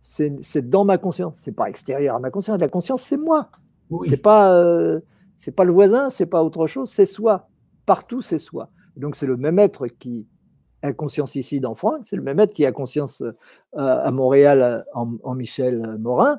C'est 0.00 0.68
dans 0.68 0.84
ma 0.84 0.98
conscience. 0.98 1.34
C'est 1.38 1.52
pas 1.54 1.68
extérieur 1.68 2.16
à 2.16 2.20
ma 2.20 2.30
conscience. 2.30 2.58
La 2.58 2.68
conscience, 2.68 3.02
c'est 3.02 3.16
moi. 3.16 3.50
C'est 4.04 4.16
pas, 4.16 4.54
euh, 4.54 5.00
c'est 5.36 5.52
pas 5.52 5.64
le 5.64 5.72
voisin, 5.72 6.10
c'est 6.10 6.26
pas 6.26 6.42
autre 6.42 6.66
chose, 6.66 6.90
c'est 6.90 7.06
soi. 7.06 7.48
Partout, 7.86 8.22
c'est 8.22 8.38
soi. 8.38 8.70
Donc 8.96 9.16
c'est 9.16 9.26
le 9.26 9.36
même 9.36 9.58
être 9.58 9.86
qui 9.86 10.28
a 10.82 10.92
conscience 10.92 11.34
ici 11.34 11.60
dans 11.60 11.74
Franck, 11.74 12.02
c'est 12.04 12.16
le 12.16 12.22
même 12.22 12.38
être 12.40 12.52
qui 12.52 12.66
a 12.66 12.72
conscience 12.72 13.22
euh, 13.22 13.32
à 13.72 14.10
Montréal 14.10 14.84
en, 14.92 15.34
Michel 15.34 15.96
Morin, 15.98 16.38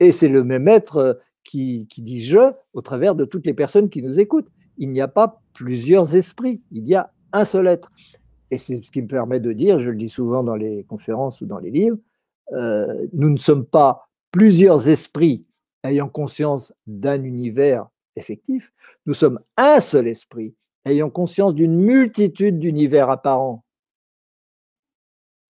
et 0.00 0.10
c'est 0.10 0.28
le 0.28 0.42
même 0.42 0.68
être 0.68 1.20
qui, 1.44 1.86
qui 1.88 2.02
dit 2.02 2.22
je 2.24 2.52
au 2.72 2.80
travers 2.80 3.14
de 3.14 3.24
toutes 3.24 3.46
les 3.46 3.54
personnes 3.54 3.90
qui 3.90 4.02
nous 4.02 4.18
écoutent. 4.18 4.48
Il 4.78 4.90
n'y 4.90 5.00
a 5.00 5.08
pas 5.08 5.42
plusieurs 5.52 6.16
esprits, 6.16 6.62
il 6.72 6.88
y 6.88 6.94
a 6.94 7.12
un 7.32 7.44
seul 7.44 7.66
être. 7.66 7.90
Et 8.54 8.58
c'est 8.58 8.80
ce 8.84 8.90
qui 8.92 9.02
me 9.02 9.08
permet 9.08 9.40
de 9.40 9.52
dire, 9.52 9.80
je 9.80 9.90
le 9.90 9.96
dis 9.96 10.08
souvent 10.08 10.44
dans 10.44 10.54
les 10.54 10.84
conférences 10.84 11.40
ou 11.40 11.46
dans 11.46 11.58
les 11.58 11.72
livres, 11.72 11.98
euh, 12.52 13.04
nous 13.12 13.28
ne 13.28 13.36
sommes 13.36 13.66
pas 13.66 14.08
plusieurs 14.30 14.88
esprits 14.88 15.44
ayant 15.82 16.08
conscience 16.08 16.72
d'un 16.86 17.24
univers 17.24 17.88
effectif, 18.14 18.72
nous 19.06 19.14
sommes 19.14 19.40
un 19.56 19.80
seul 19.80 20.06
esprit, 20.06 20.54
ayant 20.84 21.10
conscience 21.10 21.52
d'une 21.52 21.74
multitude 21.74 22.60
d'univers 22.60 23.10
apparents. 23.10 23.64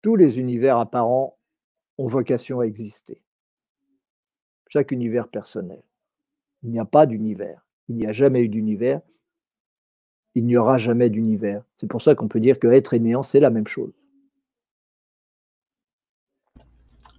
Tous 0.01 0.17
les 0.17 0.39
univers 0.39 0.79
apparents 0.79 1.37
ont 1.99 2.07
vocation 2.07 2.61
à 2.61 2.65
exister. 2.65 3.23
Chaque 4.69 4.93
univers 4.93 5.29
personnel. 5.29 5.83
Il 6.63 6.71
n'y 6.71 6.79
a 6.79 6.87
pas 6.87 7.05
d'univers. 7.05 7.67
Il 7.91 7.97
n'y 7.97 8.07
a 8.07 8.15
jamais 8.15 8.41
eu 8.41 8.49
d'univers. 8.49 9.03
Il 10.35 10.45
n'y 10.47 10.57
aura 10.57 10.78
jamais 10.78 11.11
d'univers. 11.11 11.62
C'est 11.76 11.87
pour 11.87 12.03
ça 12.03 12.14
qu'on 12.14 12.28
peut 12.28 12.41
dire 12.41 12.59
que 12.59 12.66
être 12.68 12.95
et 12.95 13.01
néant, 13.01 13.22
c'est 13.22 13.41
la 13.41 13.51
même 13.51 13.66
chose. 13.66 13.93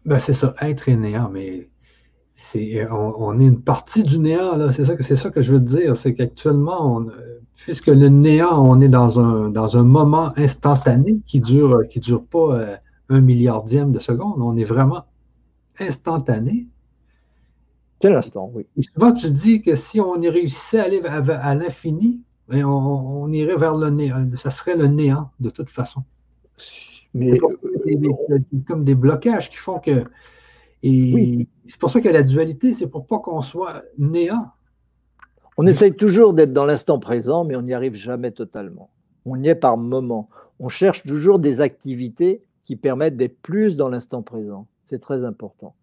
Ben 0.05 0.19
c'est 0.19 0.33
ça, 0.33 0.53
être 0.61 0.87
et 0.89 0.95
néant, 0.95 1.29
mais 1.29 1.69
c'est, 2.35 2.85
on, 2.91 3.39
est 3.39 3.47
une 3.47 3.61
partie 3.61 4.03
du 4.03 4.19
néant, 4.19 4.69
C'est 4.71 4.83
ça, 4.83 4.95
c'est 4.99 5.15
ça 5.15 5.29
que 5.29 5.41
je 5.41 5.53
veux 5.53 5.59
dire. 5.59 5.95
C'est 5.95 6.13
qu'actuellement, 6.13 7.05
puisque 7.55 7.87
le 7.87 8.09
néant, 8.09 8.61
on 8.63 8.81
est 8.81 8.89
dans 8.89 9.19
un, 9.19 9.49
dans 9.49 9.77
un 9.77 9.83
moment 9.83 10.31
instantané 10.37 11.21
qui 11.25 11.39
dure, 11.39 11.87
qui 11.89 11.99
dure 11.99 12.23
pas 12.25 12.59
euh, 12.59 12.75
un 13.09 13.21
milliardième 13.21 13.91
de 13.91 13.99
seconde. 13.99 14.35
On 14.37 14.57
est 14.57 14.65
vraiment 14.65 15.05
instantané. 15.79 16.67
C'est 18.01 18.09
l'instant, 18.09 18.51
oui. 18.53 18.65
Et 18.77 18.81
souvent, 18.81 19.13
tu 19.13 19.31
dis 19.31 19.61
que 19.61 19.75
si 19.75 20.01
on 20.01 20.21
y 20.21 20.27
réussissait 20.27 20.79
à 20.79 20.83
aller 20.83 21.01
à, 21.01 21.55
l'infini, 21.55 22.21
on, 22.49 23.31
irait 23.31 23.57
vers 23.57 23.75
le 23.75 23.89
néant. 23.89 24.27
Ça 24.35 24.49
serait 24.49 24.75
le 24.75 24.87
néant, 24.87 25.31
de 25.39 25.49
toute 25.49 25.69
façon. 25.69 26.03
Mais 27.13 27.33
euh, 27.33 28.39
comme 28.67 28.83
des 28.83 28.95
blocages 28.95 29.49
qui 29.49 29.57
font 29.57 29.79
que 29.79 30.05
et 30.87 31.47
c'est 31.65 31.79
pour 31.79 31.89
ça 31.89 31.99
que 31.99 32.09
la 32.09 32.21
dualité, 32.21 32.75
c'est 32.75 32.85
pour 32.85 33.07
pas 33.07 33.17
qu'on 33.17 33.41
soit 33.41 33.81
néant. 33.97 34.51
On 35.57 35.65
essaye 35.65 35.95
toujours 35.95 36.35
d'être 36.35 36.53
dans 36.53 36.65
l'instant 36.65 36.99
présent, 36.99 37.43
mais 37.43 37.55
on 37.55 37.63
n'y 37.63 37.73
arrive 37.73 37.95
jamais 37.95 38.29
totalement. 38.29 38.91
On 39.25 39.41
y 39.41 39.47
est 39.47 39.55
par 39.55 39.77
moment. 39.77 40.29
On 40.59 40.69
cherche 40.69 41.01
toujours 41.01 41.39
des 41.39 41.59
activités 41.59 42.43
qui 42.63 42.75
permettent 42.75 43.17
d'être 43.17 43.41
plus 43.41 43.77
dans 43.77 43.89
l'instant 43.89 44.21
présent. 44.21 44.67
C'est 44.85 45.01
très 45.01 45.25
important. 45.25 45.73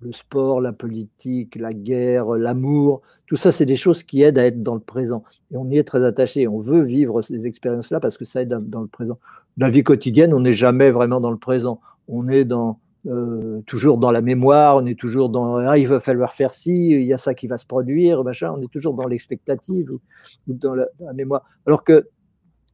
Le 0.00 0.12
sport, 0.12 0.60
la 0.60 0.72
politique, 0.72 1.56
la 1.56 1.72
guerre, 1.72 2.30
l'amour, 2.30 3.02
tout 3.26 3.36
ça, 3.36 3.52
c'est 3.52 3.66
des 3.66 3.76
choses 3.76 4.02
qui 4.02 4.22
aident 4.22 4.38
à 4.38 4.46
être 4.46 4.62
dans 4.62 4.74
le 4.74 4.80
présent. 4.80 5.22
Et 5.52 5.56
on 5.56 5.66
y 5.66 5.76
est 5.76 5.84
très 5.84 6.04
attaché. 6.04 6.48
On 6.48 6.60
veut 6.60 6.82
vivre 6.82 7.20
ces 7.20 7.46
expériences-là 7.46 8.00
parce 8.00 8.16
que 8.16 8.24
ça 8.24 8.42
aide 8.42 8.48
dans 8.48 8.80
le 8.80 8.86
présent. 8.86 9.18
La 9.56 9.70
vie 9.70 9.82
quotidienne, 9.82 10.32
on 10.32 10.40
n'est 10.40 10.54
jamais 10.54 10.90
vraiment 10.90 11.20
dans 11.20 11.30
le 11.30 11.36
présent. 11.36 11.80
On 12.08 12.28
est 12.28 12.44
dans, 12.44 12.78
euh, 13.06 13.60
toujours 13.66 13.98
dans 13.98 14.10
la 14.10 14.20
mémoire, 14.20 14.76
on 14.76 14.86
est 14.86 14.98
toujours 14.98 15.28
dans 15.28 15.56
ah, 15.56 15.78
il 15.78 15.86
va 15.86 16.00
falloir 16.00 16.32
faire 16.32 16.52
ci, 16.52 16.90
il 16.90 17.02
y 17.02 17.12
a 17.12 17.18
ça 17.18 17.32
qui 17.32 17.46
va 17.46 17.56
se 17.56 17.64
produire, 17.64 18.24
machin, 18.24 18.52
on 18.56 18.60
est 18.60 18.70
toujours 18.70 18.94
dans 18.94 19.06
l'expectative 19.06 19.90
ou, 19.92 20.00
dans, 20.48 20.74
la, 20.74 20.86
mémoire. 21.14 21.44
Alors 21.66 21.84
que 21.84 22.08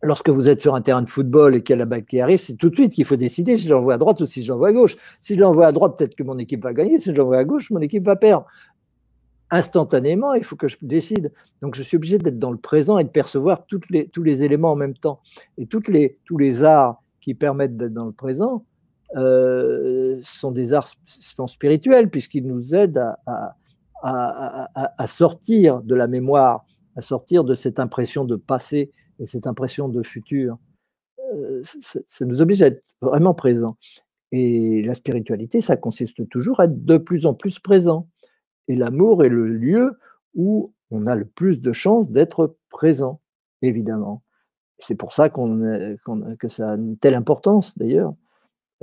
lorsque 0.05 0.29
vous 0.29 0.49
êtes 0.49 0.61
sur 0.61 0.75
un 0.75 0.81
terrain 0.81 1.03
de 1.03 1.09
football 1.09 1.55
et 1.55 1.63
qu'il 1.63 1.75
y 1.75 1.77
a 1.77 1.79
la 1.79 1.87
balle 1.87 2.05
qui 2.05 2.21
arrive, 2.21 2.39
c'est 2.39 2.55
tout 2.55 2.71
de 2.71 2.75
suite 2.75 2.93
qu'il 2.93 3.05
faut 3.05 3.17
décider 3.17 3.57
si 3.57 3.65
je 3.65 3.71
l'envoie 3.71 3.95
à 3.95 3.99
droite 3.99 4.21
ou 4.21 4.27
si 4.27 4.43
je 4.43 4.53
l'envoie 4.53 4.69
à 4.69 4.73
gauche. 4.73 4.97
Si 5.21 5.35
je 5.35 5.41
l'envoie 5.41 5.67
à 5.67 5.73
droite, 5.73 5.99
peut-être 5.99 6.15
que 6.15 6.23
mon 6.23 6.39
équipe 6.39 6.63
va 6.63 6.73
gagner, 6.73 6.99
si 6.99 7.11
je 7.11 7.17
l'envoie 7.17 7.39
à 7.39 7.45
gauche, 7.45 7.71
mon 7.71 7.81
équipe 7.81 8.05
va 8.05 8.17
perdre. 8.17 8.47
Instantanément, 9.51 10.35
il 10.35 10.45
faut 10.45 10.57
que 10.57 10.69
je 10.69 10.77
décide. 10.83 11.33
Donc 11.61 11.75
je 11.75 11.83
suis 11.83 11.97
obligé 11.97 12.19
d'être 12.19 12.39
dans 12.39 12.53
le 12.53 12.59
présent 12.59 12.99
et 12.99 13.05
de 13.05 13.11
percevoir 13.11 13.67
tous 13.67 13.81
les 13.91 14.45
éléments 14.45 14.73
en 14.73 14.77
même 14.77 14.95
temps. 14.95 15.21
Et 15.59 15.67
tous 15.67 15.83
les 15.91 16.65
arts 16.65 17.03
qui 17.21 17.35
permettent 17.35 17.77
d'être 17.77 17.95
dans 17.95 18.07
le 18.07 18.13
présent, 18.13 18.65
euh, 19.17 20.19
sont 20.23 20.51
des 20.51 20.73
arts 20.73 20.89
spirituels, 21.47 22.11
puisqu'ils 22.11 22.47
nous 22.47 22.75
aident 22.75 23.15
à, 24.03 25.07
sortir 25.07 25.83
de 25.83 25.95
la 25.95 26.09
mémoire, 26.09 26.65
à 26.97 27.01
sortir 27.01 27.45
de 27.45 27.55
cette 27.55 27.79
impression 27.79 28.25
de 28.25 28.35
passé 28.35 28.91
et 29.25 29.27
cette 29.27 29.47
impression 29.47 29.89
de 29.89 30.03
futur. 30.03 30.59
Euh, 31.35 31.63
ça 31.83 32.25
nous 32.25 32.41
oblige 32.41 32.63
à 32.63 32.67
être 32.67 32.85
vraiment 33.01 33.35
présents. 33.35 33.77
Et 34.31 34.83
la 34.83 34.95
spiritualité, 34.95 35.61
ça 35.61 35.77
consiste 35.77 36.29
toujours 36.29 36.61
à 36.61 36.67
être 36.67 36.85
de 36.85 36.97
plus 36.99 37.27
en 37.27 37.35
plus 37.35 37.59
présent. 37.59 38.09
Et 38.69 38.77
l'amour 38.77 39.25
est 39.25 39.29
le 39.29 39.49
lieu 39.49 39.99
où 40.35 40.73
on 40.91 41.07
a 41.07 41.17
le 41.17 41.25
plus 41.25 41.61
de 41.61 41.73
chances 41.73 42.11
d'être 42.11 42.57
présent, 42.69 43.21
évidemment. 43.63 44.23
C'est 44.79 44.97
pour 44.97 45.13
ça 45.13 45.29
qu'on, 45.29 45.97
que 46.39 46.49
ça 46.49 46.71
a 46.71 46.75
une 46.75 46.97
telle 46.99 47.15
importance, 47.15 47.77
d'ailleurs 47.79 48.15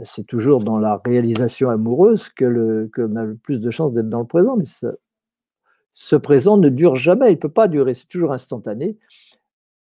c'est 0.03 0.25
toujours 0.25 0.63
dans 0.63 0.79
la 0.79 1.01
réalisation 1.03 1.69
amoureuse 1.69 2.29
que 2.29 2.89
qu'on 2.93 3.15
a 3.15 3.23
le 3.23 3.35
plus 3.35 3.59
de 3.59 3.69
chances 3.69 3.93
d'être 3.93 4.09
dans 4.09 4.19
le 4.19 4.27
présent, 4.27 4.57
mais 4.57 4.65
ce 5.93 6.15
présent 6.15 6.57
ne 6.57 6.69
dure 6.69 6.95
jamais, 6.95 7.29
il 7.29 7.35
ne 7.35 7.39
peut 7.39 7.49
pas 7.49 7.67
durer, 7.67 7.93
c'est 7.93 8.07
toujours 8.07 8.33
instantané. 8.33 8.97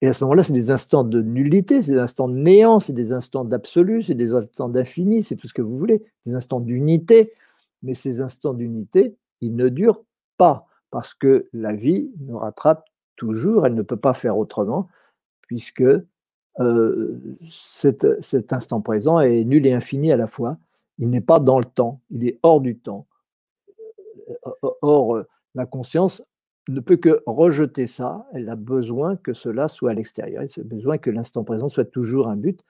Et 0.03 0.09
à 0.09 0.12
ce 0.12 0.24
moment-là, 0.24 0.42
c'est 0.42 0.55
des 0.55 0.70
instants 0.70 1.05
de 1.05 1.20
nullité, 1.20 1.82
c'est 1.82 1.92
des 1.92 1.98
instants 1.98 2.28
de 2.28 2.34
néant, 2.34 2.80
c'est 2.80 2.94
des 2.94 3.12
instants 3.12 3.44
d'absolu, 3.44 4.03
c'est 4.03 4.14
des 4.14 4.32
instants 4.32 4.68
d'infini, 4.68 5.22
c'est 5.22 5.36
tout 5.36 5.46
ce 5.46 5.53
que 5.53 5.62
vous 5.62 5.76
voulez, 5.76 6.03
des 6.24 6.34
instants 6.34 6.61
d'unité. 6.61 7.34
Mais 7.82 7.94
ces 7.94 8.20
instants 8.20 8.55
d'unité, 8.55 9.16
ils 9.40 9.57
ne 9.57 9.68
durent 9.68 10.03
pas, 10.38 10.66
parce 10.90 11.12
que 11.12 11.48
la 11.53 11.74
vie 11.74 12.11
nous 12.20 12.38
rattrape 12.38 12.88
toujours, 13.16 13.66
elle 13.66 13.74
ne 13.74 13.82
peut 13.82 13.96
pas 13.96 14.14
faire 14.14 14.38
autrement, 14.38 14.88
puisque 15.42 15.84
euh, 16.61 17.20
cet, 17.46 18.53
instant 18.53 18.80
présent 18.80 19.20
est 19.20 19.44
nul 19.44 19.66
et 19.66 19.72
infini 19.72 20.12
à 20.12 20.16
la 20.16 20.26
fois. 20.26 20.57
Il 20.98 21.11
n'est 21.11 21.20
pas 21.20 21.40
dans 21.40 21.59
le 21.59 21.64
temps, 21.66 22.01
il 22.11 22.26
est 22.26 22.38
hors 22.42 22.61
du 22.61 22.78
temps. 22.78 23.07
Or, 24.80 25.22
la 25.55 25.66
conscience 25.66 26.22
ne 26.68 26.80
peut 26.80 26.96
que 26.96 27.22
rejeter 27.26 27.86
ça, 27.86 28.26
elle 28.32 28.48
a 28.48 28.56
besoin 28.56 29.16
que 29.16 29.32
cela 29.32 29.68
soit 29.68 29.90
à 29.90 29.94
l'extérieur, 29.94 30.42
elle 30.42 30.62
a 30.62 30.64
besoin 30.64 30.98
que 30.98 31.11
l'instant 31.11 31.44
présent 31.44 31.68
soit 31.68 31.84
toujours 31.84 32.28
un 32.28 32.36
but. 32.36 32.61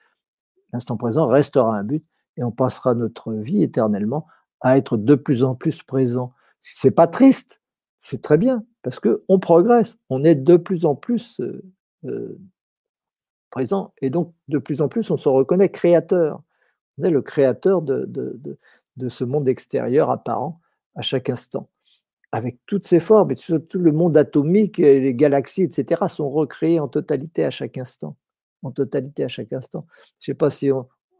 L'instant 0.73 0.97
présent 0.97 1.27
restera 1.27 1.77
un 1.77 1.83
but 1.83 2.03
et 2.37 2.43
on 2.43 2.51
passera 2.51 2.93
notre 2.93 3.33
vie 3.33 3.63
éternellement 3.63 4.25
à 4.61 4.77
être 4.77 4.97
de 4.97 5.15
plus 5.15 5.43
en 5.43 5.55
plus 5.55 5.83
présent. 5.83 6.33
C'est 6.61 6.91
pas 6.91 7.07
triste, 7.07 7.61
c'est 7.99 8.21
très 8.21 8.37
bien 8.37 8.63
parce 8.81 8.99
que 8.99 9.23
on 9.27 9.39
progresse, 9.39 9.97
on 10.09 10.23
est 10.23 10.35
de 10.35 10.57
plus 10.57 10.85
en 10.85 10.95
plus 10.95 11.39
euh, 11.41 11.61
euh, 12.05 12.39
présent 13.49 13.93
et 14.01 14.09
donc 14.09 14.33
de 14.47 14.57
plus 14.57 14.81
en 14.81 14.87
plus 14.87 15.11
on 15.11 15.17
se 15.17 15.29
reconnaît 15.29 15.69
créateur. 15.69 16.41
On 16.97 17.03
est 17.03 17.09
le 17.09 17.21
créateur 17.21 17.81
de 17.81 18.59
ce 19.07 19.23
monde 19.23 19.47
extérieur 19.47 20.09
apparent 20.09 20.61
à 20.95 21.01
chaque 21.01 21.29
instant 21.29 21.69
avec 22.31 22.57
toutes 22.65 22.87
ses 22.87 22.99
formes, 22.99 23.31
et 23.31 23.35
tout 23.35 23.79
le 23.79 23.91
monde 23.91 24.15
atomique, 24.15 24.77
les 24.77 25.13
galaxies, 25.13 25.63
etc., 25.63 26.01
sont 26.07 26.29
recréés 26.29 26.79
en 26.79 26.87
totalité 26.87 27.43
à 27.43 27.49
chaque 27.49 27.77
instant. 27.77 28.15
En 28.63 28.71
totalité 28.71 29.23
à 29.23 29.27
chaque 29.27 29.51
instant. 29.53 29.85
Je 30.19 30.31
ne 30.31 30.33
sais 30.33 30.37
pas 30.37 30.49
si 30.49 30.69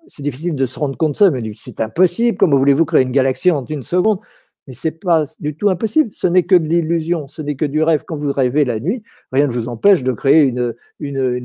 c'est 0.07 0.24
difficile 0.24 0.55
de 0.55 0.66
se 0.66 0.80
rendre 0.80 0.97
compte 0.97 1.14
de 1.14 1.18
ça, 1.18 1.30
mais 1.30 1.43
c'est 1.55 1.82
impossible. 1.82 2.38
Comment 2.38 2.57
voulez-vous 2.57 2.86
créer 2.86 3.03
une 3.03 3.12
galaxie 3.12 3.51
en 3.51 3.66
une 3.66 3.84
seconde? 3.84 4.20
Mais 4.68 4.74
ce 4.74 4.88
n'est 4.88 4.91
pas 4.93 5.26
du 5.39 5.55
tout 5.55 5.70
impossible. 5.70 6.12
Ce 6.14 6.28
n'est 6.28 6.43
que 6.43 6.55
de 6.55 6.68
l'illusion, 6.68 7.28
ce 7.28 7.41
n'est 7.41 7.55
que 7.55 7.66
du 7.66 7.82
rêve. 7.82 8.03
Quand 8.05 8.16
vous 8.16 8.32
rêvez 8.32 8.64
la 8.64 8.80
nuit, 8.80 9.03
rien 9.32 9.47
ne 9.47 9.51
vous 9.51 9.68
empêche 9.68 10.03
de 10.03 10.12
créer 10.12 10.43
une, 10.43 10.76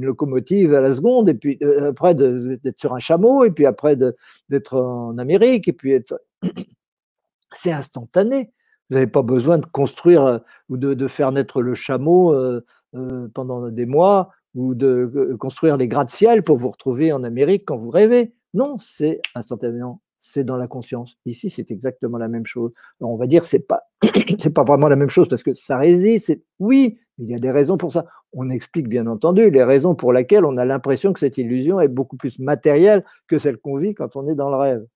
locomotive 0.04 0.74
à 0.74 0.80
la 0.80 0.94
seconde, 0.94 1.28
et 1.28 1.34
puis 1.34 1.58
euh, 1.62 1.90
après 1.90 2.14
d'être 2.14 2.78
sur 2.78 2.94
un 2.94 2.98
chameau, 2.98 3.44
et 3.44 3.50
puis 3.50 3.66
après 3.66 3.96
d'être 3.96 4.76
en 4.76 5.16
Amérique, 5.18 5.66
et 5.68 5.72
puis 5.72 5.98
c'est 7.52 7.72
instantané. 7.72 8.52
Vous 8.88 8.94
n'avez 8.94 9.06
pas 9.06 9.22
besoin 9.22 9.58
de 9.58 9.66
construire 9.66 10.24
euh, 10.24 10.38
ou 10.68 10.76
de, 10.76 11.08
faire 11.08 11.32
naître 11.32 11.62
le 11.62 11.74
chameau 11.74 12.34
euh, 12.34 12.64
euh, 12.94 13.28
pendant 13.34 13.70
des 13.70 13.86
mois 13.86 14.30
ou 14.54 14.74
de 14.74 15.36
construire 15.38 15.76
les 15.76 15.88
gratte-ciel 15.88 16.42
pour 16.42 16.56
vous 16.56 16.70
retrouver 16.70 17.12
en 17.12 17.24
Amérique 17.24 17.64
quand 17.66 17.76
vous 17.76 17.90
rêvez. 17.90 18.32
Non, 18.54 18.78
c'est 18.78 19.20
instantanément, 19.34 20.00
c'est 20.18 20.44
dans 20.44 20.56
la 20.56 20.66
conscience. 20.66 21.18
Ici, 21.26 21.50
c'est 21.50 21.70
exactement 21.70 22.16
la 22.16 22.28
même 22.28 22.46
chose. 22.46 22.72
Alors, 23.00 23.12
on 23.12 23.16
va 23.16 23.26
dire 23.26 23.44
c'est 23.44 23.66
pas 23.66 23.82
c'est 24.38 24.54
pas 24.54 24.64
vraiment 24.64 24.88
la 24.88 24.96
même 24.96 25.10
chose 25.10 25.28
parce 25.28 25.42
que 25.42 25.52
ça 25.52 25.76
résiste. 25.76 26.40
Oui, 26.58 26.98
il 27.18 27.30
y 27.30 27.34
a 27.34 27.38
des 27.38 27.50
raisons 27.50 27.76
pour 27.76 27.92
ça. 27.92 28.06
On 28.32 28.48
explique 28.48 28.88
bien 28.88 29.06
entendu 29.06 29.50
les 29.50 29.64
raisons 29.64 29.94
pour 29.94 30.12
lesquelles 30.12 30.44
on 30.44 30.56
a 30.56 30.64
l'impression 30.64 31.12
que 31.12 31.20
cette 31.20 31.38
illusion 31.38 31.80
est 31.80 31.88
beaucoup 31.88 32.16
plus 32.16 32.38
matérielle 32.38 33.04
que 33.26 33.38
celle 33.38 33.58
qu'on 33.58 33.76
vit 33.76 33.94
quand 33.94 34.16
on 34.16 34.26
est 34.28 34.34
dans 34.34 34.48
le 34.48 34.56
rêve, 34.56 34.86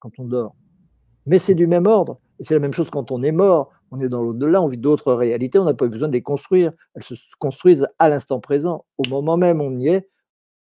quand 0.00 0.10
on 0.18 0.24
dort. 0.24 0.54
Mais 1.24 1.38
c'est 1.38 1.54
du 1.54 1.66
même 1.66 1.86
ordre. 1.86 2.20
Et 2.38 2.44
c'est 2.44 2.54
la 2.54 2.60
même 2.60 2.72
chose 2.72 2.90
quand 2.90 3.10
on 3.10 3.22
est 3.22 3.32
mort, 3.32 3.70
on 3.90 4.00
est 4.00 4.08
dans 4.08 4.22
l'au-delà, 4.22 4.62
on 4.62 4.68
vit 4.68 4.78
d'autres 4.78 5.12
réalités, 5.12 5.58
on 5.58 5.64
n'a 5.64 5.74
pas 5.74 5.88
besoin 5.88 6.08
de 6.08 6.12
les 6.12 6.22
construire. 6.22 6.72
Elles 6.94 7.02
se 7.02 7.14
construisent 7.38 7.88
à 7.98 8.08
l'instant 8.08 8.40
présent. 8.40 8.84
Au 8.96 9.08
moment 9.08 9.36
même 9.36 9.60
où 9.60 9.64
on 9.64 9.78
y 9.78 9.88
est, 9.88 10.08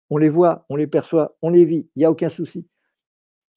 on 0.09 0.17
les 0.17 0.29
voit, 0.29 0.65
on 0.69 0.75
les 0.75 0.87
perçoit, 0.87 1.35
on 1.41 1.49
les 1.49 1.65
vit. 1.65 1.89
Il 1.95 1.99
n'y 1.99 2.05
a 2.05 2.11
aucun 2.11 2.29
souci. 2.29 2.67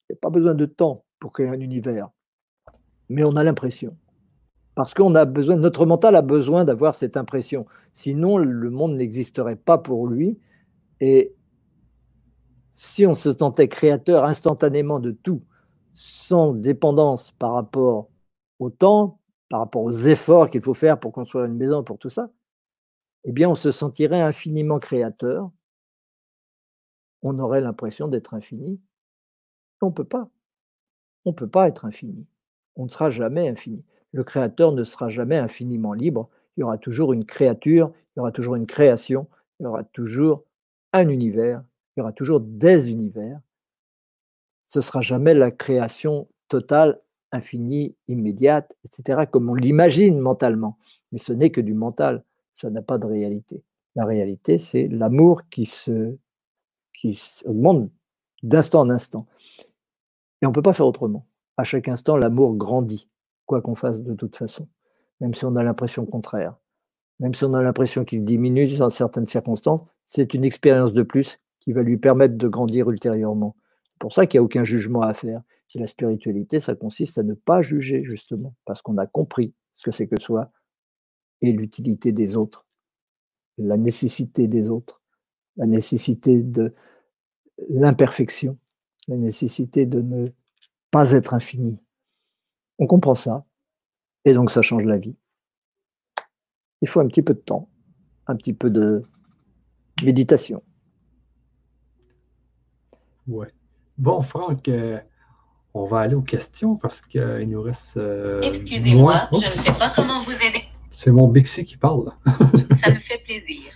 Il 0.09 0.13
n'y 0.13 0.17
a 0.17 0.19
pas 0.21 0.29
besoin 0.29 0.53
de 0.53 0.65
temps 0.65 1.05
pour 1.19 1.31
créer 1.31 1.47
un 1.47 1.59
univers. 1.59 2.09
Mais 3.09 3.23
on 3.23 3.35
a 3.35 3.43
l'impression. 3.43 3.95
Parce 4.75 4.93
qu'on 4.93 5.13
a 5.15 5.25
besoin, 5.25 5.55
notre 5.55 5.85
mental 5.85 6.15
a 6.15 6.21
besoin 6.21 6.65
d'avoir 6.65 6.95
cette 6.95 7.15
impression. 7.15 7.65
Sinon, 7.93 8.37
le 8.37 8.69
monde 8.69 8.95
n'existerait 8.95 9.55
pas 9.55 9.77
pour 9.77 10.07
lui. 10.07 10.39
Et 10.99 11.35
si 12.73 13.05
on 13.05 13.13
se 13.13 13.33
sentait 13.33 13.67
créateur 13.67 14.25
instantanément 14.25 14.99
de 14.99 15.11
tout, 15.11 15.43
sans 15.93 16.53
dépendance 16.53 17.31
par 17.31 17.53
rapport 17.53 18.09
au 18.59 18.69
temps, 18.69 19.19
par 19.49 19.59
rapport 19.59 19.83
aux 19.83 19.91
efforts 19.91 20.49
qu'il 20.49 20.61
faut 20.61 20.73
faire 20.73 20.99
pour 20.99 21.11
construire 21.11 21.45
une 21.45 21.55
maison, 21.55 21.83
pour 21.83 21.97
tout 21.97 22.09
ça, 22.09 22.29
eh 23.23 23.31
bien, 23.31 23.49
on 23.49 23.55
se 23.55 23.71
sentirait 23.71 24.21
infiniment 24.21 24.79
créateur. 24.79 25.51
On 27.21 27.39
aurait 27.39 27.61
l'impression 27.61 28.07
d'être 28.07 28.33
infini. 28.33 28.81
On 29.81 29.87
ne 29.87 29.91
peut 29.91 30.03
pas. 30.03 30.29
On 31.25 31.31
ne 31.31 31.35
peut 31.35 31.47
pas 31.47 31.67
être 31.67 31.85
infini. 31.85 32.25
On 32.75 32.85
ne 32.85 32.89
sera 32.89 33.09
jamais 33.09 33.47
infini. 33.47 33.83
Le 34.11 34.23
créateur 34.23 34.71
ne 34.73 34.83
sera 34.83 35.09
jamais 35.09 35.37
infiniment 35.37 35.93
libre. 35.93 36.29
Il 36.57 36.61
y 36.61 36.63
aura 36.63 36.77
toujours 36.77 37.13
une 37.13 37.25
créature, 37.25 37.91
il 37.95 38.19
y 38.19 38.21
aura 38.21 38.31
toujours 38.31 38.55
une 38.55 38.67
création, 38.67 39.27
il 39.59 39.63
y 39.63 39.65
aura 39.67 39.83
toujours 39.83 40.43
un 40.91 41.07
univers, 41.09 41.63
il 41.95 41.99
y 41.99 42.01
aura 42.01 42.11
toujours 42.11 42.39
des 42.39 42.91
univers 42.91 43.39
ce 44.73 44.81
sera 44.81 45.01
jamais 45.01 45.35
la 45.35 45.51
création 45.51 46.27
totale, 46.47 46.99
infinie, 47.31 47.95
immédiate, 48.07 48.75
etc., 48.83 49.25
comme 49.31 49.47
on 49.47 49.53
l'imagine 49.53 50.17
mentalement. 50.17 50.79
Mais 51.11 51.19
ce 51.19 51.31
n'est 51.31 51.51
que 51.51 51.61
du 51.61 51.75
mental, 51.75 52.23
ça 52.55 52.71
n'a 52.71 52.81
pas 52.81 52.97
de 52.97 53.05
réalité. 53.05 53.63
La 53.95 54.03
réalité, 54.03 54.57
c'est 54.57 54.87
l'amour 54.87 55.43
qui 55.51 55.67
se 55.67 56.17
qui 56.91 57.21
augmente 57.45 57.91
d'instant 58.41 58.81
en 58.81 58.89
instant. 58.89 59.27
Et 60.41 60.47
on 60.47 60.49
ne 60.49 60.55
peut 60.55 60.63
pas 60.63 60.73
faire 60.73 60.87
autrement. 60.87 61.27
À 61.55 61.63
chaque 61.63 61.87
instant, 61.87 62.17
l'amour 62.17 62.55
grandit, 62.55 63.07
quoi 63.45 63.61
qu'on 63.61 63.75
fasse 63.75 63.99
de 63.99 64.15
toute 64.15 64.35
façon, 64.35 64.67
même 65.21 65.35
si 65.35 65.45
on 65.45 65.55
a 65.55 65.63
l'impression 65.63 66.03
contraire. 66.07 66.55
Même 67.19 67.35
si 67.35 67.45
on 67.45 67.53
a 67.53 67.61
l'impression 67.61 68.05
qu'il 68.05 68.25
diminue 68.25 68.75
dans 68.77 68.89
certaines 68.89 69.27
circonstances, 69.27 69.81
c'est 70.07 70.33
une 70.33 70.43
expérience 70.43 70.93
de 70.93 71.03
plus 71.03 71.37
qui 71.59 71.73
va 71.73 71.83
lui 71.83 71.97
permettre 71.97 72.37
de 72.37 72.47
grandir 72.47 72.89
ultérieurement 72.89 73.55
pour 74.03 74.11
ça 74.11 74.27
qu'il 74.27 74.37
n'y 74.37 74.41
a 74.41 74.43
aucun 74.43 74.65
jugement 74.65 74.99
à 74.99 75.13
faire. 75.13 75.41
La 75.75 75.87
spiritualité, 75.87 76.59
ça 76.59 76.75
consiste 76.75 77.17
à 77.19 77.23
ne 77.23 77.35
pas 77.35 77.61
juger, 77.61 78.03
justement, 78.03 78.53
parce 78.65 78.81
qu'on 78.81 78.97
a 78.97 79.07
compris 79.07 79.53
ce 79.75 79.85
que 79.85 79.91
c'est 79.95 80.07
que 80.07 80.19
soi 80.19 80.49
et 81.41 81.53
l'utilité 81.53 82.11
des 82.11 82.35
autres, 82.35 82.67
la 83.57 83.77
nécessité 83.77 84.49
des 84.49 84.69
autres, 84.69 85.01
la 85.55 85.67
nécessité 85.67 86.43
de 86.43 86.75
l'imperfection, 87.69 88.57
la 89.07 89.15
nécessité 89.15 89.85
de 89.85 90.01
ne 90.01 90.25
pas 90.91 91.13
être 91.13 91.33
infini. 91.33 91.79
On 92.79 92.87
comprend 92.87 93.15
ça, 93.15 93.45
et 94.25 94.33
donc 94.33 94.51
ça 94.51 94.61
change 94.61 94.83
la 94.83 94.97
vie. 94.97 95.15
Il 96.81 96.89
faut 96.89 96.99
un 96.99 97.07
petit 97.07 97.21
peu 97.21 97.35
de 97.35 97.39
temps, 97.39 97.69
un 98.27 98.35
petit 98.35 98.53
peu 98.53 98.69
de 98.69 99.01
méditation. 100.03 100.61
Ouais. 103.27 103.47
Bon, 103.97 104.21
Franck, 104.21 104.67
euh, 104.69 104.99
on 105.73 105.85
va 105.85 105.99
aller 105.99 106.15
aux 106.15 106.21
questions 106.21 106.75
parce 106.75 107.01
qu'il 107.01 107.47
nous 107.49 107.61
reste. 107.61 107.97
Euh, 107.97 108.41
Excusez-moi, 108.41 109.29
je 109.31 109.37
ne 109.37 109.41
sais 109.41 109.71
pas 109.73 109.91
comment 109.95 110.23
vous 110.23 110.31
aider. 110.31 110.63
C'est 110.91 111.11
mon 111.11 111.27
Bixi 111.27 111.63
qui 111.63 111.77
parle. 111.77 112.11
Ça 112.81 112.91
me 112.91 112.99
fait 112.99 113.21
plaisir. 113.23 113.71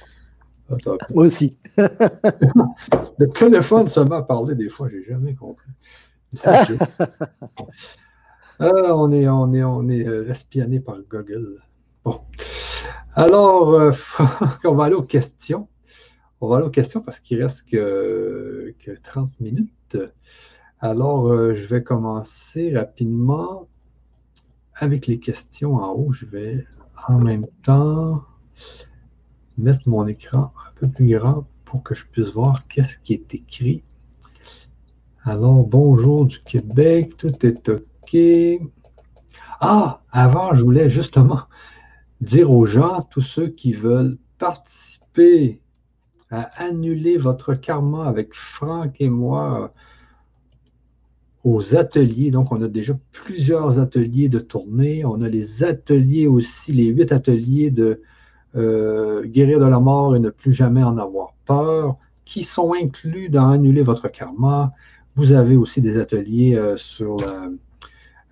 Ah, 0.70 0.76
Moi 1.14 1.26
aussi. 1.26 1.56
le 1.78 3.30
téléphone 3.30 3.88
ça 3.88 4.04
m'a 4.04 4.22
parlé 4.22 4.54
des 4.56 4.70
fois, 4.70 4.90
j'ai 4.90 5.04
jamais 5.06 5.34
compris. 5.34 5.72
On 8.60 9.12
est, 9.12 9.28
on 9.28 9.54
est, 9.54 9.64
on 9.64 9.88
est 9.88 10.08
euh, 10.08 10.32
espionné 10.32 10.80
par 10.80 10.98
Google. 11.08 11.62
Bon. 12.04 12.22
Alors, 13.14 13.94
on 14.64 14.74
va 14.74 14.86
aller 14.86 14.96
aux 14.96 15.04
questions. 15.04 15.68
On 16.42 16.48
va 16.48 16.58
aller 16.58 16.66
aux 16.66 16.72
questions 16.72 17.02
parce 17.02 17.20
qu'il 17.20 17.40
reste 17.40 17.70
que, 17.70 18.74
30 19.04 19.40
minutes. 19.40 19.72
Alors, 20.80 21.28
euh, 21.28 21.56
je 21.56 21.68
vais 21.68 21.84
commencer 21.84 22.76
rapidement 22.76 23.68
avec 24.76 25.08
les 25.08 25.20
questions 25.20 25.76
en 25.76 25.94
haut. 25.94 26.14
Je 26.14 26.26
vais 26.26 26.66
en 27.08 27.20
même 27.20 27.46
temps 27.64 28.24
mettre 29.58 29.88
mon 29.90 30.06
écran 30.08 30.54
un 30.68 30.80
peu 30.80 30.88
plus 30.90 31.18
grand 31.18 31.48
pour 31.66 31.84
que 31.84 31.96
je 31.96 32.06
puisse 32.06 32.32
voir 32.32 32.68
qu'est-ce 32.68 33.00
qui 33.00 33.14
est 33.14 33.34
écrit. 33.34 33.84
Alors, 35.24 35.66
bonjour 35.66 36.26
du 36.26 36.40
Québec, 36.42 37.18
tout 37.18 37.46
est 37.46 37.70
OK. 37.70 38.68
Ah, 39.60 40.02
avant, 40.12 40.54
je 40.54 40.64
voulais 40.64 40.90
justement 40.90 41.42
dire 42.22 42.52
aux 42.52 42.66
gens, 42.66 43.02
tous 43.10 43.22
ceux 43.22 43.50
qui 43.50 43.74
veulent 43.74 44.18
participer 44.38 45.60
à 46.32 46.42
annuler 46.64 47.18
votre 47.18 47.54
karma 47.54 48.06
avec 48.06 48.34
Franck 48.34 49.00
et 49.00 49.10
moi 49.10 49.62
euh, 49.64 49.68
aux 51.44 51.76
ateliers. 51.76 52.32
Donc, 52.32 52.52
on 52.52 52.62
a 52.62 52.68
déjà 52.68 52.98
plusieurs 53.12 53.80
ateliers 53.80 54.30
de 54.30 54.40
tournée. 54.40 55.06
On 55.06 55.22
a 55.22 55.30
les 55.30 55.64
ateliers 55.64 56.28
aussi, 56.28 56.74
les 56.74 56.88
huit 56.88 57.12
ateliers 57.12 57.72
de 57.72 58.02
guérir 58.56 59.60
de 59.60 59.68
la 59.68 59.80
mort 59.80 60.16
et 60.16 60.20
ne 60.20 60.32
plus 60.32 60.52
jamais 60.52 60.82
en 60.82 60.98
avoir 60.98 61.36
peur, 61.46 61.98
qui 62.26 62.42
sont 62.42 62.74
inclus 62.74 63.30
dans 63.30 63.52
annuler 63.52 63.84
votre 63.84 64.08
karma. 64.08 64.74
Vous 65.16 65.32
avez 65.32 65.56
aussi 65.56 65.80
des 65.80 66.00
ateliers 66.00 66.60
sur 66.76 67.18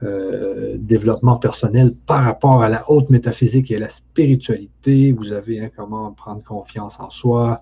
le 0.06 0.78
développement 0.78 1.38
personnel 1.38 1.94
par 2.06 2.24
rapport 2.24 2.62
à 2.64 2.70
la 2.70 2.90
haute 2.90 3.10
métaphysique 3.10 3.72
et 3.72 3.78
à 3.78 3.80
la 3.80 3.90
spiritualité. 3.90 5.12
Vous 5.12 5.32
avez 5.32 5.62
hein, 5.62 5.70
comment 5.76 6.12
prendre 6.12 6.44
confiance 6.44 7.00
en 7.00 7.10
soi, 7.10 7.62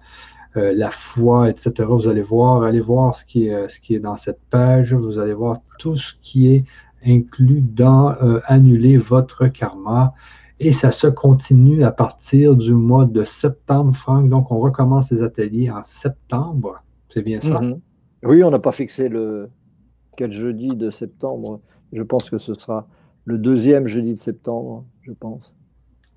euh, 0.55 0.73
la 0.75 0.91
foi, 0.91 1.49
etc. 1.49 1.71
Vous 1.87 2.07
allez 2.07 2.21
voir, 2.21 2.63
allez 2.63 2.79
voir 2.79 3.15
ce 3.15 3.25
qui, 3.25 3.47
est, 3.47 3.53
euh, 3.53 3.99
dans 3.99 4.17
cette 4.17 4.39
page. 4.49 4.93
Vous 4.93 5.19
allez 5.19 5.33
voir 5.33 5.59
tout 5.79 5.95
ce 5.95 6.13
qui 6.21 6.47
est 6.47 6.65
inclus 7.05 7.61
dans 7.61 8.11
euh, 8.21 8.39
annuler 8.45 8.97
votre 8.97 9.47
karma. 9.47 10.13
Et 10.59 10.71
ça 10.71 10.91
se 10.91 11.07
continue 11.07 11.83
à 11.83 11.91
partir 11.91 12.55
du 12.55 12.73
mois 12.73 13.05
de 13.05 13.23
septembre, 13.23 13.95
Franck. 13.95 14.29
Donc, 14.29 14.51
on 14.51 14.59
recommence 14.59 15.11
les 15.11 15.23
ateliers 15.23 15.69
en 15.71 15.83
septembre. 15.83 16.83
C'est 17.09 17.23
bien 17.23 17.41
ça? 17.41 17.59
Mhm. 17.59 17.79
Oui, 18.25 18.43
on 18.43 18.51
n'a 18.51 18.59
pas 18.59 18.71
fixé 18.71 19.09
le 19.09 19.49
quel 20.15 20.31
jeudi 20.31 20.75
de 20.75 20.89
septembre. 20.89 21.59
Je 21.93 22.01
pense 22.01 22.29
que 22.29 22.37
ce 22.37 22.53
sera 22.53 22.87
le 23.25 23.37
deuxième 23.37 23.87
jeudi 23.87 24.13
de 24.13 24.17
septembre, 24.17 24.85
je 25.01 25.11
pense. 25.11 25.55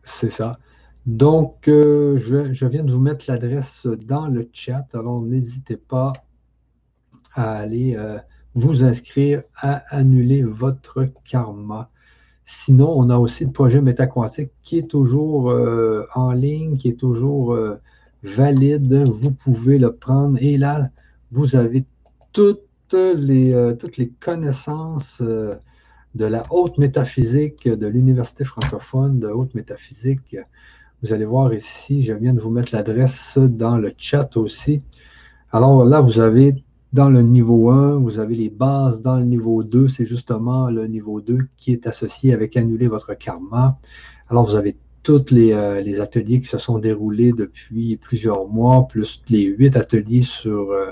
C'est 0.03 0.31
ça. 0.31 0.59
Donc, 1.07 1.68
euh, 1.68 2.18
je, 2.18 2.66
viens 2.66 2.83
de 2.83 2.91
vous 2.91 3.01
mettre 3.01 3.27
l'adresse 3.29 3.87
dans 3.87 4.27
le 4.27 4.49
chat. 4.53 4.87
Alors, 4.93 5.22
n'hésitez 5.22 5.77
pas 5.77 6.12
à 7.35 7.53
aller 7.53 7.95
euh, 7.97 8.18
vous 8.55 8.83
inscrire 8.83 9.43
à 9.55 9.85
annuler 9.95 10.43
votre 10.43 11.05
karma. 11.24 11.91
Sinon, 12.45 12.93
on 12.97 13.11
a 13.11 13.18
aussi 13.18 13.45
le 13.45 13.53
projet 13.53 13.81
Métaquantique 13.83 14.51
qui 14.62 14.79
est 14.79 14.91
toujours 14.91 15.51
euh, 15.51 16.07
en 16.14 16.33
ligne, 16.33 16.77
qui 16.77 16.89
est 16.89 16.99
toujours 16.99 17.57
valide. 18.22 18.93
Vous 19.05 19.31
pouvez 19.31 19.79
le 19.79 19.93
prendre. 19.93 20.39
Et 20.41 20.57
là, 20.57 20.83
vous 21.31 21.55
avez 21.55 21.85
toutes 22.33 22.62
les, 22.93 23.74
toutes 23.79 23.97
les 23.97 24.09
connaissances 24.09 25.22
de 26.17 26.27
la 26.27 26.43
haute 26.51 26.79
métaphysique 26.79 27.69
de 27.69 27.87
l'Université 27.87 28.45
francophone 28.45 29.21
de 29.21 29.29
haute 29.29 29.55
métaphysique 29.55 30.37
vous 31.03 31.12
allez 31.12 31.27
voir 31.27 31.53
ici, 31.53 32.03
je 32.03 32.14
viens 32.14 32.33
de 32.33 32.41
vous 32.41 32.51
mettre 32.51 32.75
l'adresse 32.75 33.37
dans 33.37 33.77
le 33.77 33.93
chat 33.99 34.37
aussi. 34.37 34.83
Alors 35.53 35.85
là, 35.85 36.01
vous 36.01 36.21
avez 36.21 36.64
dans 36.95 37.11
le 37.11 37.21
niveau 37.21 37.71
1, 37.71 37.99
vous 37.99 38.19
avez 38.19 38.35
les 38.35 38.49
bases 38.49 39.03
dans 39.03 39.17
le 39.17 39.25
niveau 39.25 39.62
2. 39.62 39.89
C'est 39.89 40.07
justement 40.07 40.71
le 40.71 40.87
niveau 40.87 41.21
2 41.21 41.49
qui 41.59 41.73
est 41.73 41.87
associé 41.87 42.33
avec 42.33 42.57
annuler 42.57 42.89
votre 42.89 43.12
karma. 43.12 43.79
Alors, 44.31 44.47
vous 44.47 44.55
avez 44.55 44.77
tous 45.03 45.27
euh, 45.33 45.83
les, 45.83 46.01
ateliers 46.01 46.41
qui 46.41 46.49
se 46.49 46.59
sont 46.59 46.79
déroulés 46.79 47.33
depuis 47.33 47.99
plusieurs 47.99 48.49
mois, 48.49 48.89
plus 48.89 49.23
les 49.29 49.45
huit 49.45 49.77
ateliers 49.77 50.23
sur 50.23 50.71
euh, 50.71 50.91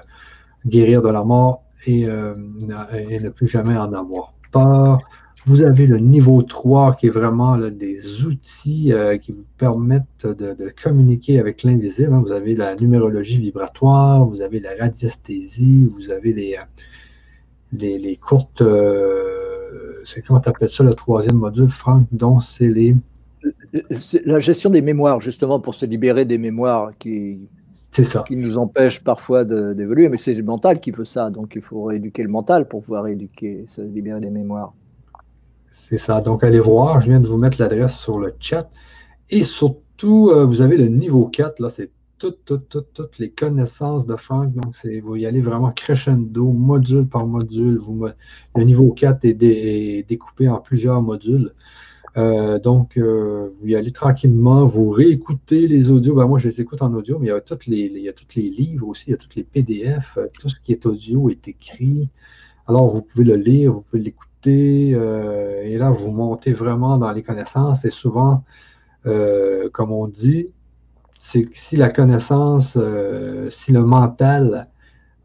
guérir 0.67 1.01
de 1.01 1.09
la 1.09 1.25
mort 1.25 1.65
euh, 1.89 2.35
et, 2.93 3.21
ne 3.21 3.31
plus 3.31 3.49
jamais 3.49 3.77
en 3.77 3.93
avoir 3.95 4.34
Vous 5.47 5.63
avez 5.63 5.87
le 5.87 5.99
niveau 5.99 6.43
3 6.43 6.97
qui 6.97 7.09
est 7.09 7.11
vraiment 7.11 7.59
des 7.59 8.25
outils 8.25 8.95
euh, 8.95 9.19
qui 9.19 9.33
vous 9.33 9.45
permettent 9.59 10.27
de, 10.27 10.73
communiquer 10.83 11.39
avec 11.39 11.65
l'invisible. 11.65 12.15
Hein. 12.15 12.23
Vous 12.25 12.33
avez 12.33 12.55
la 12.55 12.75
numérologie 12.77 13.39
vibratoire, 13.39 14.25
vous 14.25 14.41
avez 14.41 14.59
la 14.59 14.71
radiesthésie, 14.79 15.91
vous 15.95 16.11
avez 16.11 16.33
les, 16.33 16.57
euh, 16.57 17.99
les, 17.99 18.17
courtes. 18.17 18.63
Euh, 18.63 20.03
comment 20.27 20.41
tu 20.41 20.49
appelles 20.49 20.71
ça 20.71 20.83
le 20.83 20.95
troisième 20.95 21.37
module, 21.37 21.69
Franck? 21.69 22.07
Donc, 22.11 22.43
c'est 22.43 22.69
les. 22.69 22.95
La 24.25 24.41
gestion 24.41 24.71
des 24.71 24.81
mémoires, 24.81 25.21
justement, 25.21 25.61
pour 25.61 25.75
se 25.75 25.85
libérer 25.85 26.25
des 26.25 26.39
mémoires 26.39 26.93
qui, 26.99 27.41
ça. 28.03 28.25
qui 28.27 28.35
nous 28.35 28.59
empêchent 28.59 29.05
parfois 29.05 29.45
d'évoluer. 29.45 30.09
Mais 30.09 30.17
c'est 30.17 30.35
le 30.35 30.43
mental 30.43 30.81
qui 30.81 30.91
veut 30.91 31.05
ça. 31.05 31.31
Donc, 31.31 31.55
il 31.55 31.63
faut 31.63 31.85
rééduquer 31.85 32.25
le 32.25 32.29
mental 32.29 32.67
pour 32.67 32.83
pouvoir 32.83 33.07
éduquer, 33.07 33.65
se 33.69 33.83
libérer 33.83 34.19
des 34.19 34.31
mémoires. 34.31 34.75
C'est 35.71 35.99
ça. 35.99 36.21
Donc, 36.21 36.43
allez 36.43 36.59
voir. 36.59 37.01
Je 37.01 37.11
viens 37.11 37.21
de 37.21 37.29
vous 37.29 37.39
mettre 37.39 37.61
l'adresse 37.61 37.95
sur 37.95 38.19
le 38.19 38.35
chat. 38.41 38.69
Et 39.31 39.45
surtout, 39.45 40.31
euh, 40.31 40.45
vous 40.45 40.61
avez 40.63 40.77
le 40.77 40.89
niveau 40.89 41.27
4. 41.27 41.61
Là, 41.61 41.71
c'est 41.71 41.91
toutes, 42.19 42.45
toutes, 42.45 42.69
toutes, 42.69 42.93
toutes 42.95 43.19
les 43.19 43.31
connaissances 43.31 44.07
de 44.07 44.17
Franck. 44.17 44.53
Donc, 44.55 44.75
vous 45.03 45.17
y 45.17 45.27
allez 45.27 45.41
vraiment 45.41 45.73
crescendo, 45.73 46.53
module 46.53 47.07
par 47.07 47.27
module. 47.27 47.79
Vous, 47.79 48.07
le 48.57 48.65
niveau 48.65 48.93
4 48.93 49.25
est, 49.25 50.05
découpé 50.09 50.49
en 50.49 50.59
plusieurs 50.59 51.03
modules. 51.03 51.53
Euh, 52.17 52.59
donc, 52.59 52.97
euh, 52.97 53.51
vous 53.61 53.69
y 53.69 53.75
allez 53.75 53.91
tranquillement, 53.91 54.67
vous 54.67 54.91
réécoutez 54.91 55.67
les 55.67 55.91
audios. 55.91 56.15
Ben, 56.15 56.27
moi, 56.27 56.39
je 56.39 56.49
les 56.49 56.61
écoute 56.61 56.83
en 56.83 56.93
audio, 56.95 57.19
mais 57.19 57.27
il 57.27 57.31
y 57.31 57.33
a 57.33 57.41
tous 57.41 57.67
les, 57.67 57.89
livres 58.51 58.89
aussi, 58.89 59.07
il 59.09 59.11
y 59.11 59.15
a 59.15 59.17
tous 59.17 59.35
les 59.37 59.43
PDF, 59.43 60.19
tout 60.41 60.49
ce 60.49 60.57
qui 60.61 60.73
est 60.73 60.87
audio 60.87 61.29
est 61.29 61.49
écrit. 61.49 62.09
Alors, 62.67 62.89
vous 62.89 63.03
pouvez 63.03 63.25
le 63.25 63.37
lire, 63.37 63.73
vous 63.73 63.83
pouvez 63.83 64.03
l'écouter 64.03 64.35
euh, 64.47 65.63
et 65.63 65.79
là, 65.79 65.91
vous 65.91 66.11
montez 66.11 66.53
vraiment 66.53 66.99
dans 66.99 67.13
les 67.13 67.23
connaissances. 67.23 67.85
Et 67.85 67.91
souvent, 67.91 68.45
euh, 69.07 69.69
comme 69.71 69.93
on 69.93 70.09
dit, 70.09 70.55
c'est 71.17 71.45
que 71.45 71.57
si 71.57 71.77
la 71.77 71.89
connaissance, 71.91 72.77
euh, 72.77 73.51
si 73.51 73.73
le 73.73 73.85
mental 73.85 74.69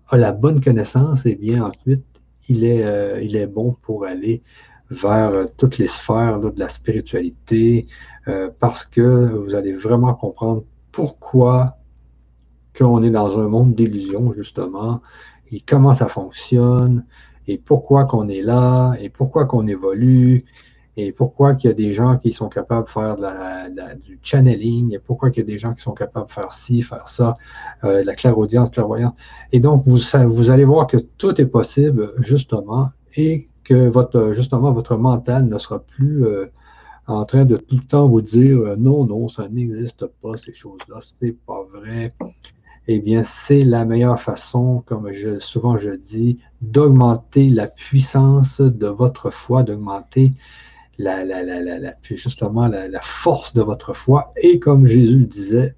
a 0.09 0.17
la 0.17 0.31
bonne 0.31 0.61
connaissance, 0.61 1.25
eh 1.25 1.35
bien 1.35 1.63
ensuite, 1.65 2.03
il 2.47 2.63
est 2.63 3.45
bon 3.47 3.75
pour 3.83 4.05
aller 4.05 4.41
vers 4.89 5.47
toutes 5.57 5.77
les 5.77 5.87
sphères 5.87 6.39
de 6.39 6.51
la 6.57 6.69
spiritualité, 6.69 7.87
parce 8.59 8.85
que 8.85 9.27
vous 9.35 9.55
allez 9.55 9.73
vraiment 9.73 10.13
comprendre 10.13 10.63
pourquoi 10.91 11.77
qu'on 12.77 13.03
est 13.03 13.11
dans 13.11 13.39
un 13.39 13.47
monde 13.47 13.75
d'illusions, 13.75 14.33
justement, 14.33 15.01
et 15.51 15.61
comment 15.61 15.93
ça 15.93 16.07
fonctionne, 16.07 17.05
et 17.47 17.57
pourquoi 17.57 18.05
qu'on 18.05 18.29
est 18.29 18.41
là, 18.41 18.93
et 18.99 19.09
pourquoi 19.09 19.45
qu'on 19.45 19.67
évolue, 19.67 20.45
et 20.95 21.11
pourquoi 21.11 21.55
qu'il 21.55 21.69
y 21.69 21.73
a 21.73 21.75
des 21.75 21.93
gens 21.93 22.17
qui 22.17 22.31
sont 22.31 22.49
capables 22.49 22.85
de 22.85 22.91
faire 22.91 23.17
du 24.03 24.19
channeling, 24.21 24.93
et 24.93 24.99
pourquoi 24.99 25.31
qu'il 25.31 25.43
y 25.43 25.45
a 25.45 25.47
des 25.47 25.57
gens 25.57 25.73
qui 25.73 25.81
sont 25.81 25.93
capables 25.93 26.27
de 26.27 26.31
faire 26.31 26.51
ci, 26.51 26.81
faire 26.81 27.07
ça, 27.07 27.37
euh, 27.83 28.03
la 28.03 28.15
clairaudience, 28.15 28.69
clairvoyance. 28.69 29.13
Et 29.51 29.59
donc, 29.59 29.83
vous, 29.85 29.99
vous 30.27 30.51
allez 30.51 30.65
voir 30.65 30.87
que 30.87 30.97
tout 30.97 31.39
est 31.39 31.45
possible, 31.45 32.13
justement, 32.19 32.89
et 33.15 33.47
que 33.69 33.87
votre, 33.87 34.33
justement, 34.33 34.71
votre 34.71 34.97
mental 34.97 35.47
ne 35.47 35.57
sera 35.57 35.79
plus 35.79 36.25
euh, 36.25 36.47
en 37.07 37.25
train 37.25 37.45
de 37.45 37.55
tout 37.55 37.77
le 37.77 37.83
temps 37.83 38.07
vous 38.07 38.21
dire 38.21 38.59
euh, 38.59 38.75
non, 38.75 39.05
non, 39.05 39.27
ça 39.29 39.47
n'existe 39.47 40.05
pas, 40.21 40.35
ces 40.37 40.53
choses-là, 40.53 40.99
c'est 41.01 41.35
pas 41.45 41.63
vrai 41.71 42.13
eh 42.91 42.99
bien, 42.99 43.21
c'est 43.21 43.63
la 43.63 43.85
meilleure 43.85 44.19
façon, 44.19 44.81
comme 44.87 45.11
je, 45.11 45.39
souvent 45.39 45.77
je 45.77 45.91
dis, 45.91 46.39
d'augmenter 46.63 47.51
la 47.51 47.67
puissance 47.67 48.61
de 48.61 48.87
votre 48.87 49.29
foi, 49.29 49.61
d'augmenter 49.61 50.31
la, 50.97 51.23
justement 52.09 52.67
la, 52.67 53.01
force 53.01 53.53
de 53.53 53.61
votre 53.61 53.93
foi. 53.93 54.33
Et 54.41 54.57
comme 54.57 54.87
Jésus 54.87 55.19
le 55.19 55.25
disait, 55.25 55.75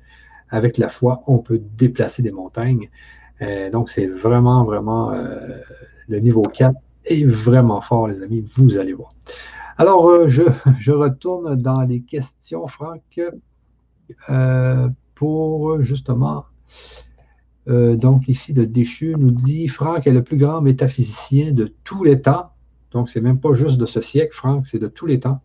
avec 0.49 0.77
la 0.77 0.87
foi, 0.87 1.21
on 1.27 1.39
peut 1.39 1.61
déplacer 1.77 2.21
des 2.21 2.31
montagnes. 2.31 2.89
Euh, 3.41 3.69
donc, 3.69 3.89
c'est 3.89 4.07
vraiment, 4.07 4.63
vraiment 4.63 5.11
euh, 5.11 5.57
le 6.07 6.19
niveau 6.19 6.43
4 6.43 6.73
est 7.05 7.25
vraiment 7.25 7.81
fort, 7.81 8.07
les 8.07 8.21
amis. 8.21 8.45
Vous 8.55 8.77
allez 8.77 8.93
voir. 8.93 9.09
Alors, 9.77 10.07
euh, 10.09 10.29
je, 10.29 10.43
je, 10.79 10.91
retourne 10.91 11.55
dans 11.55 11.81
les 11.81 12.01
questions, 12.01 12.67
Franck, 12.67 13.19
pour 15.15 15.81
justement 15.81 16.45
euh, 17.67 17.95
donc 17.95 18.27
ici, 18.27 18.53
le 18.53 18.65
déchu 18.65 19.15
nous 19.17 19.31
dit 19.31 19.67
Franck 19.67 20.07
est 20.07 20.11
le 20.11 20.23
plus 20.23 20.37
grand 20.37 20.61
métaphysicien 20.61 21.51
de 21.51 21.73
tous 21.83 22.03
les 22.03 22.21
temps. 22.21 22.51
Donc, 22.91 23.09
c'est 23.09 23.21
même 23.21 23.39
pas 23.39 23.53
juste 23.53 23.77
de 23.77 23.85
ce 23.85 24.01
siècle, 24.01 24.35
Franck, 24.35 24.67
c'est 24.67 24.79
de 24.79 24.87
tous 24.87 25.05
les 25.05 25.19
temps. 25.19 25.41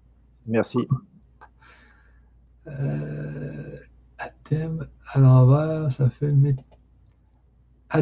Merci. 0.46 0.78
Euh, 2.66 3.76
thème 4.44 4.86
à 5.12 5.20
l'envers, 5.20 5.92
ça 5.92 6.10
fait. 6.10 6.32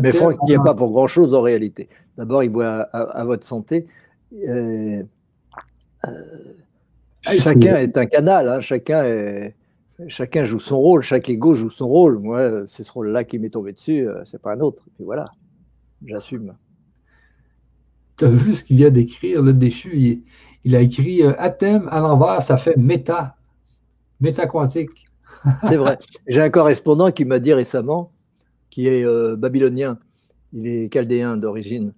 Mais 0.01 0.13
Franck 0.13 0.43
n'y 0.49 0.55
a 0.55 0.61
pas 0.61 0.75
pour 0.75 0.91
grand-chose 0.91 1.35
en 1.35 1.43
réalité. 1.43 1.89
D'abord, 2.17 2.43
il 2.43 2.49
boit 2.49 2.81
à, 2.93 3.25
votre 3.25 3.47
santé. 3.47 3.87
Euh, 4.49 5.03
chacun 7.23 7.77
est 7.77 7.97
un 7.97 8.07
canal, 8.07 8.49
hein. 8.49 8.61
chacun 8.61 9.05
est 9.05 9.55
chacun 10.09 10.45
joue 10.45 10.59
son 10.59 10.79
rôle, 10.79 11.03
chaque 11.03 11.29
ego 11.29 11.55
joue 11.55 11.71
son 11.71 11.87
rôle. 11.87 12.19
Moi, 12.19 12.67
c'est 12.67 12.83
ce 12.83 12.93
rôle-là 12.93 13.25
qui 13.25 13.39
m'est 13.39 13.51
tombé 13.51 13.73
dessus, 13.73 14.09
euh, 14.09 14.23
c'est 14.25 14.41
pas 14.41 14.55
un 14.55 14.61
autre. 14.61 14.85
Et 14.87 14.91
puis 14.97 15.05
voilà, 15.05 15.33
j'assume. 16.05 16.55
Tu 18.17 18.25
as 18.25 18.29
vu 18.29 18.55
ce 18.55 18.65
qu'il 18.65 18.77
vient 18.77 18.91
d'écrire, 18.91 19.43
le 19.43 19.53
déchu? 19.53 20.23
Il, 20.65 20.77
a 20.77 20.81
écrit 20.81 21.23
euh, 21.23 21.33
Athème 21.39 21.89
à 21.91 22.01
l'envers, 22.01 22.43
ça 22.43 22.57
fait 22.57 22.77
méta, 22.77 23.37
méta 24.21 24.47
quantique. 24.47 25.07
c'est 25.63 25.77
vrai. 25.77 25.99
J'ai 26.27 26.41
un 26.41 26.51
correspondant 26.51 27.11
qui 27.11 27.25
m'a 27.25 27.39
dit 27.39 27.53
récemment, 27.53 28.13
qui 28.75 28.89
est 28.89 29.05
euh, 29.05 29.37
babylonien, 29.37 30.01
il 30.53 30.67
est 30.67 30.93
chaldéen 30.93 31.37
d'origine. 31.37 31.95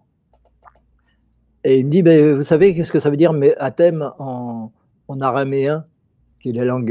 Et 1.65 1.79
il 1.79 1.87
me 1.87 1.91
dit, 1.91 2.03
ben, 2.03 2.35
vous 2.35 2.43
savez 2.43 2.75
qu'est-ce 2.75 2.93
que 2.93 3.01
ça 3.01 3.09
veut 3.09 3.17
dire 3.17 3.33
mais 3.33 3.57
Athème 3.57 4.13
en, 4.19 4.71
en 5.09 5.21
araméen 5.23 5.87
qui 6.39 6.51
est 6.51 6.53
la 6.53 6.67
langue 6.67 6.91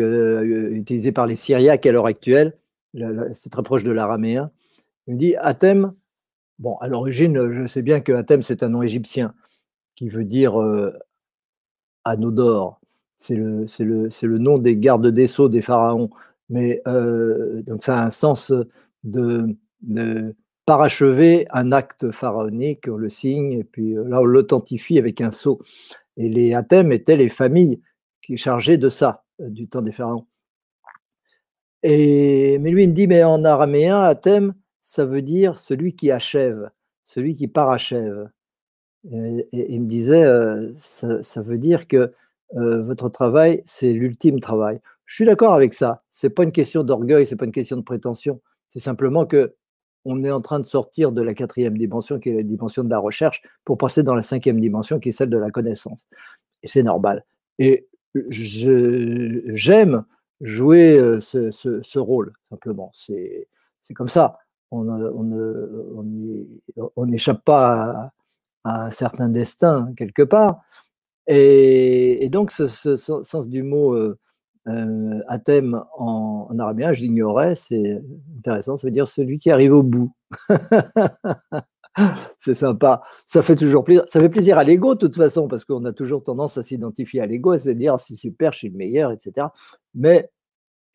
utilisée 0.71 1.11
par 1.11 1.27
les 1.27 1.35
Syriaques 1.35 1.85
à 1.85 1.91
l'heure 1.91 2.07
actuelle. 2.07 2.57
C'est 3.33 3.51
très 3.51 3.61
proche 3.61 3.83
de 3.83 3.91
l'araméen. 3.91 4.49
Il 5.05 5.13
me 5.13 5.19
dit 5.19 5.35
Athème, 5.35 5.93
bon, 6.57 6.77
à 6.77 6.87
l'origine, 6.87 7.51
je 7.51 7.67
sais 7.67 7.83
bien 7.83 7.99
que 8.01 8.11
Athème, 8.11 8.41
c'est 8.41 8.63
un 8.63 8.69
nom 8.69 8.81
égyptien 8.81 9.35
qui 9.93 10.09
veut 10.09 10.25
dire 10.25 10.59
anneau 12.05 12.31
d'or. 12.31 12.81
C'est 13.19 13.35
le, 13.35 14.37
nom 14.39 14.57
des 14.57 14.77
gardes 14.77 15.05
des 15.05 15.27
sceaux 15.27 15.47
des 15.47 15.61
pharaons. 15.61 16.09
Mais 16.49 16.81
donc 17.67 17.83
ça 17.83 17.99
a 17.99 18.07
un 18.07 18.11
sens 18.11 18.51
de, 19.03 19.55
de 19.85 20.35
parachever 20.65 21.45
un 21.51 21.71
acte 21.71 22.11
pharaonique, 22.11 22.87
on 22.87 22.97
le 22.97 23.09
signe, 23.09 23.53
et 23.53 23.63
puis 23.63 23.93
là 23.93 24.21
on 24.21 24.25
l'authentifie 24.25 24.99
avec 24.99 25.21
un 25.21 25.31
sceau. 25.31 25.61
Et 26.17 26.29
les 26.29 26.53
Athèmes 26.53 26.91
étaient 26.91 27.17
les 27.17 27.29
familles 27.29 27.81
qui 28.21 28.37
chargeaient 28.37 28.77
de 28.77 28.89
ça, 28.89 29.23
du 29.39 29.67
temps 29.67 29.81
des 29.81 29.91
pharaons. 29.91 30.25
Et, 31.83 32.57
mais 32.59 32.71
lui, 32.71 32.83
il 32.83 32.89
me 32.89 32.93
dit, 32.93 33.05
mais 33.05 33.23
en 33.23 33.43
araméen, 33.43 34.01
Athème, 34.01 34.55
ça 34.81 35.05
veut 35.05 35.21
dire 35.21 35.59
celui 35.59 35.95
qui 35.95 36.09
achève, 36.09 36.71
celui 37.03 37.35
qui 37.35 37.47
parachève. 37.47 38.29
Et, 39.11 39.45
il 39.53 39.81
me 39.81 39.85
disait, 39.85 40.25
ça, 40.79 41.41
veut 41.43 41.59
dire 41.59 41.87
que 41.87 42.11
votre 42.53 43.09
travail, 43.09 43.61
c'est 43.65 43.93
l'ultime 43.93 44.39
travail. 44.39 44.79
Je 45.05 45.15
suis 45.15 45.25
d'accord 45.25 45.53
avec 45.53 45.73
ça. 45.75 46.03
C'est 46.09 46.31
pas 46.31 46.43
une 46.43 46.51
question 46.51 46.83
d'orgueil, 46.83 47.27
c'est 47.27 47.35
pas 47.35 47.45
une 47.45 47.51
question 47.51 47.77
de 47.77 47.83
prétention. 47.83 48.41
C'est 48.67 48.79
simplement 48.79 49.27
que 49.27 49.53
on 50.05 50.23
est 50.23 50.31
en 50.31 50.41
train 50.41 50.59
de 50.59 50.65
sortir 50.65 51.11
de 51.11 51.21
la 51.21 51.33
quatrième 51.33 51.77
dimension, 51.77 52.19
qui 52.19 52.29
est 52.29 52.35
la 52.35 52.43
dimension 52.43 52.83
de 52.83 52.89
la 52.89 52.99
recherche, 52.99 53.41
pour 53.65 53.77
passer 53.77 54.03
dans 54.03 54.15
la 54.15 54.21
cinquième 54.21 54.59
dimension, 54.59 54.99
qui 54.99 55.09
est 55.09 55.11
celle 55.11 55.29
de 55.29 55.37
la 55.37 55.49
connaissance. 55.49 56.07
Et 56.63 56.67
c'est 56.67 56.83
normal. 56.83 57.25
Et 57.59 57.87
j'aime 58.29 60.05
jouer 60.41 61.19
ce, 61.21 61.99
rôle, 61.99 62.33
simplement. 62.49 62.91
C'est 62.93 63.47
comme 63.95 64.09
ça. 64.09 64.37
On 64.71 65.35
n'échappe 67.05 67.43
pas 67.43 68.11
à, 68.63 68.85
un 68.85 68.91
certain 68.91 69.29
destin, 69.29 69.93
quelque 69.97 70.23
part. 70.23 70.61
Et, 71.27 72.29
donc, 72.31 72.51
ce, 72.51 72.67
sens 72.67 73.49
du 73.49 73.63
mot 73.63 73.95
euh, 73.95 74.19
Athème 75.27 75.83
en, 75.97 76.47
en 76.49 76.59
arabien, 76.59 76.91
je 76.91 77.01
l'ignorais, 77.01 77.55
c'est 77.55 78.01
intéressant, 78.37 78.77
ça 78.77 78.87
veut 78.87 78.91
dire 78.91 79.07
celui 79.07 79.37
qui 79.37 79.51
arrive 79.51 79.73
au 79.73 79.83
bout. 79.83 80.11
c'est 82.39 82.53
sympa. 82.53 83.01
Ça 83.25 83.41
fait 83.41 83.55
toujours 83.55 83.83
plaisir. 83.83 84.03
Ça 84.07 84.19
fait 84.19 84.29
plaisir 84.29 84.57
à 84.57 84.63
l'ego 84.63 84.95
de 84.95 84.99
toute 84.99 85.15
façon, 85.15 85.47
parce 85.47 85.65
qu'on 85.65 85.83
a 85.85 85.93
toujours 85.93 86.23
tendance 86.23 86.57
à 86.57 86.63
s'identifier 86.63 87.21
à 87.21 87.25
l'ego 87.25 87.53
et 87.53 87.59
se 87.59 87.69
dire 87.69 87.99
c'est 87.99 88.15
super, 88.15 88.53
je 88.53 88.59
suis 88.59 88.69
le 88.69 88.77
meilleur, 88.77 89.11
etc. 89.11 89.47
Mais 89.93 90.29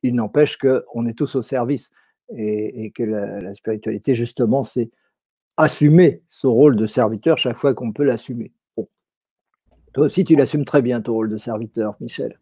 il 0.02 0.14
n'empêche 0.14 0.58
qu'on 0.58 1.06
est 1.06 1.14
tous 1.14 1.34
au 1.36 1.42
service 1.42 1.90
et, 2.36 2.90
que 2.92 3.02
la, 3.02 3.52
spiritualité, 3.54 4.14
justement, 4.14 4.64
c'est 4.64 4.90
assumer 5.56 6.22
ce 6.28 6.46
rôle 6.46 6.76
de 6.76 6.86
serviteur 6.86 7.38
chaque 7.38 7.56
fois 7.56 7.74
qu'on 7.74 7.92
peut 7.92 8.04
l'assumer. 8.04 8.52
Toi 9.92 10.06
aussi, 10.06 10.24
tu 10.24 10.36
l'assumes 10.36 10.64
très 10.64 10.82
bien, 10.82 11.00
ton 11.00 11.14
rôle 11.14 11.28
de 11.28 11.36
serviteur, 11.36 11.96
Michel. 12.00 12.38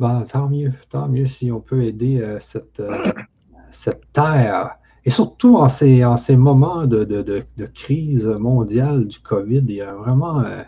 Bah, 0.00 0.24
tant 0.30 0.48
mieux, 0.48 0.72
tant 0.90 1.08
mieux 1.08 1.26
si 1.26 1.52
on 1.52 1.60
peut 1.60 1.84
aider 1.84 2.20
euh, 2.20 2.38
cette, 2.40 2.80
euh, 2.80 2.90
cette 3.70 4.12
terre. 4.12 4.76
Et 5.04 5.10
surtout 5.10 5.56
en 5.56 5.68
ces, 5.68 6.04
en 6.04 6.16
ces 6.16 6.36
moments 6.36 6.86
de, 6.86 7.04
de, 7.04 7.22
de, 7.22 7.66
crise 7.66 8.26
mondiale 8.26 9.06
du 9.06 9.20
COVID, 9.20 9.62
il 9.68 9.74
y 9.74 9.82
a 9.82 9.94
vraiment, 9.94 10.40
euh, 10.40 10.62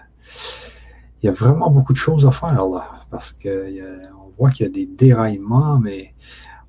il 1.23 1.27
y 1.27 1.29
a 1.29 1.33
vraiment 1.33 1.71
beaucoup 1.71 1.93
de 1.93 1.99
choses 1.99 2.27
à 2.27 2.31
faire 2.31 2.67
là. 2.67 3.01
Parce 3.11 3.33
qu'on 3.33 4.31
voit 4.39 4.51
qu'il 4.51 4.67
y 4.67 4.69
a 4.69 4.73
des 4.73 4.87
déraillements, 4.87 5.79
mais 5.79 6.13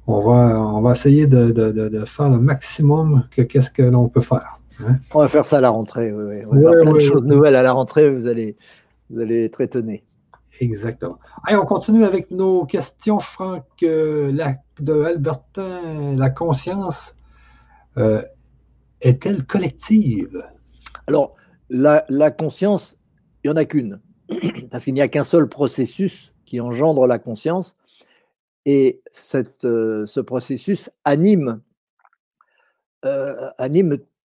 on 0.08 0.22
va, 0.22 0.60
on 0.60 0.82
va 0.82 0.92
essayer 0.94 1.28
de, 1.28 2.06
faire 2.06 2.30
le 2.30 2.40
maximum 2.40 3.26
que 3.30 3.42
qu'est-ce 3.42 3.70
que 3.70 3.84
l'on 3.84 4.08
peut 4.08 4.22
faire. 4.22 4.60
Hein. 4.82 4.96
On 5.14 5.20
va 5.20 5.28
faire 5.28 5.46
ça 5.46 5.58
à 5.58 5.62
la 5.62 5.70
rentrée. 5.70 6.12
Oui, 6.12 6.24
oui. 6.24 6.44
On 6.50 6.60
va 6.60 6.82
plein 6.82 6.94
de 6.94 7.00
choses 7.00 7.24
nouvelles 7.24 7.56
à 7.56 7.64
la 7.64 7.74
rentrée. 7.74 8.10
Vous 8.10 8.28
allez, 8.28 8.56
vous 9.10 9.20
allez 9.20 9.44
être 9.44 9.62
étonnés. 9.62 10.04
Exactement. 10.60 11.20
Allez, 11.44 11.58
on 11.58 11.66
continue 11.66 12.04
avec 12.04 12.32
nos 12.32 12.66
questions, 12.66 13.20
Franck, 13.20 13.66
euh, 13.84 14.32
de 14.80 15.04
Albertin. 15.04 16.16
La 16.16 16.30
conscience 16.30 17.16
euh, 17.98 18.24
est-elle 19.02 19.46
collective? 19.46 20.44
Alors, 21.08 21.36
la, 21.70 22.32
conscience, 22.32 22.98
il 23.44 23.50
n'y 23.50 23.54
en 23.54 23.58
a 23.58 23.66
qu'une, 23.66 24.02
parce 24.72 24.84
qu'il 24.84 24.94
n'y 24.94 25.02
a 25.02 25.08
qu'un 25.08 25.24
seul 25.24 25.48
processus 25.48 26.34
qui 26.46 26.60
engendre 26.60 27.06
la 27.08 27.20
conscience, 27.20 27.76
et 28.66 29.02
euh, 29.64 30.06
ce 30.06 30.20
processus 30.20 30.90
anime 31.06 31.62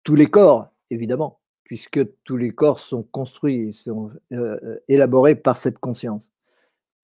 tous 0.04 0.14
les 0.14 0.26
corps, 0.26 0.68
évidemment 0.90 1.39
puisque 1.70 2.00
tous 2.24 2.36
les 2.36 2.50
corps 2.50 2.80
sont 2.80 3.04
construits, 3.04 3.72
sont 3.72 4.10
euh, 4.32 4.58
euh, 4.64 4.80
élaborés 4.88 5.36
par 5.36 5.56
cette 5.56 5.78
conscience. 5.78 6.32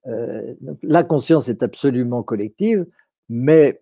Euh, 0.09 0.57
la 0.83 1.05
conscience 1.05 1.49
est 1.49 1.63
absolument 1.63 2.25
collective, 2.25 2.85
mais 3.29 3.81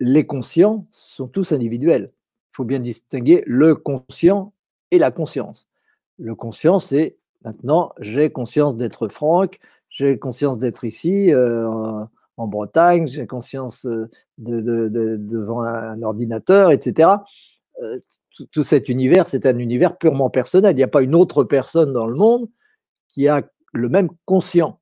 les 0.00 0.26
conscients 0.26 0.88
sont 0.90 1.28
tous 1.28 1.52
individuels. 1.52 2.10
Il 2.50 2.56
faut 2.56 2.64
bien 2.64 2.80
distinguer 2.80 3.44
le 3.46 3.76
conscient 3.76 4.52
et 4.90 4.98
la 4.98 5.12
conscience. 5.12 5.68
Le 6.18 6.34
conscient, 6.34 6.80
c'est 6.80 7.16
maintenant, 7.44 7.92
j'ai 8.00 8.30
conscience 8.30 8.76
d'être 8.76 9.06
Franck, 9.06 9.60
j'ai 9.88 10.18
conscience 10.18 10.58
d'être 10.58 10.82
ici 10.82 11.32
en, 11.32 12.08
Bretagne, 12.48 13.06
j'ai 13.06 13.28
conscience 13.28 13.86
de, 13.86 14.08
devant 14.38 15.62
un 15.62 16.02
ordinateur, 16.02 16.72
etc 16.72 17.18
tout, 18.50 18.64
cet 18.64 18.88
univers, 18.88 19.26
c'est 19.28 19.46
un 19.46 19.58
univers 19.58 19.96
purement 19.96 20.30
personnel. 20.30 20.72
Il 20.72 20.76
n'y 20.76 20.82
a 20.82 20.88
pas 20.88 21.02
une 21.02 21.14
autre 21.14 21.44
personne 21.44 21.92
dans 21.92 22.06
le 22.06 22.16
monde 22.16 22.48
qui 23.08 23.28
a 23.28 23.42
le 23.72 23.88
même 23.88 24.08
conscient. 24.24 24.80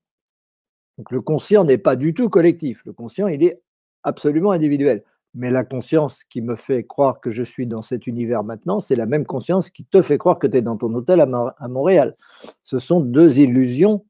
Donc 0.98 1.10
le 1.10 1.20
conscient 1.20 1.64
n'est 1.64 1.78
pas 1.78 1.96
du 1.96 2.14
tout 2.14 2.28
collectif. 2.28 2.82
Le 2.84 2.92
conscient, 2.92 3.28
il 3.28 3.42
est 3.44 3.62
absolument 4.02 4.52
individuel. 4.52 5.04
Mais 5.34 5.50
la 5.50 5.64
conscience 5.64 6.24
qui 6.24 6.42
me 6.42 6.56
fait 6.56 6.84
croire 6.84 7.20
que 7.20 7.30
je 7.30 7.42
suis 7.42 7.66
dans 7.66 7.80
cet 7.80 8.06
univers 8.06 8.44
maintenant, 8.44 8.80
c'est 8.80 8.96
la 8.96 9.06
même 9.06 9.24
conscience 9.24 9.70
qui 9.70 9.84
te 9.84 10.02
fait 10.02 10.18
croire 10.18 10.38
que 10.38 10.46
tu 10.46 10.58
es 10.58 10.62
dans 10.62 10.76
ton 10.76 10.92
hôtel 10.94 11.20
à, 11.20 11.68
Montréal. 11.68 12.14
Ce 12.62 12.78
sont 12.78 13.00
deux 13.00 13.38
illusions 13.38 14.04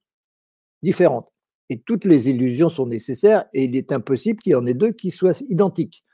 différentes. 0.82 1.30
Et 1.68 1.80
toutes 1.80 2.04
les 2.04 2.28
illusions 2.28 2.68
sont 2.68 2.86
nécessaires 2.86 3.46
et 3.54 3.64
il 3.64 3.76
est 3.76 3.92
impossible 3.92 4.40
qu'il 4.40 4.52
y 4.52 4.56
en 4.56 4.66
ait 4.66 4.74
deux 4.74 4.92
qui 4.92 5.10
soient 5.12 5.40
identiques. 5.48 6.04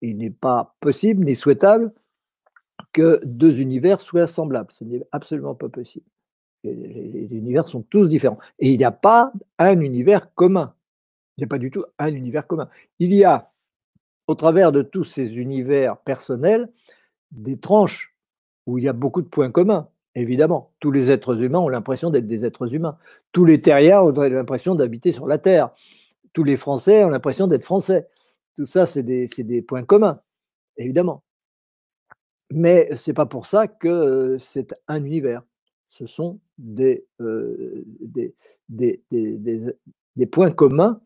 Il 0.00 0.18
n'est 0.18 0.30
pas 0.30 0.74
possible 0.80 1.24
ni 1.24 1.36
souhaitable 1.36 1.92
que 2.92 3.20
deux 3.24 3.60
univers 3.60 4.00
soient 4.00 4.26
semblables. 4.26 4.72
Ce 4.72 4.84
n'est 4.84 5.02
absolument 5.12 5.54
pas 5.54 5.68
possible. 5.68 6.06
Les, 6.64 7.26
univers 7.30 7.66
sont 7.66 7.82
tous 7.82 8.08
différents. 8.08 8.38
Et 8.58 8.70
il 8.70 8.78
n'y 8.78 8.84
a 8.84 8.92
pas 8.92 9.32
un 9.58 9.80
univers 9.80 10.32
commun. 10.34 10.74
Il 11.36 11.40
n'y 11.40 11.44
a 11.44 11.48
pas 11.48 11.58
du 11.58 11.70
tout 11.70 11.84
un 11.98 12.14
univers 12.14 12.46
commun. 12.46 12.68
Il 12.98 13.12
y 13.14 13.24
a, 13.24 13.50
au 14.26 14.34
travers 14.34 14.70
de 14.70 14.82
tous 14.82 15.04
ces 15.04 15.38
univers 15.38 15.96
personnels, 15.98 16.70
des 17.32 17.58
tranches 17.58 18.14
où 18.66 18.78
il 18.78 18.84
y 18.84 18.88
a 18.88 18.92
beaucoup 18.92 19.22
de 19.22 19.28
points 19.28 19.50
communs, 19.50 19.88
évidemment. 20.14 20.72
Tous 20.78 20.92
les 20.92 21.10
êtres 21.10 21.42
humains 21.42 21.58
ont 21.58 21.68
l'impression 21.68 22.10
d'être 22.10 22.26
des 22.26 22.44
êtres 22.44 22.74
humains. 22.74 22.98
Tous 23.32 23.44
les 23.44 23.60
terriens 23.60 24.02
ont 24.02 24.12
l'impression 24.12 24.74
d'habiter 24.74 25.10
sur 25.10 25.26
la 25.26 25.38
Terre. 25.38 25.70
Tous 26.32 26.44
les 26.44 26.56
Français 26.56 27.04
ont 27.04 27.08
l'impression 27.08 27.46
d'être 27.46 27.64
Français. 27.64 28.08
Tout 28.56 28.66
ça, 28.66 28.86
c'est 28.86 29.02
des, 29.02 29.26
des 29.38 29.62
points 29.62 29.82
communs, 29.82 30.20
évidemment. 30.76 31.24
Mais 32.54 32.94
ce 32.96 33.10
n'est 33.10 33.14
pas 33.14 33.26
pour 33.26 33.46
ça 33.46 33.66
que 33.66 34.36
c'est 34.38 34.74
un 34.88 35.02
univers. 35.04 35.42
Ce 35.88 36.06
sont 36.06 36.38
des, 36.58 37.06
des, 38.68 40.26
points 40.30 40.50
communs 40.50 41.00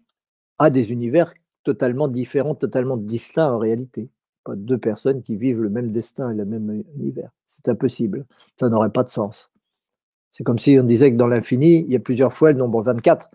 à 0.58 0.70
des 0.70 0.90
univers 0.90 1.32
totalement 1.62 2.08
différents, 2.08 2.54
totalement 2.54 2.96
distincts 2.96 3.52
en 3.52 3.58
réalité. 3.58 4.10
Pas 4.44 4.56
deux 4.56 4.78
personnes 4.78 5.22
qui 5.22 5.36
vivent 5.36 5.60
le 5.60 5.70
même 5.70 5.90
destin 5.90 6.32
et 6.32 6.34
le 6.34 6.44
même 6.44 6.84
univers. 6.96 7.30
C'est 7.46 7.68
impossible. 7.68 8.26
Ça 8.56 8.68
n'aurait 8.68 8.90
pas 8.90 9.04
de 9.04 9.08
sens. 9.08 9.52
C'est 10.30 10.44
comme 10.44 10.58
si 10.58 10.78
on 10.78 10.84
disait 10.84 11.10
que 11.12 11.16
dans 11.16 11.28
l'infini, 11.28 11.84
il 11.86 11.92
y 11.92 11.96
a 11.96 12.00
plusieurs 12.00 12.32
fois 12.32 12.52
le 12.52 12.58
nombre 12.58 12.82
24. 12.82 13.30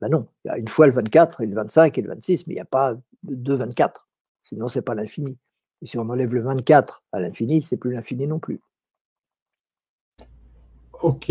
Ben 0.00 0.08
non, 0.08 0.28
il 0.44 0.48
y 0.48 0.50
a 0.50 0.58
une 0.58 0.68
fois 0.68 0.86
le 0.86 0.92
24 0.92 1.40
et 1.40 1.46
le 1.46 1.54
25 1.54 1.98
et 1.98 2.02
le 2.02 2.08
26, 2.08 2.46
mais 2.46 2.54
il 2.54 2.56
n'y 2.56 2.60
a 2.60 2.64
pas 2.64 2.94
de 3.24 3.54
24. 3.54 4.08
Sinon, 4.44 4.68
ce 4.68 4.78
n'est 4.78 4.82
pas 4.82 4.94
l'infini. 4.94 5.36
Et 5.82 5.86
si 5.86 5.98
on 5.98 6.08
enlève 6.08 6.34
le 6.34 6.42
24 6.42 7.02
à 7.12 7.20
l'infini, 7.20 7.62
c'est 7.62 7.76
plus 7.76 7.92
l'infini 7.92 8.26
non 8.26 8.38
plus. 8.38 8.60
OK, 11.02 11.30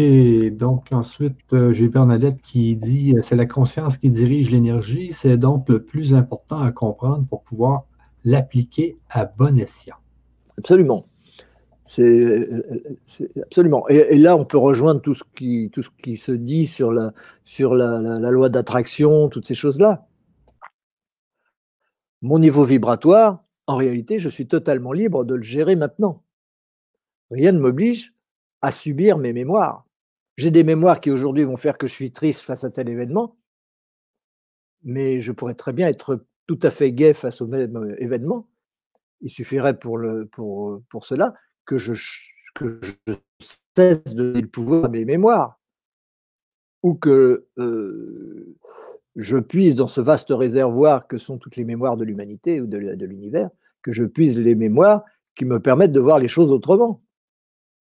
donc 0.52 0.94
ensuite, 0.94 1.52
euh, 1.52 1.74
j'ai 1.74 1.90
Bernadette 1.90 2.41
qui 2.41 2.78
dit 2.78 3.15
euh, 3.18 3.22
c'est 3.22 3.36
la 3.36 3.45
conscience 3.45 3.98
qui 3.98 4.10
dirige 4.10 4.49
l'énergie, 4.49 5.11
c'est 5.11 5.38
donc 5.38 5.68
le 5.68 5.84
plus 5.84 6.14
important 6.14 6.60
à 6.60 6.72
comprendre 6.72 7.26
pour 7.28 7.44
pouvoir 7.44 7.84
l'appliquer 8.24 8.98
à 9.10 9.26
bon 9.26 9.60
escient. 9.60 9.98
Absolument. 10.57 11.06
C'est 11.82 12.49
absolument. 13.41 13.88
Et, 13.88 14.18
là, 14.18 14.36
on 14.36 14.44
peut 14.44 14.57
rejoindre 14.57 14.99
tout 14.99 15.15
ce 15.15 15.24
qui, 15.36 15.69
tout 15.72 15.84
ce 15.84 15.90
qui 16.03 16.18
se 16.18 16.34
dit 16.34 16.65
sur 16.65 16.91
la, 16.91 17.14
sur 17.45 17.76
la, 17.76 18.02
la 18.02 18.32
loi 18.32 18.49
d'attraction, 18.49 19.30
toutes 19.30 19.48
ces 19.48 19.56
choses-là. 19.56 20.06
Mon 22.22 22.40
niveau 22.40 22.65
vibratoire, 22.65 23.41
en 23.68 23.76
réalité, 23.76 24.18
je 24.18 24.30
suis 24.30 24.48
totalement 24.48 24.94
libre 24.94 25.26
de 25.26 25.35
le 25.35 25.44
gérer 25.44 25.76
maintenant. 25.76 26.23
Rien 27.30 27.52
ne 27.52 27.60
m'oblige 27.60 28.14
à 28.61 28.72
subir 28.72 29.18
mes 29.18 29.34
mémoires. 29.34 29.85
J'ai 30.38 30.52
des 30.52 30.64
mémoires 30.64 31.02
qui 31.02 31.11
aujourd'hui 31.11 31.44
vont 31.44 31.57
faire 31.57 31.77
que 31.77 31.88
je 31.88 31.94
suis 31.94 32.11
triste 32.11 32.41
face 32.41 32.64
à 32.64 32.69
tel 32.69 32.88
événement, 32.89 33.38
mais 34.84 35.19
je 35.19 35.31
pourrais 35.31 35.56
très 35.56 35.73
bien 35.73 35.88
être 35.88 36.26
tout 36.48 36.60
à 36.61 36.69
fait 36.69 36.94
gai 36.94 37.14
face 37.14 37.41
au 37.41 37.48
même 37.48 37.76
euh, 37.76 38.02
événement. 38.02 38.48
Il 39.22 39.30
suffirait 39.30 39.77
pour, 39.77 39.99
cela 41.02 41.34
que 41.65 41.77
je, 41.77 41.94
que 42.56 42.80
je 42.84 43.14
cesse 43.39 44.03
de 44.06 44.23
donner 44.23 44.41
le 44.41 44.48
pouvoir 44.48 44.85
à 44.85 44.89
mes 44.89 45.06
mémoires, 45.06 45.60
ou 46.84 46.94
que 46.94 47.48
euh, 47.57 48.56
je 49.18 49.38
puise 49.38 49.76
dans 49.76 49.88
ce 49.88 49.99
vaste 49.99 50.30
réservoir 50.30 51.07
que 51.07 51.18
sont 51.18 51.38
toutes 51.38 51.56
les 51.56 51.65
mémoires 51.65 51.98
de 51.98 52.06
l'humanité 52.06 52.61
ou 52.61 52.68
de, 52.68 52.77
l'univers, 52.77 53.49
que 53.81 53.91
je 53.91 54.03
puise 54.03 54.39
les 54.39 54.53
mémoires 54.53 55.03
qui 55.35 55.44
me 55.44 55.60
permettent 55.60 55.91
de 55.91 55.99
voir 55.99 56.19
les 56.19 56.27
choses 56.27 56.52
autrement, 56.52 57.02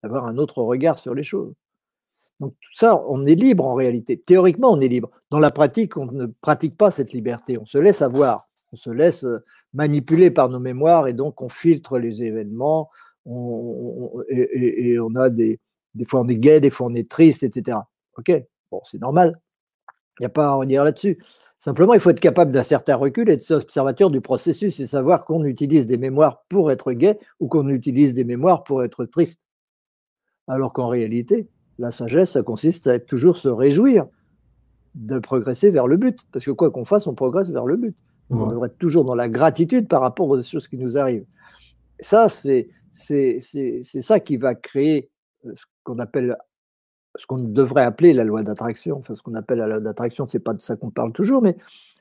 d'avoir 0.02 0.26
un 0.26 0.38
autre 0.38 0.62
regard 0.62 0.98
sur 0.98 1.14
les 1.14 1.24
choses. 1.24 1.52
Donc 2.40 2.54
tout 2.60 2.74
ça, 2.74 3.02
on 3.08 3.24
est 3.26 3.34
libre 3.34 3.66
en 3.66 3.74
réalité. 3.74 4.18
Théoriquement, 4.18 4.72
on 4.72 4.80
est 4.80 4.88
libre. 4.88 5.10
Dans 5.30 5.38
la 5.38 5.50
pratique, 5.50 5.96
on 5.98 6.06
ne 6.06 6.26
pratique 6.26 6.76
pas 6.76 6.90
cette 6.90 7.12
liberté. 7.12 7.58
On 7.58 7.66
se 7.66 7.78
laisse 7.78 8.00
avoir, 8.02 8.48
on 8.72 8.76
se 8.76 8.90
laisse 8.90 9.24
euh, 9.24 9.44
manipuler 9.74 10.30
par 10.30 10.48
nos 10.48 10.60
mémoires 10.60 11.06
et 11.06 11.12
donc 11.12 11.42
on 11.42 11.48
filtre 11.50 11.98
les 11.98 12.22
événements, 12.22 12.90
et, 14.28 14.98
on 15.00 15.14
a 15.16 15.30
des, 15.30 15.58
des 15.94 16.04
fois 16.04 16.20
on 16.20 16.28
est 16.28 16.36
gai, 16.36 16.60
des 16.60 16.70
fois 16.70 16.86
on 16.86 16.94
est 16.94 17.10
triste, 17.10 17.42
etc. 17.42 17.78
Ok, 18.16 18.32
bon, 18.70 18.80
c'est 18.84 19.00
normal. 19.00 19.38
Il 20.18 20.22
n'y 20.22 20.26
a 20.26 20.30
pas 20.30 20.48
à 20.48 20.52
en 20.52 20.64
dire 20.64 20.84
là-dessus. 20.84 21.18
Simplement, 21.58 21.94
il 21.94 22.00
faut 22.00 22.10
être 22.10 22.20
capable 22.20 22.52
d'un 22.52 22.62
certain 22.62 22.96
recul 22.96 23.28
et 23.28 23.34
être 23.34 23.50
observateur 23.50 24.10
du 24.10 24.20
processus 24.20 24.78
et 24.80 24.86
savoir 24.86 25.24
qu'on 25.24 25.44
utilise 25.44 25.86
des 25.86 25.98
mémoires 25.98 26.44
pour 26.48 26.70
être 26.70 26.92
gai 26.92 27.18
ou 27.40 27.48
qu'on 27.48 27.68
utilise 27.68 28.14
des 28.14 28.24
mémoires 28.24 28.62
pour 28.62 28.84
être 28.84 29.04
triste. 29.04 29.40
Alors 30.46 30.72
qu'en 30.72 30.88
réalité, 30.88 31.48
la 31.78 31.90
sagesse, 31.90 32.32
ça 32.32 32.42
consiste 32.42 32.86
à 32.86 32.98
toujours 32.98 33.36
se 33.36 33.48
réjouir 33.48 34.06
de 34.94 35.18
progresser 35.18 35.70
vers 35.70 35.86
le 35.86 35.96
but. 35.96 36.20
Parce 36.32 36.44
que 36.44 36.50
quoi 36.50 36.70
qu'on 36.70 36.84
fasse, 36.84 37.06
on 37.06 37.14
progresse 37.14 37.48
vers 37.50 37.66
le 37.66 37.76
but. 37.76 37.96
On 38.30 38.46
devrait 38.46 38.68
être 38.68 38.78
toujours 38.78 39.04
dans 39.04 39.14
la 39.14 39.28
gratitude 39.28 39.86
par 39.86 40.00
rapport 40.00 40.28
aux 40.28 40.42
choses 40.42 40.66
qui 40.66 40.78
nous 40.78 40.98
arrivent. 40.98 41.26
Ça, 42.00 42.28
c'est 42.28 42.68
c'est 42.92 43.40
ça 44.00 44.20
qui 44.20 44.36
va 44.36 44.54
créer 44.54 45.10
euh, 45.44 45.52
ce 45.54 45.64
qu'on 45.84 45.98
appelle, 45.98 46.36
ce 47.16 47.26
qu'on 47.26 47.38
devrait 47.38 47.84
appeler 47.84 48.12
la 48.12 48.24
loi 48.24 48.42
d'attraction. 48.42 48.98
Enfin, 48.98 49.14
ce 49.14 49.22
qu'on 49.22 49.34
appelle 49.34 49.58
la 49.58 49.66
loi 49.66 49.80
d'attraction, 49.80 50.26
c'est 50.28 50.40
pas 50.40 50.54
de 50.54 50.60
ça 50.60 50.76
qu'on 50.76 50.90
parle 50.90 51.12
toujours, 51.12 51.42
mais 51.42 51.56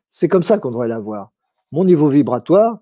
c'est 0.09 0.27
comme 0.27 0.43
ça 0.43 0.57
qu'on 0.57 0.71
devrait 0.71 0.87
la 0.87 0.99
voir. 0.99 1.31
Mon 1.71 1.83
niveau 1.83 2.07
vibratoire, 2.07 2.79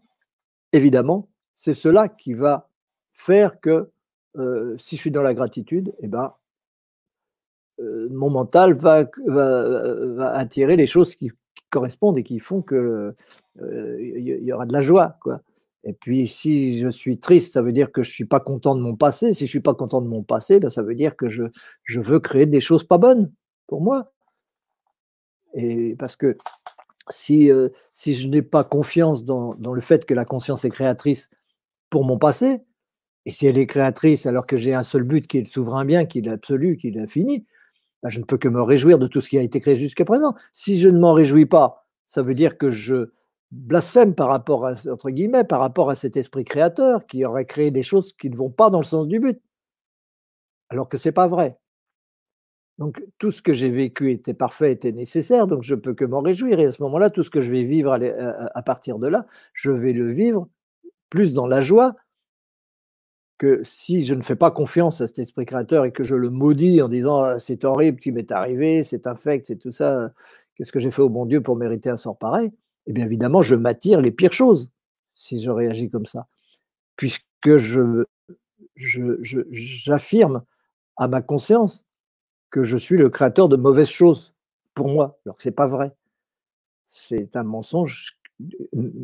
évidemment, 0.72 1.30
c'est 1.56 1.74
cela 1.74 2.08
qui 2.10 2.34
va 2.34 2.68
faire 3.14 3.60
que 3.60 3.90
euh, 4.38 4.76
si 4.78 4.96
je 4.96 5.02
suis 5.02 5.12
dans 5.12 5.22
la 5.22 5.34
gratitude, 5.34 5.94
eh 6.00 6.08
ben, 6.08 6.34
euh, 7.80 8.08
mon 8.12 8.30
mental 8.30 8.74
va, 8.74 9.06
attirer 10.34 10.76
les 10.76 10.88
choses 10.88 11.16
qui, 11.16 11.32
correspondent 11.70 12.20
et 12.20 12.24
qui 12.24 12.38
font 12.38 12.62
qu'il 12.62 13.16
il 13.60 14.44
y, 14.44 14.54
aura 14.54 14.68
de 14.68 14.74
la 14.74 14.84
joie. 14.84 15.18
Quoi. 15.22 15.42
Et 15.84 15.94
puis, 15.94 16.28
si 16.28 16.80
je 16.80 16.88
suis 16.88 17.20
triste, 17.20 17.54
ça 17.54 17.62
veut 17.62 17.74
dire 17.74 17.92
que 17.92 18.04
je 18.04 18.10
ne 18.10 18.14
suis 18.14 18.26
pas 18.26 18.40
content 18.40 18.76
de 18.76 18.82
mon 18.82 18.96
passé. 18.96 19.34
Si 19.34 19.40
je 19.40 19.44
ne 19.46 19.50
suis 19.50 19.60
pas 19.60 19.74
content 19.74 20.02
de 20.02 20.08
mon 20.08 20.24
passé, 20.24 20.60
ben, 20.60 20.70
ça 20.70 20.82
veut 20.82 20.96
dire 20.96 21.18
que 21.18 21.30
je, 21.30 21.44
veux 22.00 22.20
créer 22.20 22.46
des 22.46 22.62
choses 22.62 22.86
pas 22.86 22.98
bonnes 22.98 23.32
pour 23.68 23.82
moi. 23.82 24.14
Et 25.54 25.96
parce 25.98 26.16
que 26.16 26.38
si, 27.10 27.52
euh, 27.52 27.70
si 27.92 28.16
je 28.16 28.28
n'ai 28.28 28.42
pas 28.42 28.64
confiance 28.64 29.24
dans, 29.26 29.54
dans, 29.56 29.74
le 29.74 29.82
fait 29.82 30.06
que 30.06 30.14
la 30.14 30.26
conscience 30.26 30.64
est 30.64 30.70
créatrice 30.70 31.30
pour 31.90 32.06
mon 32.06 32.18
passé, 32.18 32.62
et 33.26 33.32
si 33.32 33.46
elle 33.46 33.58
est 33.58 33.68
créatrice 33.68 34.26
alors 34.26 34.48
que 34.48 34.58
j'ai 34.58 34.74
un 34.74 34.84
seul 34.84 35.04
but 35.04 35.28
qui 35.28 35.38
est 35.38 35.42
le 35.42 35.48
souverain 35.48 35.86
bien, 35.86 36.06
qui 36.06 36.20
est 36.20 36.22
l'absolu, 36.22 36.78
qui 36.78 36.88
est 36.88 36.92
l'infini, 36.92 37.46
ben, 38.04 38.10
je 38.10 38.20
ne 38.20 38.26
peux 38.26 38.38
que 38.38 38.48
me 38.48 38.62
réjouir 38.62 39.00
de 39.00 39.08
tout 39.08 39.22
ce 39.22 39.30
qui 39.30 39.38
a 39.38 39.42
été 39.42 39.60
créé 39.60 39.76
jusqu'à 39.76 40.06
présent. 40.06 40.34
Si 40.54 40.80
je 40.80 40.90
ne 40.90 41.00
m'en 41.00 41.14
réjouis 41.14 41.46
pas, 41.46 41.88
ça 42.08 42.22
veut 42.22 42.36
dire 42.36 42.58
que 42.58 42.72
je, 42.72 43.12
blasphème 43.54 44.16
par 44.16 44.30
rapport 44.30 44.66
à, 44.66 45.96
cet 45.96 46.18
esprit 46.18 46.44
créateur 46.44 47.06
qui 47.06 47.26
aurait 47.26 47.46
créé 47.46 47.72
des 47.72 47.84
choses 47.84 48.14
qui 48.14 48.30
ne 48.30 48.36
vont 48.36 48.50
pas 48.50 48.70
dans 48.70 48.80
le 48.80 48.86
sens 48.86 49.08
du 49.08 49.20
but, 49.20 49.40
alors 50.70 50.90
que 50.90 50.98
c'est 50.98 51.12
pas 51.12 51.28
vrai. 51.28 51.58
Donc 52.80 53.04
tout 53.20 53.32
ce 53.32 53.44
que 53.44 53.54
j'ai 53.54 53.70
vécu 53.70 54.12
était 54.12 54.34
parfait, 54.34 54.72
était 54.72 54.92
nécessaire, 54.92 55.46
donc 55.46 55.62
je 55.64 55.76
peux 55.76 55.94
que 55.94 56.06
m'en 56.06 56.22
réjouir. 56.22 56.60
Et 56.60 56.66
à 56.66 56.72
ce 56.72 56.82
moment-là, 56.84 57.12
tout 57.12 57.24
ce 57.24 57.30
que 57.30 57.42
je 57.42 57.52
vais 57.52 57.64
vivre 57.64 57.94
à, 57.94 58.64
partir 58.64 58.98
de 58.98 59.08
là, 59.08 59.28
je 59.54 59.70
vais 59.70 59.94
le 59.94 60.12
vivre 60.12 60.50
plus 61.10 61.34
dans 61.34 61.46
la 61.48 61.62
joie 61.62 61.96
que 63.38 63.62
si 63.64 64.06
je 64.06 64.16
ne 64.16 64.22
fais 64.22 64.36
pas 64.36 64.52
confiance 64.52 65.02
à 65.02 65.08
cet 65.08 65.20
esprit 65.20 65.46
créateur 65.46 65.86
et 65.86 65.92
que 65.92 66.04
je 66.04 66.16
le 66.16 66.30
maudis 66.30 66.82
en 66.82 66.88
disant 66.88 67.20
«Ah, 67.20 67.40
c'est 67.40 67.66
horrible 67.66 68.00
qui 68.00 68.12
m'est 68.12 68.32
arrivé, 68.32 68.84
c'est 68.84 69.06
infect, 69.08 69.46
c'est 69.48 69.58
tout 69.58 69.72
ça, 69.72 70.12
qu'est-ce 70.56 70.72
que 70.72 70.80
j'ai 70.80 70.92
fait 70.92 71.02
au 71.02 71.10
bon 71.10 71.26
Dieu 71.26 71.42
pour 71.42 71.56
mériter 71.56 71.90
un 71.90 71.98
sort 71.98 72.18
pareil? 72.18 72.52
Eh 72.88 72.94
bien 72.94 73.06
évidemment, 73.06 73.42
je 73.42 73.56
m'attire 73.56 74.02
les 74.02 74.12
pires 74.12 74.34
choses 74.34 74.70
si 75.16 75.42
je 75.42 75.50
réagis 75.50 75.90
comme 75.90 76.06
ça, 76.06 76.28
puisque 76.96 77.58
je, 77.58 78.06
j'affirme 78.76 80.44
à 80.98 81.08
ma 81.08 81.22
conscience 81.22 81.86
que 82.50 82.64
je 82.64 82.78
suis 82.78 82.98
le 82.98 83.10
créateur 83.10 83.50
de 83.50 83.56
mauvaises 83.56 83.90
choses 83.90 84.34
pour 84.74 84.90
moi, 84.90 85.18
alors 85.26 85.38
que 85.38 85.44
ce 85.44 85.50
n'est 85.50 85.56
pas 85.56 85.68
vrai. 85.68 85.96
C'est 86.88 87.36
un 87.36 87.44
mensonge 87.44 88.18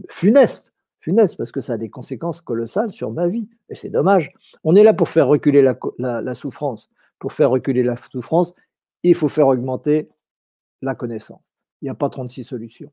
funeste, 0.10 0.74
funeste, 1.00 1.38
parce 1.38 1.52
que 1.52 1.62
ça 1.62 1.74
a 1.74 1.78
des 1.78 1.90
conséquences 1.90 2.42
colossales 2.42 2.92
sur 2.92 3.12
ma 3.12 3.28
vie, 3.28 3.48
et 3.70 3.76
c'est 3.76 3.90
dommage. 3.90 4.34
On 4.64 4.76
est 4.76 4.84
là 4.84 4.94
pour 4.94 5.10
faire 5.10 5.28
reculer 5.28 5.62
la 5.62 6.34
souffrance. 6.34 6.90
Pour 7.18 7.34
faire 7.34 7.50
reculer 7.50 7.84
la 7.84 7.96
souffrance, 7.98 8.54
il 9.04 9.16
faut 9.16 9.28
faire 9.28 9.48
augmenter 9.48 10.08
la 10.82 10.96
connaissance. 10.96 11.54
Il 11.82 11.86
n'y 11.86 11.90
a 11.90 11.96
pas 11.96 12.10
36 12.10 12.44
solutions. 12.44 12.92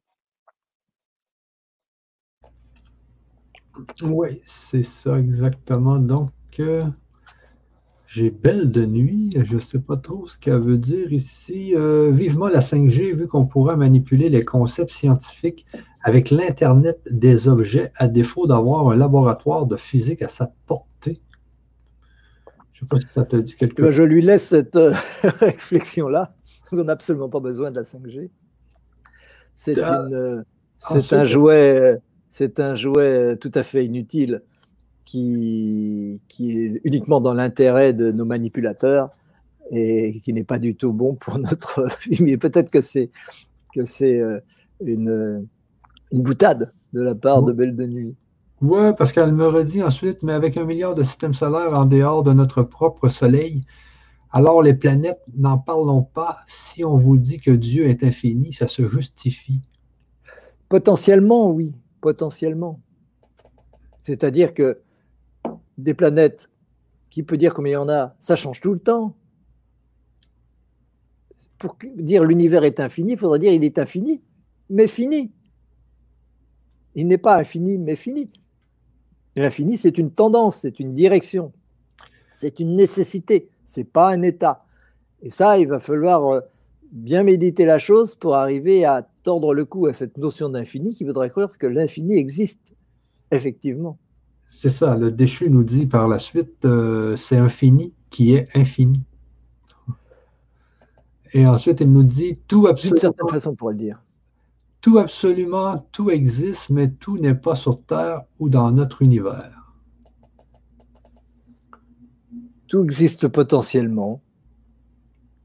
Oui, 4.03 4.41
c'est 4.45 4.83
ça 4.83 5.19
exactement. 5.19 5.99
Donc, 5.99 6.31
euh, 6.61 6.83
j'ai 8.07 8.31
belle 8.31 8.71
de 8.71 8.85
nuit. 8.85 9.37
Je 9.45 9.57
ne 9.57 9.61
sais 9.61 9.79
pas 9.79 9.97
trop 9.97 10.27
ce 10.27 10.39
qu'elle 10.39 10.61
veut 10.61 10.79
dire 10.79 11.13
ici. 11.13 11.75
Euh, 11.75 12.11
vivement 12.11 12.49
la 12.49 12.61
5G, 12.61 13.15
vu 13.15 13.27
qu'on 13.27 13.47
pourra 13.47 13.77
manipuler 13.77 14.29
les 14.29 14.45
concepts 14.45 14.91
scientifiques 14.91 15.67
avec 16.03 16.31
l'Internet 16.31 17.01
des 17.11 17.49
objets, 17.49 17.93
à 17.97 18.09
défaut 18.09 18.47
d'avoir 18.47 18.89
un 18.89 18.97
laboratoire 18.97 19.67
de 19.67 19.77
physique 19.77 20.23
à 20.23 20.29
sa 20.29 20.53
portée. 20.67 21.19
Je 22.73 22.85
ne 22.85 22.87
sais 22.87 22.89
pas 22.89 23.01
si 23.01 23.09
ça 23.09 23.25
te 23.25 23.37
dit 23.37 23.57
quelque 23.57 23.83
chose. 23.83 23.93
Je 23.93 24.03
lui 24.03 24.23
laisse 24.23 24.45
cette 24.45 24.77
euh, 24.77 24.93
réflexion-là. 25.41 26.35
On 26.73 26.85
n'a 26.85 26.93
absolument 26.93 27.29
pas 27.29 27.41
besoin 27.41 27.71
de 27.71 27.77
la 27.77 27.83
5G. 27.83 28.31
C'est 29.55 29.83
un 29.83 31.25
jouet 31.25 32.01
c'est 32.39 32.61
un 32.61 32.75
jouet 32.75 33.39
tout 33.39 33.51
à 33.55 33.63
fait 33.63 33.87
inutile 33.87 34.43
qui, 35.07 36.21
est 36.39 36.81
uniquement 36.85 37.23
dans 37.23 37.33
l'intérêt 37.33 37.95
de 37.95 38.13
nos 38.13 38.27
manipulateurs 38.27 39.09
et 39.71 40.21
qui 40.23 40.35
n'est 40.35 40.45
pas 40.45 40.59
du 40.59 40.77
tout 40.77 40.93
bon 40.93 41.15
pour 41.15 41.39
notre 41.39 41.89
vie. 42.03 42.23
Mais 42.23 42.37
peut-être 42.37 42.71
que 42.71 42.83
c'est 42.83 43.11
que 43.75 43.87
c'est 43.87 44.21
euh, 44.21 44.39
une, 44.85 45.49
une 46.13 46.23
boutade 46.23 46.75
de 46.93 47.01
la 47.01 47.15
part 47.15 47.43
de 47.43 47.55
Belle 47.55 47.75
de 47.75 47.87
Nuit. 47.87 48.15
Oui, 48.61 48.93
parce 48.99 49.15
qu'elle 49.15 49.33
me 49.33 49.49
redit 49.49 49.83
ensuite, 49.83 50.23
mais 50.23 50.35
avec 50.35 50.59
un 50.59 50.67
milliard 50.67 50.95
de 50.95 51.05
systèmes 51.05 51.33
solaires 51.33 51.73
en 51.73 51.87
dehors 51.87 52.23
de 52.23 52.35
notre 52.35 52.63
propre 52.63 53.09
Soleil, 53.09 53.63
alors 54.31 54.61
les 54.61 54.75
planètes, 54.75 55.23
n'en 55.39 55.57
parlons 55.57 56.03
pas. 56.03 56.41
Si 56.47 56.85
on 56.85 56.99
vous 56.99 57.17
dit 57.17 57.41
que 57.41 57.51
Dieu 57.51 57.89
est 57.89 58.05
infini, 58.05 58.53
ça 58.53 58.69
se 58.69 58.87
justifie. 58.87 59.63
Potentiellement, 60.69 61.51
oui 61.51 61.73
potentiellement. 62.01 62.81
C'est-à-dire 64.01 64.55
que 64.55 64.81
des 65.79 65.95
planètes, 65.95 66.49
qui 67.11 67.23
peut 67.23 67.37
dire 67.37 67.55
combien 67.55 67.73
il 67.73 67.75
y 67.75 67.77
en 67.77 67.89
a 67.89 68.15
Ça 68.21 68.37
change 68.37 68.61
tout 68.61 68.73
le 68.73 68.79
temps. 68.79 69.17
Pour 71.59 71.77
dire 71.97 72.25
l'univers 72.25 72.65
est 72.65 72.81
infini, 72.81 73.13
il 73.13 73.19
faudrait 73.19 73.39
dire 73.39 73.53
il 73.53 73.65
est 73.65 73.79
infini, 73.79 74.23
mais 74.69 74.87
fini. 74.87 75.33
Il 76.95 77.09
n'est 77.09 77.19
pas 77.19 77.37
infini, 77.39 77.79
mais 77.79 77.97
fini. 77.97 78.31
L'infini, 79.37 79.77
c'est 79.77 79.99
une 79.99 80.11
tendance, 80.11 80.61
c'est 80.61 80.81
une 80.81 80.95
direction, 80.95 81.53
c'est 82.33 82.59
une 82.59 82.75
nécessité, 82.75 83.51
c'est 83.65 83.85
pas 83.85 84.11
un 84.11 84.23
état. 84.23 84.65
Et 85.23 85.29
ça, 85.29 85.59
il 85.59 85.69
va 85.69 85.79
falloir 85.79 86.27
euh, 86.27 86.41
bien 86.91 87.23
méditer 87.23 87.67
la 87.67 87.79
chose 87.79 88.15
pour 88.15 88.35
arriver 88.35 88.87
à 88.87 89.07
tordre 89.27 89.55
le 89.55 89.65
cou 89.65 89.87
à 89.87 89.93
cette 89.93 90.19
notion 90.19 90.49
d'infini 90.49 90.95
qui 90.95 91.03
voudrait 91.03 91.29
croire 91.31 91.59
que 91.59 91.67
l'infini 91.67 92.17
existe, 92.17 92.77
effectivement. 93.33 93.99
C'est 94.47 94.69
ça, 94.69 94.97
le 94.97 95.11
déchu 95.11 95.51
nous 95.51 95.65
dit 95.65 95.87
par 95.87 96.07
la 96.07 96.21
suite, 96.21 96.65
euh, 96.65 97.17
c'est 97.17 97.37
infini 97.37 97.93
qui 98.09 98.35
est 98.35 98.49
infini. 98.55 99.01
Et 101.33 101.45
ensuite, 101.45 101.81
il 101.81 101.93
nous 101.93 102.05
dit 102.05 102.41
tout 102.47 102.69
absolument. 102.69 102.95
D'une 102.95 103.01
certaine 103.01 103.29
façon, 103.29 103.57
pour 103.57 103.71
le 103.71 103.77
dire. 103.77 104.01
Tout 104.81 104.97
absolument, 104.99 105.85
tout 105.91 106.09
existe, 106.11 106.71
mais 106.71 106.89
tout 106.89 107.19
n'est 107.19 107.35
pas 107.35 107.57
sur 107.57 107.83
Terre 107.83 108.23
ou 108.39 108.49
dans 108.49 108.71
notre 108.71 109.03
univers. 109.03 109.75
Tout 112.69 112.85
existe 112.85 113.27
potentiellement. 113.27 114.23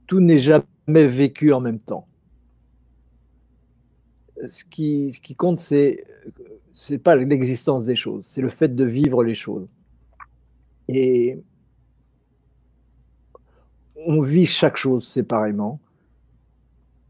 Tout 0.05 0.19
n'est 0.19 0.37
jamais 0.37 1.07
vécu 1.07 1.51
en 1.51 1.61
même 1.61 1.79
temps. 1.79 2.07
Ce 4.47 4.63
qui, 4.63 5.35
compte, 5.37 5.59
c'est 5.59 6.05
c'est 6.73 6.97
pas 6.97 7.15
l'existence 7.15 7.85
des 7.85 7.95
choses, 7.95 8.25
c'est 8.25 8.41
le 8.41 8.49
fait 8.49 8.75
de 8.75 8.85
vivre 8.85 9.23
les 9.23 9.35
choses. 9.35 9.67
Et 10.87 11.39
on 14.07 14.21
vit 14.21 14.45
chaque 14.45 14.77
chose 14.77 15.07
séparément. 15.07 15.79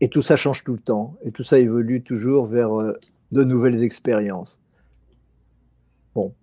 Et 0.02 0.10
tout 0.10 0.22
ça 0.22 0.36
change 0.36 0.64
tout 0.64 0.74
le 0.74 0.80
temps. 0.80 1.14
Et 1.24 1.32
tout 1.32 1.44
ça 1.44 1.60
évolue 1.60 2.02
toujours 2.02 2.48
vers 2.48 2.80
euh, 2.80 2.94
de 3.32 3.44
nouvelles 3.44 3.84
expériences. 3.84 4.58
Bon, 6.16 6.34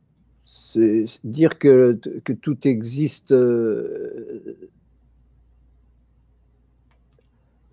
c'est 0.44 1.04
dire 1.24 1.58
que, 1.58 1.98
que, 2.24 2.32
tout 2.32 2.66
existe, 2.66 3.32
euh, 3.32 4.56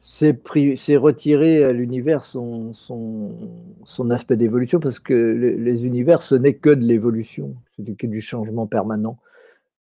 c'est 0.07 0.97
retirer 0.97 1.63
à 1.63 1.73
l'univers 1.73 2.23
son, 2.23 2.73
son, 2.73 4.09
aspect 4.11 4.37
d'évolution 4.37 4.79
parce 4.79 4.99
que 4.99 5.13
les, 5.13 5.83
univers, 5.83 6.21
ce 6.21 6.35
n'est 6.35 6.53
que 6.53 6.69
de 6.69 6.85
l'évolution, 6.85 7.55
c'est 7.75 7.97
que 7.97 8.05
du 8.05 8.21
changement 8.21 8.67
permanent. 8.67 9.17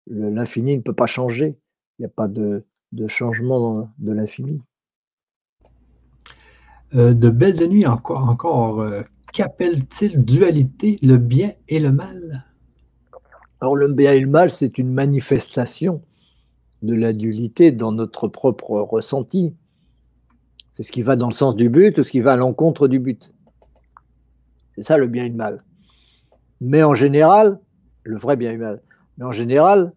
L'infini 0.05 0.77
ne 0.77 0.83
peut 0.83 0.93
pas 0.93 1.07
changer. 1.07 1.57
Il 1.97 2.03
n'y 2.03 2.05
a 2.05 2.09
pas 2.09 2.27
de, 2.27 2.63
de 2.91 3.07
changement 3.07 3.91
de 3.97 4.11
l'infini. 4.11 4.61
Euh, 6.93 7.15
de 7.15 7.29
belles 7.31 7.57
de 7.57 7.65
nuit 7.65 7.87
encore. 7.87 8.29
encore 8.29 8.81
euh, 8.81 9.01
Qu'appelle-t-il 9.33 10.23
dualité, 10.23 10.99
le 11.01 11.17
bien 11.17 11.53
et 11.67 11.79
le 11.79 11.91
mal? 11.91 12.45
Alors 13.59 13.75
le 13.75 13.91
bien 13.91 14.13
et 14.13 14.19
le 14.19 14.27
mal, 14.27 14.51
c'est 14.51 14.77
une 14.77 14.93
manifestation 14.93 16.03
de 16.83 16.93
la 16.93 17.11
dualité 17.11 17.71
dans 17.71 17.91
notre 17.91 18.27
propre 18.27 18.81
ressenti. 18.81 19.55
C'est 20.71 20.83
ce 20.83 20.91
qui 20.91 21.01
va 21.01 21.15
dans 21.15 21.27
le 21.27 21.33
sens 21.33 21.55
du 21.55 21.69
but 21.69 21.97
ou 21.97 22.03
ce 22.03 22.11
qui 22.11 22.21
va 22.21 22.33
à 22.33 22.37
l'encontre 22.37 22.87
du 22.87 22.99
but. 22.99 23.33
C'est 24.75 24.83
ça 24.83 24.97
le 24.97 25.07
bien 25.07 25.25
et 25.25 25.29
le 25.29 25.35
mal. 25.35 25.59
Mais 26.61 26.83
en 26.83 26.95
général, 26.95 27.59
le 28.03 28.17
vrai 28.17 28.37
bien 28.37 28.51
et 28.51 28.53
le 28.53 28.59
mal, 28.59 28.81
mais 29.17 29.25
en 29.25 29.31
général, 29.31 29.93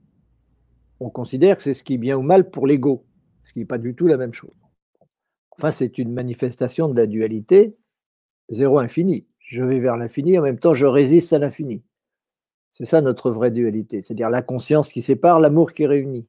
on 1.01 1.11
considère 1.11 1.57
que 1.57 1.63
c'est 1.63 1.75
ce 1.75 1.85
qui 1.85 1.95
est 1.95 1.99
bien 1.99 2.17
ou 2.17 2.23
mal 2.23 2.51
pour 2.51 2.67
l'ego, 2.67 3.05
ce 3.45 3.53
qui 3.53 3.61
n'est 3.61 3.65
pas 3.65 3.79
du 3.79 3.95
tout 3.95 4.07
la 4.07 4.17
même 4.17 4.33
chose. 4.33 4.59
Enfin, 5.53 5.71
c'est 5.71 5.99
une 5.99 6.13
manifestation 6.13 6.89
de 6.89 6.97
la 6.97 7.07
dualité 7.07 7.77
zéro-infini. 8.49 9.27
Je 9.39 9.63
vais 9.63 9.79
vers 9.79 9.97
l'infini, 9.97 10.39
en 10.39 10.43
même 10.43 10.59
temps, 10.59 10.75
je 10.75 10.87
résiste 10.87 11.33
à 11.33 11.39
l'infini. 11.39 11.83
C'est 12.73 12.87
ça 12.87 13.01
notre 13.01 13.31
vraie 13.31 13.53
dualité, 13.53 14.03
c'est-à-dire 14.05 14.31
la 14.31 14.43
conscience 14.43 14.91
qui 14.91 15.01
sépare, 15.01 15.39
l'amour 15.39 15.73
qui 15.73 15.87
réunit. 15.87 16.27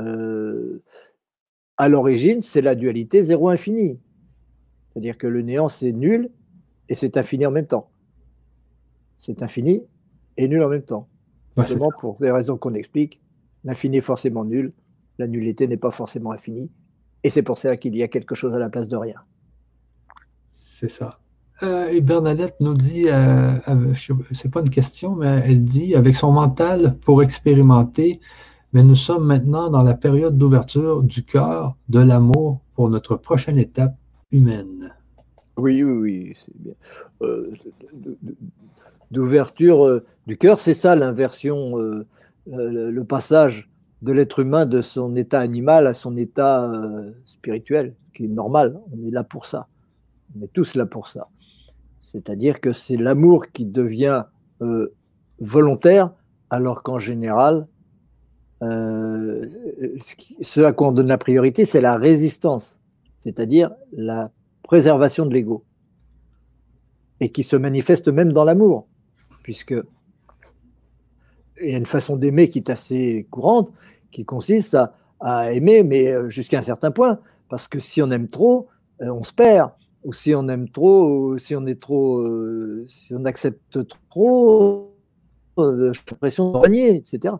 Euh, 0.00 0.82
à 1.80 1.88
l'origine, 1.88 2.42
c'est 2.42 2.60
la 2.60 2.74
dualité 2.74 3.24
zéro-infini. 3.24 3.98
C'est-à-dire 4.92 5.16
que 5.16 5.26
le 5.26 5.40
néant, 5.40 5.70
c'est 5.70 5.92
nul 5.92 6.28
et 6.90 6.94
c'est 6.94 7.16
infini 7.16 7.46
en 7.46 7.50
même 7.50 7.66
temps. 7.66 7.88
C'est 9.16 9.42
infini 9.42 9.82
et 10.36 10.46
nul 10.46 10.62
en 10.62 10.68
même 10.68 10.82
temps. 10.82 11.08
Simplement 11.54 11.88
pour 11.98 12.18
des 12.18 12.30
raisons 12.30 12.58
qu'on 12.58 12.74
explique, 12.74 13.22
l'infini 13.64 13.96
est 13.96 14.02
forcément 14.02 14.44
nul, 14.44 14.74
la 15.18 15.26
nullité 15.26 15.66
n'est 15.68 15.78
pas 15.78 15.90
forcément 15.90 16.32
infinie, 16.32 16.70
et 17.24 17.30
c'est 17.30 17.42
pour 17.42 17.58
ça 17.58 17.78
qu'il 17.78 17.96
y 17.96 18.02
a 18.02 18.08
quelque 18.08 18.34
chose 18.34 18.52
à 18.52 18.58
la 18.58 18.68
place 18.68 18.88
de 18.88 18.96
rien. 18.96 19.16
C'est 20.48 20.90
ça. 20.90 21.18
Euh, 21.62 21.88
et 21.88 22.02
Bernadette 22.02 22.56
nous 22.60 22.74
dit, 22.74 23.08
euh, 23.08 23.54
c'est 24.32 24.50
pas 24.50 24.60
une 24.60 24.70
question, 24.70 25.16
mais 25.16 25.42
elle 25.46 25.64
dit, 25.64 25.94
avec 25.94 26.14
son 26.14 26.30
mental 26.30 26.98
pour 27.00 27.22
expérimenter, 27.22 28.20
mais 28.72 28.82
nous 28.82 28.94
sommes 28.94 29.26
maintenant 29.26 29.68
dans 29.68 29.82
la 29.82 29.94
période 29.94 30.38
d'ouverture 30.38 31.02
du 31.02 31.24
cœur, 31.24 31.76
de 31.88 31.98
l'amour 31.98 32.60
pour 32.74 32.88
notre 32.88 33.16
prochaine 33.16 33.58
étape 33.58 33.96
humaine. 34.30 34.92
Oui, 35.58 35.82
oui, 35.82 35.92
oui. 35.92 36.74
Euh, 37.22 37.52
d'ouverture 39.10 39.86
euh, 39.86 40.06
du 40.26 40.38
cœur, 40.38 40.60
c'est 40.60 40.74
ça 40.74 40.94
l'inversion, 40.94 41.78
euh, 41.78 42.06
le, 42.46 43.02
passage 43.02 43.68
de 44.02 44.12
l'être 44.12 44.38
humain 44.38 44.66
de 44.66 44.80
son 44.80 45.14
état 45.14 45.40
animal 45.40 45.86
à 45.86 45.94
son 45.94 46.16
état 46.16 46.72
spirituel, 47.26 47.94
qui 48.14 48.24
est 48.24 48.28
normal. 48.28 48.80
On 48.92 49.06
est 49.06 49.10
là 49.10 49.24
pour 49.24 49.44
ça. 49.44 49.66
On 50.38 50.42
est 50.42 50.52
tous 50.52 50.76
là 50.76 50.86
pour 50.86 51.08
ça. 51.08 51.26
C'est-à-dire 52.12 52.60
que 52.60 52.72
c'est 52.72 52.96
l'amour 52.96 53.48
qui 53.52 53.66
devient 53.66 54.24
volontaire, 55.40 56.12
alors 56.48 56.82
qu'en 56.82 56.98
général, 56.98 57.66
ce 58.60 60.60
à 60.60 60.72
quoi 60.72 60.88
on 60.88 60.92
donne 60.92 61.08
la 61.08 61.18
priorité, 61.18 61.64
c'est 61.64 61.80
la 61.80 61.96
résistance, 61.96 62.78
c'est-à-dire 63.18 63.70
la 63.92 64.30
préservation 64.62 65.26
de 65.26 65.32
l'ego, 65.32 65.64
et 67.20 67.30
qui 67.30 67.42
se 67.42 67.56
manifeste 67.56 68.08
même 68.08 68.32
dans 68.32 68.44
l'amour 68.44 68.86
puisque 69.42 69.74
il 71.60 71.70
y 71.70 71.74
a 71.74 71.78
une 71.78 71.86
façon 71.86 72.16
d'aimer 72.16 72.48
qui 72.48 72.58
est 72.58 72.70
assez 72.70 73.26
courante, 73.30 73.72
qui 74.10 74.24
consiste 74.24 74.76
à, 75.20 75.52
aimer, 75.52 75.82
mais 75.82 76.08
euh, 76.08 76.30
jusqu'à 76.30 76.58
un 76.58 76.62
certain 76.62 76.90
point, 76.90 77.20
parce 77.48 77.68
que 77.68 77.78
si 77.78 78.00
on 78.00 78.10
aime 78.10 78.28
trop, 78.28 78.68
euh, 79.02 79.12
on 79.12 79.22
se 79.22 79.34
perd, 79.34 79.72
ou 80.04 80.14
si 80.14 80.34
on 80.34 80.48
aime 80.48 80.70
trop, 80.70 81.36
si 81.36 81.54
on 81.54 81.66
est 81.66 81.78
trop, 81.78 82.20
euh, 82.20 82.86
si 82.88 83.14
on 83.14 83.26
accepte 83.26 83.78
trop, 84.08 84.96
j'ai 85.58 85.90
l'impression 86.10 86.52
de 86.52 86.56
renier, 86.56 86.96
etc. 86.96 87.34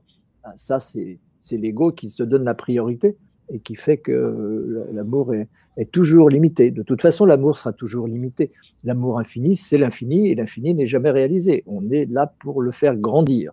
Ah, 0.45 0.55
ça, 0.57 0.81
c'est 0.81 1.19
l'ego 1.57 1.93
qui 1.93 2.09
se 2.09 2.23
donne 2.23 2.45
la 2.45 2.55
priorité 2.55 3.17
et 3.53 3.61
qui 3.61 3.75
fait 3.75 3.99
que 3.99 4.87
l'amour 4.93 5.35
est, 5.35 5.49
toujours 5.93 6.29
limité. 6.29 6.71
De 6.71 6.83
toute 6.83 7.01
façon, 7.01 7.25
l'amour 7.25 7.57
sera 7.57 7.73
toujours 7.73 8.07
limité. 8.07 8.53
L'amour 8.85 9.19
infini, 9.19 9.57
c'est 9.57 9.79
l'infini, 9.79 10.29
et 10.29 10.35
l'infini 10.35 10.75
n'est 10.75 10.87
jamais 10.87 11.11
réalisé. 11.11 11.63
On 11.67 11.91
est 11.91 12.05
là 12.07 12.33
pour 12.41 12.61
le 12.61 12.71
faire 12.71 12.97
grandir. 12.97 13.53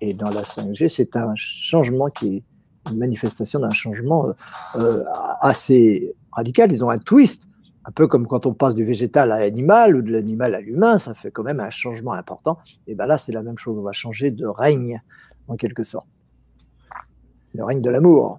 Et 0.00 0.14
dans 0.14 0.30
la 0.30 0.42
5G, 0.42 0.88
c'est 0.88 1.16
un 1.16 1.32
changement 1.36 2.08
qui 2.08 2.36
est 2.36 2.42
une 2.90 2.98
manifestation 2.98 3.60
d'un 3.60 3.70
changement 3.70 4.28
euh, 4.28 4.32
euh, 4.76 5.04
assez 5.40 6.14
radical. 6.32 6.72
Ils 6.72 6.82
ont 6.82 6.90
un 6.90 6.98
twist, 6.98 7.44
un 7.84 7.92
peu 7.92 8.06
comme 8.06 8.26
quand 8.26 8.46
on 8.46 8.54
passe 8.54 8.74
du 8.74 8.84
végétal 8.84 9.30
à 9.30 9.38
l'animal 9.38 9.96
ou 9.96 10.02
de 10.02 10.10
l'animal 10.10 10.54
à 10.54 10.60
l'humain, 10.60 10.98
ça 10.98 11.14
fait 11.14 11.30
quand 11.30 11.44
même 11.44 11.60
un 11.60 11.70
changement 11.70 12.12
important. 12.12 12.58
Et 12.86 12.94
bien 12.94 13.06
là, 13.06 13.18
c'est 13.18 13.32
la 13.32 13.42
même 13.42 13.58
chose. 13.58 13.78
On 13.78 13.82
va 13.82 13.92
changer 13.92 14.30
de 14.30 14.46
règne, 14.46 15.00
en 15.48 15.56
quelque 15.56 15.82
sorte. 15.82 16.06
Le 17.54 17.64
règne 17.64 17.80
de 17.80 17.90
l'amour. 17.90 18.38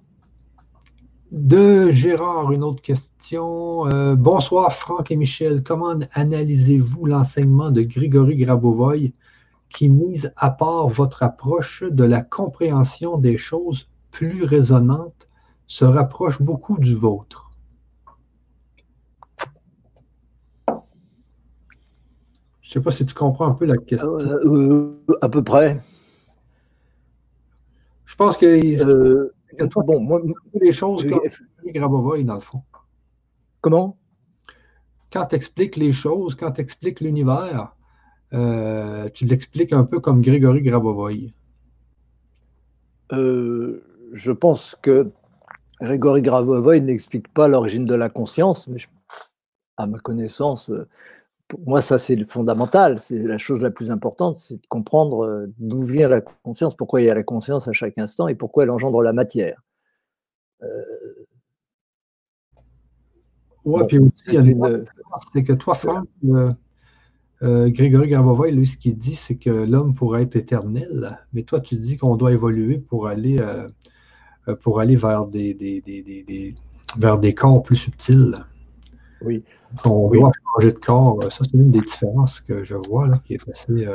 De 1.32 1.90
Gérard, 1.90 2.52
une 2.52 2.62
autre 2.62 2.82
question. 2.82 3.86
Euh, 3.86 4.14
bonsoir 4.14 4.72
Franck 4.72 5.10
et 5.10 5.16
Michel. 5.16 5.62
Comment 5.62 5.98
analysez-vous 6.12 7.06
l'enseignement 7.06 7.70
de 7.70 7.82
Grigory 7.82 8.36
Grabovoy 8.36 9.12
qui 9.68 9.88
mise 9.88 10.32
à 10.36 10.50
part 10.50 10.88
votre 10.88 11.22
approche 11.22 11.84
de 11.84 12.04
la 12.04 12.22
compréhension 12.22 13.16
des 13.16 13.38
choses 13.38 13.88
plus 14.10 14.44
résonantes, 14.44 15.28
se 15.66 15.84
rapproche 15.84 16.40
beaucoup 16.40 16.78
du 16.78 16.94
vôtre? 16.94 17.50
Je 22.60 22.68
ne 22.68 22.72
sais 22.72 22.80
pas 22.80 22.90
si 22.90 23.04
tu 23.04 23.14
comprends 23.14 23.46
un 23.46 23.54
peu 23.54 23.66
la 23.66 23.76
question. 23.76 24.16
Euh, 24.18 24.96
euh, 25.08 25.16
à 25.20 25.28
peu 25.28 25.42
près. 25.42 25.80
Je 28.12 28.16
pense 28.16 28.36
que 28.36 29.80
bon, 29.80 30.00
moi, 30.00 30.20
les 30.60 30.70
choses 30.70 31.02
comme 31.08 31.72
Grabovoy, 31.72 32.24
dans 32.24 32.34
le 32.34 32.40
fond. 32.42 32.62
Comment? 33.62 33.96
Quand 35.10 35.24
tu 35.24 35.36
expliques 35.36 35.76
les 35.76 35.92
choses, 35.92 36.34
quand 36.34 36.52
tu 36.52 36.60
expliques 36.60 37.00
l'univers, 37.00 37.74
euh, 38.34 39.08
tu 39.14 39.24
l'expliques 39.24 39.72
un 39.72 39.84
peu 39.84 39.98
comme 39.98 40.20
Grégory 40.20 40.60
Grabovoy. 40.60 41.32
Euh, 43.12 43.82
je 44.12 44.30
pense 44.30 44.76
que 44.82 45.10
Grégory 45.80 46.20
Grabovoy 46.20 46.82
n'explique 46.82 47.28
pas 47.28 47.48
l'origine 47.48 47.86
de 47.86 47.94
la 47.94 48.10
conscience, 48.10 48.68
mais 48.68 48.80
à 49.78 49.86
ma 49.86 49.98
connaissance, 49.98 50.70
pour 51.52 51.60
moi, 51.66 51.82
ça 51.82 51.98
c'est 51.98 52.16
le 52.16 52.24
fondamental, 52.24 52.98
c'est 52.98 53.22
la 53.22 53.36
chose 53.36 53.60
la 53.60 53.70
plus 53.70 53.90
importante, 53.90 54.36
c'est 54.36 54.56
de 54.56 54.66
comprendre 54.68 55.26
euh, 55.26 55.52
d'où 55.58 55.82
vient 55.82 56.08
la 56.08 56.22
conscience, 56.22 56.74
pourquoi 56.74 57.02
il 57.02 57.08
y 57.08 57.10
a 57.10 57.14
la 57.14 57.22
conscience 57.22 57.68
à 57.68 57.72
chaque 57.72 57.98
instant 57.98 58.26
et 58.26 58.34
pourquoi 58.34 58.64
elle 58.64 58.70
engendre 58.70 59.02
la 59.02 59.12
matière. 59.12 59.62
Euh... 60.62 60.66
Ouais, 63.66 63.86
puis 63.86 63.98
aussi, 63.98 64.14
c'est 65.34 65.44
que 65.44 65.52
toi, 65.52 65.74
Franck, 65.74 66.08
euh, 66.24 66.50
Euh, 67.42 67.68
Grégory 67.70 68.08
Grabovoy, 68.08 68.52
lui, 68.52 68.66
ce 68.66 68.76
qu'il 68.78 68.96
dit, 68.96 69.16
c'est 69.16 69.34
que 69.34 69.50
l'homme 69.50 69.94
pourrait 69.94 70.22
être 70.22 70.36
éternel, 70.36 71.18
mais 71.32 71.42
toi, 71.42 71.60
tu 71.60 71.74
dis 71.74 71.96
qu'on 71.98 72.16
doit 72.16 72.32
évoluer 72.32 72.78
pour 72.78 73.08
aller, 73.08 73.36
euh, 73.40 73.66
euh, 74.48 74.54
pour 74.54 74.78
aller 74.78 74.94
vers 74.94 75.26
des, 75.26 75.52
des, 75.52 76.54
vers 76.96 77.18
des 77.18 77.34
corps 77.34 77.62
plus 77.62 77.76
subtils. 77.76 78.36
Oui. 79.24 79.44
On 79.84 80.08
doit 80.08 80.32
changer 80.54 80.72
de 80.72 80.78
corps. 80.78 81.22
Ça, 81.24 81.44
c'est 81.44 81.54
une 81.54 81.70
des 81.70 81.80
différences 81.80 82.40
que 82.40 82.64
je 82.64 82.74
vois 82.74 83.06
là, 83.06 83.18
qui 83.26 83.34
est 83.34 83.48
assez. 83.48 83.86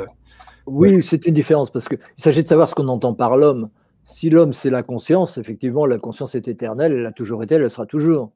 oui, 0.66 1.02
c'est 1.02 1.26
une 1.26 1.34
différence 1.34 1.70
parce 1.70 1.88
qu'il 1.88 1.98
s'agit 2.16 2.42
de 2.42 2.48
savoir 2.48 2.68
ce 2.68 2.74
qu'on 2.74 2.88
entend 2.88 3.14
par 3.14 3.36
l'homme. 3.36 3.70
Si 4.04 4.30
l'homme, 4.30 4.54
c'est 4.54 4.70
la 4.70 4.82
conscience, 4.82 5.36
effectivement, 5.36 5.84
la 5.84 5.98
conscience 5.98 6.34
est 6.34 6.48
éternelle, 6.48 6.92
elle 6.92 7.06
a 7.06 7.12
toujours 7.12 7.42
été, 7.42 7.56
elle 7.56 7.70
sera 7.70 7.86
toujours. 7.86 8.32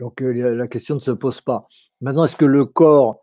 Donc 0.00 0.20
la 0.20 0.66
question 0.66 0.96
ne 0.96 1.00
se 1.00 1.12
pose 1.12 1.40
pas. 1.40 1.66
Maintenant, 2.00 2.24
est-ce 2.24 2.36
que 2.36 2.44
le 2.44 2.64
corps 2.64 3.22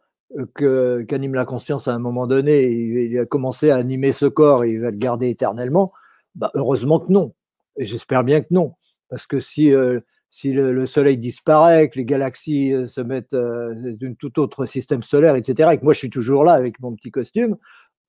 qu'anime 0.56 1.36
la 1.36 1.46
conscience 1.46 1.88
à 1.88 1.94
un 1.94 2.00
moment 2.00 2.28
donné, 2.28 2.68
il, 2.70 3.20
a 3.20 3.26
commencé 3.26 3.70
à 3.70 3.76
animer 3.76 4.12
ce 4.12 4.26
corps 4.26 4.64
et 4.64 4.72
il 4.72 4.82
va 4.82 4.92
le 4.92 4.98
garder 4.98 5.30
éternellement, 5.30 5.92
bah, 6.36 6.52
heureusement 6.56 7.00
que 7.00 7.12
non. 7.12 7.34
Et 7.78 7.86
j'espère 7.86 8.24
bien 8.24 8.42
que 8.42 8.48
non. 8.52 8.74
Parce 9.10 9.28
que 9.28 9.40
si, 9.40 9.74
euh, 9.74 10.00
si 10.36 10.52
le, 10.52 10.86
Soleil 10.88 11.18
disparaît, 11.18 11.90
que 11.90 12.00
les 12.00 12.06
galaxies 12.06 12.74
euh, 12.74 12.88
se 12.88 13.02
mettent 13.02 13.34
euh, 13.34 13.96
d'un 14.00 14.14
tout 14.16 14.40
autre 14.40 14.66
système 14.66 15.04
solaire, 15.04 15.36
etc., 15.36 15.70
et 15.74 15.78
que 15.78 15.84
moi 15.84 15.94
je 15.94 16.00
suis 16.00 16.10
toujours 16.10 16.44
là 16.44 16.54
avec 16.54 16.80
mon 16.80 16.96
petit 16.96 17.12
costume, 17.12 17.56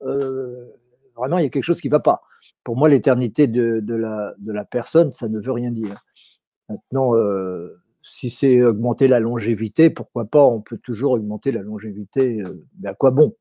vraiment 0.00 1.38
il 1.38 1.44
y 1.44 1.46
a 1.46 1.50
quelque 1.50 1.64
chose 1.64 1.80
qui 1.80 1.88
ne 1.88 1.92
va 1.92 2.00
pas. 2.00 2.22
Pour 2.62 2.76
moi, 2.76 2.88
l'éternité 2.88 3.46
de, 3.46 3.82
la, 3.94 4.64
personne, 4.64 5.12
ça 5.12 5.28
ne 5.28 5.38
veut 5.38 5.52
rien 5.52 5.70
dire. 5.70 5.94
Maintenant, 6.70 7.12
si 8.04 8.30
c'est 8.30 8.62
augmenter 8.62 9.08
la 9.08 9.18
longévité, 9.18 9.90
pourquoi 9.90 10.26
pas 10.26 10.44
On 10.44 10.60
peut 10.60 10.78
toujours 10.78 11.12
augmenter 11.12 11.52
la 11.52 11.62
longévité. 11.62 12.40
Euh, 12.40 12.66
mais 12.80 12.90
à 12.90 12.94
quoi 12.94 13.10
bon? 13.10 13.34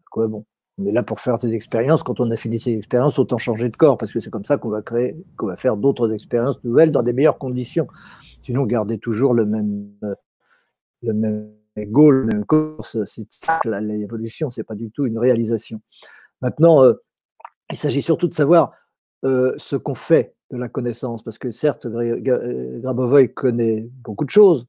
À 0.00 0.08
quoi 0.10 0.28
bon? 0.28 0.44
On 0.78 0.86
est 0.86 0.92
là 0.92 1.02
pour 1.02 1.20
faire 1.20 1.38
des 1.38 1.54
expériences. 1.54 2.02
Quand 2.02 2.20
on 2.20 2.30
a 2.30 2.36
fini 2.36 2.60
ces 2.60 2.72
expériences, 2.72 3.18
autant 3.18 3.38
changer 3.38 3.68
de 3.68 3.76
corps, 3.76 3.98
parce 3.98 4.12
que 4.12 4.20
c'est 4.20 4.30
comme 4.30 4.44
ça 4.44 4.58
qu'on 4.58 4.68
va 4.68 4.82
créer, 4.82 5.16
qu'on 5.36 5.46
va 5.46 5.56
faire 5.56 5.76
d'autres 5.76 6.12
expériences 6.12 6.62
nouvelles 6.64 6.90
dans 6.90 7.02
des 7.02 7.12
meilleures 7.12 7.38
conditions. 7.38 7.86
Sinon, 8.40 8.64
garder 8.64 8.98
toujours 8.98 9.34
le 9.34 9.46
même, 9.46 9.92
euh, 10.02 10.14
le 11.02 11.12
même 11.12 11.52
goal, 11.78 12.22
le 12.22 12.26
même 12.26 12.44
course, 12.44 12.98
c'est 13.04 13.26
l'évolution, 13.64 14.50
c'est 14.50 14.64
pas 14.64 14.74
du 14.74 14.90
tout 14.90 15.06
une 15.06 15.18
réalisation. 15.18 15.80
Maintenant, 16.42 16.82
euh, 16.82 16.94
il 17.70 17.76
s'agit 17.76 18.02
surtout 18.02 18.28
de 18.28 18.34
savoir 18.34 18.72
ce 19.22 19.76
qu'on 19.76 19.94
fait 19.94 20.34
de 20.50 20.56
la 20.56 20.68
connaissance, 20.68 21.22
parce 21.22 21.38
que 21.38 21.52
certes, 21.52 21.86
euh, 21.86 22.80
Grabovoy 22.80 23.32
connaît 23.32 23.88
beaucoup 24.02 24.24
de 24.24 24.30
choses, 24.30 24.66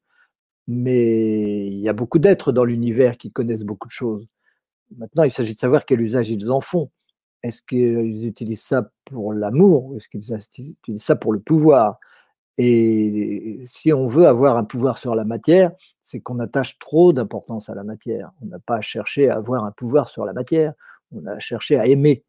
mais 0.67 1.67
il 1.67 1.79
y 1.79 1.89
a 1.89 1.93
beaucoup 1.93 2.19
d'êtres 2.19 2.51
dans 2.51 2.63
l'univers 2.63 3.17
qui 3.17 3.31
connaissent 3.31 3.63
beaucoup 3.63 3.87
de 3.87 3.93
choses. 3.93 4.27
Maintenant, 4.97 5.23
il 5.23 5.31
s'agit 5.31 5.55
de 5.55 5.59
savoir 5.59 5.85
quel 5.85 6.01
usage 6.01 6.29
ils 6.29 6.51
en 6.51 6.61
font. 6.61 6.91
Est-ce 7.43 7.61
qu'ils 7.63 8.27
utilisent 8.27 8.61
ça 8.61 8.91
pour 9.05 9.33
l'amour 9.33 9.85
ou 9.85 9.95
est-ce 9.97 10.07
qu'ils 10.07 10.33
utilisent 10.33 11.03
ça 11.03 11.15
pour 11.15 11.33
le 11.33 11.39
pouvoir? 11.39 11.97
Et 12.63 13.63
si 13.65 13.91
on 13.91 14.07
veut 14.07 14.27
avoir 14.27 14.57
un 14.57 14.63
pouvoir 14.63 14.97
sur 14.97 15.15
la 15.15 15.25
matière, 15.25 15.71
c'est 16.01 16.19
qu'on 16.19 16.39
attache 16.39 16.77
trop 16.79 17.13
d'importance 17.13 17.69
à 17.69 17.75
la 17.75 17.83
matière. 17.83 18.31
On 18.41 18.45
n'a 18.47 18.59
pas 18.59 18.77
à 18.77 18.81
chercher 18.81 19.29
à 19.29 19.37
avoir 19.37 19.65
un 19.65 19.71
pouvoir 19.71 20.09
sur 20.09 20.25
la 20.25 20.33
matière, 20.33 20.73
on 21.11 21.25
a 21.25 21.39
cherché 21.39 21.79
à 21.79 21.87
aimer. 21.87 22.23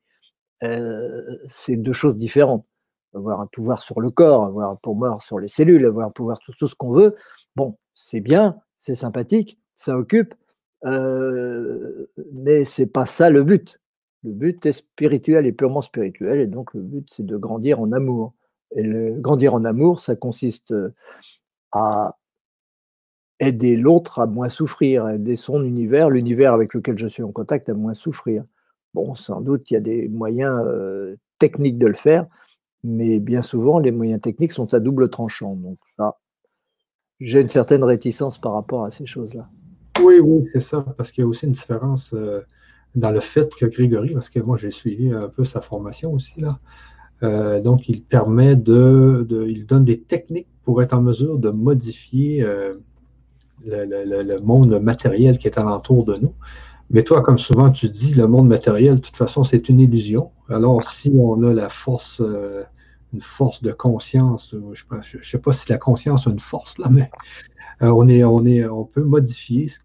Euh, 0.63 1.39
c'est 1.51 1.77
deux 1.77 1.93
choses 1.93 2.17
différentes 2.17 2.65
avoir 3.15 3.41
un 3.41 3.47
pouvoir 3.47 3.83
sur 3.83 4.01
le 4.01 4.11
corps, 4.11 4.45
avoir 4.45 4.71
un 4.71 4.77
pouvoir 4.77 5.23
sur 5.23 5.39
les 5.39 5.49
cellules, 5.49 5.87
avoir 5.87 6.07
un 6.07 6.11
pouvoir 6.11 6.39
sur 6.43 6.57
tout 6.57 6.67
ce 6.67 6.75
qu'on 6.75 6.93
veut. 6.93 7.15
Bon, 7.57 7.77
c'est 7.95 8.21
bien, 8.21 8.57
c'est 8.79 8.95
sympathique, 8.95 9.59
ça 9.75 9.97
occupe, 9.97 10.35
euh, 10.85 12.07
mais 12.33 12.65
c'est 12.65 12.87
pas 12.87 13.07
ça 13.07 13.31
le 13.31 13.43
but. 13.43 13.81
Le 14.25 14.33
but 14.33 14.65
est 14.67 14.73
spirituel 14.73 15.47
et 15.47 15.53
purement 15.53 15.83
spirituel, 15.83 16.41
et 16.41 16.47
donc 16.47 16.73
le 16.75 16.81
but 16.81 17.09
c'est 17.11 17.27
de 17.27 17.37
grandir 17.37 17.81
en 17.81 17.93
amour. 17.93 18.35
Grandir 18.77 19.55
en 19.55 19.65
amour, 19.65 20.01
ça 20.01 20.17
consiste 20.17 20.75
à 21.73 22.17
aider 23.43 23.77
l'autre 23.77 24.21
à 24.21 24.27
moins 24.27 24.49
souffrir, 24.49 25.09
aider 25.09 25.37
son 25.37 25.65
univers, 25.65 26.11
l'univers 26.11 26.53
avec 26.53 26.75
lequel 26.75 26.97
je 26.97 27.09
suis 27.09 27.23
en 27.23 27.33
contact 27.33 27.69
à 27.69 27.75
moins 27.75 27.95
souffrir. 27.95 28.45
Bon, 28.95 29.15
sans 29.15 29.41
doute, 29.41 29.71
il 29.71 29.75
y 29.75 29.77
a 29.77 29.81
des 29.81 30.09
moyens 30.09 30.63
euh, 30.65 31.17
techniques 31.39 31.79
de 31.79 31.89
le 31.89 31.95
faire, 31.95 32.27
mais 32.85 33.19
bien 33.19 33.43
souvent, 33.43 33.79
les 33.79 33.91
moyens 33.91 34.21
techniques 34.21 34.53
sont 34.53 34.73
à 34.75 34.81
double 34.81 35.09
tranchant. 35.09 35.57
Donc 35.57 35.79
là, 35.99 36.19
j'ai 37.21 37.41
une 37.41 37.49
certaine 37.49 37.83
réticence 37.85 38.39
par 38.39 38.53
rapport 38.53 38.85
à 38.85 38.91
ces 38.91 39.07
choses-là. 39.07 39.49
Oui, 40.01 40.21
oui, 40.21 40.49
c'est 40.53 40.61
ça, 40.61 40.85
parce 40.97 41.11
qu'il 41.11 41.23
y 41.23 41.25
a 41.25 41.29
aussi 41.29 41.47
une 41.47 41.53
différence 41.53 42.13
euh, 42.15 42.43
dans 42.95 43.11
le 43.11 43.21
fait 43.21 43.53
que 43.55 43.67
Grégory, 43.67 44.15
parce 44.15 44.31
que 44.31 44.41
moi 44.41 44.57
j'ai 44.57 44.71
suivi 44.71 45.13
un 45.13 45.29
peu 45.29 45.45
sa 45.45 45.61
formation 45.61 46.13
aussi 46.13 46.41
là, 46.41 46.59
euh, 47.23 47.61
donc 47.61 47.89
il 47.89 48.03
permet 48.03 48.57
de, 48.57 49.27
il 49.49 49.67
donne 49.67 49.85
des 49.85 50.01
techniques 50.01 50.49
pour 50.65 50.83
être 50.83 50.93
en 50.93 51.03
mesure 51.03 51.39
de 51.39 51.51
modifier 51.51 52.43
euh, 52.43 52.75
le, 53.65 54.43
monde 54.43 54.81
matériel 54.81 55.39
qui 55.39 55.47
est 55.47 55.59
alentour 55.59 56.05
de 56.05 56.15
nous. 56.21 56.35
Mais 56.91 57.05
toi, 57.05 57.23
comme 57.23 57.39
souvent 57.39 57.71
tu 57.71 57.89
dis, 57.89 58.13
le 58.15 58.27
monde 58.27 58.49
matériel, 58.49 58.97
de 58.97 59.01
toute 59.01 59.17
façon, 59.17 59.45
c'est 59.45 59.69
une 59.69 59.81
illusion. 59.81 60.31
Alors, 60.49 60.83
si 60.89 61.13
on 61.17 61.43
a 61.43 61.55
la 61.55 61.69
force, 61.69 62.21
euh, 62.21 62.65
une 63.15 63.23
force 63.23 63.63
de 63.63 63.73
conscience, 63.73 64.55
je 64.73 64.85
ne 65.19 65.23
sais, 65.23 65.39
pas 65.39 65.53
si 65.53 65.69
la 65.69 65.79
conscience 65.79 66.27
a 66.27 66.31
une 66.31 66.41
force 66.41 66.79
là, 66.79 66.89
mais 66.91 67.11
on, 67.81 68.09
est, 68.09 68.25
on, 68.25 68.45
est, 68.45 68.65
on 68.67 68.85
peut 68.85 69.03
modifier 69.03 69.69
ce 69.69 69.79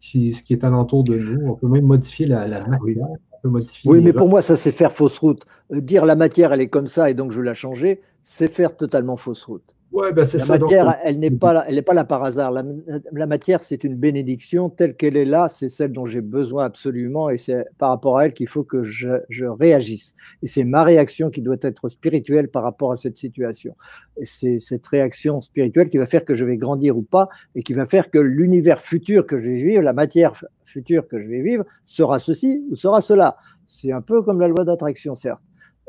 qui, 0.00 0.32
ce 0.34 0.42
qui 0.42 0.52
est 0.52 0.64
alentour 0.64 1.02
de 1.02 1.16
nous. 1.16 1.46
On 1.46 1.54
peut 1.54 1.68
même 1.68 1.86
modifier 1.86 2.26
la, 2.26 2.46
la 2.46 2.66
matière. 2.66 3.06
Oui, 3.44 4.00
mais 4.00 4.12
pour 4.12 4.28
moi, 4.28 4.42
ça, 4.42 4.56
c'est 4.56 4.70
faire 4.70 4.92
fausse 4.92 5.18
route. 5.18 5.44
Euh, 5.72 5.80
dire 5.80 6.04
la 6.04 6.16
matière, 6.16 6.52
elle 6.52 6.60
est 6.60 6.68
comme 6.68 6.86
ça 6.88 7.10
et 7.10 7.14
donc 7.14 7.32
je 7.32 7.38
veux 7.38 7.44
la 7.44 7.54
changer, 7.54 8.00
c'est 8.22 8.48
faire 8.48 8.76
totalement 8.76 9.16
fausse 9.16 9.44
route. 9.44 9.74
Ben, 9.92 10.14
la 10.14 10.58
matière, 10.58 10.96
elle 11.04 11.18
n'est 11.18 11.30
pas, 11.30 11.52
là, 11.52 11.64
elle 11.68 11.74
n'est 11.74 11.82
pas 11.82 11.92
là 11.92 12.04
par 12.04 12.24
hasard. 12.24 12.50
La, 12.50 13.26
matière, 13.26 13.62
c'est 13.62 13.84
une 13.84 13.94
bénédiction 13.94 14.70
telle 14.70 14.96
qu'elle 14.96 15.18
est 15.18 15.26
là. 15.26 15.48
C'est 15.48 15.68
celle 15.68 15.92
dont 15.92 16.06
j'ai 16.06 16.22
besoin 16.22 16.64
absolument, 16.64 17.28
et 17.28 17.36
c'est 17.36 17.66
par 17.76 17.90
rapport 17.90 18.16
à 18.16 18.24
elle 18.24 18.32
qu'il 18.32 18.48
faut 18.48 18.64
que 18.64 18.82
je, 18.82 19.08
je 19.28 19.44
réagisse. 19.44 20.14
Et 20.42 20.46
c'est 20.46 20.64
ma 20.64 20.82
réaction 20.82 21.28
qui 21.28 21.42
doit 21.42 21.56
être 21.60 21.90
spirituelle 21.90 22.48
par 22.48 22.62
rapport 22.62 22.92
à 22.92 22.96
cette 22.96 23.18
situation. 23.18 23.76
Et 24.18 24.24
c'est 24.24 24.60
cette 24.60 24.86
réaction 24.86 25.42
spirituelle 25.42 25.90
qui 25.90 25.98
va 25.98 26.06
faire 26.06 26.24
que 26.24 26.34
je 26.34 26.44
vais 26.46 26.56
grandir 26.56 26.96
ou 26.96 27.02
pas, 27.02 27.28
et 27.54 27.62
qui 27.62 27.74
va 27.74 27.84
faire 27.84 28.10
que 28.10 28.18
l'univers 28.18 28.80
futur 28.80 29.26
que 29.26 29.38
je 29.38 29.44
vais 29.48 29.62
vivre, 29.62 29.82
la 29.82 29.92
matière 29.92 30.32
future 30.64 31.06
que 31.06 31.20
je 31.20 31.28
vais 31.28 31.42
vivre, 31.42 31.64
sera 31.84 32.18
ceci 32.18 32.64
ou 32.70 32.76
sera 32.76 33.02
cela. 33.02 33.36
C'est 33.66 33.92
un 33.92 34.00
peu 34.00 34.22
comme 34.22 34.40
la 34.40 34.48
loi 34.48 34.64
d'attraction, 34.64 35.14
certes. 35.14 35.42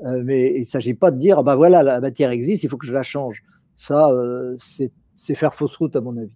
Euh, 0.06 0.22
mais 0.24 0.54
il 0.56 0.62
ne 0.62 0.66
s'agit 0.66 0.94
pas 0.94 1.12
de 1.12 1.18
dire, 1.18 1.40
ah 1.40 1.44
ben 1.44 1.56
voilà, 1.56 1.84
la 1.84 2.02
matière 2.02 2.32
existe, 2.32 2.64
il 2.64 2.70
faut 2.70 2.78
que 2.78 2.88
je 2.88 2.94
la 2.94 3.04
change. 3.04 3.44
Ça, 3.76 4.10
euh, 4.10 4.56
c'est 4.58 5.36
faire 5.36 5.54
fausse 5.54 5.76
route, 5.78 5.96
à 5.96 6.02
mon 6.02 6.16
avis. 6.18 6.32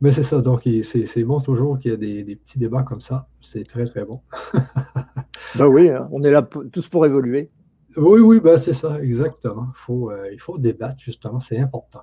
Mais 0.00 0.12
c'est 0.12 0.22
ça, 0.22 0.40
donc 0.40 0.66
c'est 0.82 1.24
bon 1.24 1.40
toujours 1.40 1.78
qu'il 1.78 1.90
y 1.90 1.94
a 1.94 1.96
des, 1.96 2.36
petits 2.36 2.58
débats 2.58 2.82
comme 2.82 3.02
ça. 3.02 3.28
C'est 3.42 3.64
très, 3.64 3.84
très 3.84 4.04
bon. 4.04 4.22
ben 5.56 5.66
oui, 5.66 5.90
hein, 5.90 6.08
on 6.10 6.22
est 6.22 6.30
là 6.30 6.42
tous 6.42 6.88
pour 6.88 7.04
évoluer. 7.04 7.50
Oui, 7.96 8.20
oui, 8.20 8.40
ben 8.40 8.56
c'est 8.56 8.72
ça, 8.72 9.02
exactement. 9.02 9.66
Il 9.74 9.78
faut, 9.78 10.10
euh, 10.10 10.30
il 10.32 10.40
faut 10.40 10.56
débattre, 10.56 11.00
justement, 11.00 11.40
c'est 11.40 11.58
important. 11.58 12.02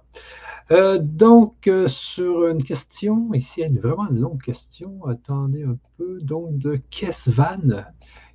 Euh, 0.69 0.99
donc, 1.02 1.69
sur 1.88 2.48
une 2.48 2.64
question, 2.64 3.34
ici, 3.34 3.61
il 3.65 3.73
y 3.73 3.77
a 3.77 3.81
vraiment 3.81 4.10
une 4.10 4.19
longue 4.19 4.44
question. 4.44 5.06
Attendez 5.06 5.64
un 5.64 5.77
peu. 5.98 6.19
Donc, 6.22 6.57
de 6.57 6.80
Van 7.27 7.84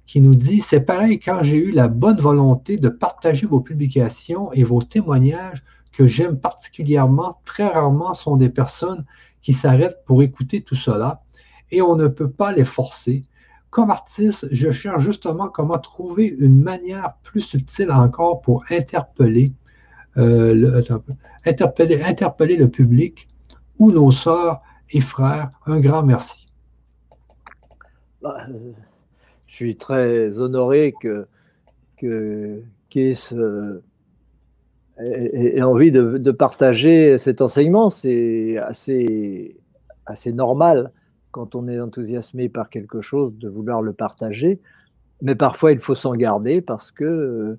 qui 0.06 0.20
nous 0.20 0.34
dit 0.34 0.60
C'est 0.60 0.80
pareil 0.80 1.18
quand 1.20 1.42
j'ai 1.42 1.56
eu 1.56 1.70
la 1.70 1.88
bonne 1.88 2.20
volonté 2.20 2.76
de 2.76 2.88
partager 2.88 3.46
vos 3.46 3.60
publications 3.60 4.52
et 4.52 4.64
vos 4.64 4.82
témoignages 4.82 5.62
que 5.92 6.06
j'aime 6.06 6.38
particulièrement. 6.38 7.38
Très 7.44 7.66
rarement 7.66 8.14
sont 8.14 8.36
des 8.36 8.48
personnes 8.48 9.04
qui 9.40 9.52
s'arrêtent 9.52 10.04
pour 10.06 10.22
écouter 10.22 10.62
tout 10.62 10.74
cela 10.74 11.22
et 11.70 11.82
on 11.82 11.96
ne 11.96 12.08
peut 12.08 12.30
pas 12.30 12.52
les 12.52 12.64
forcer. 12.64 13.24
Comme 13.70 13.90
artiste, 13.90 14.46
je 14.50 14.70
cherche 14.70 15.02
justement 15.02 15.48
comment 15.48 15.78
trouver 15.78 16.26
une 16.26 16.62
manière 16.62 17.14
plus 17.22 17.40
subtile 17.40 17.90
encore 17.90 18.42
pour 18.42 18.64
interpeller, 18.70 19.52
euh, 20.18 20.54
le, 20.54 20.80
interpeller, 21.46 22.02
interpeller 22.02 22.56
le 22.56 22.68
public 22.68 23.28
ou 23.78 23.90
nos 23.90 24.10
sœurs 24.10 24.60
et 24.90 25.00
frères. 25.00 25.50
Un 25.64 25.80
grand 25.80 26.02
merci. 26.02 26.46
Bah, 28.22 28.36
euh, 28.50 28.72
je 29.52 29.56
suis 29.56 29.76
très 29.76 30.38
honoré 30.38 30.94
que, 30.98 31.26
que 31.98 32.62
ait, 34.98 35.62
envie 35.62 35.92
de, 35.92 36.30
partager 36.30 37.18
cet 37.18 37.42
enseignement. 37.42 37.90
C'est 37.90 38.56
assez, 38.56 39.60
assez 40.06 40.32
normal 40.32 40.90
quand 41.32 41.54
on 41.54 41.68
est 41.68 41.78
enthousiasmé 41.78 42.48
par 42.48 42.70
quelque 42.70 43.02
chose 43.02 43.36
de 43.36 43.46
vouloir 43.46 43.82
le 43.82 43.92
partager. 43.92 44.58
Mais 45.20 45.34
parfois, 45.34 45.72
il 45.72 45.80
faut 45.80 45.94
s'en 45.94 46.14
garder 46.14 46.62
parce 46.62 46.90
que 46.90 47.58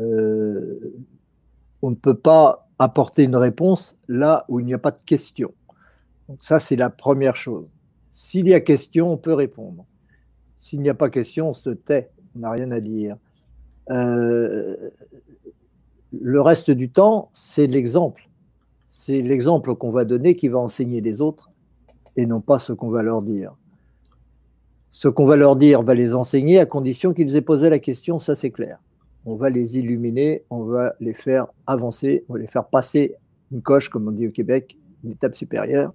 euh, 0.00 0.94
on 1.82 1.90
ne 1.90 1.96
peut 1.96 2.16
pas 2.16 2.66
apporter 2.78 3.24
une 3.24 3.36
réponse 3.36 3.94
là 4.08 4.46
où 4.48 4.58
il 4.58 4.64
n'y 4.64 4.72
a 4.72 4.78
pas 4.78 4.90
de 4.90 5.02
question. 5.04 5.52
Donc 6.30 6.42
ça, 6.42 6.60
c'est 6.60 6.76
la 6.76 6.88
première 6.88 7.36
chose 7.36 7.66
S'il 8.08 8.48
y 8.48 8.54
a 8.54 8.60
question, 8.60 9.12
on 9.12 9.18
peut 9.18 9.34
répondre. 9.34 9.84
S'il 10.66 10.80
n'y 10.80 10.88
a 10.88 10.94
pas 10.94 11.10
question, 11.10 11.50
on 11.50 11.52
se 11.52 11.70
tait, 11.70 12.10
on 12.34 12.40
n'a 12.40 12.50
rien 12.50 12.72
à 12.72 12.80
dire. 12.80 13.16
Euh, 13.90 14.90
le 16.10 16.40
reste 16.40 16.72
du 16.72 16.90
temps, 16.90 17.30
c'est 17.34 17.68
l'exemple. 17.68 18.28
C'est 18.88 19.20
l'exemple 19.20 19.76
qu'on 19.76 19.92
va 19.92 20.04
donner 20.04 20.34
qui 20.34 20.48
va 20.48 20.58
enseigner 20.58 21.00
les 21.00 21.20
autres 21.20 21.52
et 22.16 22.26
non 22.26 22.40
pas 22.40 22.58
ce 22.58 22.72
qu'on 22.72 22.90
va 22.90 23.04
leur 23.04 23.22
dire. 23.22 23.54
Ce 24.90 25.06
qu'on 25.06 25.24
va 25.24 25.36
leur 25.36 25.54
dire 25.54 25.84
va 25.84 25.94
les 25.94 26.16
enseigner 26.16 26.58
à 26.58 26.66
condition 26.66 27.14
qu'ils 27.14 27.36
aient 27.36 27.42
posé 27.42 27.70
la 27.70 27.78
question, 27.78 28.18
ça 28.18 28.34
c'est 28.34 28.50
clair. 28.50 28.80
On 29.24 29.36
va 29.36 29.50
les 29.50 29.78
illuminer, 29.78 30.42
on 30.50 30.64
va 30.64 30.96
les 30.98 31.14
faire 31.14 31.46
avancer, 31.68 32.24
on 32.28 32.32
va 32.32 32.38
les 32.40 32.48
faire 32.48 32.64
passer 32.64 33.14
une 33.52 33.62
coche, 33.62 33.88
comme 33.88 34.08
on 34.08 34.10
dit 34.10 34.26
au 34.26 34.32
Québec, 34.32 34.76
une 35.04 35.12
étape 35.12 35.36
supérieure. 35.36 35.94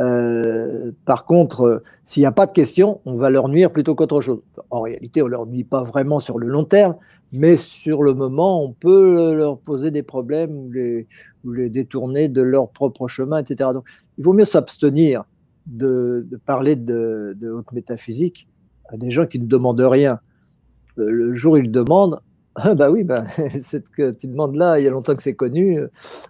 Euh, 0.00 0.92
par 1.04 1.26
contre, 1.26 1.82
s'il 2.04 2.22
n'y 2.22 2.26
a 2.26 2.32
pas 2.32 2.46
de 2.46 2.52
question, 2.52 3.00
on 3.04 3.14
va 3.14 3.30
leur 3.30 3.48
nuire 3.48 3.70
plutôt 3.70 3.94
qu'autre 3.94 4.20
chose. 4.20 4.40
En 4.70 4.80
réalité, 4.80 5.22
on 5.22 5.26
ne 5.26 5.30
leur 5.30 5.46
nuit 5.46 5.64
pas 5.64 5.84
vraiment 5.84 6.20
sur 6.20 6.38
le 6.38 6.46
long 6.46 6.64
terme, 6.64 6.96
mais 7.32 7.56
sur 7.56 8.02
le 8.02 8.14
moment, 8.14 8.64
on 8.64 8.72
peut 8.72 9.34
leur 9.34 9.58
poser 9.58 9.90
des 9.90 10.02
problèmes 10.02 10.56
ou 10.56 10.70
les, 10.70 11.06
les 11.44 11.68
détourner 11.68 12.28
de 12.28 12.40
leur 12.40 12.70
propre 12.70 13.08
chemin, 13.08 13.38
etc. 13.38 13.70
Donc, 13.74 13.86
il 14.18 14.24
vaut 14.24 14.32
mieux 14.32 14.46
s'abstenir 14.46 15.24
de, 15.66 16.26
parler 16.46 16.76
de, 16.76 17.36
haute 17.42 17.72
métaphysique 17.72 18.48
à 18.88 18.96
des 18.96 19.10
gens 19.10 19.26
qui 19.26 19.38
ne 19.38 19.46
demandent 19.46 19.80
rien. 19.80 20.20
Euh, 20.98 21.10
le 21.10 21.34
jour 21.34 21.54
où 21.54 21.56
ils 21.56 21.70
demandent, 21.70 22.20
ah 22.56 22.74
bah 22.74 22.90
oui, 22.90 23.04
bah, 23.04 23.24
c'est 23.60 23.88
que 23.90 24.12
tu 24.12 24.26
demandes 24.26 24.56
là, 24.56 24.78
il 24.78 24.84
y 24.84 24.88
a 24.88 24.90
longtemps 24.90 25.14
que 25.14 25.22
c'est 25.22 25.34
connu, 25.34 25.80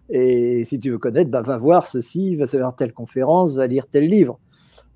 et 0.08 0.64
si 0.64 0.78
tu 0.78 0.90
veux 0.90 0.98
connaître, 0.98 1.30
bah, 1.30 1.42
va 1.42 1.56
voir 1.58 1.86
ceci, 1.86 2.36
va 2.36 2.46
savoir 2.46 2.76
telle 2.76 2.92
conférence, 2.92 3.54
va 3.54 3.66
lire 3.66 3.86
tel 3.86 4.06
livre, 4.06 4.38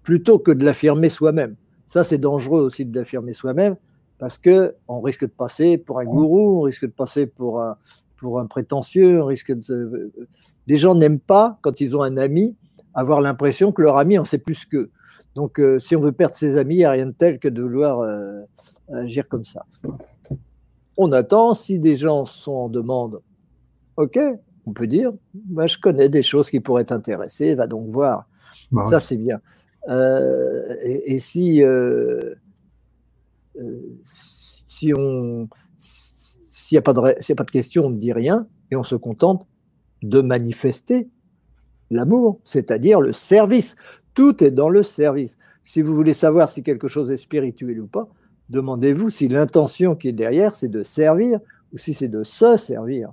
plutôt 0.02 0.38
que 0.38 0.50
de 0.50 0.64
l'affirmer 0.64 1.08
soi-même. 1.08 1.56
Ça, 1.86 2.04
c'est 2.04 2.18
dangereux 2.18 2.62
aussi 2.62 2.84
de 2.84 2.98
l'affirmer 2.98 3.32
soi-même, 3.32 3.76
parce 4.18 4.38
que 4.38 4.74
on 4.88 5.00
risque 5.00 5.22
de 5.22 5.32
passer 5.32 5.78
pour 5.78 5.98
un 5.98 6.04
gourou, 6.04 6.58
on 6.58 6.62
risque 6.62 6.86
de 6.86 6.92
passer 6.92 7.26
pour 7.26 7.60
un, 7.60 7.76
pour 8.16 8.40
un 8.40 8.46
prétentieux, 8.46 9.22
on 9.22 9.26
risque 9.26 9.52
de... 9.52 10.12
Les 10.66 10.76
gens 10.76 10.94
n'aiment 10.94 11.20
pas, 11.20 11.58
quand 11.62 11.80
ils 11.80 11.96
ont 11.96 12.02
un 12.02 12.16
ami, 12.16 12.56
avoir 12.94 13.20
l'impression 13.20 13.72
que 13.72 13.82
leur 13.82 13.96
ami 13.96 14.18
en 14.18 14.24
sait 14.24 14.38
plus 14.38 14.64
qu'eux. 14.64 14.90
Donc, 15.34 15.58
euh, 15.58 15.80
si 15.80 15.96
on 15.96 16.00
veut 16.00 16.12
perdre 16.12 16.34
ses 16.34 16.56
amis, 16.56 16.76
il 16.76 16.78
n'y 16.78 16.84
a 16.84 16.92
rien 16.92 17.06
de 17.06 17.12
tel 17.12 17.38
que 17.38 17.48
de 17.48 17.60
vouloir 17.60 18.00
euh, 18.00 18.40
agir 18.92 19.28
comme 19.28 19.44
ça. 19.44 19.66
On 20.96 21.12
attend, 21.12 21.54
si 21.54 21.78
des 21.78 21.96
gens 21.96 22.24
sont 22.24 22.52
en 22.52 22.68
demande, 22.68 23.20
ok, 23.96 24.18
on 24.66 24.72
peut 24.72 24.86
dire, 24.86 25.12
bah, 25.34 25.66
je 25.66 25.78
connais 25.78 26.08
des 26.08 26.22
choses 26.22 26.50
qui 26.50 26.60
pourraient 26.60 26.84
t'intéresser, 26.84 27.54
va 27.54 27.66
donc 27.66 27.88
voir. 27.88 28.26
Bah 28.70 28.84
ça, 28.88 29.00
c'est 29.00 29.16
bien. 29.16 29.40
Euh, 29.88 30.76
et, 30.82 31.18
si, 31.18 31.62
si 34.66 34.92
on 34.96 35.48
s'il 36.64 36.76
n'y 36.76 36.78
a, 36.78 36.82
pas 36.82 36.94
de, 36.94 37.00
a 37.00 37.34
pas 37.34 37.44
de 37.44 37.50
question, 37.50 37.86
on 37.86 37.90
ne 37.90 37.98
dit 37.98 38.12
rien 38.12 38.46
et 38.70 38.76
on 38.76 38.82
se 38.82 38.96
contente 38.96 39.46
de 40.02 40.22
manifester 40.22 41.10
l'amour, 41.90 42.40
c'est-à-dire 42.44 43.02
le 43.02 43.12
service. 43.12 43.76
Tout 44.14 44.42
est 44.42 44.50
dans 44.50 44.70
le 44.70 44.82
service. 44.82 45.36
Si 45.64 45.82
vous 45.82 45.94
voulez 45.94 46.14
savoir 46.14 46.48
si 46.48 46.62
quelque 46.62 46.88
chose 46.88 47.10
est 47.10 47.18
spirituel 47.18 47.80
ou 47.80 47.86
pas, 47.86 48.08
demandez-vous 48.48 49.10
si 49.10 49.28
l'intention 49.28 49.94
qui 49.94 50.08
est 50.08 50.12
derrière, 50.12 50.54
c'est 50.54 50.68
de 50.68 50.82
servir 50.82 51.40
ou 51.72 51.78
si 51.78 51.94
c'est 51.94 52.08
de 52.08 52.22
se 52.22 52.56
servir. 52.56 53.12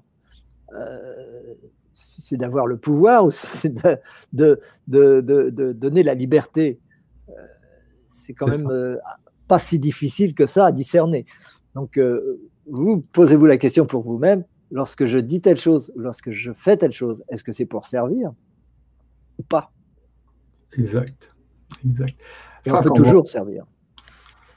Euh, 0.74 1.56
c'est 1.94 2.38
d'avoir 2.38 2.68
le 2.68 2.78
pouvoir 2.78 3.26
ou 3.26 3.32
c'est 3.32 3.74
de, 4.34 4.60
de, 4.88 5.72
donner 5.74 6.04
la 6.04 6.14
liberté. 6.14 6.80
Euh, 7.30 7.34
c'est 8.10 8.34
quand 8.34 8.48
même 8.48 8.70
euh, 8.70 8.98
pas 9.48 9.60
si 9.60 9.80
difficile 9.80 10.34
que 10.34 10.46
ça 10.46 10.68
à 10.68 10.72
discerner. 10.72 11.26
Donc, 11.76 12.00
vous 12.68 13.02
posez-vous 13.14 13.46
la 13.46 13.58
question 13.58 13.86
pour 13.86 14.04
vous-même, 14.04 14.44
lorsque 14.72 15.06
je 15.06 15.18
dis 15.18 15.40
telle 15.40 15.58
chose, 15.58 15.92
lorsque 15.96 16.32
je 16.32 16.52
fais 16.52 16.76
telle 16.78 16.92
chose, 16.92 17.24
est-ce 17.30 17.44
que 17.44 17.54
c'est 17.54 17.66
pour 17.66 17.88
servir 17.88 18.34
ou 19.40 19.44
pas? 19.44 19.72
Exact. 20.78 21.34
Exact. 21.86 22.20
Et 22.66 22.72
on 22.72 22.82
peut 22.82 22.92
toujours 22.92 23.28
servir. 23.28 23.66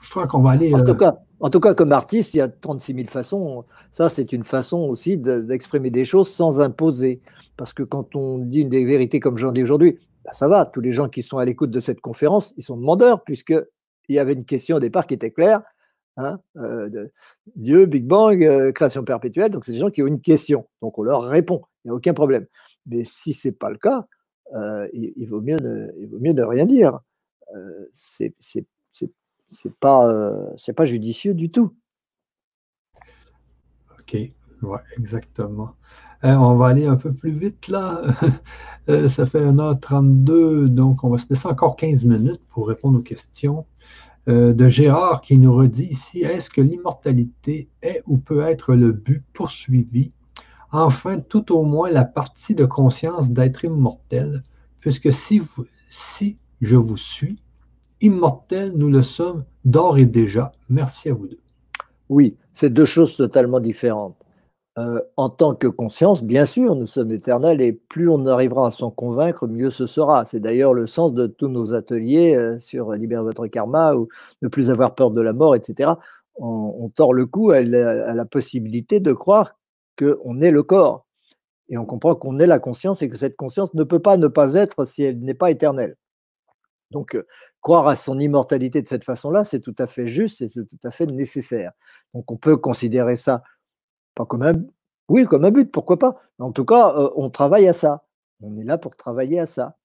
Je 0.04 0.10
crois 0.10 0.26
qu'on 0.26 0.40
va 0.40 0.50
aller. 0.50 0.72
En, 0.74 0.84
tout 0.84 0.92
euh, 0.92 0.94
cas, 0.94 1.18
en 1.40 1.50
tout 1.50 1.60
cas, 1.60 1.74
comme 1.74 1.92
artiste, 1.92 2.34
il 2.34 2.38
y 2.38 2.40
a 2.40 2.48
36 2.48 2.94
000 2.94 3.06
façons. 3.08 3.64
Ça, 3.90 4.08
c'est 4.08 4.32
une 4.32 4.44
façon 4.44 4.78
aussi 4.78 5.16
d'exprimer 5.16 5.90
des 5.90 6.04
choses 6.04 6.30
sans 6.30 6.60
imposer. 6.60 7.22
Parce 7.56 7.72
que 7.72 7.82
quand 7.82 8.14
on 8.14 8.38
dit 8.38 8.60
une 8.60 8.68
des 8.68 8.84
vérités 8.84 9.18
comme 9.18 9.38
j'en 9.38 9.50
dis 9.50 9.62
aujourd'hui, 9.62 9.98
bah, 10.24 10.32
ça 10.34 10.46
va. 10.46 10.66
Tous 10.66 10.80
les 10.80 10.92
gens 10.92 11.08
qui 11.08 11.22
sont 11.22 11.38
à 11.38 11.44
l'écoute 11.44 11.70
de 11.70 11.80
cette 11.80 12.00
conférence, 12.00 12.52
ils 12.56 12.64
sont 12.64 12.76
demandeurs, 12.76 13.24
puisqu'il 13.24 13.64
y 14.10 14.18
avait 14.18 14.34
une 14.34 14.44
question 14.44 14.76
au 14.76 14.80
départ 14.80 15.06
qui 15.06 15.14
était 15.14 15.30
claire. 15.30 15.62
Hein, 16.16 16.38
euh, 16.58 16.88
de 16.90 17.12
Dieu, 17.56 17.86
Big 17.86 18.06
Bang, 18.06 18.44
euh, 18.44 18.70
création 18.70 19.02
perpétuelle. 19.02 19.50
Donc, 19.50 19.64
c'est 19.64 19.72
des 19.72 19.78
gens 19.78 19.90
qui 19.90 20.02
ont 20.02 20.06
une 20.06 20.20
question. 20.20 20.68
Donc, 20.82 20.98
on 20.98 21.02
leur 21.02 21.22
répond. 21.22 21.62
Il 21.84 21.88
n'y 21.88 21.92
a 21.92 21.94
aucun 21.94 22.14
problème. 22.14 22.46
Mais 22.86 23.04
si 23.04 23.32
ce 23.32 23.48
n'est 23.48 23.52
pas 23.52 23.70
le 23.70 23.78
cas, 23.78 24.06
euh, 24.54 24.86
il, 24.92 25.26
vaut 25.26 25.40
mieux 25.40 25.56
ne, 25.56 25.88
il 25.98 26.08
vaut 26.08 26.20
mieux 26.20 26.32
ne 26.32 26.42
rien 26.42 26.66
dire. 26.66 27.00
c'est 27.92 28.34
c'est 29.50 29.74
pas, 29.74 30.32
c'est 30.56 30.72
pas 30.72 30.84
judicieux 30.84 31.34
du 31.34 31.50
tout. 31.50 31.74
Ok, 33.98 34.14
ouais, 34.14 34.80
exactement. 34.98 35.74
on 36.22 36.54
va 36.56 36.68
aller 36.68 36.86
un 36.86 36.96
peu 36.96 37.12
plus 37.12 37.32
vite 37.32 37.68
là. 37.68 38.02
ça 39.08 39.26
fait 39.26 39.44
1h32, 39.44 40.66
donc 40.66 41.04
on 41.04 41.10
va 41.10 41.18
se 41.18 41.26
laisser 41.30 41.48
encore 41.48 41.76
15 41.76 42.04
minutes 42.04 42.42
pour 42.50 42.68
répondre 42.68 42.98
aux 42.98 43.02
questions. 43.02 43.66
Euh, 44.26 44.54
de 44.54 44.70
Gérard 44.70 45.20
qui 45.20 45.36
nous 45.36 45.54
redit 45.54 45.84
ici, 45.84 46.20
est-ce 46.20 46.48
que 46.48 46.62
l'immortalité 46.62 47.68
est 47.82 48.02
ou 48.06 48.16
peut 48.16 48.40
être 48.40 48.74
le 48.74 48.92
but 48.92 49.22
poursuivi? 49.34 50.12
Enfin, 50.72 51.20
tout 51.20 51.52
au 51.52 51.62
moins 51.62 51.90
la 51.90 52.04
partie 52.04 52.54
de 52.54 52.64
conscience 52.64 53.30
d'être 53.30 53.64
immortel, 53.64 54.42
puisque 54.80 55.12
si, 55.12 55.42
si 55.90 56.38
je 56.62 56.76
vous 56.76 56.96
suis, 56.96 57.38
immortel, 58.04 58.72
nous 58.74 58.90
le 58.90 59.02
sommes 59.02 59.44
d'ores 59.64 59.98
et 59.98 60.04
déjà. 60.04 60.52
Merci 60.68 61.08
à 61.08 61.14
vous 61.14 61.26
deux. 61.26 61.40
Oui, 62.10 62.36
c'est 62.52 62.70
deux 62.70 62.84
choses 62.84 63.16
totalement 63.16 63.60
différentes. 63.60 64.16
Euh, 64.76 65.00
en 65.16 65.28
tant 65.30 65.54
que 65.54 65.68
conscience, 65.68 66.22
bien 66.22 66.44
sûr, 66.44 66.74
nous 66.74 66.86
sommes 66.86 67.12
éternels 67.12 67.60
et 67.60 67.72
plus 67.72 68.08
on 68.08 68.26
arrivera 68.26 68.66
à 68.66 68.70
s'en 68.72 68.90
convaincre, 68.90 69.46
mieux 69.46 69.70
ce 69.70 69.86
sera. 69.86 70.26
C'est 70.26 70.40
d'ailleurs 70.40 70.74
le 70.74 70.86
sens 70.86 71.14
de 71.14 71.26
tous 71.28 71.48
nos 71.48 71.74
ateliers 71.74 72.34
euh, 72.34 72.58
sur 72.58 72.92
Libérer 72.92 73.22
votre 73.22 73.46
karma 73.46 73.94
ou 73.94 74.08
ne 74.42 74.48
plus 74.48 74.70
avoir 74.70 74.94
peur 74.94 75.10
de 75.12 75.22
la 75.22 75.32
mort, 75.32 75.54
etc. 75.54 75.92
On, 76.36 76.88
tord 76.88 77.14
le 77.14 77.26
cou 77.26 77.52
à 77.52 77.62
la, 77.62 78.24
possibilité 78.24 78.98
de 78.98 79.12
croire 79.12 79.56
qu'on 79.96 80.40
est 80.40 80.50
le 80.50 80.64
corps. 80.64 81.06
Et 81.68 81.78
on 81.78 81.86
comprend 81.86 82.16
qu'on 82.16 82.40
est 82.40 82.46
la 82.46 82.58
conscience 82.58 83.02
et 83.02 83.08
que 83.08 83.16
cette 83.16 83.36
conscience 83.36 83.72
ne 83.74 83.84
peut 83.84 84.00
pas 84.00 84.16
ne 84.16 84.26
pas 84.26 84.54
être 84.54 84.84
si 84.84 85.04
elle 85.04 85.20
n'est 85.20 85.34
pas 85.34 85.52
éternelle. 85.52 85.96
Donc, 86.90 87.14
euh, 87.14 87.24
croire 87.64 87.88
à 87.88 87.96
son 87.96 88.20
immortalité 88.20 88.82
de 88.82 88.88
cette 88.88 89.04
façon-là, 89.04 89.42
c'est 89.42 89.60
tout 89.60 89.74
à 89.78 89.86
fait 89.86 90.06
juste 90.06 90.42
et 90.42 90.50
c'est 90.50 90.66
tout 90.66 90.78
à 90.84 90.90
fait 90.90 91.06
nécessaire. 91.06 91.72
Donc, 92.12 92.30
on 92.30 92.36
peut 92.36 92.58
considérer 92.58 93.16
ça 93.16 93.42
pas 94.14 94.26
comme 94.26 94.42
un, 94.42 94.54
oui, 95.08 95.24
comme 95.24 95.44
un 95.44 95.50
but, 95.50 95.72
pourquoi 95.72 95.98
pas. 95.98 96.20
En 96.38 96.52
tout 96.52 96.66
cas, 96.66 96.94
euh, 96.96 97.10
on 97.16 97.30
travaille 97.30 97.66
à 97.66 97.72
ça. 97.72 98.04
On 98.42 98.56
est 98.56 98.64
là 98.64 98.78
pour 98.78 98.96
travailler 98.96 99.40
à 99.40 99.46
ça, 99.46 99.76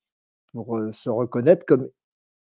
pour 0.53 0.77
euh, 0.77 0.91
se 0.91 1.09
reconnaître 1.09 1.65
comme 1.65 1.89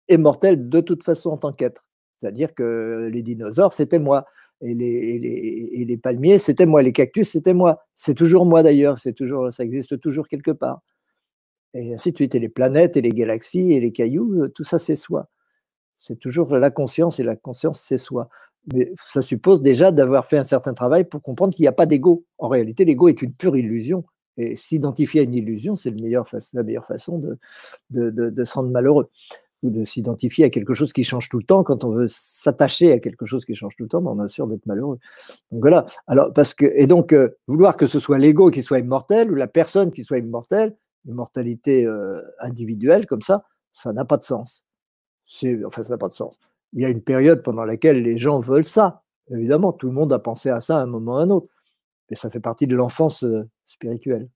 immortel 0.10 0.68
de 0.70 0.82
toute 0.82 1.04
façon 1.04 1.32
en 1.32 1.38
tant 1.38 1.52
qu'être. 1.54 1.86
C'est-à-dire 2.20 2.56
que 2.56 3.08
les 3.12 3.22
dinosaures, 3.24 3.74
c'était 3.74 4.00
moi. 4.00 4.26
Et 4.62 4.74
les, 4.74 5.86
les, 5.86 5.98
palmiers, 5.98 6.40
c'était 6.40 6.66
moi. 6.66 6.82
Les 6.82 6.92
cactus, 6.92 7.30
c'était 7.32 7.54
moi. 7.54 7.86
C'est 7.94 8.16
toujours 8.16 8.46
moi 8.46 8.64
d'ailleurs. 8.64 8.98
C'est 8.98 9.14
toujours, 9.14 9.54
ça 9.54 9.64
existe 9.64 10.00
toujours 10.00 10.28
quelque 10.28 10.52
part. 10.52 10.82
Et 11.74 11.94
ainsi 11.94 12.12
de 12.12 12.18
suite. 12.18 12.36
Et 12.36 12.40
les 12.40 12.50
planètes, 12.50 12.98
et 12.98 13.02
les 13.02 13.12
galaxies, 13.12 13.74
et 13.74 13.80
les 13.80 13.92
cailloux, 13.92 14.44
euh, 14.44 14.48
tout 14.50 14.64
ça, 14.64 14.80
c'est 14.80 14.96
soi. 14.96 15.30
C'est 16.00 16.18
toujours 16.18 16.56
la 16.56 16.72
conscience, 16.72 17.20
et 17.20 17.24
la 17.24 17.36
conscience, 17.36 17.84
c'est 17.86 17.98
soi. 17.98 18.30
Mais 18.74 18.94
ça 19.08 19.22
suppose 19.22 19.62
déjà 19.62 19.92
d'avoir 19.92 20.26
fait 20.26 20.38
un 20.38 20.44
certain 20.44 20.74
travail 20.74 21.06
pour 21.06 21.22
comprendre 21.22 21.54
qu'il 21.54 21.64
n'y 21.64 21.68
a 21.68 21.74
pas 21.74 21.86
d'ego. 21.86 22.26
En 22.38 22.48
réalité, 22.48 22.86
l'ego 22.86 23.08
est 23.10 23.22
une 23.22 23.34
pure 23.34 23.58
illusion. 23.58 24.06
Et 24.38 24.56
s'identifier 24.56 25.22
à 25.22 25.24
une 25.24 25.34
illusion, 25.34 25.76
c'est 25.76 25.90
la 25.90 26.64
meilleure 26.64 26.86
façon 26.88 27.20
de, 27.20 27.38
de, 27.90 28.46
se 28.46 28.54
rendre 28.54 28.70
malheureux. 28.70 29.10
Ou 29.62 29.70
de 29.70 29.84
s'identifier 29.84 30.46
à 30.46 30.50
quelque 30.50 30.74
chose 30.74 30.94
qui 30.94 31.04
change 31.04 31.28
tout 31.28 31.38
le 31.38 31.44
temps. 31.44 31.66
Quand 31.66 31.84
on 31.84 31.90
veut 31.90 32.08
s'attacher 32.08 32.94
à 32.94 33.00
quelque 33.00 33.26
chose 33.26 33.44
qui 33.44 33.56
change 33.56 33.76
tout 33.76 33.84
le 33.84 33.90
temps, 33.90 34.02
ben, 34.02 34.12
on 34.12 34.20
a 34.20 34.30
sûr 34.30 34.48
d'être 34.48 34.66
malheureux. 34.66 35.00
Donc 35.52 35.62
voilà. 35.62 35.86
Alors, 36.08 36.32
parce 36.34 36.54
que, 36.54 36.66
et 36.76 36.88
donc, 36.88 37.12
euh, 37.12 37.30
vouloir 37.48 37.76
que 37.76 37.86
ce 37.86 38.00
soit 38.00 38.18
l'ego 38.18 38.52
qui 38.52 38.64
soit 38.64 38.80
immortel 38.80 39.30
ou 39.30 39.36
la 39.36 39.48
personne 39.48 39.92
qui 39.92 40.06
soit 40.06 40.20
immortelle, 40.20 40.78
immortalité 41.06 41.86
euh, 41.86 42.22
individuelle 42.40 43.06
comme 43.06 43.22
ça, 43.22 43.46
ça 43.74 43.94
n'a 43.94 44.06
pas 44.06 44.18
de 44.18 44.24
sens. 44.24 44.66
Enfin, 45.66 45.84
ça 45.84 45.90
n'a 45.90 45.98
pas 45.98 46.08
de 46.08 46.14
sens 46.14 46.40
il 46.74 46.82
y 46.82 46.86
a 46.86 46.90
une 46.90 47.02
période 47.02 47.44
pendant 47.44 47.66
laquelle 47.66 48.02
les 48.02 48.18
gens 48.18 48.40
veulent 48.40 48.66
ça. 48.66 49.02
Évidemment, 49.30 49.74
tout 49.74 49.88
le 49.88 49.94
monde 49.94 50.14
a 50.14 50.20
pensé 50.20 50.50
à 50.50 50.62
ça 50.62 50.80
à 50.80 50.84
un 50.84 50.88
moment 50.88 51.14
ou 51.14 51.18
à 51.18 51.22
un 51.22 51.30
autre. 51.30 51.48
Mais 52.10 52.18
ça 52.18 52.30
fait 52.30 52.40
partie 52.40 52.68
de 52.68 52.76
l'enfance 52.76 53.26
spirituelle. 53.66 54.30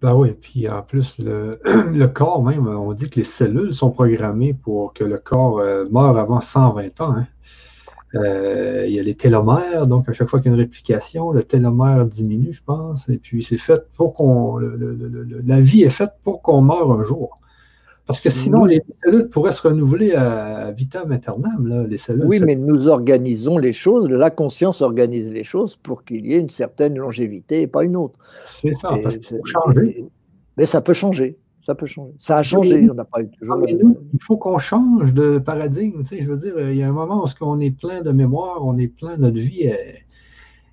Ben 0.00 0.14
oui, 0.14 0.32
puis 0.32 0.68
en 0.68 0.82
plus, 0.82 1.18
le, 1.18 2.06
corps 2.06 2.42
même, 2.42 2.66
on 2.68 2.92
dit 2.92 3.10
que 3.10 3.16
les 3.16 3.24
cellules 3.24 3.74
sont 3.74 3.90
programmées 3.90 4.54
pour 4.54 4.92
que 4.94 5.04
le 5.04 5.18
corps 5.18 5.62
meure 5.90 6.18
avant 6.18 6.40
120 6.40 7.00
ans. 7.00 7.16
Hein. 7.16 7.26
Euh, 8.14 8.84
il 8.86 8.94
y 8.94 8.98
a 8.98 9.02
les 9.02 9.14
télomères, 9.14 9.86
donc 9.86 10.08
à 10.08 10.12
chaque 10.12 10.28
fois 10.28 10.40
qu'il 10.40 10.50
y 10.50 10.54
a 10.54 10.56
une 10.56 10.60
réplication, 10.60 11.30
le 11.30 11.42
télomère 11.42 12.06
diminue, 12.06 12.52
je 12.52 12.62
pense, 12.64 13.08
et 13.08 13.18
puis 13.18 13.42
c'est 13.42 13.58
fait 13.58 13.82
pour 13.96 14.14
qu'on. 14.14 14.58
la 14.58 15.60
vie 15.60 15.82
est 15.82 15.90
faite 15.90 16.12
pour 16.22 16.40
qu'on 16.40 16.62
meure 16.62 16.90
un 16.92 17.04
jour. 17.04 17.34
Parce 18.06 18.22
que 18.22 18.30
sinon, 18.30 18.64
les 18.64 18.82
cellules 19.04 19.28
pourraient 19.28 19.52
se 19.52 19.60
renouveler 19.60 20.14
à 20.14 20.70
vitam 20.70 21.12
aeternam, 21.12 21.86
les 21.86 21.98
cellules. 21.98 22.24
Oui, 22.24 22.40
mais 22.40 22.56
nous 22.56 22.88
organisons 22.88 23.58
les 23.58 23.74
choses, 23.74 24.08
la 24.08 24.30
conscience 24.30 24.80
organise 24.80 25.30
les 25.30 25.44
choses 25.44 25.76
pour 25.76 26.04
qu'il 26.04 26.26
y 26.26 26.32
ait 26.32 26.40
une 26.40 26.48
certaine 26.48 26.96
longévité 26.96 27.60
et 27.60 27.66
pas 27.66 27.84
une 27.84 27.96
autre. 27.96 28.18
C'est 28.48 28.72
ça, 28.72 28.96
parce 29.02 29.18
que 29.18 29.34
changer. 29.44 30.06
Mais 30.56 30.64
ça 30.64 30.80
peut 30.80 30.94
changer. 30.94 31.36
Ça 31.68 31.74
peut 31.74 31.84
changer. 31.84 32.14
Ça 32.18 32.38
a 32.38 32.42
changé. 32.42 32.88
On 32.90 32.94
n'a 32.94 33.04
pas 33.04 33.20
eu 33.20 33.28
toujours. 33.28 33.62
il 33.68 34.22
faut 34.22 34.38
qu'on 34.38 34.56
change 34.56 35.12
de 35.12 35.38
paradigme. 35.38 36.00
Tu 36.00 36.06
sais, 36.06 36.22
je 36.22 36.30
veux 36.30 36.38
dire, 36.38 36.58
il 36.70 36.78
y 36.78 36.82
a 36.82 36.88
un 36.88 36.92
moment 36.92 37.22
où 37.22 37.28
on 37.42 37.60
est 37.60 37.70
plein 37.70 38.00
de 38.00 38.10
mémoire, 38.10 38.64
on 38.64 38.78
est 38.78 38.88
plein, 38.88 39.18
notre 39.18 39.36
vie, 39.36 39.70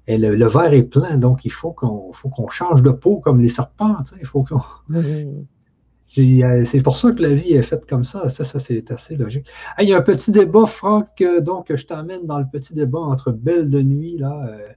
et 0.08 0.18
le, 0.18 0.48
verre 0.48 0.74
est 0.74 0.84
plein, 0.84 1.18
donc 1.18 1.44
il 1.44 1.52
faut 1.52 1.74
qu'on 1.74 2.48
change 2.48 2.82
de 2.82 2.92
peau 2.92 3.18
comme 3.20 3.42
les 3.42 3.50
serpents. 3.50 3.98
Tu 4.04 4.12
sais, 4.12 4.16
il 4.22 4.26
faut 4.26 4.46
qu'on. 4.46 4.62
Euh, 6.18 6.64
c'est 6.64 6.82
pour 6.82 6.96
ça 6.96 7.12
que 7.12 7.22
la 7.22 7.34
vie 7.34 7.56
est 7.56 7.62
faite 7.62 7.86
comme 7.90 8.06
ça. 8.06 8.30
Ça, 8.30 8.46
ça 8.46 8.58
c'est 8.58 8.90
assez 8.90 9.18
logique. 9.18 9.48
il 9.82 9.90
y 9.90 9.94
a 9.94 9.98
un 9.98 10.02
petit 10.02 10.32
débat, 10.32 10.66
Franck, 10.66 11.10
euh, 11.20 11.42
donc 11.42 11.76
je 11.76 11.86
t'amène 11.86 12.26
dans 12.26 12.40
le 12.40 12.46
petit 12.50 12.74
débat 12.74 13.00
entre 13.00 13.34
Belle 13.34 13.70
de 13.70 13.82
Nuit 13.82 14.18
là, 14.18 14.48
euh, 14.48 14.70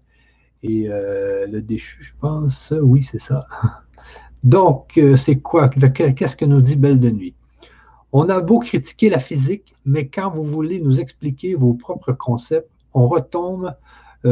et 0.65 0.89
le 0.89 1.61
déchu, 1.61 2.03
je 2.03 2.13
pense. 2.19 2.75
Oui, 2.83 3.05
c'est 3.05 3.21
ça. 3.21 3.47
Donc, 4.45 5.01
c'est 5.17 5.37
quoi? 5.37 5.69
Qu'est-ce 5.69 6.37
que 6.37 6.45
nous 6.45 6.61
dit 6.61 6.77
Belle 6.77 7.01
de 7.01 7.11
Nuit? 7.11 7.35
On 8.13 8.29
a 8.29 8.41
beau 8.41 8.61
critiquer 8.61 9.11
la 9.11 9.19
physique, 9.19 9.75
mais 9.85 10.09
quand 10.09 10.31
vous 10.31 10.45
voulez 10.45 10.81
nous 10.81 11.01
expliquer 11.01 11.55
vos 11.55 11.75
propres 11.75 12.13
concepts, 12.13 12.71
on 12.95 13.09
retombe 13.09 13.75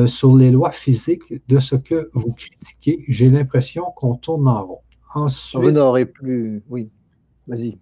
sur 0.06 0.34
les 0.34 0.50
lois 0.50 0.72
physiques 0.72 1.22
de 1.48 1.58
ce 1.58 1.76
que 1.76 2.10
vous 2.14 2.32
critiquez. 2.32 3.04
J'ai 3.08 3.28
l'impression 3.28 3.84
qu'on 3.94 4.14
tourne 4.14 4.48
en 4.48 4.64
rond. 4.64 4.80
Ensuite, 5.14 5.62
vous 5.62 5.70
n'aurez 5.70 6.06
plus. 6.06 6.62
Oui. 6.68 6.90
Vas-y. 7.46 7.78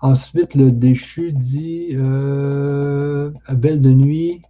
Ensuite, 0.00 0.54
le 0.54 0.70
déchu 0.70 1.32
dit 1.32 1.88
euh, 1.92 3.30
Belle 3.52 3.80
de 3.80 3.90
nuit. 3.90 4.42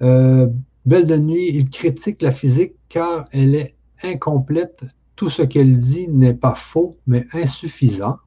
Euh, 0.00 0.48
Belle 0.86 1.06
de 1.06 1.16
nuit, 1.16 1.50
il 1.52 1.68
critique 1.68 2.22
la 2.22 2.30
physique 2.30 2.74
car 2.88 3.26
elle 3.32 3.54
est 3.54 3.74
incomplète. 4.02 4.84
Tout 5.18 5.28
ce 5.28 5.42
qu'elle 5.42 5.76
dit 5.76 6.06
n'est 6.08 6.32
pas 6.32 6.54
faux, 6.54 6.94
mais 7.06 7.26
insuffisant. 7.32 8.18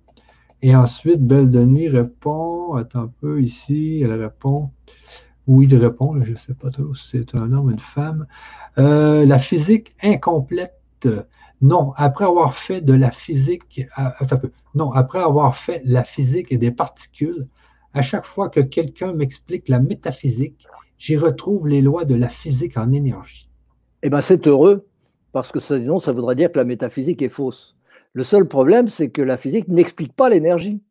Et 0.61 0.75
ensuite, 0.75 1.25
Belle 1.25 1.49
de 1.49 1.63
nuit 1.63 1.87
répond, 1.87 2.75
attends 2.75 3.03
un 3.03 3.11
peu 3.21 3.41
ici, 3.41 4.01
elle 4.03 4.11
répond, 4.11 4.69
oui, 5.47 5.67
il 5.69 5.77
répond, 5.77 6.19
je 6.21 6.31
ne 6.31 6.35
sais 6.35 6.53
pas 6.53 6.69
trop 6.69 6.93
si 6.93 7.07
c'est 7.11 7.35
un 7.35 7.53
homme 7.53 7.67
ou 7.67 7.71
une 7.71 7.79
femme. 7.79 8.27
Euh, 8.77 9.25
la 9.25 9.39
physique 9.39 9.95
incomplète 10.03 11.07
non, 11.61 11.93
après 11.95 12.25
avoir 12.25 12.57
fait 12.57 12.81
de 12.81 12.93
la 12.93 13.11
physique, 13.11 13.87
peut, 14.41 14.51
non, 14.73 14.91
après 14.91 15.19
avoir 15.19 15.55
fait 15.55 15.81
la 15.85 16.03
physique 16.03 16.51
et 16.51 16.57
des 16.57 16.71
particules, 16.71 17.47
à 17.93 18.01
chaque 18.01 18.25
fois 18.25 18.49
que 18.49 18.59
quelqu'un 18.59 19.13
m'explique 19.13 19.69
la 19.69 19.79
métaphysique, 19.79 20.65
j'y 20.97 21.17
retrouve 21.17 21.67
les 21.67 21.81
lois 21.81 22.03
de 22.03 22.15
la 22.15 22.29
physique 22.29 22.77
en 22.77 22.91
énergie. 22.91 23.47
Eh 24.01 24.09
bien, 24.09 24.21
c'est 24.21 24.47
heureux, 24.47 24.87
parce 25.31 25.51
que 25.51 25.59
sinon, 25.59 25.99
ça 25.99 26.11
voudrait 26.11 26.35
dire 26.35 26.51
que 26.51 26.57
la 26.57 26.65
métaphysique 26.65 27.21
est 27.21 27.29
fausse. 27.29 27.75
Le 28.13 28.23
seul 28.23 28.47
problème, 28.47 28.89
c'est 28.89 29.09
que 29.09 29.21
la 29.21 29.37
physique 29.37 29.67
n'explique 29.67 30.13
pas 30.13 30.29
l'énergie. 30.29 30.81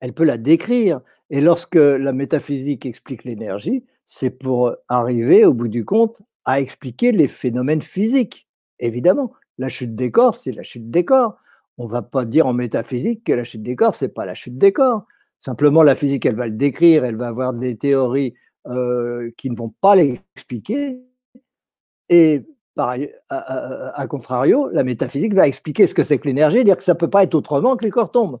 Elle 0.00 0.12
peut 0.12 0.24
la 0.24 0.36
décrire. 0.36 1.00
Et 1.30 1.40
lorsque 1.40 1.76
la 1.76 2.12
métaphysique 2.12 2.86
explique 2.86 3.24
l'énergie, 3.24 3.84
c'est 4.04 4.30
pour 4.30 4.74
arriver, 4.88 5.44
au 5.44 5.52
bout 5.52 5.68
du 5.68 5.84
compte, 5.84 6.22
à 6.44 6.60
expliquer 6.60 7.12
les 7.12 7.28
phénomènes 7.28 7.82
physiques, 7.82 8.48
évidemment. 8.78 9.32
La 9.58 9.68
chute 9.68 9.94
des 9.94 10.10
corps, 10.10 10.34
c'est 10.34 10.52
la 10.52 10.62
chute 10.62 10.90
des 10.90 11.04
corps. 11.04 11.36
On 11.78 11.84
ne 11.84 11.90
va 11.90 12.02
pas 12.02 12.24
dire 12.24 12.46
en 12.46 12.52
métaphysique 12.52 13.24
que 13.24 13.32
la 13.32 13.44
chute 13.44 13.62
des 13.62 13.76
corps, 13.76 13.94
ce 13.94 14.04
n'est 14.04 14.10
pas 14.10 14.24
la 14.24 14.34
chute 14.34 14.56
des 14.56 14.72
corps. 14.72 15.04
Simplement, 15.40 15.82
la 15.82 15.94
physique, 15.94 16.26
elle 16.26 16.36
va 16.36 16.46
le 16.46 16.54
décrire, 16.54 17.04
elle 17.04 17.16
va 17.16 17.28
avoir 17.28 17.54
des 17.54 17.76
théories 17.76 18.34
euh, 18.66 19.30
qui 19.36 19.50
ne 19.50 19.56
vont 19.56 19.72
pas 19.80 19.94
l'expliquer. 19.94 20.98
Et 22.08 22.44
par, 22.78 22.94
à, 23.28 24.06
contrario, 24.06 24.68
la 24.68 24.84
métaphysique 24.84 25.34
va 25.34 25.48
expliquer 25.48 25.88
ce 25.88 25.94
que 25.94 26.04
c'est 26.04 26.16
que 26.18 26.28
l'énergie, 26.28 26.62
dire 26.62 26.76
que 26.76 26.84
ça 26.84 26.92
ne 26.94 26.98
peut 26.98 27.10
pas 27.10 27.24
être 27.24 27.34
autrement 27.34 27.76
que 27.76 27.84
les 27.84 27.90
corps 27.90 28.12
tombent. 28.12 28.38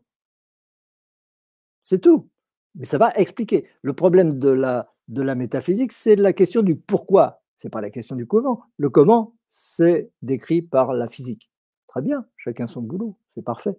C'est 1.82 1.98
tout. 1.98 2.28
Mais 2.76 2.84
ça 2.84 2.98
va 2.98 3.10
expliquer. 3.16 3.66
Le 3.82 3.94
problème 3.94 4.38
de 4.38 4.50
la, 4.50 5.34
métaphysique, 5.34 5.90
c'est 5.90 6.14
la 6.14 6.32
question 6.32 6.62
du 6.62 6.76
pourquoi. 6.76 7.42
Ce 7.56 7.66
n'est 7.66 7.70
pas 7.72 7.80
la 7.80 7.90
question 7.90 8.14
du 8.14 8.28
comment. 8.28 8.62
Le 8.76 8.90
comment, 8.90 9.34
c'est 9.48 10.12
décrit 10.22 10.62
par 10.62 10.94
la 10.94 11.08
physique. 11.08 11.50
Très 11.88 12.02
bien, 12.02 12.24
chacun 12.36 12.68
son 12.68 12.82
boulot, 12.82 13.16
c'est 13.34 13.42
parfait. 13.42 13.76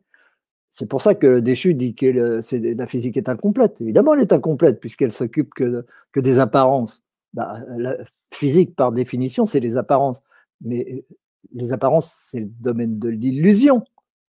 C'est 0.72 0.88
pour 0.88 1.02
ça 1.02 1.16
que 1.16 1.40
Déchu 1.40 1.74
dit 1.74 1.96
que 1.96 2.42
la 2.52 2.86
physique 2.86 3.16
est 3.16 3.30
incomplète. 3.30 3.80
Évidemment, 3.80 4.14
elle 4.14 4.24
est 4.24 4.34
incomplète 4.34 4.82
puisqu'elle 4.82 5.14
s'occupe 5.14 5.54
que, 5.54 5.86
que, 6.12 6.20
des 6.20 6.38
apparences. 6.38 7.02
Bah, 7.34 7.62
la 7.78 7.96
physique, 8.34 8.76
par 8.76 8.92
définition, 8.92 9.46
c'est 9.46 9.62
les 9.62 9.78
apparences. 9.78 10.22
Mais 10.62 11.06
les 11.54 11.74
apparences, 11.74 12.14
c'est 12.30 12.42
le 12.42 12.52
domaine 12.60 13.00
de 13.00 13.10
l'illusion. 13.10 13.84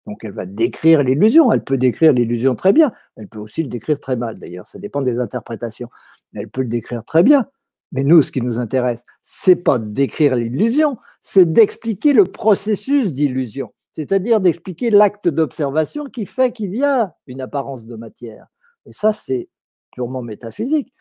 Donc, 0.06 0.24
elle 0.24 0.32
va 0.32 0.46
décrire 0.46 1.04
l'illusion. 1.04 1.52
Elle 1.52 1.64
peut 1.64 1.78
décrire 1.78 2.14
l'illusion 2.14 2.56
très 2.56 2.74
bien. 2.74 2.92
Elle 3.16 3.28
peut 3.28 3.40
aussi 3.40 3.64
le 3.64 3.70
décrire 3.70 4.00
très 4.00 4.16
mal, 4.16 4.40
d'ailleurs. 4.40 4.68
Ça 4.68 4.80
dépend 4.80 5.02
des 5.02 5.20
interprétations. 5.20 5.90
Elle 6.34 6.50
peut 6.50 6.62
le 6.62 6.70
décrire 6.70 7.04
très 7.04 7.24
bien. 7.24 7.48
Mais 7.92 8.04
nous, 8.04 8.22
ce 8.22 8.32
qui 8.32 8.42
nous 8.42 8.60
intéresse, 8.60 9.06
c'est 9.24 9.56
pas 9.56 9.80
d'écrire 9.80 10.36
l'illusion, 10.36 10.98
c'est 11.22 11.52
d'expliquer 11.52 12.14
le 12.14 12.26
processus 12.26 13.14
d'illusion, 13.14 13.74
c'est-à-dire 13.94 14.42
d'expliquer 14.42 14.90
l'acte 14.90 15.30
d'observation 15.30 16.06
qui 16.06 16.26
fait 16.26 16.52
qu'il 16.52 16.76
y 16.76 16.84
a 16.84 17.16
une 17.28 17.42
apparence 17.42 17.86
de 17.86 17.96
matière. 17.96 18.48
Et 18.86 18.92
ça, 18.92 19.14
c'est 19.14 19.50
purement 19.92 20.22
métaphysique. 20.22 20.94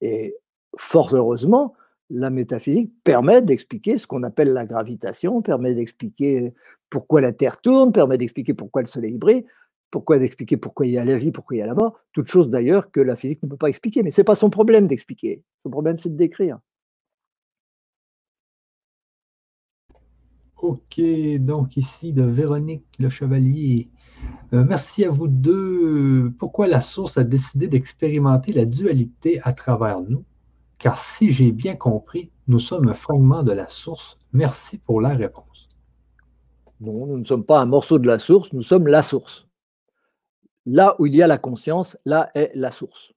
Et 0.00 0.36
fort 0.78 1.14
heureusement, 1.14 1.74
la 2.10 2.30
métaphysique 2.30 2.92
permet 3.04 3.40
d'expliquer 3.40 3.96
ce 3.96 4.06
qu'on 4.06 4.22
appelle 4.24 4.52
la 4.52 4.66
gravitation, 4.66 5.42
permet 5.42 5.74
d'expliquer 5.74 6.52
pourquoi 6.90 7.20
la 7.20 7.32
Terre 7.32 7.60
tourne, 7.60 7.92
permet 7.92 8.18
d'expliquer 8.18 8.52
pourquoi 8.52 8.82
le 8.82 8.88
Soleil 8.88 9.16
brille, 9.16 9.46
pourquoi 9.90 10.18
d'expliquer 10.18 10.56
pourquoi 10.56 10.86
il 10.86 10.92
y 10.92 10.98
a 10.98 11.04
la 11.04 11.16
vie, 11.16 11.30
pourquoi 11.30 11.56
il 11.56 11.60
y 11.60 11.62
a 11.62 11.66
la 11.66 11.74
mort, 11.74 11.98
toute 12.12 12.26
chose 12.26 12.50
d'ailleurs 12.50 12.90
que 12.90 13.00
la 13.00 13.16
physique 13.16 13.42
ne 13.42 13.48
peut 13.48 13.56
pas 13.56 13.68
expliquer. 13.68 14.02
Mais 14.02 14.10
ce 14.10 14.20
n'est 14.20 14.24
pas 14.24 14.34
son 14.34 14.50
problème 14.50 14.86
d'expliquer. 14.86 15.42
Son 15.58 15.70
problème, 15.70 15.98
c'est 15.98 16.10
de 16.10 16.16
décrire. 16.16 16.58
Ok, 20.56 21.00
donc 21.38 21.76
ici 21.76 22.12
de 22.12 22.22
Véronique 22.22 22.84
Le 22.98 23.08
Chevalier. 23.08 23.88
Euh, 24.52 24.64
merci 24.68 25.04
à 25.04 25.10
vous 25.10 25.26
deux. 25.26 26.32
Pourquoi 26.38 26.66
la 26.66 26.80
source 26.82 27.16
a 27.16 27.24
décidé 27.24 27.66
d'expérimenter 27.66 28.52
la 28.52 28.66
dualité 28.66 29.40
à 29.42 29.52
travers 29.54 30.00
nous? 30.02 30.24
Car 30.80 30.98
si 30.98 31.30
j'ai 31.30 31.52
bien 31.52 31.76
compris, 31.76 32.32
nous 32.48 32.58
sommes 32.58 32.88
un 32.88 32.94
fragment 32.94 33.42
de 33.42 33.52
la 33.52 33.68
source. 33.68 34.18
Merci 34.32 34.78
pour 34.78 35.02
la 35.02 35.10
réponse. 35.10 35.68
Non, 36.80 37.06
nous 37.06 37.18
ne 37.18 37.24
sommes 37.24 37.44
pas 37.44 37.60
un 37.60 37.66
morceau 37.66 37.98
de 37.98 38.06
la 38.06 38.18
source, 38.18 38.52
nous 38.54 38.62
sommes 38.62 38.86
la 38.86 39.02
source. 39.02 39.46
Là 40.64 40.96
où 40.98 41.04
il 41.04 41.14
y 41.14 41.22
a 41.22 41.26
la 41.26 41.36
conscience, 41.36 41.98
là 42.06 42.30
est 42.34 42.50
la 42.54 42.72
source. 42.72 43.12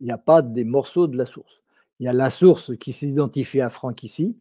Il 0.00 0.04
n'y 0.04 0.12
a 0.12 0.18
pas 0.18 0.42
des 0.42 0.64
morceaux 0.64 1.06
de 1.06 1.16
la 1.16 1.24
source. 1.24 1.62
Il 1.98 2.04
y 2.04 2.08
a 2.08 2.12
la 2.12 2.28
source 2.28 2.76
qui 2.76 2.92
s'identifie 2.92 3.62
à 3.62 3.70
Franck 3.70 4.02
ici, 4.02 4.38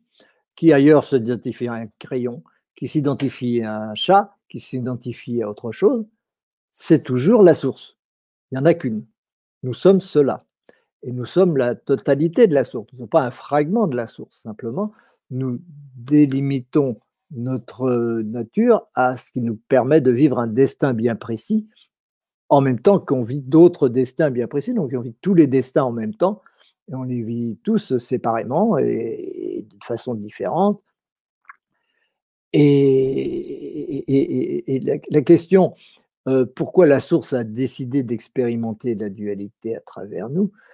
qui 0.58 0.74
ailleurs 0.74 1.06
s'identifie 1.06 1.70
à 1.70 1.74
un 1.74 1.88
crayon, 2.00 2.44
qui 2.76 2.90
s'identifie 2.90 3.62
à 3.64 3.82
un 3.92 3.96
chat, 3.96 4.36
qui 4.50 4.60
s'identifie 4.60 5.42
à 5.42 5.50
autre 5.50 5.72
chose. 5.72 6.06
C'est 6.72 7.04
toujours 7.04 7.44
la 7.44 7.54
source. 7.54 7.98
Il 8.52 8.56
n'y 8.56 8.62
en 8.62 8.66
a 8.66 8.74
qu'une. 8.74 9.06
Nous 9.64 9.74
sommes 9.74 10.02
cela. 10.02 10.46
Et 11.04 11.12
nous 11.12 11.26
sommes 11.26 11.58
la 11.58 11.76
totalité 11.76 12.48
de 12.48 12.54
la 12.54 12.64
source. 12.64 12.88
Nous 12.94 12.98
ne 12.98 13.04
sommes 13.04 13.10
pas 13.10 13.26
un 13.26 13.32
fragment 13.32 13.88
de 13.88 13.96
la 13.96 14.08
source. 14.08 14.42
Simplement, 14.44 14.92
nous 15.32 15.60
délimitons 15.96 17.00
notre 17.32 18.22
nature 18.22 18.88
à 18.96 19.18
ce 19.18 19.32
qui 19.32 19.42
nous 19.42 19.56
permet 19.56 20.02
de 20.02 20.12
vivre 20.12 20.40
un 20.40 20.48
destin 20.48 20.94
bien 20.94 21.16
précis 21.16 21.68
en 22.50 22.62
même 22.62 22.80
temps 22.80 23.00
qu'on 23.00 23.22
vit 23.22 23.42
d'autres 23.42 23.90
destins 23.90 24.32
bien 24.32 24.48
précis. 24.48 24.74
Donc, 24.74 24.92
on 24.96 25.02
vit 25.02 25.16
tous 25.22 25.36
les 25.36 25.48
destins 25.48 25.84
en 25.84 25.92
même 25.92 26.16
temps 26.16 26.42
et 26.92 26.96
on 26.96 27.04
les 27.04 27.22
vit 27.22 27.58
tous 27.64 27.98
séparément 28.00 28.78
et, 28.80 29.68
de 29.70 29.78
façon 29.84 30.16
différente. 30.16 30.82
Et, 32.52 34.04
la, 35.12 35.22
question, 35.22 35.76
euh, 36.28 36.48
pourquoi 36.48 36.88
la 36.88 37.00
source 37.00 37.34
a 37.34 37.44
décidé 37.44 38.02
d'expérimenter 38.02 38.96
la 38.96 39.10
dualité 39.10 39.76
à 39.76 39.82
travers 39.82 40.30
nous 40.30 40.46
euh, 40.46 40.48
euh, 40.48 40.69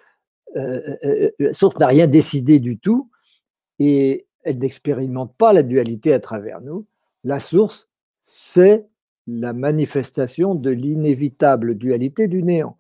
La 0.56 1.54
source 1.54 1.78
n'a 1.78 1.88
rien 1.88 2.08
décidé 2.08 2.60
du 2.60 2.78
tout 2.80 3.10
et 3.80 4.28
elle 4.44 4.60
n'expérimente 4.60 5.36
pas 5.36 5.54
la 5.54 5.64
dualité 5.64 6.14
à 6.14 6.20
travers 6.20 6.62
nous. 6.62 6.86
La 7.24 7.40
source, 7.40 7.90
c'est 8.22 8.88
la 9.28 9.54
manifestation 9.54 10.56
de 10.56 10.70
l'inévitable 10.70 11.76
dualité 11.76 12.28
du 12.28 12.44
néant. 12.44 12.78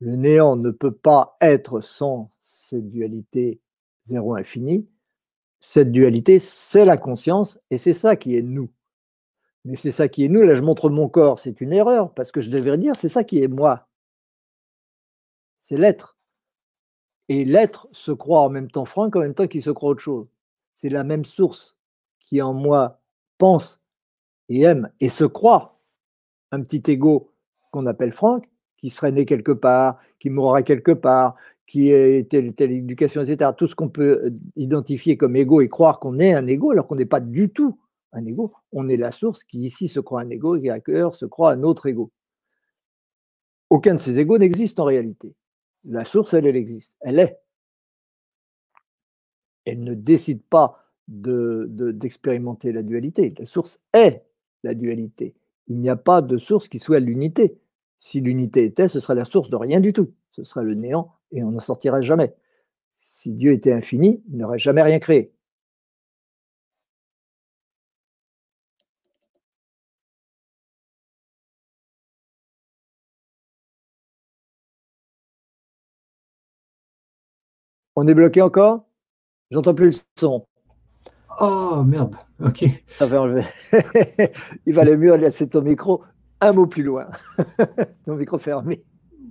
Le 0.00 0.16
néant 0.16 0.56
ne 0.56 0.70
peut 0.70 0.94
pas 0.94 1.36
être 1.40 1.80
sans 1.80 2.30
cette 2.40 2.88
dualité 2.88 3.60
zéro 4.04 4.36
infini. 4.36 4.88
Cette 5.60 5.90
dualité, 5.90 6.38
c'est 6.38 6.84
la 6.84 6.96
conscience 6.96 7.58
et 7.70 7.78
c'est 7.78 7.92
ça 7.92 8.16
qui 8.16 8.36
est 8.36 8.42
nous. 8.42 8.70
Mais 9.64 9.76
c'est 9.76 9.90
ça 9.90 10.08
qui 10.08 10.24
est 10.24 10.28
nous. 10.28 10.42
Là, 10.42 10.54
je 10.54 10.62
montre 10.62 10.88
mon 10.88 11.08
corps, 11.08 11.40
c'est 11.40 11.60
une 11.60 11.72
erreur 11.72 12.14
parce 12.14 12.30
que 12.30 12.40
je 12.40 12.50
devrais 12.50 12.78
dire 12.78 12.96
c'est 12.96 13.08
ça 13.08 13.24
qui 13.24 13.42
est 13.42 13.48
moi. 13.48 13.88
C'est 15.58 15.76
l'être. 15.76 16.17
Et 17.28 17.44
l'être 17.44 17.88
se 17.92 18.12
croit 18.12 18.40
en 18.40 18.50
même 18.50 18.70
temps 18.70 18.84
Franck, 18.84 19.16
en 19.16 19.20
même 19.20 19.34
temps 19.34 19.46
qu'il 19.46 19.62
se 19.62 19.70
croit 19.70 19.90
autre 19.90 20.00
chose. 20.00 20.26
C'est 20.72 20.88
la 20.88 21.04
même 21.04 21.24
source 21.24 21.76
qui 22.20 22.40
en 22.40 22.54
moi 22.54 23.00
pense 23.36 23.80
et 24.48 24.62
aime 24.62 24.90
et 25.00 25.08
se 25.08 25.24
croit 25.24 25.78
un 26.52 26.62
petit 26.62 26.82
ego 26.90 27.30
qu'on 27.70 27.86
appelle 27.86 28.12
Franck, 28.12 28.48
qui 28.76 28.90
serait 28.90 29.12
né 29.12 29.26
quelque 29.26 29.52
part, 29.52 29.98
qui 30.18 30.30
mourra 30.30 30.62
quelque 30.62 30.92
part, 30.92 31.36
qui 31.66 31.90
est 31.90 32.30
telle, 32.30 32.54
telle 32.54 32.72
éducation, 32.72 33.22
etc. 33.22 33.50
Tout 33.56 33.66
ce 33.66 33.74
qu'on 33.74 33.90
peut 33.90 34.22
euh, 34.24 34.30
identifier 34.56 35.16
comme 35.18 35.36
ego 35.36 35.60
et 35.60 35.68
croire 35.68 36.00
qu'on 36.00 36.18
est 36.18 36.32
un 36.32 36.46
ego, 36.46 36.70
alors 36.70 36.86
qu'on 36.86 36.96
n'est 36.96 37.06
pas 37.06 37.20
du 37.20 37.50
tout 37.50 37.78
un 38.12 38.24
ego. 38.24 38.52
On 38.72 38.88
est 38.88 38.96
la 38.96 39.12
source 39.12 39.44
qui 39.44 39.60
ici 39.60 39.88
se 39.88 40.00
croit 40.00 40.22
un 40.22 40.30
ego 40.30 40.56
et 40.56 40.62
qui 40.62 40.70
à 40.70 40.80
cœur 40.80 41.14
se 41.14 41.26
croit 41.26 41.52
un 41.52 41.62
autre 41.62 41.86
ego. 41.86 42.10
Aucun 43.68 43.94
de 43.94 44.00
ces 44.00 44.18
égos 44.18 44.38
n'existe 44.38 44.80
en 44.80 44.84
réalité. 44.84 45.34
La 45.84 46.04
source, 46.04 46.34
elle, 46.34 46.46
elle 46.46 46.56
existe. 46.56 46.94
Elle 47.00 47.18
est. 47.18 47.40
Elle 49.64 49.82
ne 49.82 49.94
décide 49.94 50.42
pas 50.42 50.84
d'expérimenter 51.08 52.68
de, 52.68 52.74
la 52.74 52.82
dualité. 52.82 53.34
La 53.38 53.46
source 53.46 53.78
est 53.92 54.24
la 54.62 54.74
dualité. 54.74 55.34
Il 55.66 55.78
n'y 55.78 55.90
a 55.90 55.96
pas 55.96 56.22
de 56.22 56.38
source 56.38 56.68
qui 56.68 56.78
soit 56.78 57.00
l'unité. 57.00 57.58
Si 57.98 58.20
l'unité 58.20 58.64
était, 58.64 58.88
ce 58.88 59.00
serait 59.00 59.14
la 59.14 59.24
source 59.24 59.50
de 59.50 59.56
rien 59.56 59.80
du 59.80 59.92
tout. 59.92 60.12
Ce 60.32 60.44
serait 60.44 60.64
le 60.64 60.74
néant 60.74 61.12
et 61.32 61.42
on 61.42 61.50
n'en 61.50 61.60
sortirait 61.60 62.02
jamais. 62.02 62.34
Si 62.94 63.32
Dieu 63.32 63.52
était 63.52 63.72
infini, 63.72 64.22
il 64.28 64.36
n'aurait 64.36 64.58
jamais 64.58 64.82
rien 64.82 64.98
créé. 64.98 65.32
On 78.00 78.06
est 78.06 78.14
bloqué 78.14 78.40
encore? 78.42 78.84
J'entends 79.50 79.74
plus 79.74 79.86
le 79.86 79.92
son. 80.16 80.46
Oh 81.40 81.82
merde, 81.84 82.14
ok. 82.40 82.64
Ça 82.96 83.08
fait 83.08 83.16
enlever. 83.16 83.42
Il 84.66 84.72
valait 84.72 84.96
mieux 84.96 85.16
laisser 85.16 85.48
ton 85.48 85.62
micro 85.62 86.04
un 86.40 86.52
mot 86.52 86.68
plus 86.68 86.84
loin. 86.84 87.08
ton 88.06 88.14
micro 88.14 88.38
fermé. 88.38 88.84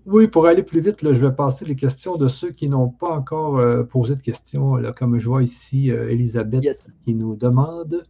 Oui, 0.06 0.28
pour 0.28 0.48
aller 0.48 0.64
plus 0.64 0.82
vite, 0.82 0.98
je 1.02 1.08
vais 1.08 1.32
passer 1.32 1.64
les 1.64 1.78
questions 1.78 2.18
de 2.18 2.28
ceux 2.28 2.52
qui 2.52 2.68
n'ont 2.68 2.90
pas 2.90 3.16
encore 3.16 3.58
euh, 3.58 3.84
posé 3.84 4.16
de 4.16 4.20
questions. 4.20 4.76
comme 4.98 5.18
je 5.18 5.30
vois 5.30 5.44
ici 5.44 5.90
euh, 5.90 6.10
Elisabeth 6.10 6.92
qui 7.06 7.14
nous 7.14 7.38
demande 7.38 8.04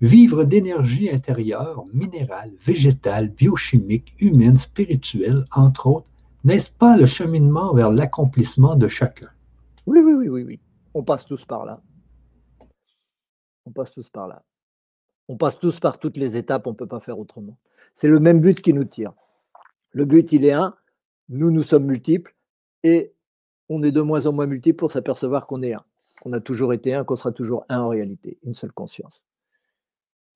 Vivre 0.00 0.44
d'énergie 0.44 1.10
intérieure, 1.10 1.82
minérale, 1.92 2.52
végétale, 2.64 3.30
biochimique, 3.30 4.14
humaine, 4.20 4.58
spirituelle, 4.58 5.44
entre 5.50 5.88
autres, 5.88 6.06
n'est-ce 6.44 6.70
pas 6.70 6.96
le 6.96 7.06
cheminement 7.06 7.74
vers 7.74 7.90
l'accomplissement 7.90 8.76
de 8.76 8.88
chacun? 8.88 9.28
Oui, 9.86 10.00
oui, 10.00 10.12
oui, 10.14 10.28
oui, 10.28 10.42
oui. 10.44 10.60
On 10.94 11.02
passe 11.02 11.24
tous 11.24 11.44
par 11.44 11.64
là. 11.64 11.80
On 13.66 13.72
passe 13.72 13.90
tous 13.92 14.08
par 14.08 14.28
là. 14.28 14.42
On 15.28 15.36
passe 15.36 15.58
tous 15.58 15.80
par 15.80 15.98
toutes 15.98 16.16
les 16.16 16.36
étapes, 16.36 16.66
on 16.66 16.70
ne 16.70 16.76
peut 16.76 16.86
pas 16.86 17.00
faire 17.00 17.18
autrement. 17.18 17.58
C'est 17.94 18.08
le 18.08 18.20
même 18.20 18.40
but 18.40 18.60
qui 18.60 18.74
nous 18.74 18.84
tire. 18.84 19.12
Le 19.92 20.04
but, 20.04 20.32
il 20.32 20.44
est 20.44 20.52
un, 20.52 20.74
nous, 21.28 21.50
nous 21.50 21.62
sommes 21.62 21.86
multiples, 21.86 22.34
et 22.82 23.14
on 23.68 23.82
est 23.82 23.92
de 23.92 24.02
moins 24.02 24.26
en 24.26 24.32
moins 24.32 24.46
multiples 24.46 24.76
pour 24.76 24.92
s'apercevoir 24.92 25.46
qu'on 25.46 25.62
est 25.62 25.72
un. 25.72 25.84
Qu'on 26.20 26.32
a 26.32 26.40
toujours 26.40 26.72
été 26.72 26.94
un, 26.94 27.04
qu'on 27.04 27.16
sera 27.16 27.32
toujours 27.32 27.64
un 27.68 27.80
en 27.80 27.88
réalité, 27.88 28.38
une 28.42 28.54
seule 28.54 28.72
conscience. 28.72 29.24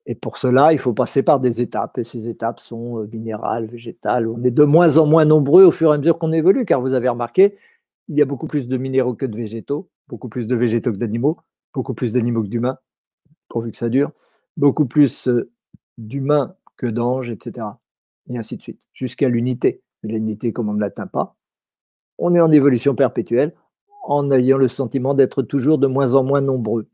Et 0.09 0.15
pour 0.15 0.39
cela, 0.39 0.73
il 0.73 0.79
faut 0.79 0.91
passer 0.91 1.21
par 1.21 1.39
des 1.39 1.61
étapes. 1.61 1.99
Et 1.99 2.03
ces 2.03 2.27
étapes 2.27 2.59
sont 2.59 2.97
euh, 2.97 3.07
minérales, 3.13 3.67
végétales. 3.67 4.27
On 4.27 4.43
est 4.43 4.49
de 4.49 4.63
moins 4.63 4.97
en 4.97 5.05
moins 5.05 5.23
nombreux 5.23 5.63
au 5.63 5.69
fur 5.71 5.91
et 5.91 5.93
à 5.93 5.97
mesure 5.99 6.17
qu'on 6.17 6.31
évolue, 6.31 6.65
car 6.65 6.81
vous 6.81 6.95
avez 6.95 7.07
remarqué, 7.07 7.55
il 8.07 8.17
y 8.17 8.21
a 8.23 8.25
beaucoup 8.25 8.47
plus 8.47 8.67
de 8.67 8.75
minéraux 8.75 9.13
que 9.13 9.27
de 9.27 9.37
végétaux, 9.37 9.87
beaucoup 10.07 10.27
plus 10.27 10.47
de 10.47 10.55
végétaux 10.55 10.91
que 10.91 10.97
d'animaux, 10.97 11.37
beaucoup 11.75 11.93
plus 11.93 12.13
d'animaux 12.13 12.41
que 12.41 12.47
d'humains, 12.47 12.79
pourvu 13.49 13.71
que 13.71 13.77
ça 13.77 13.87
dure, 13.87 14.09
beaucoup 14.57 14.87
plus 14.87 15.27
euh, 15.27 15.51
d'humains 15.99 16.55
que 16.75 16.87
d'anges, 16.87 17.29
etc. 17.29 17.67
Et 18.29 18.37
ainsi 18.39 18.57
de 18.57 18.63
suite, 18.63 18.79
jusqu'à 18.93 19.29
l'unité. 19.29 19.83
Mais 20.01 20.13
l'unité, 20.13 20.51
comme 20.51 20.69
on 20.69 20.73
ne 20.73 20.81
l'atteint 20.81 21.05
pas, 21.05 21.35
on 22.17 22.33
est 22.33 22.41
en 22.41 22.51
évolution 22.51 22.95
perpétuelle 22.95 23.53
en 24.05 24.31
ayant 24.31 24.57
le 24.57 24.69
sentiment 24.69 25.13
d'être 25.13 25.43
toujours 25.43 25.77
de 25.77 25.85
moins 25.85 26.15
en 26.15 26.23
moins 26.23 26.41
nombreux. 26.41 26.89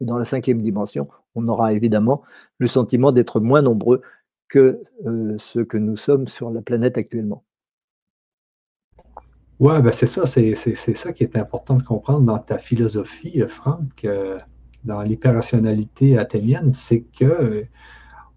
Et 0.00 0.04
dans 0.04 0.18
la 0.18 0.24
cinquième 0.24 0.60
dimension, 0.60 1.08
on 1.36 1.46
aura 1.48 1.72
évidemment 1.72 2.22
le 2.58 2.66
sentiment 2.66 3.12
d'être 3.12 3.40
moins 3.40 3.62
nombreux 3.62 4.02
que 4.48 4.82
euh, 5.06 5.36
ceux 5.38 5.64
que 5.64 5.76
nous 5.76 5.96
sommes 5.96 6.28
sur 6.28 6.50
la 6.50 6.62
planète 6.62 6.98
actuellement. 6.98 7.44
Oui, 9.58 9.80
ben 9.80 9.92
c'est 9.92 10.06
ça, 10.06 10.26
c'est 10.26 10.54
ça 10.54 11.12
qui 11.12 11.22
est 11.22 11.36
important 11.36 11.76
de 11.76 11.82
comprendre 11.82 12.26
dans 12.26 12.38
ta 12.38 12.58
philosophie, 12.58 13.42
Franck, 13.48 14.04
euh, 14.04 14.38
dans 14.84 15.02
l'hyperrationalité 15.02 16.18
athénienne, 16.18 16.74
c'est 16.74 17.00
que 17.00 17.66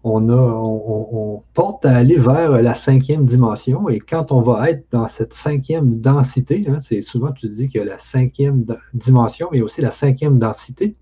on, 0.02 0.30
a, 0.30 0.32
on, 0.34 1.42
porte 1.52 1.84
à 1.84 1.94
aller 1.94 2.16
vers 2.16 2.62
la 2.62 2.72
cinquième 2.72 3.26
dimension 3.26 3.88
et 3.90 3.98
quand 3.98 4.32
on 4.32 4.40
va 4.40 4.70
être 4.70 4.86
dans 4.90 5.08
cette 5.08 5.34
cinquième 5.34 6.00
densité, 6.00 6.64
hein, 6.68 6.78
c'est 6.80 7.02
souvent 7.02 7.32
tu 7.32 7.48
dis 7.50 7.70
a 7.78 7.84
la 7.84 7.98
cinquième 7.98 8.64
dimension, 8.94 9.48
mais 9.52 9.60
aussi 9.60 9.82
la 9.82 9.90
cinquième 9.90 10.38
densité. 10.38 10.96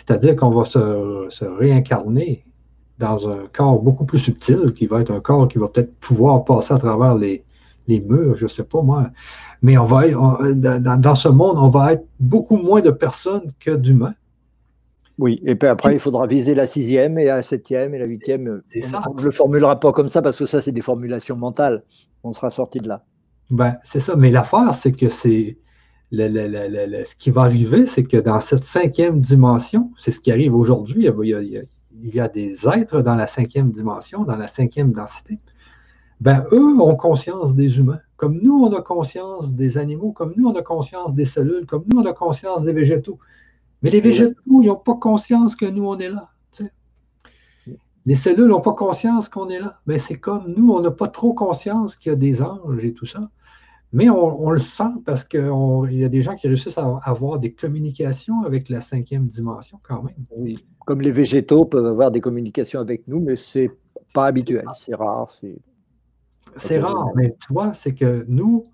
C'est-à-dire 0.00 0.34
qu'on 0.34 0.50
va 0.50 0.64
se, 0.64 1.44
réincarner 1.44 2.44
dans 2.98 3.28
un 3.28 3.46
corps 3.52 3.80
beaucoup 3.82 4.04
plus 4.04 4.18
subtil, 4.18 4.72
qui 4.74 4.86
va 4.86 5.02
être 5.02 5.10
un 5.10 5.20
corps 5.20 5.46
qui 5.46 5.58
va 5.58 5.68
peut-être 5.68 5.94
pouvoir 6.00 6.44
passer 6.44 6.72
à 6.72 6.78
travers 6.78 7.14
les, 7.16 7.44
murs, 7.88 8.36
je 8.36 8.44
ne 8.44 8.48
sais 8.48 8.64
pas 8.64 8.82
moi. 8.82 9.10
Mais 9.62 9.76
on 9.76 9.84
va 9.84 10.08
dans, 10.08 11.14
ce 11.14 11.28
monde, 11.28 11.56
on 11.58 11.68
va 11.68 11.94
être 11.94 12.06
beaucoup 12.18 12.56
moins 12.56 12.80
de 12.80 12.90
personnes 12.90 13.52
que 13.58 13.72
d'humains. 13.72 14.14
Oui, 15.18 15.42
et 15.44 15.54
puis 15.54 15.68
après, 15.68 15.92
il 15.92 15.98
faudra 15.98 16.26
viser 16.26 16.54
la 16.54 16.66
sixième 16.66 17.18
et 17.18 17.26
la 17.26 17.42
septième 17.42 17.94
et 17.94 17.98
la 17.98 18.06
huitième. 18.06 18.62
C'est 18.66 18.80
ça. 18.80 19.02
On 19.10 19.14
ne 19.14 19.22
le 19.22 19.30
formulera 19.30 19.78
pas 19.78 19.92
comme 19.92 20.08
ça 20.08 20.22
parce 20.22 20.38
que 20.38 20.46
ça, 20.46 20.62
c'est 20.62 20.72
des 20.72 20.80
formulations 20.80 21.36
mentales. 21.36 21.82
On 22.22 22.32
sera 22.32 22.50
sorti 22.50 22.78
de 22.78 22.88
là. 22.88 23.02
Ben, 23.50 23.76
c'est 23.82 24.00
ça. 24.00 24.16
Mais 24.16 24.30
l'affaire, 24.30 24.74
c'est 24.74 24.92
que 24.92 25.10
c'est 25.10 25.58
ce 26.12 27.16
qui 27.16 27.30
va 27.30 27.42
arriver, 27.42 27.86
c'est 27.86 28.04
que 28.04 28.16
dans 28.16 28.40
cette 28.40 28.64
cinquième 28.64 29.20
dimension, 29.20 29.92
c'est 29.98 30.10
ce 30.10 30.20
qui 30.20 30.32
arrive 30.32 30.54
aujourd'hui, 30.54 31.06
il, 31.06 32.14
y 32.14 32.20
a 32.20 32.28
des 32.28 32.68
êtres 32.68 33.02
dans 33.02 33.14
la 33.14 33.26
cinquième 33.26 33.70
dimension, 33.70 34.24
dans 34.24 34.36
la 34.36 34.48
cinquième 34.48 34.92
densité. 34.92 35.38
Ben, 36.20 36.44
eux 36.52 36.78
ont 36.80 36.96
conscience 36.96 37.54
des 37.54 37.78
humains, 37.78 38.00
comme 38.16 38.38
nous, 38.42 38.62
on 38.62 38.72
a 38.74 38.82
conscience 38.82 39.52
des 39.52 39.78
animaux, 39.78 40.12
comme 40.12 40.34
nous, 40.36 40.48
on 40.48 40.54
a 40.54 40.62
conscience 40.62 41.14
des 41.14 41.24
cellules, 41.24 41.64
comme 41.66 41.84
nous, 41.86 42.00
on 42.00 42.04
a 42.04 42.12
conscience 42.12 42.62
des 42.64 42.72
végétaux. 42.72 43.18
Mais 43.82 43.90
les 43.90 44.00
végétaux, 44.00 44.60
ils 44.60 44.66
n'ont 44.66 44.76
pas 44.76 44.94
conscience 44.94 45.56
que 45.56 45.64
nous, 45.64 45.86
on 45.86 45.98
est 45.98 46.10
là. 46.10 46.28
Les 48.06 48.14
cellules 48.14 48.48
n'ont 48.48 48.60
pas 48.60 48.72
conscience 48.72 49.28
qu'on 49.28 49.48
est 49.48 49.60
là. 49.60 49.80
Mais 49.86 49.98
c'est 49.98 50.18
comme 50.18 50.54
nous, 50.56 50.72
on 50.72 50.80
n'a 50.80 50.90
pas 50.90 51.08
trop 51.08 51.32
conscience 51.32 51.96
qu'il 51.96 52.10
y 52.10 52.12
a 52.14 52.16
des 52.16 52.42
anges 52.42 52.84
et 52.84 52.92
tout 52.92 53.06
ça. 53.06 53.30
Mais 53.92 54.08
on, 54.08 54.50
le 54.50 54.60
sent 54.60 54.92
parce 55.04 55.24
qu'il 55.24 55.40
y 55.90 56.04
a 56.04 56.08
des 56.08 56.22
gens 56.22 56.36
qui 56.36 56.46
réussissent 56.46 56.78
à 56.78 57.00
avoir 57.02 57.40
des 57.40 57.52
communications 57.52 58.44
avec 58.44 58.68
la 58.68 58.80
cinquième 58.80 59.26
dimension 59.26 59.80
quand 59.82 60.02
même. 60.04 60.14
Oui, 60.36 60.64
comme 60.86 61.00
les 61.00 61.10
végétaux 61.10 61.64
peuvent 61.64 61.86
avoir 61.86 62.12
des 62.12 62.20
communications 62.20 62.78
avec 62.78 63.08
nous, 63.08 63.20
mais 63.20 63.34
c'est 63.34 63.70
pas 64.14 64.26
habituel, 64.26 64.64
c'est 64.76 64.94
rare. 64.94 65.32
C'est 66.56 66.78
rare, 66.78 67.08
mais 67.16 67.34
tu 67.40 67.52
vois, 67.52 67.74
c'est 67.74 67.94
que 67.94 68.24
nous, 68.28 68.64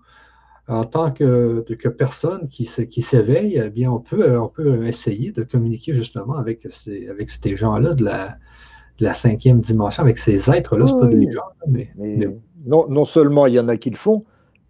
en 0.67 0.83
tant 0.83 1.11
que, 1.11 1.65
que 1.67 1.89
personne 1.89 2.47
qui, 2.47 2.69
qui 2.89 3.01
s'éveille, 3.01 3.61
eh 3.63 3.69
bien, 3.69 3.91
on 3.91 3.99
peut, 3.99 4.37
on 4.39 4.49
peut 4.49 4.85
essayer 4.85 5.31
de 5.31 5.43
communiquer 5.43 5.95
justement 5.95 6.35
avec 6.35 6.67
ces, 6.69 7.07
avec 7.07 7.29
ces 7.29 7.55
gens-là 7.55 7.93
de 7.93 8.03
la, 8.03 8.37
la 8.99 9.13
cinquième 9.13 9.61
dimension, 9.61 10.03
avec 10.03 10.17
ces 10.17 10.49
êtres-là. 10.49 10.87
c'est 10.87 10.99
pas 10.99 11.07
des 11.07 11.31
gens, 11.31 11.41
mais, 11.67 11.89
Non, 12.65 12.87
non 12.89 13.05
seulement 13.05 13.47
il 13.47 13.53
y 13.53 13.59
en 13.59 13.67
a 13.67 13.77
qui 13.77 13.89
le 13.89 13.95
font, 13.95 14.21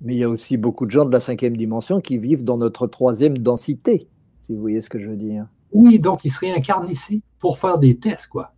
mais 0.02 0.16
il 0.16 0.20
y 0.20 0.24
a 0.24 0.30
aussi 0.30 0.58
beaucoup 0.58 0.86
de 0.86 0.92
gens 0.92 1.06
de 1.06 1.12
la 1.12 1.20
cinquième 1.20 1.58
dimension 1.58 2.02
qui 2.02 2.18
vivent 2.18 2.44
dans 2.44 2.58
notre 2.58 2.88
troisième 2.88 3.38
densité, 3.38 4.08
si 4.42 4.54
vous 4.54 4.62
voyez 4.62 4.82
ce 4.82 4.90
que 4.90 5.00
je 5.00 5.10
veux 5.10 5.16
dire. 5.16 5.48
Oui, 5.72 6.00
donc 6.00 6.24
ils 6.24 6.32
se 6.32 6.40
réincarnent 6.40 6.90
ici 6.90 7.24
pour 7.40 7.60
faire 7.60 7.78
des 7.78 7.98
tests, 7.98 8.28
quoi. 8.28 8.54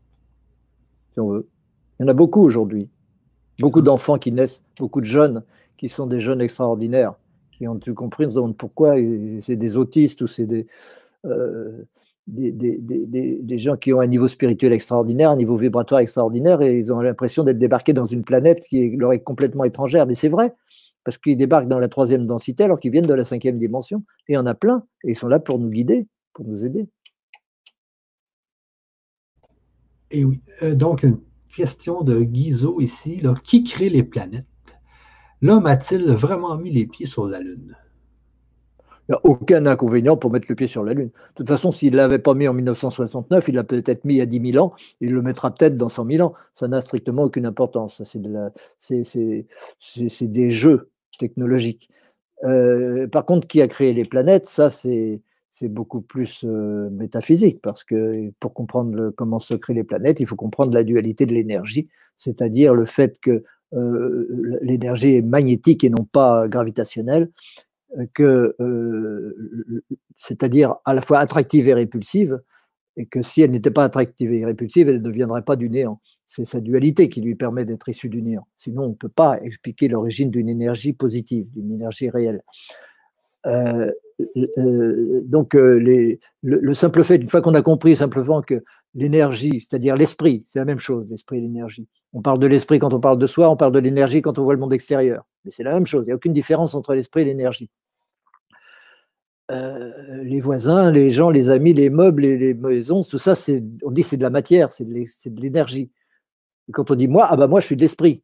Si 1.13 1.19
on 1.19 1.29
veut. 1.29 1.47
Il 1.99 2.03
y 2.03 2.05
en 2.05 2.09
a 2.09 2.13
beaucoup 2.13 2.41
aujourd'hui. 2.41 2.89
Beaucoup 3.59 3.81
d'enfants 3.81 4.17
qui 4.17 4.31
naissent, 4.31 4.63
beaucoup 4.77 5.01
de 5.01 5.05
jeunes 5.05 5.43
qui 5.75 5.89
sont 5.89 6.07
des 6.07 6.19
jeunes 6.19 6.41
extraordinaires, 6.41 7.13
qui 7.51 7.67
ont 7.67 7.77
tout 7.77 7.93
compris, 7.93 8.25
on 8.25 8.29
se 8.29 8.35
demande 8.35 8.57
pourquoi 8.57 8.95
c'est 9.41 9.55
des 9.55 9.77
autistes 9.77 10.21
ou 10.21 10.27
c'est 10.27 10.45
des, 10.45 10.67
euh, 11.25 11.85
des, 12.27 13.59
gens 13.59 13.75
qui 13.75 13.93
ont 13.93 13.99
un 13.99 14.07
niveau 14.07 14.27
spirituel 14.27 14.73
extraordinaire, 14.73 15.31
un 15.31 15.35
niveau 15.35 15.57
vibratoire 15.57 16.01
extraordinaire, 16.01 16.61
et 16.61 16.77
ils 16.77 16.93
ont 16.93 16.99
l'impression 16.99 17.43
d'être 17.43 17.57
débarqués 17.57 17.93
dans 17.93 18.05
une 18.05 18.23
planète 18.23 18.61
qui 18.61 18.95
leur 18.95 19.13
est 19.13 19.19
complètement 19.19 19.63
étrangère. 19.63 20.05
Mais 20.05 20.13
c'est 20.13 20.29
vrai, 20.29 20.53
parce 21.09 21.17
qu'ils 21.17 21.37
débarquent 21.37 21.67
dans 21.67 21.79
la 21.79 21.87
troisième 21.87 22.27
densité 22.27 22.63
alors 22.63 22.79
qu'ils 22.79 22.91
viennent 22.91 23.07
de 23.07 23.15
la 23.15 23.23
cinquième 23.23 23.57
dimension. 23.57 24.03
Et 24.27 24.33
il 24.33 24.35
y 24.35 24.37
en 24.37 24.45
a 24.45 24.53
plein, 24.53 24.83
et 25.03 25.09
ils 25.09 25.15
sont 25.15 25.27
là 25.27 25.39
pour 25.39 25.57
nous 25.57 25.71
guider, 25.71 26.05
pour 26.33 26.45
nous 26.45 26.63
aider. 26.63 26.87
Et 30.11 30.23
oui, 30.23 30.39
euh, 30.61 30.75
donc 30.75 31.01
une 31.01 31.17
question 31.51 32.03
de 32.03 32.19
Guizot 32.19 32.79
ici. 32.79 33.23
Qui 33.43 33.63
crée 33.63 33.89
les 33.89 34.03
planètes? 34.03 34.45
L'homme 35.41 35.65
a-t-il 35.65 36.11
vraiment 36.11 36.55
mis 36.57 36.69
les 36.69 36.85
pieds 36.85 37.07
sur 37.07 37.25
la 37.25 37.39
Lune? 37.39 37.75
Il 39.07 39.13
n'y 39.13 39.15
a 39.15 39.21
aucun 39.23 39.65
inconvénient 39.65 40.15
pour 40.15 40.31
mettre 40.31 40.45
le 40.47 40.53
pied 40.53 40.67
sur 40.67 40.83
la 40.83 40.93
Lune. 40.93 41.07
De 41.07 41.33
toute 41.33 41.47
façon, 41.47 41.71
s'il 41.71 41.93
ne 41.93 41.97
l'avait 41.97 42.19
pas 42.19 42.35
mis 42.35 42.47
en 42.47 42.53
1969, 42.53 43.47
il 43.47 43.55
l'a 43.55 43.63
peut-être 43.63 44.05
mis 44.05 44.13
il 44.13 44.17
y 44.17 44.21
a 44.21 44.27
10 44.27 44.51
000 44.51 44.63
ans, 44.63 44.75
il 45.01 45.11
le 45.11 45.23
mettra 45.23 45.49
peut-être 45.49 45.75
dans 45.75 45.89
100 45.89 46.05
000 46.05 46.27
ans. 46.27 46.35
Ça 46.53 46.67
n'a 46.67 46.81
strictement 46.81 47.23
aucune 47.23 47.47
importance. 47.47 48.03
C'est 48.03 48.21
des 50.27 50.51
jeux 50.51 50.91
technologiques. 51.19 51.89
Euh, 52.45 53.07
par 53.07 53.25
contre, 53.25 53.47
qui 53.47 53.61
a 53.61 53.67
créé 53.67 53.93
les 53.93 54.05
planètes, 54.05 54.47
ça, 54.47 54.69
c'est 54.71 55.21
beaucoup 55.63 56.01
plus 56.01 56.43
euh, 56.45 56.89
métaphysique, 56.89 57.61
parce 57.61 57.83
que 57.83 58.31
pour 58.39 58.53
comprendre 58.53 59.11
comment 59.11 59.39
se 59.39 59.53
créent 59.53 59.75
les 59.75 59.83
planètes, 59.83 60.19
il 60.19 60.25
faut 60.25 60.35
comprendre 60.35 60.73
la 60.73 60.83
dualité 60.83 61.25
de 61.27 61.33
l'énergie, 61.33 61.89
c'est-à-dire 62.17 62.73
le 62.73 62.85
fait 62.85 63.19
que 63.19 63.43
euh, 63.73 64.59
l'énergie 64.61 65.15
est 65.17 65.21
magnétique 65.21 65.83
et 65.83 65.89
non 65.89 66.05
pas 66.05 66.47
gravitationnelle, 66.47 67.29
que, 68.13 68.55
c'est-à-dire 70.15 70.75
à 70.85 70.93
la 70.93 71.01
fois 71.01 71.19
attractive 71.19 71.67
et 71.67 71.73
répulsive, 71.73 72.39
et 72.97 73.05
que 73.07 73.21
si 73.21 73.41
elle 73.41 73.51
n'était 73.51 73.71
pas 73.71 73.83
attractive 73.83 74.31
et 74.31 74.45
répulsive, 74.45 74.89
elle 74.89 74.97
ne 74.97 75.01
deviendrait 75.01 75.43
pas 75.43 75.55
du 75.55 75.69
néant. 75.69 75.99
C'est 76.31 76.45
sa 76.45 76.61
dualité 76.61 77.09
qui 77.09 77.21
lui 77.21 77.33
permet 77.33 77.65
d'être 77.65 77.89
issue 77.89 78.07
du 78.07 78.21
néant. 78.21 78.45
Sinon, 78.55 78.83
on 78.83 78.89
ne 78.89 78.93
peut 78.93 79.09
pas 79.09 79.41
expliquer 79.41 79.87
l'origine 79.87 80.29
d'une 80.29 80.47
énergie 80.47 80.93
positive, 80.93 81.49
d'une 81.49 81.71
énergie 81.71 82.07
réelle. 82.07 82.43
Euh, 83.47 83.91
euh, 84.59 85.21
donc, 85.25 85.55
les, 85.55 86.19
le, 86.43 86.73
simple 86.75 87.03
fait, 87.03 87.15
une 87.15 87.27
fois 87.27 87.41
qu'on 87.41 87.55
a 87.55 87.63
compris 87.63 87.95
simplement 87.95 88.43
que 88.43 88.63
l'énergie, 88.93 89.59
c'est-à-dire 89.59 89.95
l'esprit, 89.95 90.45
c'est 90.47 90.59
la 90.59 90.65
même 90.65 90.77
chose, 90.77 91.09
l'esprit 91.09 91.39
et 91.39 91.41
l'énergie. 91.41 91.87
On 92.13 92.21
parle 92.21 92.37
de 92.37 92.45
l'esprit 92.45 92.77
quand 92.77 92.93
on 92.93 92.99
parle 92.99 93.17
de 93.17 93.25
soi, 93.25 93.49
on 93.49 93.57
parle 93.57 93.71
de 93.71 93.79
l'énergie 93.79 94.21
quand 94.21 94.37
on 94.37 94.43
voit 94.43 94.53
le 94.53 94.59
monde 94.59 94.73
extérieur. 94.73 95.25
Mais 95.45 95.51
c'est 95.51 95.63
la 95.63 95.73
même 95.73 95.87
chose, 95.87 96.03
il 96.03 96.09
n'y 96.09 96.11
a 96.11 96.15
aucune 96.15 96.33
différence 96.33 96.75
entre 96.75 96.93
l'esprit 96.93 97.23
et 97.23 97.25
l'énergie. 97.25 97.71
Euh, 99.49 100.21
les 100.21 100.41
voisins, 100.41 100.91
les 100.91 101.09
gens, 101.09 101.31
les 101.31 101.49
amis, 101.49 101.73
les 101.73 101.89
meubles, 101.89 102.21
les, 102.21 102.53
maisons, 102.53 103.03
tout 103.03 103.17
ça, 103.17 103.33
on 103.83 103.89
dit 103.89 104.03
c'est 104.03 104.17
de 104.17 104.21
la 104.21 104.29
matière, 104.29 104.69
c'est 104.71 104.85
de 104.85 105.41
l'énergie. 105.41 105.89
Quand 106.71 106.91
on 106.91 106.95
dit 106.95 107.07
moi, 107.07 107.27
ah 107.29 107.35
bah 107.35 107.47
moi 107.47 107.59
je 107.61 107.65
suis 107.65 107.75
de 107.75 107.81
l'esprit. 107.81 108.23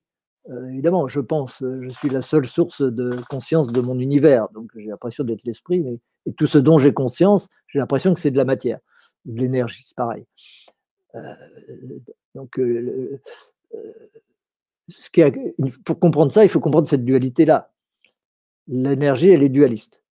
Euh, 0.50 0.68
évidemment, 0.70 1.08
je 1.08 1.20
pense, 1.20 1.64
je 1.64 1.90
suis 1.90 2.10
la 2.10 2.22
seule 2.22 2.46
source 2.46 2.82
de 2.82 3.10
conscience 3.30 3.68
de 3.68 3.82
mon 3.82 3.98
univers, 4.00 4.48
donc 4.50 4.70
j'ai 4.76 4.86
l'impression 4.86 5.24
d'être 5.24 5.44
l'esprit, 5.44 5.84
et 6.28 6.34
tout 6.34 6.46
ce 6.46 6.60
dont 6.60 6.78
j'ai 6.78 6.94
conscience, 6.94 7.50
j'ai 7.68 7.80
l'impression 7.80 8.14
que 8.14 8.20
c'est 8.20 8.30
de 8.32 8.38
la 8.38 8.46
matière, 8.46 8.80
de 9.26 9.42
l'énergie, 9.42 9.84
c'est 9.88 9.96
pareil. 9.96 10.26
Euh, 11.16 11.34
donc, 12.36 12.60
ce 14.88 15.10
qui 15.10 15.24
pour 15.84 16.00
comprendre 16.00 16.32
ça, 16.32 16.44
il 16.44 16.50
faut 16.50 16.60
comprendre 16.60 16.88
cette 16.88 17.06
dualité-là. 17.06 17.72
L'énergie, 18.68 19.30
elle 19.30 19.44
est 19.44 19.50
dualiste. 19.50 20.02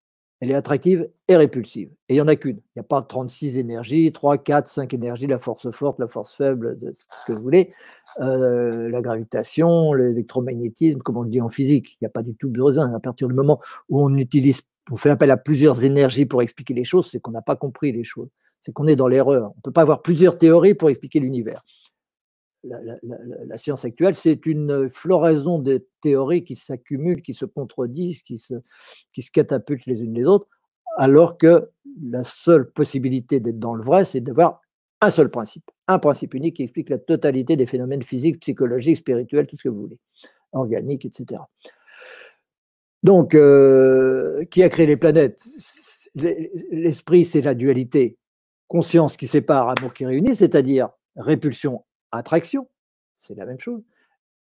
Elle 0.44 0.50
est 0.50 0.54
attractive 0.56 1.08
et 1.26 1.36
répulsive. 1.36 1.88
Et 2.10 2.12
il 2.12 2.16
n'y 2.16 2.20
en 2.20 2.28
a 2.28 2.36
qu'une. 2.36 2.58
Il 2.58 2.76
n'y 2.76 2.80
a 2.80 2.82
pas 2.82 3.00
36 3.00 3.56
énergies, 3.56 4.12
3, 4.12 4.36
4, 4.36 4.68
5 4.68 4.92
énergies, 4.92 5.26
la 5.26 5.38
force 5.38 5.70
forte, 5.70 5.98
la 5.98 6.06
force 6.06 6.34
faible, 6.34 6.76
ce 6.82 7.26
que 7.26 7.32
vous 7.32 7.42
voulez, 7.42 7.72
euh, 8.20 8.90
la 8.90 9.00
gravitation, 9.00 9.94
l'électromagnétisme, 9.94 10.98
comme 10.98 11.16
on 11.16 11.22
le 11.22 11.30
dit 11.30 11.40
en 11.40 11.48
physique. 11.48 11.92
Il 11.94 12.04
n'y 12.04 12.08
a 12.08 12.10
pas 12.10 12.22
du 12.22 12.34
tout 12.34 12.50
besoin. 12.50 12.92
À 12.92 13.00
partir 13.00 13.26
du 13.28 13.32
moment 13.32 13.58
où 13.88 14.04
on 14.04 14.14
utilise, 14.16 14.60
on 14.90 14.96
fait 14.96 15.08
appel 15.08 15.30
à 15.30 15.38
plusieurs 15.38 15.82
énergies 15.82 16.26
pour 16.26 16.42
expliquer 16.42 16.74
les 16.74 16.84
choses, 16.84 17.08
c'est 17.10 17.20
qu'on 17.20 17.30
n'a 17.30 17.40
pas 17.40 17.56
compris 17.56 17.90
les 17.92 18.04
choses. 18.04 18.28
C'est 18.60 18.72
qu'on 18.74 18.86
est 18.86 18.96
dans 18.96 19.08
l'erreur. 19.08 19.44
On 19.44 19.56
ne 19.56 19.62
peut 19.62 19.72
pas 19.72 19.80
avoir 19.80 20.02
plusieurs 20.02 20.36
théories 20.36 20.74
pour 20.74 20.90
expliquer 20.90 21.20
l'univers 21.20 21.62
la, 22.64 23.56
science 23.56 23.84
actuelle, 23.84 24.14
c'est 24.14 24.46
une 24.46 24.88
floraison 24.88 25.58
de 25.58 25.86
théories 26.00 26.44
qui 26.44 26.56
s'accumulent, 26.56 27.22
qui 27.22 27.34
se 27.34 27.44
contredisent, 27.44 28.22
qui 28.22 28.38
se, 28.38 28.54
qui 29.12 29.22
se 29.22 29.30
catapultent 29.30 29.86
les 29.86 30.02
unes 30.02 30.14
les 30.14 30.26
autres, 30.26 30.48
alors 30.96 31.38
que 31.38 31.70
la 32.02 32.24
seule 32.24 32.70
possibilité 32.70 33.40
d'être 33.40 33.58
dans 33.58 33.74
le 33.74 33.84
vrai, 33.84 34.04
c'est 34.04 34.20
d'avoir 34.20 34.60
un 35.00 35.10
seul 35.10 35.30
principe, 35.30 35.70
un 35.86 35.98
principe 35.98 36.34
unique 36.34 36.56
qui 36.56 36.62
explique 36.62 36.88
la 36.88 36.98
totalité 36.98 37.56
des 37.56 37.66
phénomènes 37.66 38.02
physiques, 38.02 38.40
psychologiques, 38.40 38.98
spirituels, 38.98 39.46
tout 39.46 39.56
ce 39.56 39.64
que 39.64 39.68
vous 39.68 39.82
voulez, 39.82 39.98
organiques, 40.52 41.04
etc. 41.04 41.42
Donc, 43.02 43.34
euh, 43.34 44.44
qui 44.46 44.62
a 44.62 44.68
créé 44.70 44.86
les 44.86 44.96
planètes? 44.96 45.44
L'esprit, 46.14 47.24
c'est 47.24 47.42
la 47.42 47.54
dualité. 47.54 48.16
Conscience 48.66 49.16
qui 49.16 49.28
sépare, 49.28 49.68
amour 49.68 49.92
qui 49.92 50.06
réunit, 50.06 50.34
c'est-à-dire 50.34 50.88
répulsion 51.16 51.84
attraction, 52.16 52.68
c'est 53.16 53.34
la 53.34 53.46
même 53.46 53.58
chose. 53.58 53.82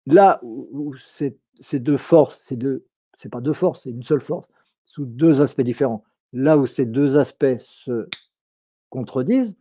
Là 0.07 0.41
où, 0.43 0.95
c'est 0.97 1.79
deux 1.79 1.97
forces, 1.97 2.43
c'est 2.45 2.57
deux, 2.57 2.87
c'est 3.17 3.29
pas 3.29 3.41
deux 3.41 3.53
forces, 3.53 3.83
c'est 3.83 3.91
une 3.91 4.03
seule 4.03 4.21
force, 4.21 4.49
sous 4.87 5.05
deux 5.05 5.41
aspects 5.41 5.61
différents. 5.63 6.05
Là 6.33 6.59
où 6.59 6.67
ces 6.67 6.87
deux 6.87 7.19
aspects 7.19 7.59
se 7.59 8.09
contredisent, 8.89 9.57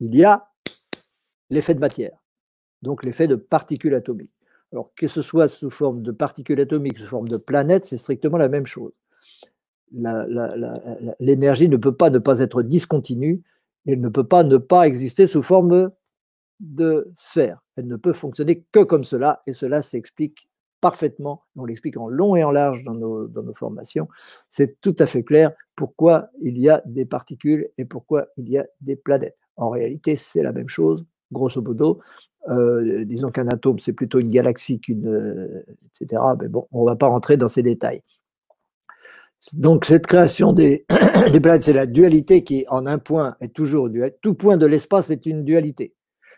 il 0.00 0.14
y 0.14 0.24
a 0.24 0.50
l'effet 1.50 1.74
de 1.74 1.80
matière, 1.80 2.18
donc 2.82 3.04
l'effet 3.04 3.28
de 3.28 3.36
particules 3.36 3.94
atomiques. 3.94 4.34
Alors 4.72 4.92
que 4.94 5.06
ce 5.06 5.22
soit 5.22 5.46
sous 5.48 5.70
forme 5.70 6.02
de 6.02 6.10
particules 6.10 6.60
atomiques, 6.60 6.98
sous 6.98 7.06
forme 7.06 7.28
de 7.28 7.36
planètes, 7.36 7.86
c'est 7.86 7.96
strictement 7.96 8.38
la 8.38 8.48
même 8.48 8.66
chose. 8.66 8.92
L'énergie 11.20 11.68
ne 11.68 11.76
peut 11.76 11.94
pas 11.94 12.10
ne 12.10 12.18
pas 12.18 12.40
être 12.40 12.62
discontinue, 12.62 13.42
elle 13.86 14.00
ne 14.00 14.08
peut 14.08 14.26
pas 14.26 14.42
ne 14.42 14.56
pas 14.56 14.88
exister 14.88 15.28
sous 15.28 15.42
forme 15.42 15.92
de 16.60 17.10
sphère. 17.16 17.62
Elle 17.76 17.86
ne 17.86 17.96
peut 17.96 18.12
fonctionner 18.12 18.64
que 18.72 18.80
comme 18.80 19.04
cela, 19.04 19.42
et 19.46 19.52
cela 19.52 19.82
s'explique 19.82 20.48
parfaitement. 20.80 21.44
On 21.56 21.64
l'explique 21.64 21.96
en 21.96 22.08
long 22.08 22.36
et 22.36 22.44
en 22.44 22.50
large 22.50 22.84
dans 22.84 22.94
nos, 22.94 23.54
formations. 23.54 24.06
C'est 24.50 24.80
tout 24.82 24.94
à 24.98 25.06
fait 25.06 25.22
clair 25.22 25.52
pourquoi 25.76 26.28
il 26.42 26.58
y 26.58 26.68
a 26.68 26.82
des 26.84 27.06
particules 27.06 27.70
et 27.78 27.86
pourquoi 27.86 28.26
il 28.36 28.50
y 28.50 28.58
a 28.58 28.66
des 28.82 28.94
planètes. 28.94 29.38
En 29.56 29.70
réalité, 29.70 30.14
c'est 30.14 30.42
la 30.42 30.52
même 30.52 30.68
chose, 30.68 31.06
grosso 31.32 31.62
modo. 31.62 32.00
Euh, 32.50 33.06
disons 33.06 33.30
qu'un 33.30 33.48
atome, 33.48 33.78
c'est 33.78 33.94
plutôt 33.94 34.18
une 34.18 34.28
galaxie 34.28 34.78
qu'une. 34.78 35.08
Euh, 35.08 35.64
etc. 35.98 36.20
Mais 36.38 36.48
bon, 36.48 36.68
on 36.70 36.82
ne 36.82 36.90
va 36.90 36.96
pas 36.96 37.06
rentrer 37.06 37.38
dans 37.38 37.48
ces 37.48 37.62
détails. 37.62 38.02
Donc, 39.52 39.86
cette 39.86 40.06
création 40.06 40.52
des, 40.52 40.84
des 41.32 41.40
planètes, 41.40 41.62
c'est 41.62 41.72
la 41.72 41.86
dualité 41.86 42.44
qui, 42.44 42.66
en 42.68 42.84
un 42.86 42.98
point, 42.98 43.36
est 43.40 43.54
toujours 43.54 43.88
duel. 43.88 44.14
Tout 44.20 44.34
point 44.34 44.58
de 44.58 44.66
l'espace 44.66 45.08
est 45.08 45.24
une 45.24 45.44
dualité. 45.44 45.94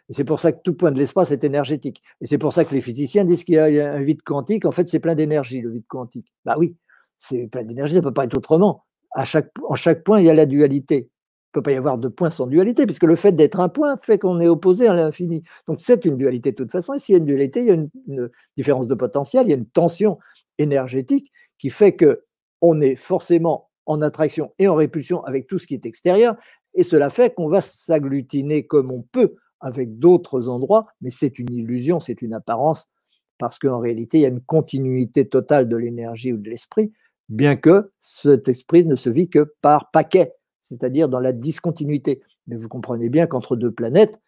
Et 0.09 0.13
c'est 0.13 0.25
pour 0.25 0.39
ça 0.39 0.53
que 0.53 0.61
tout 0.63 0.75
point 0.75 0.93
de 0.93 0.99
l'espace 0.99 1.33
est 1.33 1.43
énergétique. 1.45 2.03
Et 2.21 2.27
c'est 2.27 2.39
pour 2.39 2.53
ça 2.53 2.65
que 2.65 2.75
les 2.75 2.81
physiciens 2.81 3.25
disent 3.25 3.45
qu'il 3.45 3.57
y 3.57 3.59
a 3.59 3.93
un 3.93 4.03
vide 4.03 4.23
quantique. 4.23 4.65
En 4.65 4.71
fait, 4.71 4.89
c'est 4.89 5.01
plein 5.01 5.15
d'énergie, 5.15 5.61
le 5.61 5.71
vide 5.71 5.87
quantique. 5.89 6.33
Bah 6.45 6.57
oui, 6.59 6.77
c'est 7.19 7.49
plein 7.49 7.65
d'énergie, 7.65 7.95
ça 7.95 8.01
ne 8.01 8.05
peut 8.05 8.13
pas 8.13 8.25
être 8.25 8.37
autrement. 8.37 8.85
À 9.13 9.25
chaque, 9.25 9.51
en 9.69 9.75
chaque 9.75 10.05
point, 10.05 10.21
il 10.21 10.27
y 10.27 10.31
a 10.31 10.35
la 10.35 10.47
dualité. 10.47 10.97
Il 10.97 11.59
ne 11.59 11.61
peut 11.61 11.63
pas 11.63 11.73
y 11.73 11.77
avoir 11.77 11.99
de 11.99 12.09
points 12.09 12.31
sans 12.31 12.47
dualité, 12.47 12.87
puisque 12.87 13.05
le 13.05 13.17
fait 13.17 13.33
d'être 13.33 13.61
un 13.61 13.69
point 13.69 13.97
fait 13.97 14.19
qu'on 14.19 14.41
est 14.41 14.49
opposé 14.49 14.87
à 14.87 14.95
l'infini. 14.95 15.43
Donc 15.67 15.81
c'est 15.81 16.05
une 16.05 16.17
dualité 16.17 16.53
de 16.53 16.57
toute 16.57 16.71
façon. 16.71 16.95
Et 16.95 16.99
s'il 16.99 17.15
y 17.15 17.17
a 17.17 17.19
une 17.19 17.25
dualité, 17.25 17.61
il 17.61 17.67
y 17.67 17.71
a 17.71 17.75
une, 17.75 17.91
une, 18.07 18.31
différence 18.57 18.87
de 18.87 18.95
potentiel, 18.95 19.47
il 19.47 19.51
y 19.51 19.55
a 19.55 19.57
une 19.57 19.67
tension 19.67 20.19
énergétique 20.59 21.33
qui 21.59 21.71
fait 21.71 21.97
que 21.97 22.25
on 22.61 22.81
est 22.81 22.95
forcément 22.95 23.71
en 23.87 24.03
attraction 24.03 24.53
et 24.59 24.69
en 24.69 24.75
répulsion 24.75 25.25
avec 25.25 25.47
tout 25.47 25.59
ce 25.59 25.67
qui 25.67 25.75
est 25.75 25.87
extérieur. 25.87 26.37
Et 26.75 26.85
cela 26.85 27.09
fait 27.09 27.35
qu'on 27.35 27.49
va 27.49 27.63
s'agglutiner 27.63 28.67
comme 28.67 28.91
on 28.91 29.03
peut 29.03 29.37
avec 29.67 29.99
d'autres 29.99 30.49
endroits, 30.49 30.87
mais 31.01 31.11
c'est 31.11 31.41
une 31.41 31.53
illusion, 31.53 31.99
c'est 31.99 32.23
une 32.23 32.35
apparence, 32.35 32.89
parce 33.37 33.59
qu'en 33.59 33.81
réalité, 33.81 34.19
il 34.19 34.21
y 34.21 34.25
a 34.25 34.29
une 34.29 34.41
continuité 34.41 35.29
totale 35.29 35.69
de 35.69 35.77
l'énergie 35.77 36.33
ou 36.33 36.37
de 36.37 36.49
l'esprit, 36.49 36.93
bien 37.29 37.57
que 37.57 37.91
cet 37.99 38.47
esprit 38.49 38.87
ne 38.87 38.95
se 38.95 39.11
vit 39.11 39.29
que 39.29 39.55
par 39.63 39.91
paquet, 39.91 40.35
c'est-à-dire 40.61 41.09
dans 41.09 41.19
la 41.19 41.33
discontinuité. 41.33 42.23
Mais 42.47 42.57
vous 42.57 42.69
comprenez 42.69 43.09
bien 43.09 43.27
qu'entre 43.27 43.57
deux 43.57 43.73
planètes, 43.73 44.21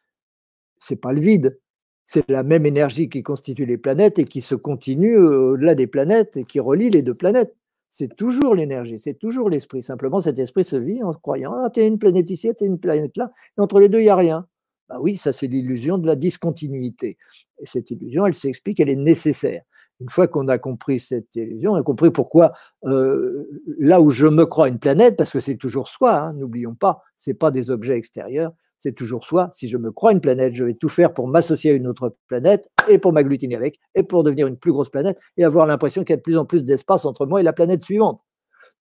c'est 0.80 1.00
pas 1.00 1.12
le 1.12 1.20
vide, 1.20 1.60
c'est 2.04 2.28
la 2.28 2.42
même 2.42 2.66
énergie 2.66 3.08
qui 3.08 3.22
constitue 3.22 3.64
les 3.64 3.78
planètes 3.78 4.18
et 4.18 4.24
qui 4.24 4.40
se 4.40 4.56
continue 4.56 5.16
au-delà 5.18 5.76
des 5.76 5.86
planètes 5.86 6.36
et 6.36 6.44
qui 6.44 6.58
relie 6.58 6.90
les 6.90 7.02
deux 7.02 7.14
planètes. 7.14 7.54
C'est 7.90 8.16
toujours 8.16 8.56
l'énergie, 8.56 8.98
c'est 8.98 9.14
toujours 9.14 9.50
l'esprit. 9.50 9.82
Simplement, 9.82 10.20
cet 10.20 10.38
esprit 10.40 10.64
se 10.64 10.76
vit 10.76 11.02
en 11.04 11.12
croyant 11.12 11.54
Ah, 11.62 11.70
tu 11.70 11.78
es 11.80 11.86
une 11.86 11.98
planète 11.98 12.28
ici, 12.28 12.50
tu 12.56 12.64
es 12.64 12.66
une 12.66 12.80
planète 12.80 13.16
là, 13.16 13.30
et 13.56 13.60
entre 13.60 13.78
les 13.78 13.88
deux, 13.88 14.00
il 14.00 14.04
n'y 14.04 14.08
a 14.08 14.16
rien. 14.16 14.48
Bah 14.88 14.98
oui, 15.00 15.16
ça 15.16 15.32
c'est 15.32 15.46
l'illusion 15.46 15.98
de 15.98 16.06
la 16.06 16.16
discontinuité. 16.16 17.18
Et 17.60 17.66
cette 17.66 17.90
illusion, 17.90 18.26
elle 18.26 18.34
s'explique, 18.34 18.80
elle 18.80 18.88
est 18.88 18.96
nécessaire. 18.96 19.62
Une 20.00 20.08
fois 20.08 20.28
qu'on 20.28 20.46
a 20.48 20.58
compris 20.58 21.00
cette 21.00 21.34
illusion, 21.34 21.72
on 21.72 21.76
a 21.76 21.82
compris 21.82 22.10
pourquoi 22.10 22.52
euh, 22.84 23.48
là 23.78 24.00
où 24.00 24.10
je 24.10 24.26
me 24.26 24.46
crois 24.46 24.68
une 24.68 24.78
planète, 24.78 25.16
parce 25.16 25.30
que 25.30 25.40
c'est 25.40 25.56
toujours 25.56 25.88
soi, 25.88 26.18
hein, 26.20 26.32
n'oublions 26.34 26.74
pas, 26.74 27.02
ce 27.16 27.30
n'est 27.30 27.34
pas 27.34 27.50
des 27.50 27.70
objets 27.70 27.96
extérieurs. 27.96 28.52
c'est 28.78 28.94
toujours 28.94 29.24
soit, 29.24 29.50
si 29.54 29.68
je 29.68 29.76
me 29.76 29.90
crois 29.90 30.12
une 30.12 30.20
planète, 30.20 30.54
je 30.54 30.62
vais 30.64 30.74
tout 30.74 30.88
faire 30.88 31.12
pour 31.12 31.26
m'associer 31.26 31.72
à 31.72 31.74
une 31.74 31.88
autre 31.88 32.16
planète 32.28 32.70
et 32.88 32.98
pour 32.98 33.12
m'agglutiner 33.12 33.56
avec 33.56 33.80
et 33.96 34.04
pour 34.04 34.22
devenir 34.22 34.46
une 34.46 34.56
plus 34.56 34.72
grosse 34.72 34.90
planète 34.90 35.18
et 35.36 35.44
avoir 35.44 35.66
l'impression 35.66 36.04
qu'il 36.04 36.12
y 36.12 36.14
a 36.14 36.16
de 36.18 36.22
plus 36.22 36.38
en 36.38 36.44
plus 36.44 36.64
d'espace 36.64 37.04
entre 37.04 37.26
moi 37.26 37.40
et 37.40 37.42
la 37.42 37.52
planète 37.52 37.82
suivante. 37.82 38.22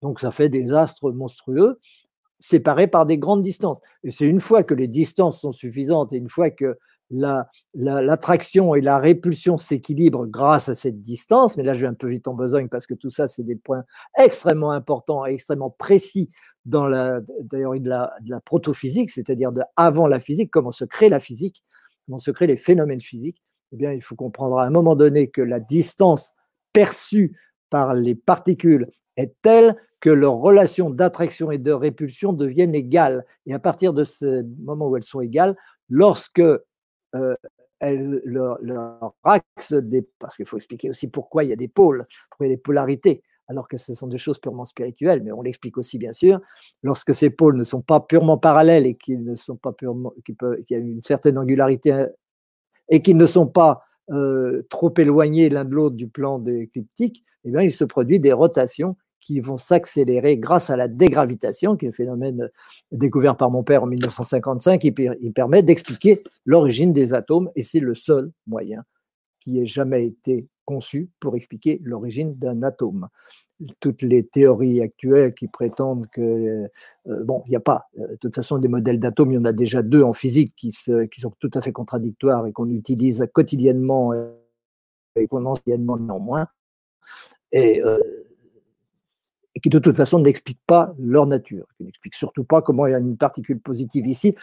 Donc 0.02 0.20
ça 0.20 0.30
fait 0.30 0.48
des 0.48 0.72
astres 0.72 1.10
monstrueux 1.10 1.80
séparés 2.38 2.86
par 2.86 3.06
des 3.06 3.18
grandes 3.18 3.42
distances. 3.42 3.78
Et 4.04 4.10
c'est 4.10 4.26
une 4.26 4.40
fois 4.40 4.62
que 4.62 4.74
les 4.74 4.88
distances 4.88 5.40
sont 5.40 5.52
suffisantes 5.52 6.12
et 6.12 6.16
une 6.16 6.28
fois 6.28 6.50
que 6.50 6.78
l'attraction 7.74 8.74
et 8.74 8.80
la 8.80 8.98
répulsion 8.98 9.56
s'équilibrent 9.56 10.26
grâce 10.26 10.68
à 10.68 10.74
cette 10.74 11.00
distance, 11.00 11.56
mais 11.56 11.62
là 11.62 11.74
je 11.74 11.80
vais 11.80 11.86
un 11.86 11.94
peu 11.94 12.08
vite 12.08 12.28
en 12.28 12.34
besogne 12.34 12.68
parce 12.68 12.86
que 12.86 12.92
tout 12.92 13.10
ça 13.10 13.28
c'est 13.28 13.44
des 13.44 13.56
points 13.56 13.80
extrêmement 14.18 14.72
importants 14.72 15.24
et 15.24 15.32
extrêmement 15.32 15.70
précis 15.70 16.28
dans 16.66 16.86
la 16.86 17.20
théorie 17.50 17.80
de 17.80 17.88
la, 17.88 18.12
de 18.20 18.30
la 18.30 18.40
protophysique, 18.40 19.10
c'est-à-dire 19.10 19.52
de 19.52 19.62
avant 19.76 20.06
la 20.06 20.20
physique, 20.20 20.50
comment 20.50 20.72
se 20.72 20.84
crée 20.84 21.08
la 21.08 21.18
physique, 21.18 21.64
comment 22.06 22.18
se 22.18 22.30
créent 22.30 22.46
les 22.46 22.56
phénomènes 22.56 23.00
physiques. 23.00 23.42
Eh 23.72 23.76
bien, 23.76 23.92
il 23.92 24.02
faut 24.02 24.16
comprendre 24.16 24.58
à 24.58 24.64
un 24.64 24.70
moment 24.70 24.94
donné 24.94 25.28
que 25.28 25.42
la 25.42 25.60
distance 25.60 26.32
perçue 26.72 27.38
par 27.70 27.94
les 27.94 28.14
particules 28.14 28.90
est 29.18 29.34
telle 29.42 29.76
que 30.00 30.10
leurs 30.10 30.36
relations 30.36 30.90
d'attraction 30.90 31.50
et 31.50 31.58
de 31.58 31.72
répulsion 31.72 32.32
deviennent 32.32 32.74
égales. 32.74 33.26
Et 33.46 33.52
à 33.52 33.58
partir 33.58 33.92
de 33.92 34.04
ce 34.04 34.42
moment 34.60 34.88
où 34.88 34.96
elles 34.96 35.02
sont 35.02 35.20
égales, 35.20 35.56
lorsque 35.90 36.40
euh, 36.40 37.36
leur, 37.80 39.14
axe, 39.24 39.74
parce 40.18 40.36
qu'il 40.36 40.46
faut 40.46 40.56
expliquer 40.56 40.88
aussi 40.88 41.08
pourquoi 41.08 41.44
il 41.44 41.50
y 41.50 41.52
a 41.52 41.56
des 41.56 41.68
pôles, 41.68 42.06
pourquoi 42.30 42.46
il 42.46 42.50
y 42.50 42.52
a 42.52 42.56
des 42.56 42.62
polarités, 42.62 43.22
alors 43.48 43.66
que 43.66 43.76
ce 43.76 43.92
sont 43.92 44.06
des 44.06 44.18
choses 44.18 44.38
purement 44.38 44.64
spirituelles, 44.64 45.22
mais 45.22 45.32
on 45.32 45.42
l'explique 45.42 45.78
aussi 45.78 45.98
bien 45.98 46.12
sûr, 46.12 46.40
lorsque 46.82 47.14
ces 47.14 47.30
pôles 47.30 47.56
ne 47.56 47.64
sont 47.64 47.80
pas 47.80 48.00
purement 48.00 48.38
parallèles 48.38 48.86
et 48.86 48.94
qu'ils 48.94 49.24
ne 49.24 49.34
sont 49.34 49.56
pas 49.56 49.72
purement, 49.72 50.12
qu'il 50.24 50.36
y 50.70 50.74
a 50.74 50.78
une 50.78 51.02
certaine 51.02 51.38
angularité 51.38 52.06
et 52.88 53.02
qu'ils 53.02 53.16
ne 53.16 53.26
sont 53.26 53.46
pas 53.46 53.82
euh, 54.10 54.62
trop 54.70 54.92
éloignés 54.96 55.48
l'un 55.48 55.64
de 55.64 55.74
l'autre 55.74 55.96
du 55.96 56.08
plan 56.08 56.38
des 56.38 56.62
écliptique, 56.62 57.24
eh 57.44 57.64
il 57.64 57.72
se 57.72 57.84
produit 57.84 58.20
des 58.20 58.32
rotations 58.32 58.96
qui 59.20 59.40
vont 59.40 59.56
s'accélérer 59.56 60.38
grâce 60.38 60.70
à 60.70 60.76
la 60.76 60.88
dégravitation, 60.88 61.76
qui 61.76 61.86
est 61.86 61.88
un 61.88 61.92
phénomène 61.92 62.50
découvert 62.92 63.36
par 63.36 63.50
mon 63.50 63.62
père 63.62 63.82
en 63.82 63.86
1955, 63.86 64.80
qui 64.80 64.92
permet 64.92 65.62
d'expliquer 65.62 66.22
l'origine 66.44 66.92
des 66.92 67.14
atomes, 67.14 67.50
et 67.56 67.62
c'est 67.62 67.80
le 67.80 67.94
seul 67.94 68.30
moyen 68.46 68.84
qui 69.40 69.58
ait 69.58 69.66
jamais 69.66 70.04
été 70.04 70.48
conçu 70.64 71.10
pour 71.20 71.36
expliquer 71.36 71.80
l'origine 71.82 72.34
d'un 72.34 72.62
atome. 72.62 73.08
Toutes 73.80 74.02
les 74.02 74.24
théories 74.24 74.82
actuelles 74.82 75.34
qui 75.34 75.48
prétendent 75.48 76.06
que, 76.12 76.68
euh, 77.08 77.24
bon, 77.24 77.42
il 77.46 77.50
n'y 77.50 77.56
a 77.56 77.60
pas, 77.60 77.86
euh, 77.98 78.08
de 78.08 78.16
toute 78.16 78.34
façon, 78.34 78.58
des 78.58 78.68
modèles 78.68 79.00
d'atomes, 79.00 79.32
il 79.32 79.36
y 79.36 79.38
en 79.38 79.46
a 79.46 79.52
déjà 79.52 79.82
deux 79.82 80.02
en 80.02 80.12
physique 80.12 80.54
qui, 80.54 80.70
sont 80.70 81.32
tout 81.40 81.50
à 81.54 81.60
fait 81.60 81.72
contradictoires 81.72 82.46
et 82.46 82.52
qu'on 82.52 82.68
utilise 82.68 83.26
quotidiennement 83.32 84.12
et 85.16 85.26
qu'on 85.26 85.46
anciennement 85.46 85.96
néanmoins. 85.96 86.46
Et 87.50 87.82
euh, 87.82 87.98
et 89.58 89.60
qui 89.60 89.70
de 89.70 89.80
toute 89.80 89.96
façon 89.96 90.20
n'expliquent 90.20 90.64
pas 90.68 90.94
leur 91.00 91.26
nature, 91.26 91.66
qui 91.76 91.82
n'expliquent 91.82 92.14
surtout 92.14 92.44
pas 92.44 92.62
comment 92.62 92.86
une 92.86 93.16
particule 93.16 93.58
positive 93.58 94.06
ici 94.06 94.36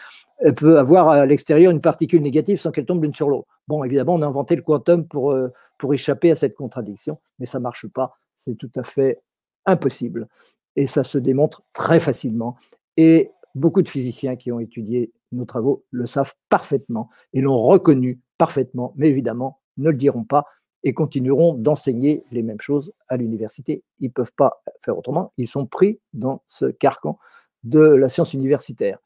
peut 0.56 0.78
avoir 0.78 1.08
à 1.08 1.24
l'extérieur 1.24 1.72
une 1.72 1.80
particule 1.80 2.20
négative 2.20 2.60
sans 2.60 2.70
qu'elle 2.70 2.84
tombe 2.84 3.02
l'une 3.02 3.14
sur 3.14 3.30
l'autre. 3.30 3.48
Bon, 3.66 3.82
évidemment, 3.82 4.14
on 4.16 4.20
a 4.20 4.26
inventé 4.26 4.56
le 4.56 4.60
quantum 4.60 5.06
pour, 5.06 5.32
euh, 5.32 5.48
pour 5.78 5.94
échapper 5.94 6.30
à 6.30 6.34
cette 6.34 6.54
contradiction, 6.54 7.18
mais 7.38 7.46
ça 7.46 7.58
ne 7.58 7.62
marche 7.62 7.86
pas, 7.86 8.18
c'est 8.36 8.56
tout 8.56 8.70
à 8.76 8.82
fait 8.82 9.18
impossible. 9.64 10.28
Et 10.76 10.86
ça 10.86 11.02
se 11.02 11.16
démontre 11.16 11.62
très 11.72 11.98
facilement. 11.98 12.56
Et 12.98 13.30
beaucoup 13.54 13.80
de 13.80 13.88
physiciens 13.88 14.36
qui 14.36 14.52
ont 14.52 14.60
étudié 14.60 15.12
nos 15.32 15.46
travaux 15.46 15.82
le 15.90 16.04
savent 16.04 16.34
parfaitement 16.50 17.08
et 17.32 17.40
l'ont 17.40 17.56
reconnu 17.56 18.20
parfaitement, 18.36 18.92
mais 18.96 19.08
évidemment 19.08 19.60
ne 19.78 19.90
le 19.90 19.96
diront 19.96 20.24
pas 20.24 20.44
et 20.86 20.94
continueront 20.94 21.54
d'enseigner 21.54 22.22
les 22.30 22.44
mêmes 22.44 22.60
choses 22.60 22.92
à 23.08 23.16
l'université. 23.16 23.82
Ils 23.98 24.06
ne 24.06 24.12
peuvent 24.12 24.32
pas 24.36 24.62
faire 24.84 24.96
autrement, 24.96 25.32
ils 25.36 25.48
sont 25.48 25.66
pris 25.66 25.98
dans 26.14 26.44
ce 26.46 26.66
carcan 26.66 27.18
de 27.64 27.80
la 27.80 28.08
science 28.08 28.34
universitaire. 28.34 29.00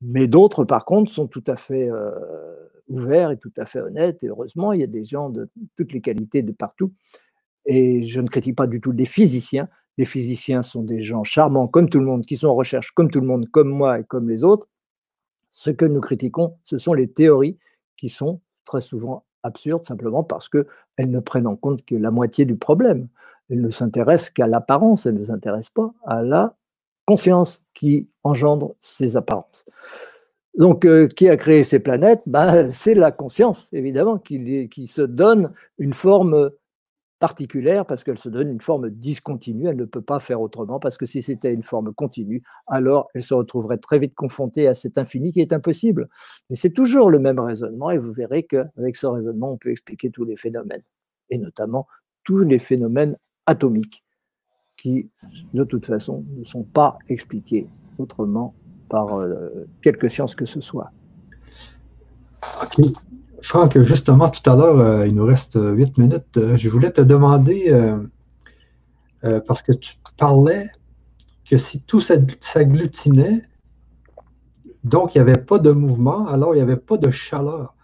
Mais 0.00 0.28
d'autres, 0.28 0.64
par 0.64 0.84
contre, 0.84 1.10
sont 1.10 1.26
tout 1.26 1.42
à 1.48 1.56
fait 1.56 1.90
euh, 1.90 2.12
ouverts 2.86 3.32
et 3.32 3.36
tout 3.36 3.52
à 3.56 3.66
fait 3.66 3.80
honnêtes. 3.80 4.22
Et 4.22 4.28
heureusement, 4.28 4.72
il 4.72 4.80
y 4.80 4.84
a 4.84 4.86
des 4.86 5.04
gens 5.04 5.28
de 5.28 5.50
toutes 5.76 5.92
les 5.92 6.00
qualités 6.00 6.42
de 6.42 6.52
partout. 6.52 6.92
Et 7.66 8.04
je 8.04 8.20
ne 8.20 8.28
critique 8.28 8.54
pas 8.54 8.68
du 8.68 8.80
tout 8.80 8.92
les 8.92 9.04
physiciens. 9.04 9.68
Les 9.98 10.04
physiciens 10.04 10.62
sont 10.62 10.84
des 10.84 11.02
gens 11.02 11.24
charmants 11.24 11.66
comme 11.66 11.90
tout 11.90 11.98
le 11.98 12.06
monde, 12.06 12.24
qui 12.24 12.36
sont 12.36 12.46
en 12.46 12.54
recherche 12.54 12.92
comme 12.92 13.10
tout 13.10 13.20
le 13.20 13.26
monde, 13.26 13.48
comme 13.50 13.70
moi 13.70 13.98
et 13.98 14.04
comme 14.04 14.30
les 14.30 14.44
autres. 14.44 14.68
Ce 15.50 15.70
que 15.70 15.84
nous 15.84 16.00
critiquons, 16.00 16.58
ce 16.62 16.78
sont 16.78 16.94
les 16.94 17.10
théories 17.10 17.58
qui 17.96 18.08
sont 18.08 18.40
très 18.64 18.80
souvent 18.80 19.24
absurde 19.44 19.84
simplement 19.84 20.24
parce 20.24 20.48
qu'elles 20.96 21.10
ne 21.10 21.20
prennent 21.20 21.46
en 21.46 21.56
compte 21.56 21.84
que 21.84 21.94
la 21.94 22.10
moitié 22.10 22.44
du 22.44 22.56
problème. 22.56 23.08
Elles 23.50 23.60
ne 23.60 23.70
s'intéressent 23.70 24.30
qu'à 24.30 24.46
l'apparence, 24.46 25.06
elles 25.06 25.14
ne 25.14 25.24
s'intéressent 25.24 25.70
pas 25.70 25.94
à 26.06 26.22
la 26.22 26.54
conscience 27.06 27.62
qui 27.74 28.08
engendre 28.22 28.74
ces 28.80 29.16
apparences. 29.16 29.66
Donc, 30.56 30.84
euh, 30.84 31.08
qui 31.08 31.28
a 31.28 31.36
créé 31.36 31.64
ces 31.64 31.80
planètes? 31.80 32.22
Ben, 32.26 32.70
C'est 32.70 32.94
la 32.94 33.10
conscience, 33.10 33.68
évidemment, 33.72 34.18
qui, 34.18 34.86
se 34.86 35.02
donne 35.02 35.52
une 35.78 35.94
forme 35.94 36.50
particulière 37.18 37.86
parce 37.86 38.04
qu'elle 38.04 38.18
se 38.18 38.28
donne 38.28 38.50
une 38.50 38.60
forme 38.60 38.90
discontinue, 38.90 39.68
elle 39.68 39.76
ne 39.76 39.84
peut 39.84 40.02
pas 40.02 40.20
faire 40.20 40.40
autrement 40.40 40.78
parce 40.78 40.98
que 40.98 41.06
si 41.06 41.22
c'était 41.22 41.52
une 41.52 41.62
forme 41.62 41.94
continue, 41.94 42.40
alors 42.66 43.08
elle 43.14 43.22
se 43.22 43.34
retrouverait 43.34 43.78
très 43.78 43.98
vite 43.98 44.14
confrontée 44.14 44.68
à 44.68 44.74
cet 44.74 44.98
infini 44.98 45.32
qui 45.32 45.40
est 45.40 45.52
impossible. 45.52 46.08
Mais 46.50 46.56
c'est 46.56 46.70
toujours 46.70 47.10
le 47.10 47.18
même 47.18 47.38
raisonnement 47.38 47.90
et 47.90 47.98
vous 47.98 48.12
verrez 48.12 48.42
qu'avec 48.42 48.96
ce 48.96 49.06
raisonnement, 49.06 49.52
on 49.52 49.56
peut 49.56 49.70
expliquer 49.70 50.10
tous 50.10 50.24
les 50.24 50.36
phénomènes 50.36 50.82
et 51.30 51.38
notamment 51.38 51.86
tous 52.24 52.38
les 52.38 52.58
phénomènes 52.58 53.16
atomiques 53.46 54.04
qui, 54.76 55.10
de 55.52 55.64
toute 55.64 55.86
façon, 55.86 56.24
ne 56.36 56.44
sont 56.44 56.64
pas 56.64 56.98
expliqués 57.08 57.68
autrement 57.98 58.54
par 58.88 59.14
euh, 59.14 59.66
quelque 59.82 60.08
science 60.08 60.34
que 60.34 60.46
ce 60.46 60.60
soit. 60.60 60.90
Franck, 63.44 63.78
justement, 63.82 64.30
tout 64.30 64.48
à 64.48 64.56
l'heure, 64.56 64.80
euh, 64.80 65.06
il 65.06 65.14
nous 65.14 65.26
reste 65.26 65.56
euh, 65.56 65.72
huit 65.72 65.98
minutes. 65.98 66.38
Euh, 66.38 66.56
je 66.56 66.70
voulais 66.70 66.90
te 66.90 67.02
demander, 67.02 67.70
parce 69.46 69.62
que 69.62 69.72
tu 69.72 69.94
parlais 70.18 70.66
que 71.48 71.56
si 71.56 71.80
tout 71.80 72.00
s'agglutinait, 72.00 73.42
donc 74.82 75.14
il 75.14 75.18
n'y 75.18 75.22
avait 75.22 75.40
pas 75.40 75.58
de 75.58 75.70
mouvement, 75.70 76.26
alors 76.26 76.54
il 76.54 76.56
n'y 76.56 76.62
avait 76.62 76.76
pas 76.76 76.96
de 76.96 77.10
chaleur. 77.10 77.74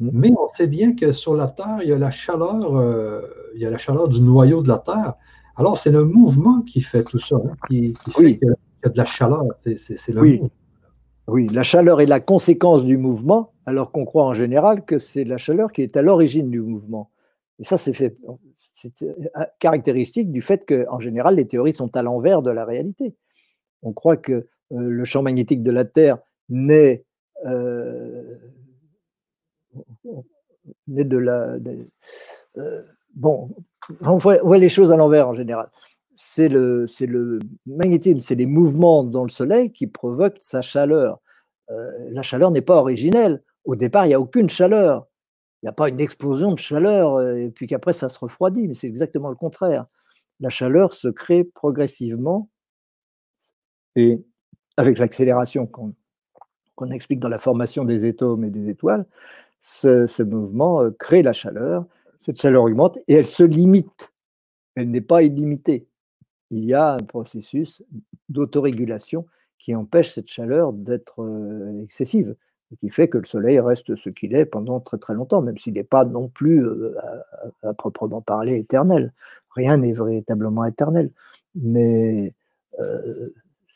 Mm. 0.00 0.10
Mais 0.12 0.30
on 0.32 0.52
sait 0.52 0.66
bien 0.66 0.94
que 0.94 1.12
sur 1.12 1.34
la 1.34 1.48
Terre, 1.48 1.78
il 1.82 1.88
y 1.88 1.92
a 1.92 1.98
la 1.98 2.10
chaleur, 2.10 2.60
il 3.54 3.60
y 3.60 3.66
a 3.66 3.70
la 3.70 3.78
chaleur 3.78 4.08
du 4.08 4.20
noyau 4.20 4.62
de 4.62 4.68
la 4.68 4.78
Terre. 4.78 5.14
Alors 5.56 5.78
c'est 5.78 5.90
le 5.90 6.04
mouvement 6.04 6.62
qui 6.62 6.80
fait 6.80 7.02
tout 7.02 7.18
ça, 7.18 7.36
hein, 7.36 7.54
qui, 7.68 7.94
fait 7.94 8.38
qu'il 8.38 8.48
y 8.48 8.86
a 8.86 8.88
de 8.88 8.98
la 8.98 9.04
chaleur. 9.04 9.44
C'est 9.76 10.08
le 10.08 10.20
oui. 10.20 10.40
Oui, 11.28 11.48
la 11.48 11.64
chaleur 11.64 12.00
est 12.00 12.06
la 12.06 12.20
conséquence 12.20 12.84
du 12.84 12.98
mouvement, 12.98 13.52
alors 13.64 13.90
qu'on 13.90 14.04
croit 14.04 14.26
en 14.26 14.34
général 14.34 14.84
que 14.84 14.98
c'est 14.98 15.24
la 15.24 15.38
chaleur 15.38 15.72
qui 15.72 15.82
est 15.82 15.96
à 15.96 16.02
l'origine 16.02 16.50
du 16.50 16.60
mouvement. 16.60 17.10
Et 17.58 17.64
ça, 17.64 17.78
c'est 17.78 18.00
euh, 18.00 19.44
caractéristique 19.58 20.30
du 20.30 20.40
fait 20.40 20.64
qu'en 20.66 21.00
général, 21.00 21.36
les 21.36 21.48
théories 21.48 21.72
sont 21.72 21.96
à 21.96 22.02
l'envers 22.02 22.42
de 22.42 22.50
la 22.50 22.64
réalité. 22.64 23.16
On 23.82 23.92
croit 23.92 24.16
que 24.16 24.32
euh, 24.32 24.46
le 24.70 25.04
champ 25.04 25.22
magnétique 25.22 25.62
de 25.62 25.72
la 25.72 25.84
Terre 25.84 26.18
naît, 26.48 27.04
euh, 27.44 28.36
de 30.86 31.18
la. 31.18 31.58
bon, 33.14 33.50
on 34.00 34.18
voit, 34.18 34.58
les 34.58 34.68
choses 34.68 34.92
à 34.92 34.96
l'envers 34.96 35.28
en 35.28 35.34
général 35.34 35.70
c'est 36.16 36.48
le, 36.48 36.86
le, 37.00 37.38
magnétisme, 37.66 38.20
c'est 38.20 38.34
les 38.34 38.46
mouvements 38.46 39.04
dans 39.04 39.22
le 39.22 39.30
Soleil 39.30 39.70
qui 39.70 39.86
provoquent 39.86 40.38
sa 40.40 40.62
chaleur. 40.62 41.20
Euh, 41.70 41.90
la 42.10 42.22
chaleur 42.22 42.50
n'est 42.50 42.62
pas 42.62 42.76
originelle. 42.76 43.42
Au 43.64 43.76
départ, 43.76 44.06
il 44.06 44.08
n'y 44.08 44.14
a 44.14 44.20
aucune 44.20 44.48
chaleur. 44.48 45.06
Il 45.62 45.66
n'y 45.66 45.68
a 45.68 45.72
pas 45.72 45.88
une 45.88 46.00
explosion 46.00 46.52
de 46.52 46.58
chaleur 46.58 47.16
euh, 47.16 47.36
et 47.36 47.50
puis 47.50 47.66
qu'après 47.66 47.92
ça 47.92 48.08
se 48.08 48.18
refroidit, 48.18 48.66
mais 48.66 48.74
c'est 48.74 48.86
exactement 48.86 49.28
le 49.28 49.36
contraire. 49.36 49.86
La 50.40 50.50
chaleur 50.50 50.94
se 50.94 51.08
crée 51.08 51.44
progressivement 51.44 52.48
et 53.94 54.24
avec 54.76 54.98
l'accélération 54.98 55.66
qu'on 55.66 56.90
explique 56.90 57.20
dans 57.20 57.28
la 57.28 57.38
formation 57.38 57.84
des 57.84 58.08
atomes 58.08 58.44
et 58.44 58.50
des 58.50 58.68
étoiles, 58.68 59.06
ce, 59.60 60.22
mouvement 60.22 60.82
euh, 60.82 60.90
crée 60.98 61.22
la 61.22 61.32
chaleur. 61.32 61.86
Cette 62.18 62.40
chaleur 62.40 62.62
augmente 62.62 62.98
et 63.08 63.14
elle 63.14 63.26
se 63.26 63.42
limite. 63.42 64.14
Elle 64.76 64.90
n'est 64.90 65.02
pas 65.02 65.22
illimitée 65.22 65.88
il 66.50 66.64
y 66.64 66.74
a 66.74 66.94
un 66.94 67.02
processus 67.02 67.82
d'autorégulation 68.28 69.26
qui 69.58 69.74
empêche 69.74 70.12
cette 70.14 70.28
chaleur 70.28 70.72
d'être 70.72 71.26
excessive 71.82 72.36
et 72.72 72.76
qui 72.76 72.90
fait 72.90 73.08
que 73.08 73.18
le 73.18 73.24
Soleil 73.24 73.60
reste 73.60 73.94
ce 73.94 74.10
qu'il 74.10 74.34
est 74.34 74.44
pendant 74.44 74.80
très 74.80 74.98
très 74.98 75.14
longtemps, 75.14 75.40
même 75.40 75.56
s'il 75.56 75.74
n'est 75.74 75.84
pas 75.84 76.04
non 76.04 76.28
plus 76.28 76.64
à, 77.62 77.74
proprement 77.74 78.20
parler 78.20 78.56
éternel. 78.56 79.12
Rien 79.50 79.78
n'est 79.78 79.92
véritablement 79.92 80.64
éternel. 80.64 81.10
Mais 81.54 82.34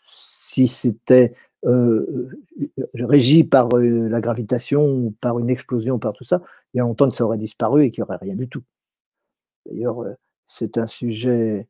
si 0.07 0.69
c'était 0.69 1.35
régi 2.95 3.45
par 3.45 3.69
la 3.73 4.21
gravitation, 4.21 5.15
par 5.21 5.39
une 5.39 5.51
explosion, 5.51 5.99
par 5.99 6.13
tout 6.13 6.25
ça, 6.25 6.43
il 6.75 6.79
y 6.79 6.81
a 6.81 6.85
longtemps 6.85 7.09
que 7.09 7.15
ça 7.15 7.25
aurait 7.25 7.39
disparu 7.39 7.85
et 7.85 7.91
qu'il 7.91 8.03
n'y 8.03 8.09
aurait 8.09 8.19
rien 8.21 8.35
du 8.37 8.49
tout. 8.49 8.63
D'ailleurs, 9.67 10.05
c'est 10.47 10.79
un 10.79 10.87
sujet. 10.87 11.69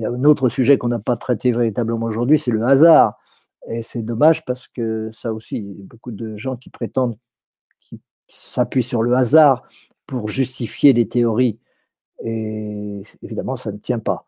Il 0.00 0.04
y 0.04 0.06
a 0.06 0.10
un 0.10 0.24
autre 0.24 0.48
sujet 0.48 0.78
qu'on 0.78 0.88
n'a 0.88 0.98
pas 0.98 1.16
traité 1.16 1.52
véritablement 1.52 2.06
aujourd'hui, 2.06 2.38
c'est 2.38 2.50
le 2.50 2.62
hasard. 2.62 3.18
Et 3.68 3.82
c'est 3.82 4.00
dommage 4.00 4.46
parce 4.46 4.66
que 4.66 5.10
ça 5.12 5.34
aussi, 5.34 5.58
il 5.58 5.78
y 5.78 5.82
a 5.82 5.84
beaucoup 5.84 6.10
de 6.10 6.38
gens 6.38 6.56
qui 6.56 6.70
prétendent, 6.70 7.18
qui 7.80 8.00
s'appuient 8.26 8.82
sur 8.82 9.02
le 9.02 9.12
hasard 9.12 9.62
pour 10.06 10.30
justifier 10.30 10.94
des 10.94 11.06
théories. 11.06 11.58
Et 12.24 13.02
évidemment, 13.22 13.56
ça 13.56 13.72
ne 13.72 13.76
tient 13.76 13.98
pas. 13.98 14.24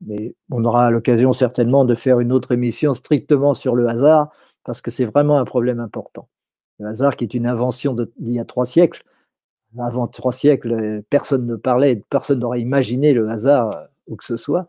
Mais 0.00 0.34
on 0.50 0.64
aura 0.64 0.90
l'occasion 0.90 1.34
certainement 1.34 1.84
de 1.84 1.94
faire 1.94 2.20
une 2.20 2.32
autre 2.32 2.52
émission 2.52 2.94
strictement 2.94 3.52
sur 3.52 3.76
le 3.76 3.88
hasard, 3.88 4.30
parce 4.64 4.80
que 4.80 4.90
c'est 4.90 5.04
vraiment 5.04 5.38
un 5.38 5.44
problème 5.44 5.80
important. 5.80 6.30
Le 6.78 6.86
hasard 6.86 7.16
qui 7.16 7.24
est 7.24 7.34
une 7.34 7.46
invention 7.46 7.94
d'il 7.94 8.32
y 8.32 8.40
a 8.40 8.46
trois 8.46 8.64
siècles. 8.64 9.02
Avant 9.78 10.06
trois 10.06 10.32
siècles, 10.32 11.02
personne 11.10 11.44
ne 11.44 11.56
parlait, 11.56 12.02
personne 12.08 12.38
n'aurait 12.38 12.62
imaginé 12.62 13.12
le 13.12 13.28
hasard 13.28 13.88
ou 14.06 14.16
que 14.16 14.24
ce 14.24 14.38
soit. 14.38 14.66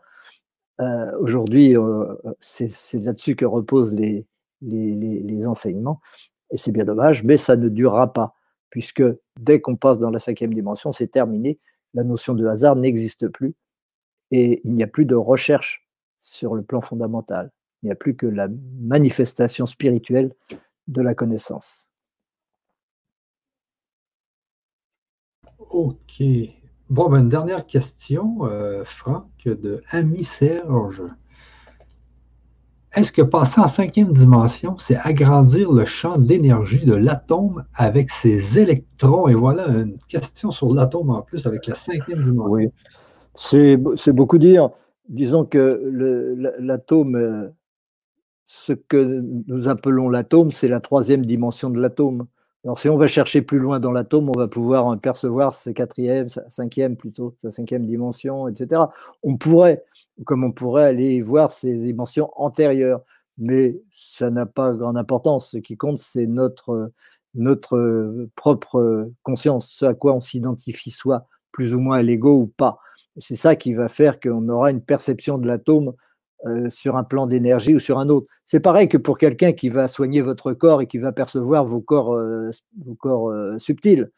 Euh, 0.82 1.16
aujourd'hui, 1.18 1.76
euh, 1.76 2.14
c'est 2.40 3.00
là-dessus 3.00 3.36
que 3.36 3.44
reposent 3.44 3.94
les, 3.94 4.26
les, 4.62 5.46
enseignements, 5.46 6.00
et 6.50 6.56
c'est 6.56 6.72
bien 6.72 6.84
dommage, 6.84 7.22
mais 7.24 7.36
ça 7.36 7.56
ne 7.56 7.68
durera 7.68 8.12
pas, 8.12 8.34
puisque 8.70 9.02
dès 9.38 9.60
qu'on 9.60 9.76
passe 9.76 9.98
dans 9.98 10.10
la 10.10 10.18
cinquième 10.18 10.54
dimension, 10.54 10.92
c'est 10.92 11.08
terminé, 11.08 11.58
la 11.94 12.04
notion 12.04 12.34
de 12.34 12.46
hasard 12.46 12.76
n'existe 12.76 13.28
plus, 13.28 13.54
et 14.30 14.60
il 14.64 14.74
n'y 14.74 14.82
a 14.82 14.86
plus 14.86 15.04
de 15.04 15.14
recherche 15.14 15.86
sur 16.18 16.54
le 16.54 16.62
plan 16.62 16.80
fondamental, 16.80 17.52
il 17.82 17.86
n'y 17.86 17.92
a 17.92 17.96
plus 17.96 18.16
que 18.16 18.26
la 18.26 18.48
manifestation 18.80 19.66
spirituelle 19.66 20.34
de 20.88 21.02
la 21.02 21.14
connaissance. 21.14 21.88
Ok, 25.58 26.22
Bon, 26.92 27.08
ben, 27.08 27.20
une 27.20 27.30
dernière 27.30 27.64
question, 27.64 28.40
euh, 28.42 28.84
Franck, 28.84 29.24
de 29.46 29.80
Ami 29.92 30.24
Serge. 30.24 31.02
Est-ce 32.92 33.10
que 33.10 33.22
passer 33.22 33.62
en 33.62 33.66
cinquième 33.66 34.12
dimension, 34.12 34.76
c'est 34.76 34.96
agrandir 34.96 35.72
le 35.72 35.86
champ 35.86 36.18
d'énergie 36.18 36.84
de 36.84 36.92
l'atome 36.92 37.64
avec 37.72 38.10
ses 38.10 38.58
électrons? 38.58 39.26
Et 39.28 39.34
voilà 39.34 39.68
une 39.68 39.96
question 40.06 40.50
sur 40.50 40.74
l'atome 40.74 41.08
en 41.08 41.22
plus 41.22 41.46
avec 41.46 41.66
la 41.66 41.74
cinquième 41.74 42.20
dimension. 42.20 42.52
Oui, 42.52 42.68
c'est 43.34 44.12
beaucoup 44.12 44.36
dire. 44.36 44.68
Disons 45.08 45.46
que 45.46 45.80
l'atome, 46.58 47.14
euh, 47.14 47.48
ce 48.44 48.74
que 48.74 49.24
nous 49.46 49.66
appelons 49.66 50.10
l'atome, 50.10 50.50
c'est 50.50 50.68
la 50.68 50.80
troisième 50.80 51.24
dimension 51.24 51.70
de 51.70 51.80
l'atome. 51.80 52.26
Alors, 52.64 52.78
si 52.78 52.88
on 52.88 52.96
va 52.96 53.08
chercher 53.08 53.42
plus 53.42 53.58
loin 53.58 53.80
dans 53.80 53.90
l'atome, 53.90 54.28
on 54.28 54.38
va 54.38 54.46
pouvoir 54.46 54.98
percevoir 55.00 55.52
sa 55.52 55.72
quatrième, 55.72 56.28
cinquième 56.48 56.96
plutôt, 56.96 57.34
sa 57.42 57.50
cinquième 57.50 57.86
dimension, 57.86 58.46
etc. 58.46 58.82
On 59.24 59.36
pourrait, 59.36 59.82
comme 60.24 60.44
on 60.44 60.52
pourrait 60.52 60.84
aller 60.84 61.20
voir 61.22 61.50
ces 61.50 61.74
dimensions 61.74 62.30
antérieures, 62.36 63.00
mais 63.36 63.80
ça 63.90 64.30
n'a 64.30 64.46
pas 64.46 64.72
grande 64.76 64.96
importance. 64.96 65.50
Ce 65.50 65.56
qui 65.58 65.76
compte, 65.76 65.98
c'est 65.98 66.26
notre, 66.26 66.92
notre 67.34 68.28
propre 68.36 69.10
conscience, 69.24 69.68
ce 69.72 69.86
à 69.86 69.94
quoi 69.94 70.14
on 70.14 70.20
s'identifie 70.20 70.90
soit 70.90 71.26
plus 71.50 71.74
ou 71.74 71.80
moins 71.80 71.98
à 71.98 72.02
l'ego 72.02 72.38
ou 72.38 72.46
pas. 72.46 72.78
C'est 73.18 73.36
ça 73.36 73.56
qui 73.56 73.74
va 73.74 73.88
faire 73.88 74.20
qu'on 74.20 74.48
aura 74.48 74.70
une 74.70 74.82
perception 74.82 75.36
de 75.36 75.48
l'atome 75.48 75.94
euh, 76.44 76.68
sur 76.70 76.96
un 76.96 77.04
plan 77.04 77.28
d'énergie 77.28 77.72
ou 77.72 77.78
sur 77.78 78.00
un 78.00 78.08
autre. 78.08 78.28
C'est 78.46 78.58
pareil 78.58 78.88
que 78.88 78.96
pour 78.96 79.16
quelqu'un 79.16 79.52
qui 79.52 79.68
va 79.68 79.86
soigner 79.86 80.22
votre 80.22 80.52
corps 80.52 80.82
et 80.82 80.88
qui 80.88 80.98
va 80.98 81.12
percevoir 81.12 81.64
vos 81.64 81.80
corps, 81.80 82.14
euh, 82.14 82.50
vos 82.84 82.96
corps 82.96 83.30
euh, 83.30 83.58
subtils. 83.58 84.10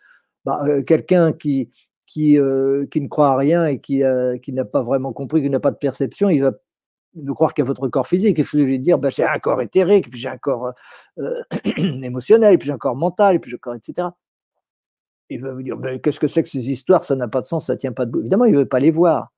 Bah, 0.46 0.64
quelqu'un 0.86 1.32
qui, 1.32 1.70
qui, 2.06 2.38
qui, 2.90 3.00
ne 3.00 3.08
croit 3.08 3.32
à 3.32 3.36
rien 3.36 3.66
et 3.66 3.78
qui, 3.78 4.02
qui 4.42 4.52
n'a 4.52 4.64
pas 4.64 4.82
vraiment 4.82 5.12
compris, 5.12 5.42
qui 5.42 5.50
n'a 5.50 5.60
pas 5.60 5.70
de 5.70 5.76
perception, 5.76 6.30
il 6.30 6.40
va 6.42 6.52
ne 7.14 7.32
croire 7.32 7.52
qu'à 7.54 7.64
votre 7.64 7.88
corps 7.88 8.06
physique. 8.06 8.36
Il 8.38 8.44
faut 8.44 8.56
lui 8.56 8.78
dire 8.78 8.98
bah, 8.98 9.10
j'ai 9.10 9.24
un 9.24 9.38
corps 9.38 9.60
éthérique, 9.60 10.10
puis 10.10 10.18
j'ai 10.18 10.28
un 10.28 10.38
corps 10.38 10.72
émotionnel, 11.76 12.58
puis 12.58 12.66
j'ai 12.66 12.72
un 12.72 12.78
corps 12.78 12.96
mental, 12.96 13.40
puis 13.40 13.50
j'ai 13.50 13.56
un 13.56 13.58
corps, 13.58 13.74
etc. 13.74 14.08
Il 15.28 15.42
va 15.42 15.52
vous 15.52 15.62
dire 15.62 15.76
qu'est-ce 16.02 16.20
que 16.20 16.28
c'est 16.28 16.42
que 16.42 16.48
ces 16.48 16.70
histoires? 16.70 17.04
Ça 17.04 17.16
n'a 17.16 17.28
pas 17.28 17.42
de 17.42 17.46
sens, 17.46 17.66
ça 17.66 17.76
tient 17.76 17.92
pas 17.92 18.06
debout. 18.06 18.20
Évidemment, 18.20 18.46
il 18.46 18.52
ne 18.52 18.58
veut 18.58 18.68
pas 18.68 18.80
les 18.80 18.90
voir. 18.90 19.33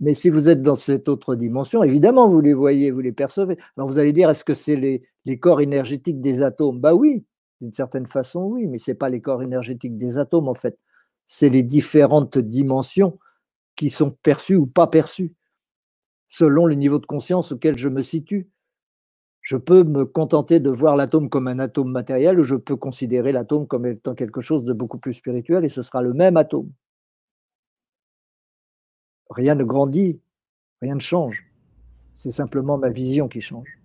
Mais 0.00 0.14
si 0.14 0.30
vous 0.30 0.48
êtes 0.48 0.62
dans 0.62 0.76
cette 0.76 1.08
autre 1.08 1.36
dimension, 1.36 1.82
évidemment, 1.82 2.28
vous 2.28 2.40
les 2.40 2.54
voyez, 2.54 2.90
vous 2.90 3.00
les 3.00 3.12
percevez. 3.12 3.56
Alors 3.76 3.88
vous 3.88 3.98
allez 3.98 4.12
dire, 4.12 4.30
est-ce 4.30 4.44
que 4.44 4.54
c'est 4.54 4.76
les, 4.76 5.38
corps 5.38 5.60
énergétiques 5.60 6.20
des 6.20 6.42
atomes? 6.42 6.80
Bah 6.80 6.94
oui, 6.94 7.24
d'une 7.60 7.72
certaine 7.72 8.06
façon, 8.06 8.42
oui, 8.44 8.66
mais 8.66 8.78
ce 8.78 8.90
n'est 8.90 8.96
pas 8.96 9.08
les 9.08 9.20
corps 9.20 9.42
énergétiques 9.42 9.96
des 9.96 10.18
atomes, 10.18 10.48
en 10.48 10.54
fait. 10.54 10.76
C'est 11.26 11.48
les 11.50 11.62
différentes 11.62 12.38
dimensions 12.38 13.18
qui 13.76 13.90
sont 13.90 14.10
perçues 14.10 14.56
ou 14.56 14.66
pas 14.66 14.88
perçues, 14.88 15.34
selon 16.28 16.66
le 16.66 16.74
niveau 16.74 16.98
de 16.98 17.06
conscience 17.06 17.52
auquel 17.52 17.78
je 17.78 17.88
me 17.88 18.02
situe. 18.02 18.50
Je 19.40 19.56
peux 19.56 19.84
me 19.84 20.04
contenter 20.04 20.60
de 20.60 20.70
voir 20.70 20.96
l'atome 20.96 21.28
comme 21.28 21.48
un 21.48 21.58
atome 21.58 21.90
matériel 21.90 22.38
ou 22.38 22.44
je 22.44 22.54
peux 22.54 22.76
considérer 22.76 23.32
l'atome 23.32 23.66
comme 23.66 23.86
étant 23.86 24.14
quelque 24.14 24.40
chose 24.40 24.64
de 24.64 24.72
beaucoup 24.72 24.98
plus 24.98 25.14
spirituel 25.14 25.64
et 25.64 25.68
ce 25.68 25.82
sera 25.82 26.00
le 26.00 26.12
même 26.12 26.36
atome 26.36 26.70
rien 29.32 29.54
ne 29.54 29.64
grandit, 29.64 30.20
rien 30.80 30.94
ne 30.94 31.00
change. 31.00 31.44
C'est 32.14 32.32
simplement 32.32 32.78
ma 32.78 32.90
vision 32.90 33.28
qui 33.28 33.40
change. 33.40 33.78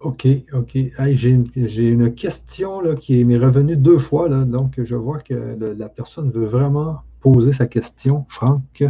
OK, 0.00 0.28
OK. 0.52 0.78
j'ai, 1.10 1.30
une, 1.30 2.14
question 2.14 2.80
là, 2.80 2.94
qui 2.94 3.24
m'est 3.24 3.38
revenue 3.38 3.76
deux 3.76 3.98
fois, 3.98 4.28
là, 4.28 4.44
donc 4.44 4.74
je 4.78 4.94
vois 4.94 5.18
que 5.18 5.56
la 5.76 5.88
personne 5.88 6.30
veut 6.30 6.46
vraiment 6.46 7.02
poser 7.20 7.52
sa 7.52 7.66
question, 7.66 8.24
Franck. 8.28 8.84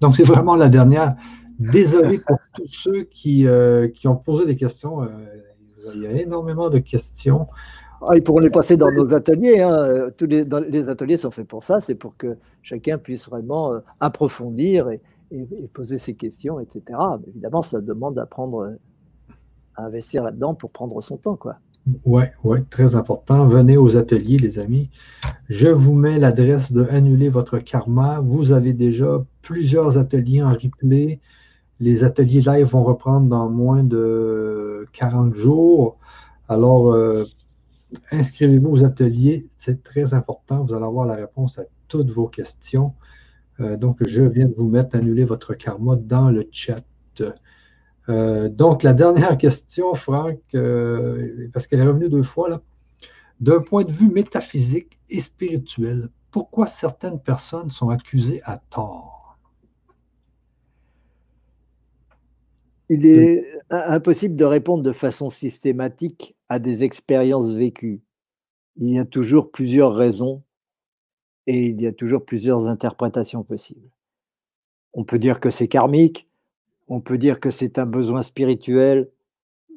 Donc 0.00 0.16
c'est 0.16 0.22
vraiment 0.22 0.54
la 0.54 0.68
dernière. 0.68 1.16
Désolé 1.58 2.20
pour 2.26 2.38
tous 2.54 2.68
ceux 2.68 3.02
qui, 3.04 3.46
euh, 3.46 3.88
qui 3.88 4.06
ont 4.06 4.16
posé 4.16 4.46
des 4.46 4.56
questions. 4.56 5.02
Euh, 5.02 5.08
il 5.94 6.02
y 6.02 6.06
a 6.06 6.12
énormément 6.12 6.70
de 6.70 6.78
questions. 6.78 7.46
Ah, 8.08 8.16
ils 8.16 8.22
pourront 8.22 8.40
les 8.40 8.50
passer 8.50 8.76
dans 8.76 8.90
nos 8.90 9.14
ateliers. 9.14 9.60
Hein. 9.60 10.10
Tous 10.16 10.26
les, 10.26 10.88
ateliers 10.88 11.16
sont 11.16 11.30
faits 11.30 11.46
pour 11.46 11.62
ça. 11.62 11.80
C'est 11.80 11.94
pour 11.94 12.16
que 12.16 12.36
chacun 12.62 12.98
puisse 12.98 13.28
vraiment 13.28 13.72
euh, 13.72 13.80
approfondir 14.00 14.90
et, 14.90 15.00
poser 15.72 15.96
ses 15.96 16.14
questions, 16.14 16.60
etc. 16.60 16.82
Évidemment, 17.28 17.62
ça 17.62 17.80
demande 17.80 18.18
à, 18.18 18.26
prendre, 18.26 18.76
à 19.76 19.84
investir 19.84 20.22
là-dedans 20.24 20.54
pour 20.54 20.70
prendre 20.70 21.00
son 21.00 21.16
temps. 21.16 21.38
Oui, 22.04 22.24
ouais, 22.44 22.62
très 22.68 22.96
important. 22.96 23.46
Venez 23.46 23.78
aux 23.78 23.96
ateliers, 23.96 24.36
les 24.36 24.58
amis. 24.58 24.90
Je 25.48 25.68
vous 25.68 25.94
mets 25.94 26.18
l'adresse 26.18 26.70
de 26.70 26.84
annuler 26.90 27.30
votre 27.30 27.58
karma. 27.58 28.20
Vous 28.20 28.52
avez 28.52 28.74
déjà 28.74 29.24
plusieurs 29.40 29.96
ateliers 29.96 30.42
en 30.42 30.52
replay. 30.52 31.20
Les 31.80 32.04
ateliers 32.04 32.42
live 32.42 32.66
vont 32.66 32.84
reprendre 32.84 33.26
dans 33.28 33.48
moins 33.48 33.82
de 33.82 34.86
40 34.92 35.34
jours. 35.34 35.96
Alors, 36.48 36.92
euh, 36.92 37.24
inscrivez-vous 38.10 38.70
aux 38.70 38.84
ateliers, 38.84 39.46
c'est 39.56 39.82
très 39.82 40.14
important. 40.14 40.64
Vous 40.64 40.74
allez 40.74 40.84
avoir 40.84 41.06
la 41.06 41.14
réponse 41.14 41.58
à 41.58 41.64
toutes 41.88 42.10
vos 42.10 42.28
questions. 42.28 42.94
Euh, 43.60 43.76
donc, 43.76 43.98
je 44.06 44.22
viens 44.22 44.46
de 44.46 44.54
vous 44.54 44.68
mettre 44.68 44.96
annuler 44.96 45.24
votre 45.24 45.54
karma 45.54 45.96
dans 45.96 46.30
le 46.30 46.48
chat. 46.50 46.84
Euh, 48.08 48.48
donc, 48.48 48.82
la 48.82 48.94
dernière 48.94 49.36
question, 49.38 49.94
Franck, 49.94 50.38
euh, 50.54 51.48
parce 51.52 51.66
qu'elle 51.66 51.80
est 51.80 51.86
revenue 51.86 52.08
deux 52.08 52.22
fois, 52.22 52.48
là. 52.48 52.60
D'un 53.40 53.60
point 53.60 53.82
de 53.84 53.92
vue 53.92 54.10
métaphysique 54.10 54.98
et 55.10 55.20
spirituel, 55.20 56.08
pourquoi 56.30 56.66
certaines 56.66 57.18
personnes 57.18 57.70
sont 57.70 57.90
accusées 57.90 58.40
à 58.44 58.58
tort? 58.70 59.21
Il 62.94 63.06
est 63.06 63.46
impossible 63.70 64.36
de 64.36 64.44
répondre 64.44 64.82
de 64.82 64.92
façon 64.92 65.30
systématique 65.30 66.36
à 66.50 66.58
des 66.58 66.84
expériences 66.84 67.54
vécues. 67.54 68.02
Il 68.76 68.90
y 68.90 68.98
a 68.98 69.06
toujours 69.06 69.50
plusieurs 69.50 69.94
raisons 69.94 70.42
et 71.46 71.68
il 71.68 71.80
y 71.80 71.86
a 71.86 71.92
toujours 71.92 72.22
plusieurs 72.22 72.68
interprétations 72.68 73.44
possibles. 73.44 73.88
On 74.92 75.04
peut 75.04 75.18
dire 75.18 75.40
que 75.40 75.48
c'est 75.48 75.68
karmique, 75.68 76.28
on 76.86 77.00
peut 77.00 77.16
dire 77.16 77.40
que 77.40 77.50
c'est 77.50 77.78
un 77.78 77.86
besoin 77.86 78.20
spirituel 78.20 79.08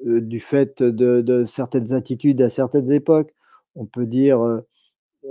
euh, 0.06 0.20
du 0.20 0.42
fait 0.42 0.84
de, 0.84 1.46
certaines 1.46 1.94
attitudes 1.94 2.42
à 2.42 2.50
certaines 2.50 2.92
époques, 2.92 3.34
on 3.76 3.86
peut 3.86 4.08
dire 4.08 4.42
euh, 4.44 4.68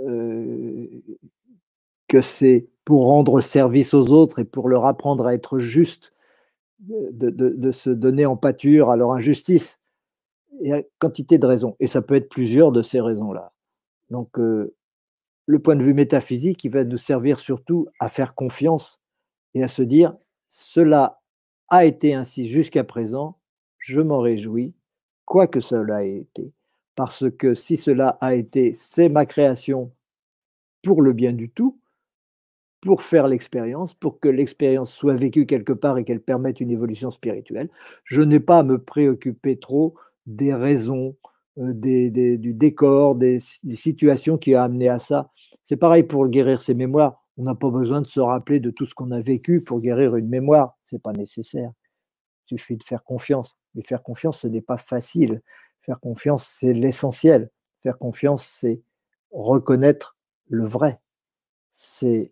euh, 0.07 0.87
que 2.07 2.21
c'est 2.21 2.65
pour 2.83 3.05
rendre 3.05 3.41
service 3.41 3.93
aux 3.93 4.11
autres 4.11 4.39
et 4.39 4.43
pour 4.43 4.69
leur 4.69 4.85
apprendre 4.85 5.27
à 5.27 5.35
être 5.35 5.59
juste, 5.59 6.14
de, 6.79 7.71
se 7.71 7.89
donner 7.89 8.25
en 8.25 8.37
pâture 8.37 8.89
à 8.89 8.97
leur 8.97 9.11
injustice 9.11 9.79
il 10.61 10.69
y 10.69 10.73
a 10.73 10.81
quantité 10.99 11.37
de 11.37 11.45
raisons, 11.45 11.75
et 11.79 11.87
ça 11.87 12.01
peut 12.01 12.15
être 12.15 12.29
plusieurs 12.29 12.71
de 12.71 12.81
ces 12.81 13.01
raisons-là. 13.01 13.51
Donc, 14.09 14.39
euh, 14.39 14.73
le 15.45 15.59
point 15.59 15.75
de 15.75 15.83
vue 15.83 15.93
métaphysique, 15.93 16.63
il 16.63 16.71
va 16.71 16.83
nous 16.83 16.97
servir 16.97 17.39
surtout 17.39 17.87
à 17.99 18.09
faire 18.09 18.35
confiance 18.35 18.99
et 19.53 19.63
à 19.63 19.67
se 19.67 19.81
dire, 19.81 20.15
cela 20.47 21.21
a 21.69 21.85
été 21.85 22.13
ainsi 22.13 22.47
jusqu'à 22.47 22.83
présent, 22.83 23.37
je 23.79 24.01
m'en 24.01 24.19
réjouis, 24.19 24.73
quoi 25.25 25.47
que 25.47 25.59
cela 25.59 26.05
ait 26.05 26.17
été, 26.17 26.51
parce 26.95 27.29
que 27.29 27.53
si 27.53 27.77
cela 27.77 28.17
a 28.21 28.35
été, 28.35 28.73
c'est 28.73 29.09
ma 29.09 29.25
création 29.25 29.91
pour 30.83 31.01
le 31.01 31.13
bien 31.13 31.33
du 31.33 31.49
tout, 31.49 31.79
pour 32.85 33.01
faire 33.01 33.27
l'expérience, 33.27 33.95
pour 33.95 34.19
que 34.19 34.29
l'expérience 34.29 34.93
soit 34.93 35.15
vécue 35.15 35.47
quelque 35.47 35.73
part 35.73 35.97
et 35.97 36.05
qu'elle 36.05 36.21
permette 36.21 36.61
une 36.61 36.69
évolution 36.69 37.09
spirituelle. 37.09 37.69
Je 38.03 38.21
n'ai 38.21 38.39
pas 38.39 38.59
à 38.59 38.63
me 38.63 38.77
préoccuper 38.77 39.57
trop 39.57 39.95
des 40.27 40.53
raisons, 40.53 41.17
euh, 41.57 41.73
du 41.73 42.53
décor, 42.53 43.15
des, 43.15 43.39
situations 43.39 44.37
qui 44.37 44.55
ont 44.55 44.59
amené 44.59 44.87
à 44.87 44.99
ça. 44.99 45.31
C'est 45.63 45.77
pareil 45.77 46.03
pour 46.03 46.27
guérir 46.27 46.61
ses 46.61 46.75
mémoires. 46.75 47.25
On 47.37 47.43
n'a 47.43 47.55
pas 47.55 47.71
besoin 47.71 48.01
de 48.01 48.07
se 48.07 48.19
rappeler 48.19 48.59
de 48.59 48.69
tout 48.69 48.85
ce 48.85 48.93
qu'on 48.93 49.09
a 49.09 49.19
vécu 49.19 49.61
pour 49.61 49.81
guérir 49.81 50.15
une 50.15 50.29
mémoire. 50.29 50.77
Ce 50.85 50.93
n'est 50.93 51.01
pas 51.01 51.11
nécessaire. 51.11 51.71
Il 52.51 52.59
suffit 52.59 52.77
de 52.77 52.83
faire 52.83 53.03
confiance. 53.03 53.57
Mais 53.73 53.81
faire 53.81 54.03
confiance, 54.03 54.41
ce 54.41 54.47
n'est 54.47 54.61
pas 54.61 54.77
facile. 54.77 55.41
Faire 55.81 55.99
confiance, 55.99 56.47
c'est 56.59 56.73
l'essentiel. 56.73 57.49
Faire 57.81 57.97
confiance, 57.97 58.45
c'est 58.45 58.79
reconnaître 59.31 60.15
le 60.49 60.67
vrai. 60.67 60.99
C'est 61.71 62.31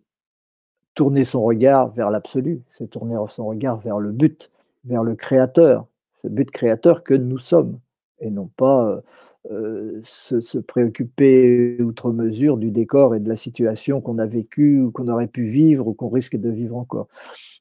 tourner 0.94 1.24
son 1.24 1.42
regard 1.42 1.90
vers 1.90 2.10
l'absolu. 2.10 2.62
C'est 2.70 2.88
tourner 2.88 3.16
son 3.28 3.46
regard 3.46 3.78
vers 3.80 3.98
le 3.98 4.12
but, 4.12 4.50
vers 4.84 5.02
le 5.02 5.14
créateur. 5.14 5.86
Ce 6.22 6.28
but 6.28 6.50
créateur 6.50 7.04
que 7.04 7.14
nous 7.14 7.38
sommes 7.38 7.78
et 8.20 8.30
non 8.30 8.48
pas 8.56 9.02
euh, 9.50 10.00
se, 10.02 10.58
préoccuper 10.58 11.80
outre 11.82 12.12
mesure 12.12 12.56
du 12.56 12.70
décor 12.70 13.14
et 13.14 13.20
de 13.20 13.28
la 13.28 13.36
situation 13.36 14.00
qu'on 14.00 14.18
a 14.18 14.26
vécue 14.26 14.80
ou 14.80 14.90
qu'on 14.90 15.08
aurait 15.08 15.26
pu 15.26 15.46
vivre 15.46 15.86
ou 15.86 15.94
qu'on 15.94 16.08
risque 16.08 16.36
de 16.36 16.50
vivre 16.50 16.76
encore. 16.76 17.08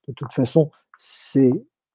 De 0.08 0.14
toute 0.14 0.32
façon, 0.32 0.72
c'est 1.00 1.52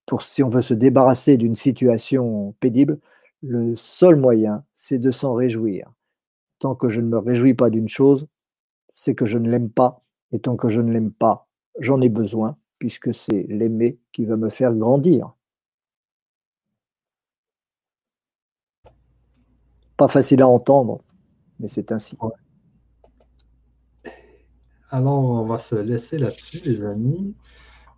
pour 0.07 0.23
si 0.23 0.43
on 0.43 0.49
veut 0.49 0.63
se 0.63 0.75
débarrasser 0.75 1.37
d'une 1.37 1.55
situation 1.55 2.55
pénible, 2.61 2.99
le 3.43 3.77
seul 3.77 4.17
moyen, 4.17 4.65
c'est 4.75 4.99
de 4.99 5.11
s'en 5.11 5.35
réjouir. 5.35 5.91
Tant 6.59 6.75
que 6.75 6.89
je 6.89 7.01
ne 7.01 7.07
me 7.07 7.19
réjouis 7.19 7.55
pas 7.55 7.71
d'une 7.71 7.89
chose, 7.89 8.27
c'est 8.95 9.15
que 9.15 9.27
je 9.27 9.39
ne 9.39 9.49
l'aime 9.49 9.71
pas. 9.71 10.03
Et 10.33 10.41
tant 10.41 10.57
que 10.57 10.69
je 10.69 10.81
ne 10.81 10.93
l'aime 10.93 11.13
pas, 11.13 11.49
j'en 11.81 12.01
ai 12.01 12.09
besoin, 12.09 12.57
puisque 12.79 13.15
c'est 13.15 13.47
l'aimer 13.49 13.99
qui 14.13 14.25
va 14.25 14.37
me 14.37 14.51
faire 14.51 14.75
grandir. 14.75 15.33
Pas 19.97 20.09
facile 20.09 20.43
à 20.43 20.49
entendre, 20.49 21.01
mais 21.59 21.69
c'est 21.69 21.91
ainsi. 21.91 22.17
Alors, 24.91 25.31
on 25.31 25.45
va 25.45 25.59
se 25.59 25.75
laisser 25.75 26.19
là-dessus, 26.19 26.61
les 26.65 26.85
amis. 26.85 27.35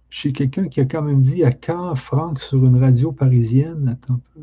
J'ai 0.08 0.32
quelqu'un 0.32 0.68
qui 0.68 0.80
a 0.80 0.86
quand 0.86 1.02
même 1.02 1.20
dit 1.20 1.44
à 1.44 1.52
quand, 1.52 1.94
Franck, 1.94 2.40
sur 2.40 2.64
une 2.64 2.80
radio 2.80 3.12
parisienne. 3.12 3.88
Attends 3.88 4.14
un 4.14 4.20
peu, 4.34 4.40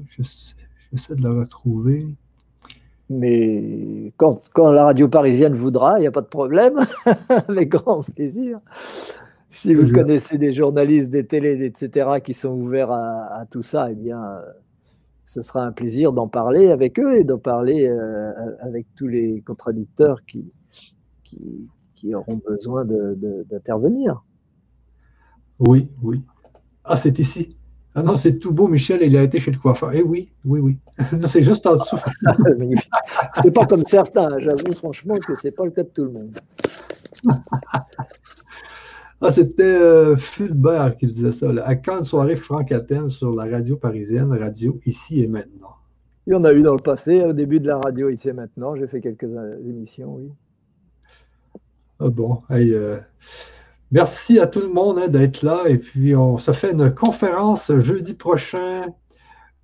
j'essaie 0.92 1.16
de 1.16 1.24
la 1.24 1.32
retrouver. 1.32 2.06
Mais 3.10 4.14
quand, 4.18 4.42
la 4.58 4.86
radio 4.86 5.08
parisienne 5.08 5.54
voudra, 5.54 5.98
il 5.98 6.02
n'y 6.02 6.08
a 6.08 6.12
pas 6.12 6.22
de 6.22 6.28
problème, 6.28 6.80
avec 7.48 7.70
grand 7.70 8.04
plaisir. 8.04 8.60
Si 9.50 9.74
vous 9.74 9.92
connaissez 9.92 10.38
des 10.38 10.52
journalistes, 10.54 11.10
des 11.10 11.26
télés, 11.26 11.64
etc., 11.66 12.20
qui 12.24 12.34
sont 12.34 12.52
ouverts 12.52 12.92
à, 12.92 13.40
à 13.40 13.46
tout 13.46 13.62
ça, 13.62 13.90
eh 13.90 13.96
bien, 13.96 14.22
ce 15.28 15.42
sera 15.42 15.64
un 15.64 15.74
plaisir 15.74 16.14
d'en 16.14 16.30
parler 16.30 16.72
avec 16.72 16.98
eux 17.00 17.20
et 17.20 17.26
d'en 17.26 17.38
parler 17.38 17.86
euh, 17.86 18.32
avec 18.62 18.88
tous 18.96 19.08
les 19.08 19.42
contradicteurs 19.42 20.24
qui, 20.26 20.54
qui, 21.26 22.16
auront 22.16 22.38
besoin 22.48 22.86
d'intervenir. 22.86 24.24
oui, 25.60 25.90
oui. 26.02 26.24
Ah, 26.86 26.96
c'est 26.96 27.20
ici. 27.20 27.50
Ah 27.98 28.04
non, 28.04 28.16
c'est 28.16 28.38
tout 28.38 28.52
beau, 28.52 28.68
Michel, 28.68 29.00
il 29.02 29.18
a 29.18 29.24
été 29.24 29.40
chez 29.40 29.50
le 29.50 29.58
coiffeur. 29.58 29.92
Eh 29.92 30.04
oui, 30.04 30.30
oui, 30.46 30.60
oui. 30.60 30.78
c'est 31.28 31.42
juste 31.42 31.66
en 31.66 31.78
dessous. 31.78 31.98
Magnifique. 32.60 32.92
C'est 33.42 33.50
pas 33.50 33.66
comme 33.66 33.84
certains, 33.88 34.38
j'avoue 34.38 34.74
franchement 34.76 35.18
que 35.18 35.34
c'est 35.34 35.50
pas 35.50 35.66
le 35.66 35.72
cas 35.72 35.82
de 35.82 35.90
tout 35.90 36.04
le 36.04 36.12
monde. 36.12 36.38
Ah, 39.20 39.32
c'était 39.32 39.64
euh, 39.64 40.16
Fulbert 40.16 40.96
qui 40.96 41.08
disait 41.08 41.32
ça. 41.32 41.50
À 41.66 41.76
quand 41.76 41.98
une 41.98 42.04
soirée 42.04 42.36
Franck 42.36 42.72
Athènes 42.72 43.10
sur 43.10 43.32
la 43.32 43.46
radio 43.46 43.76
parisienne, 43.76 44.32
radio 44.32 44.80
ici 44.86 45.24
et 45.24 45.28
maintenant? 45.28 45.78
Il 46.28 46.34
y 46.34 46.36
en 46.36 46.44
a 46.44 46.54
eu 46.54 46.62
dans 46.62 46.76
le 46.76 46.82
passé, 46.84 47.24
au 47.24 47.34
début 47.34 47.60
de 47.60 47.66
la 47.66 47.80
radio 47.80 48.10
ici 48.10 48.30
et 48.30 48.34
maintenant. 48.34 48.76
J'ai 48.76 48.86
fait 48.86 49.02
quelques 49.02 49.24
euh, 49.24 49.58
émissions, 49.68 50.18
oui. 50.18 50.30
Ah 52.00 52.10
bon, 52.10 52.44
euh, 52.52 53.00
merci 53.92 54.40
à 54.40 54.48
tout 54.48 54.62
le 54.62 54.70
monde 54.70 55.00
hein, 55.00 55.08
d'être 55.08 55.42
là. 55.42 55.64
Et 55.68 55.78
puis, 55.78 56.16
on 56.16 56.38
se 56.38 56.52
fait 56.52 56.72
une 56.72 56.94
conférence 56.94 57.72
jeudi 57.80 58.14
prochain. 58.14 58.86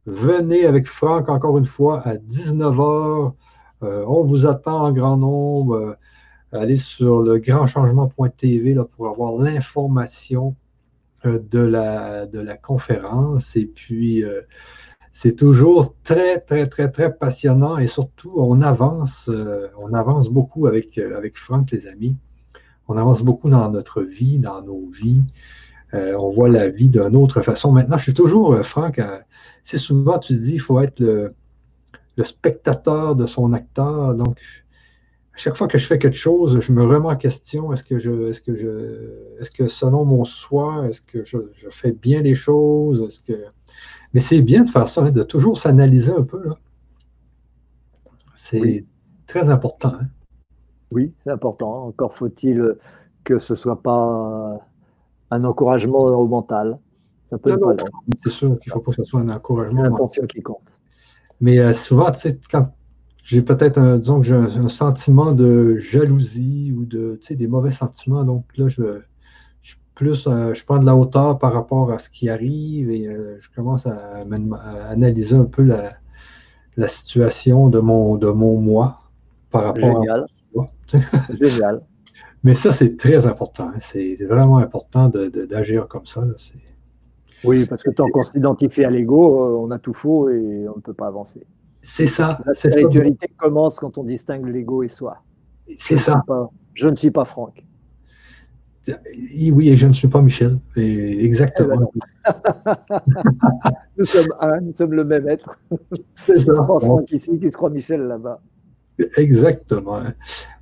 Venez 0.06 0.66
avec 0.66 0.88
Franck 0.88 1.30
encore 1.30 1.58
une 1.58 1.66
fois 1.66 2.02
à 2.08 2.16
19h. 2.16 3.34
on 3.82 4.24
vous 4.24 4.46
attend 4.48 4.86
en 4.86 4.92
grand 4.92 5.18
nombre 5.18 5.98
aller 6.54 6.78
sur 6.78 7.22
le 7.22 7.40
grandchangement.tv 7.40 8.78
pour 8.96 9.08
avoir 9.08 9.34
l'information 9.34 10.56
euh, 11.26 11.40
de 11.52 11.60
la, 11.60 12.58
conférence. 12.58 13.56
Et 13.56 13.66
puis, 13.66 14.24
euh, 14.24 14.42
c'est 15.12 15.36
toujours 15.36 15.96
très, 16.04 16.40
très, 16.40 16.68
très, 16.68 16.92
très 16.92 17.14
passionnant 17.14 17.78
et 17.78 17.88
surtout, 17.88 18.34
on 18.36 18.62
avance, 18.62 19.30
euh, 19.30 19.70
beaucoup 20.30 20.68
avec 20.68 21.00
Franck, 21.36 21.72
les 21.72 21.88
amis. 21.88 22.16
On 22.88 22.98
avance 22.98 23.22
beaucoup 23.22 23.50
dans 23.50 23.70
notre 23.70 24.02
vie, 24.02 24.38
dans 24.38 24.62
nos 24.62 24.90
vies. 24.90 25.24
on 25.94 26.30
voit 26.32 26.50
la 26.50 26.70
vie 26.70 26.90
d'une 26.90 27.16
autre 27.16 27.42
façon. 27.42 27.72
Maintenant, 27.72 27.98
je 27.98 28.04
suis 28.04 28.14
toujours, 28.14 28.58
Franck, 28.66 29.00
c'est 29.64 29.78
souvent, 29.78 30.20
tu 30.20 30.38
dis, 30.38 30.54
il 30.54 30.60
faut 30.60 30.80
être 30.82 31.00
le, 31.00 31.34
le 32.18 32.24
spectateur 32.24 33.16
de 33.16 33.26
son 33.26 33.54
acteur. 33.54 34.14
Donc, 34.16 34.38
à 35.34 35.38
chaque 35.38 35.56
fois 35.56 35.68
que 35.68 35.78
je 35.78 35.88
fais 35.88 35.98
quelque 35.98 36.18
chose, 36.18 36.60
je 36.60 36.72
me 36.72 36.84
remets 36.84 37.10
en 37.10 37.16
question. 37.16 37.74
Est-ce 37.74 37.84
que 37.84 37.98
je, 37.98 38.30
est-ce 38.30 38.42
que 38.42 38.56
je, 38.56 39.40
est-ce 39.40 39.50
que 39.50 39.68
selon 39.68 40.06
mon 40.06 40.24
soi, 40.26 40.88
est-ce 40.88 41.02
que 41.02 41.26
je, 41.26 41.38
fais 41.72 41.92
bien 41.92 42.22
les 42.22 42.36
choses? 42.36 43.02
Est-ce 43.02 43.20
que... 43.22 43.46
Mais 44.14 44.20
c'est 44.20 44.42
bien 44.42 44.64
de 44.64 44.70
faire 44.70 44.88
ça, 44.88 45.02
hein, 45.02 45.12
de 45.12 45.24
toujours 45.24 45.58
s'analyser 45.58 46.12
un 46.12 46.22
peu. 46.22 46.44
Là. 46.48 46.56
C'est 48.36 48.86
très 49.26 49.50
important. 49.50 49.96
Hein. 50.00 50.08
Oui, 50.94 51.14
c'est 51.24 51.32
important. 51.32 51.88
Encore 51.88 52.14
faut-il 52.14 52.76
que 53.24 53.40
ce 53.40 53.54
ne 53.54 53.58
soit 53.58 53.82
pas 53.82 54.60
un 55.32 55.44
encouragement 55.44 56.00
au 56.00 56.28
mental. 56.28 56.80
Ça 57.26 57.38
peut 57.38 57.58
C'est 58.24 58.30
sûr 58.30 58.60
qu'il 58.60 58.70
ne 58.70 58.74
faut 58.74 58.80
pas 58.82 58.92
que 58.92 58.98
ce 58.98 59.04
soit 59.04 59.22
un 59.22 59.30
encouragement. 59.30 59.84
L'intention 59.84 60.26
qui 60.28 60.42
compte. 60.42 60.62
Mais 61.42 61.60
euh, 61.60 61.74
souvent, 61.74 62.12
tu 62.12 62.20
sais, 62.20 62.40
quand 62.52 62.72
j'ai 63.24 63.42
peut-être, 63.42 63.78
un, 63.78 63.98
disons 63.98 64.22
que 64.22 64.28
j'ai 64.28 64.36
un, 64.36 64.70
sentiment 64.70 65.32
de 65.32 65.78
jalousie 65.78 66.74
ou 66.78 66.86
de, 66.86 67.18
tu 67.22 67.28
sais, 67.28 67.36
des 67.36 67.48
mauvais 67.48 67.72
sentiments. 67.72 68.24
Donc 68.24 68.46
là, 68.58 68.68
je, 68.68 69.02
je 69.62 69.76
plus, 69.96 70.28
euh, 70.28 70.54
je 70.54 70.64
prends 70.64 70.78
de 70.78 70.86
la 70.86 70.96
hauteur 70.96 71.40
par 71.40 71.54
rapport 71.54 71.92
à 71.92 72.00
ce 72.00 72.10
qui 72.10 72.30
arrive 72.30 72.92
et 72.92 73.08
euh, 73.08 73.38
je 73.42 73.50
commence 73.56 73.88
à, 73.88 73.98
analyser 74.90 75.36
un 75.36 75.46
peu 75.46 75.64
la, 75.64 75.90
la, 76.78 76.88
situation 76.88 77.70
de 77.70 77.80
mon, 77.80 78.16
de 78.18 78.28
mon 78.28 78.58
moi 78.58 79.00
par 79.50 79.64
rapport 79.64 80.02
Génial. 80.02 80.22
à 80.22 80.26
Génial. 81.42 81.82
Mais 82.44 82.56
ça, 82.56 82.72
c'est 82.72 82.98
très 82.98 83.26
important. 83.26 83.70
Hein. 83.70 83.80
C'est 83.80 84.18
vraiment 84.26 84.58
important 84.58 85.10
d'agir 85.10 85.88
comme 85.88 86.06
ça. 86.06 86.26
oui, 87.44 87.66
parce 87.66 87.84
que 87.84 87.90
tant 87.90 88.08
qu'on 88.10 88.24
s'identifie 88.24 88.84
à 88.84 88.90
l'ego, 88.90 89.46
euh, 89.46 89.66
on 89.66 89.72
a 89.72 89.80
tout 89.80 89.94
faux 89.94 90.30
et 90.30 90.68
on 90.68 90.76
ne 90.76 90.82
peut 90.82 90.94
pas 90.94 91.08
avancer. 91.08 91.46
C'est 91.82 92.08
ça. 92.08 92.40
La 92.46 92.54
spiritualité 92.54 93.28
commence 93.38 93.80
quand 93.80 93.98
on 93.98 94.04
distingue 94.04 94.48
l'ego 94.48 94.84
et 94.84 94.90
soi. 94.90 95.18
C'est 95.78 95.98
ça. 95.98 96.24
je 96.74 96.88
ne 96.88 96.96
suis 96.96 97.12
pas 97.12 97.26
Franck. 97.26 97.64
Oui, 99.52 99.70
et 99.70 99.78
je 99.78 99.88
ne 99.88 99.94
suis 99.94 100.10
pas 100.10 100.22
Michel. 100.22 100.60
exactement. 100.76 101.90
nous 103.98 104.06
sommes 104.06 104.34
un, 104.42 104.60
nous 104.60 104.74
sommes 104.74 104.94
le 104.94 105.06
même 105.06 105.30
être. 105.30 105.58
C'est 106.26 106.40
ça. 106.40 106.54
Franck 106.64 107.10
ici 107.12 107.40
qui 107.40 107.50
se 107.50 107.56
croit 107.56 107.70
Michel 107.70 108.02
là-bas. 108.02 108.42
Exactement. 109.18 110.00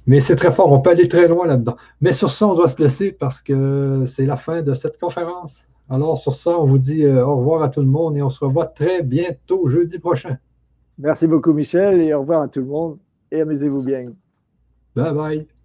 Mais 0.08 0.20
c'est 0.20 0.36
très 0.36 0.52
fort, 0.52 0.72
on 0.72 0.82
peut 0.82 0.90
aller 0.90 1.08
très 1.08 1.28
loin 1.28 1.46
là-dedans. 1.48 1.76
Mais 2.02 2.14
sur 2.14 2.32
ça, 2.32 2.48
on 2.48 2.56
doit 2.56 2.68
se 2.68 2.82
laisser 2.82 3.12
parce 3.12 3.42
que 3.42 4.04
c'est 4.06 4.26
la 4.26 4.36
fin 4.36 4.62
de 4.62 4.74
cette 4.74 5.00
conférence. 5.00 5.68
Alors 5.90 6.18
sur 6.18 6.34
ça, 6.34 6.58
on 6.58 6.66
vous 6.66 6.78
dit 6.78 7.04
euh, 7.04 7.26
au 7.26 7.38
revoir 7.38 7.64
à 7.64 7.70
tout 7.70 7.82
le 7.82 7.88
monde 7.88 8.18
et 8.18 8.22
on 8.22 8.30
se 8.30 8.44
revoit 8.44 8.66
très 8.66 9.04
bientôt 9.04 9.68
jeudi 9.68 10.00
prochain. 10.00 10.38
Merci 10.98 11.28
beaucoup, 11.28 11.54
Michel, 11.54 12.00
et 12.02 12.14
au 12.14 12.22
revoir 12.22 12.44
à 12.44 12.48
tout 12.48 12.62
le 12.62 12.68
monde. 12.68 12.98
Et 13.32 13.42
amusez-vous 13.42 13.84
bien. 13.84 14.14
Bye 14.96 15.14
bye. 15.14 15.61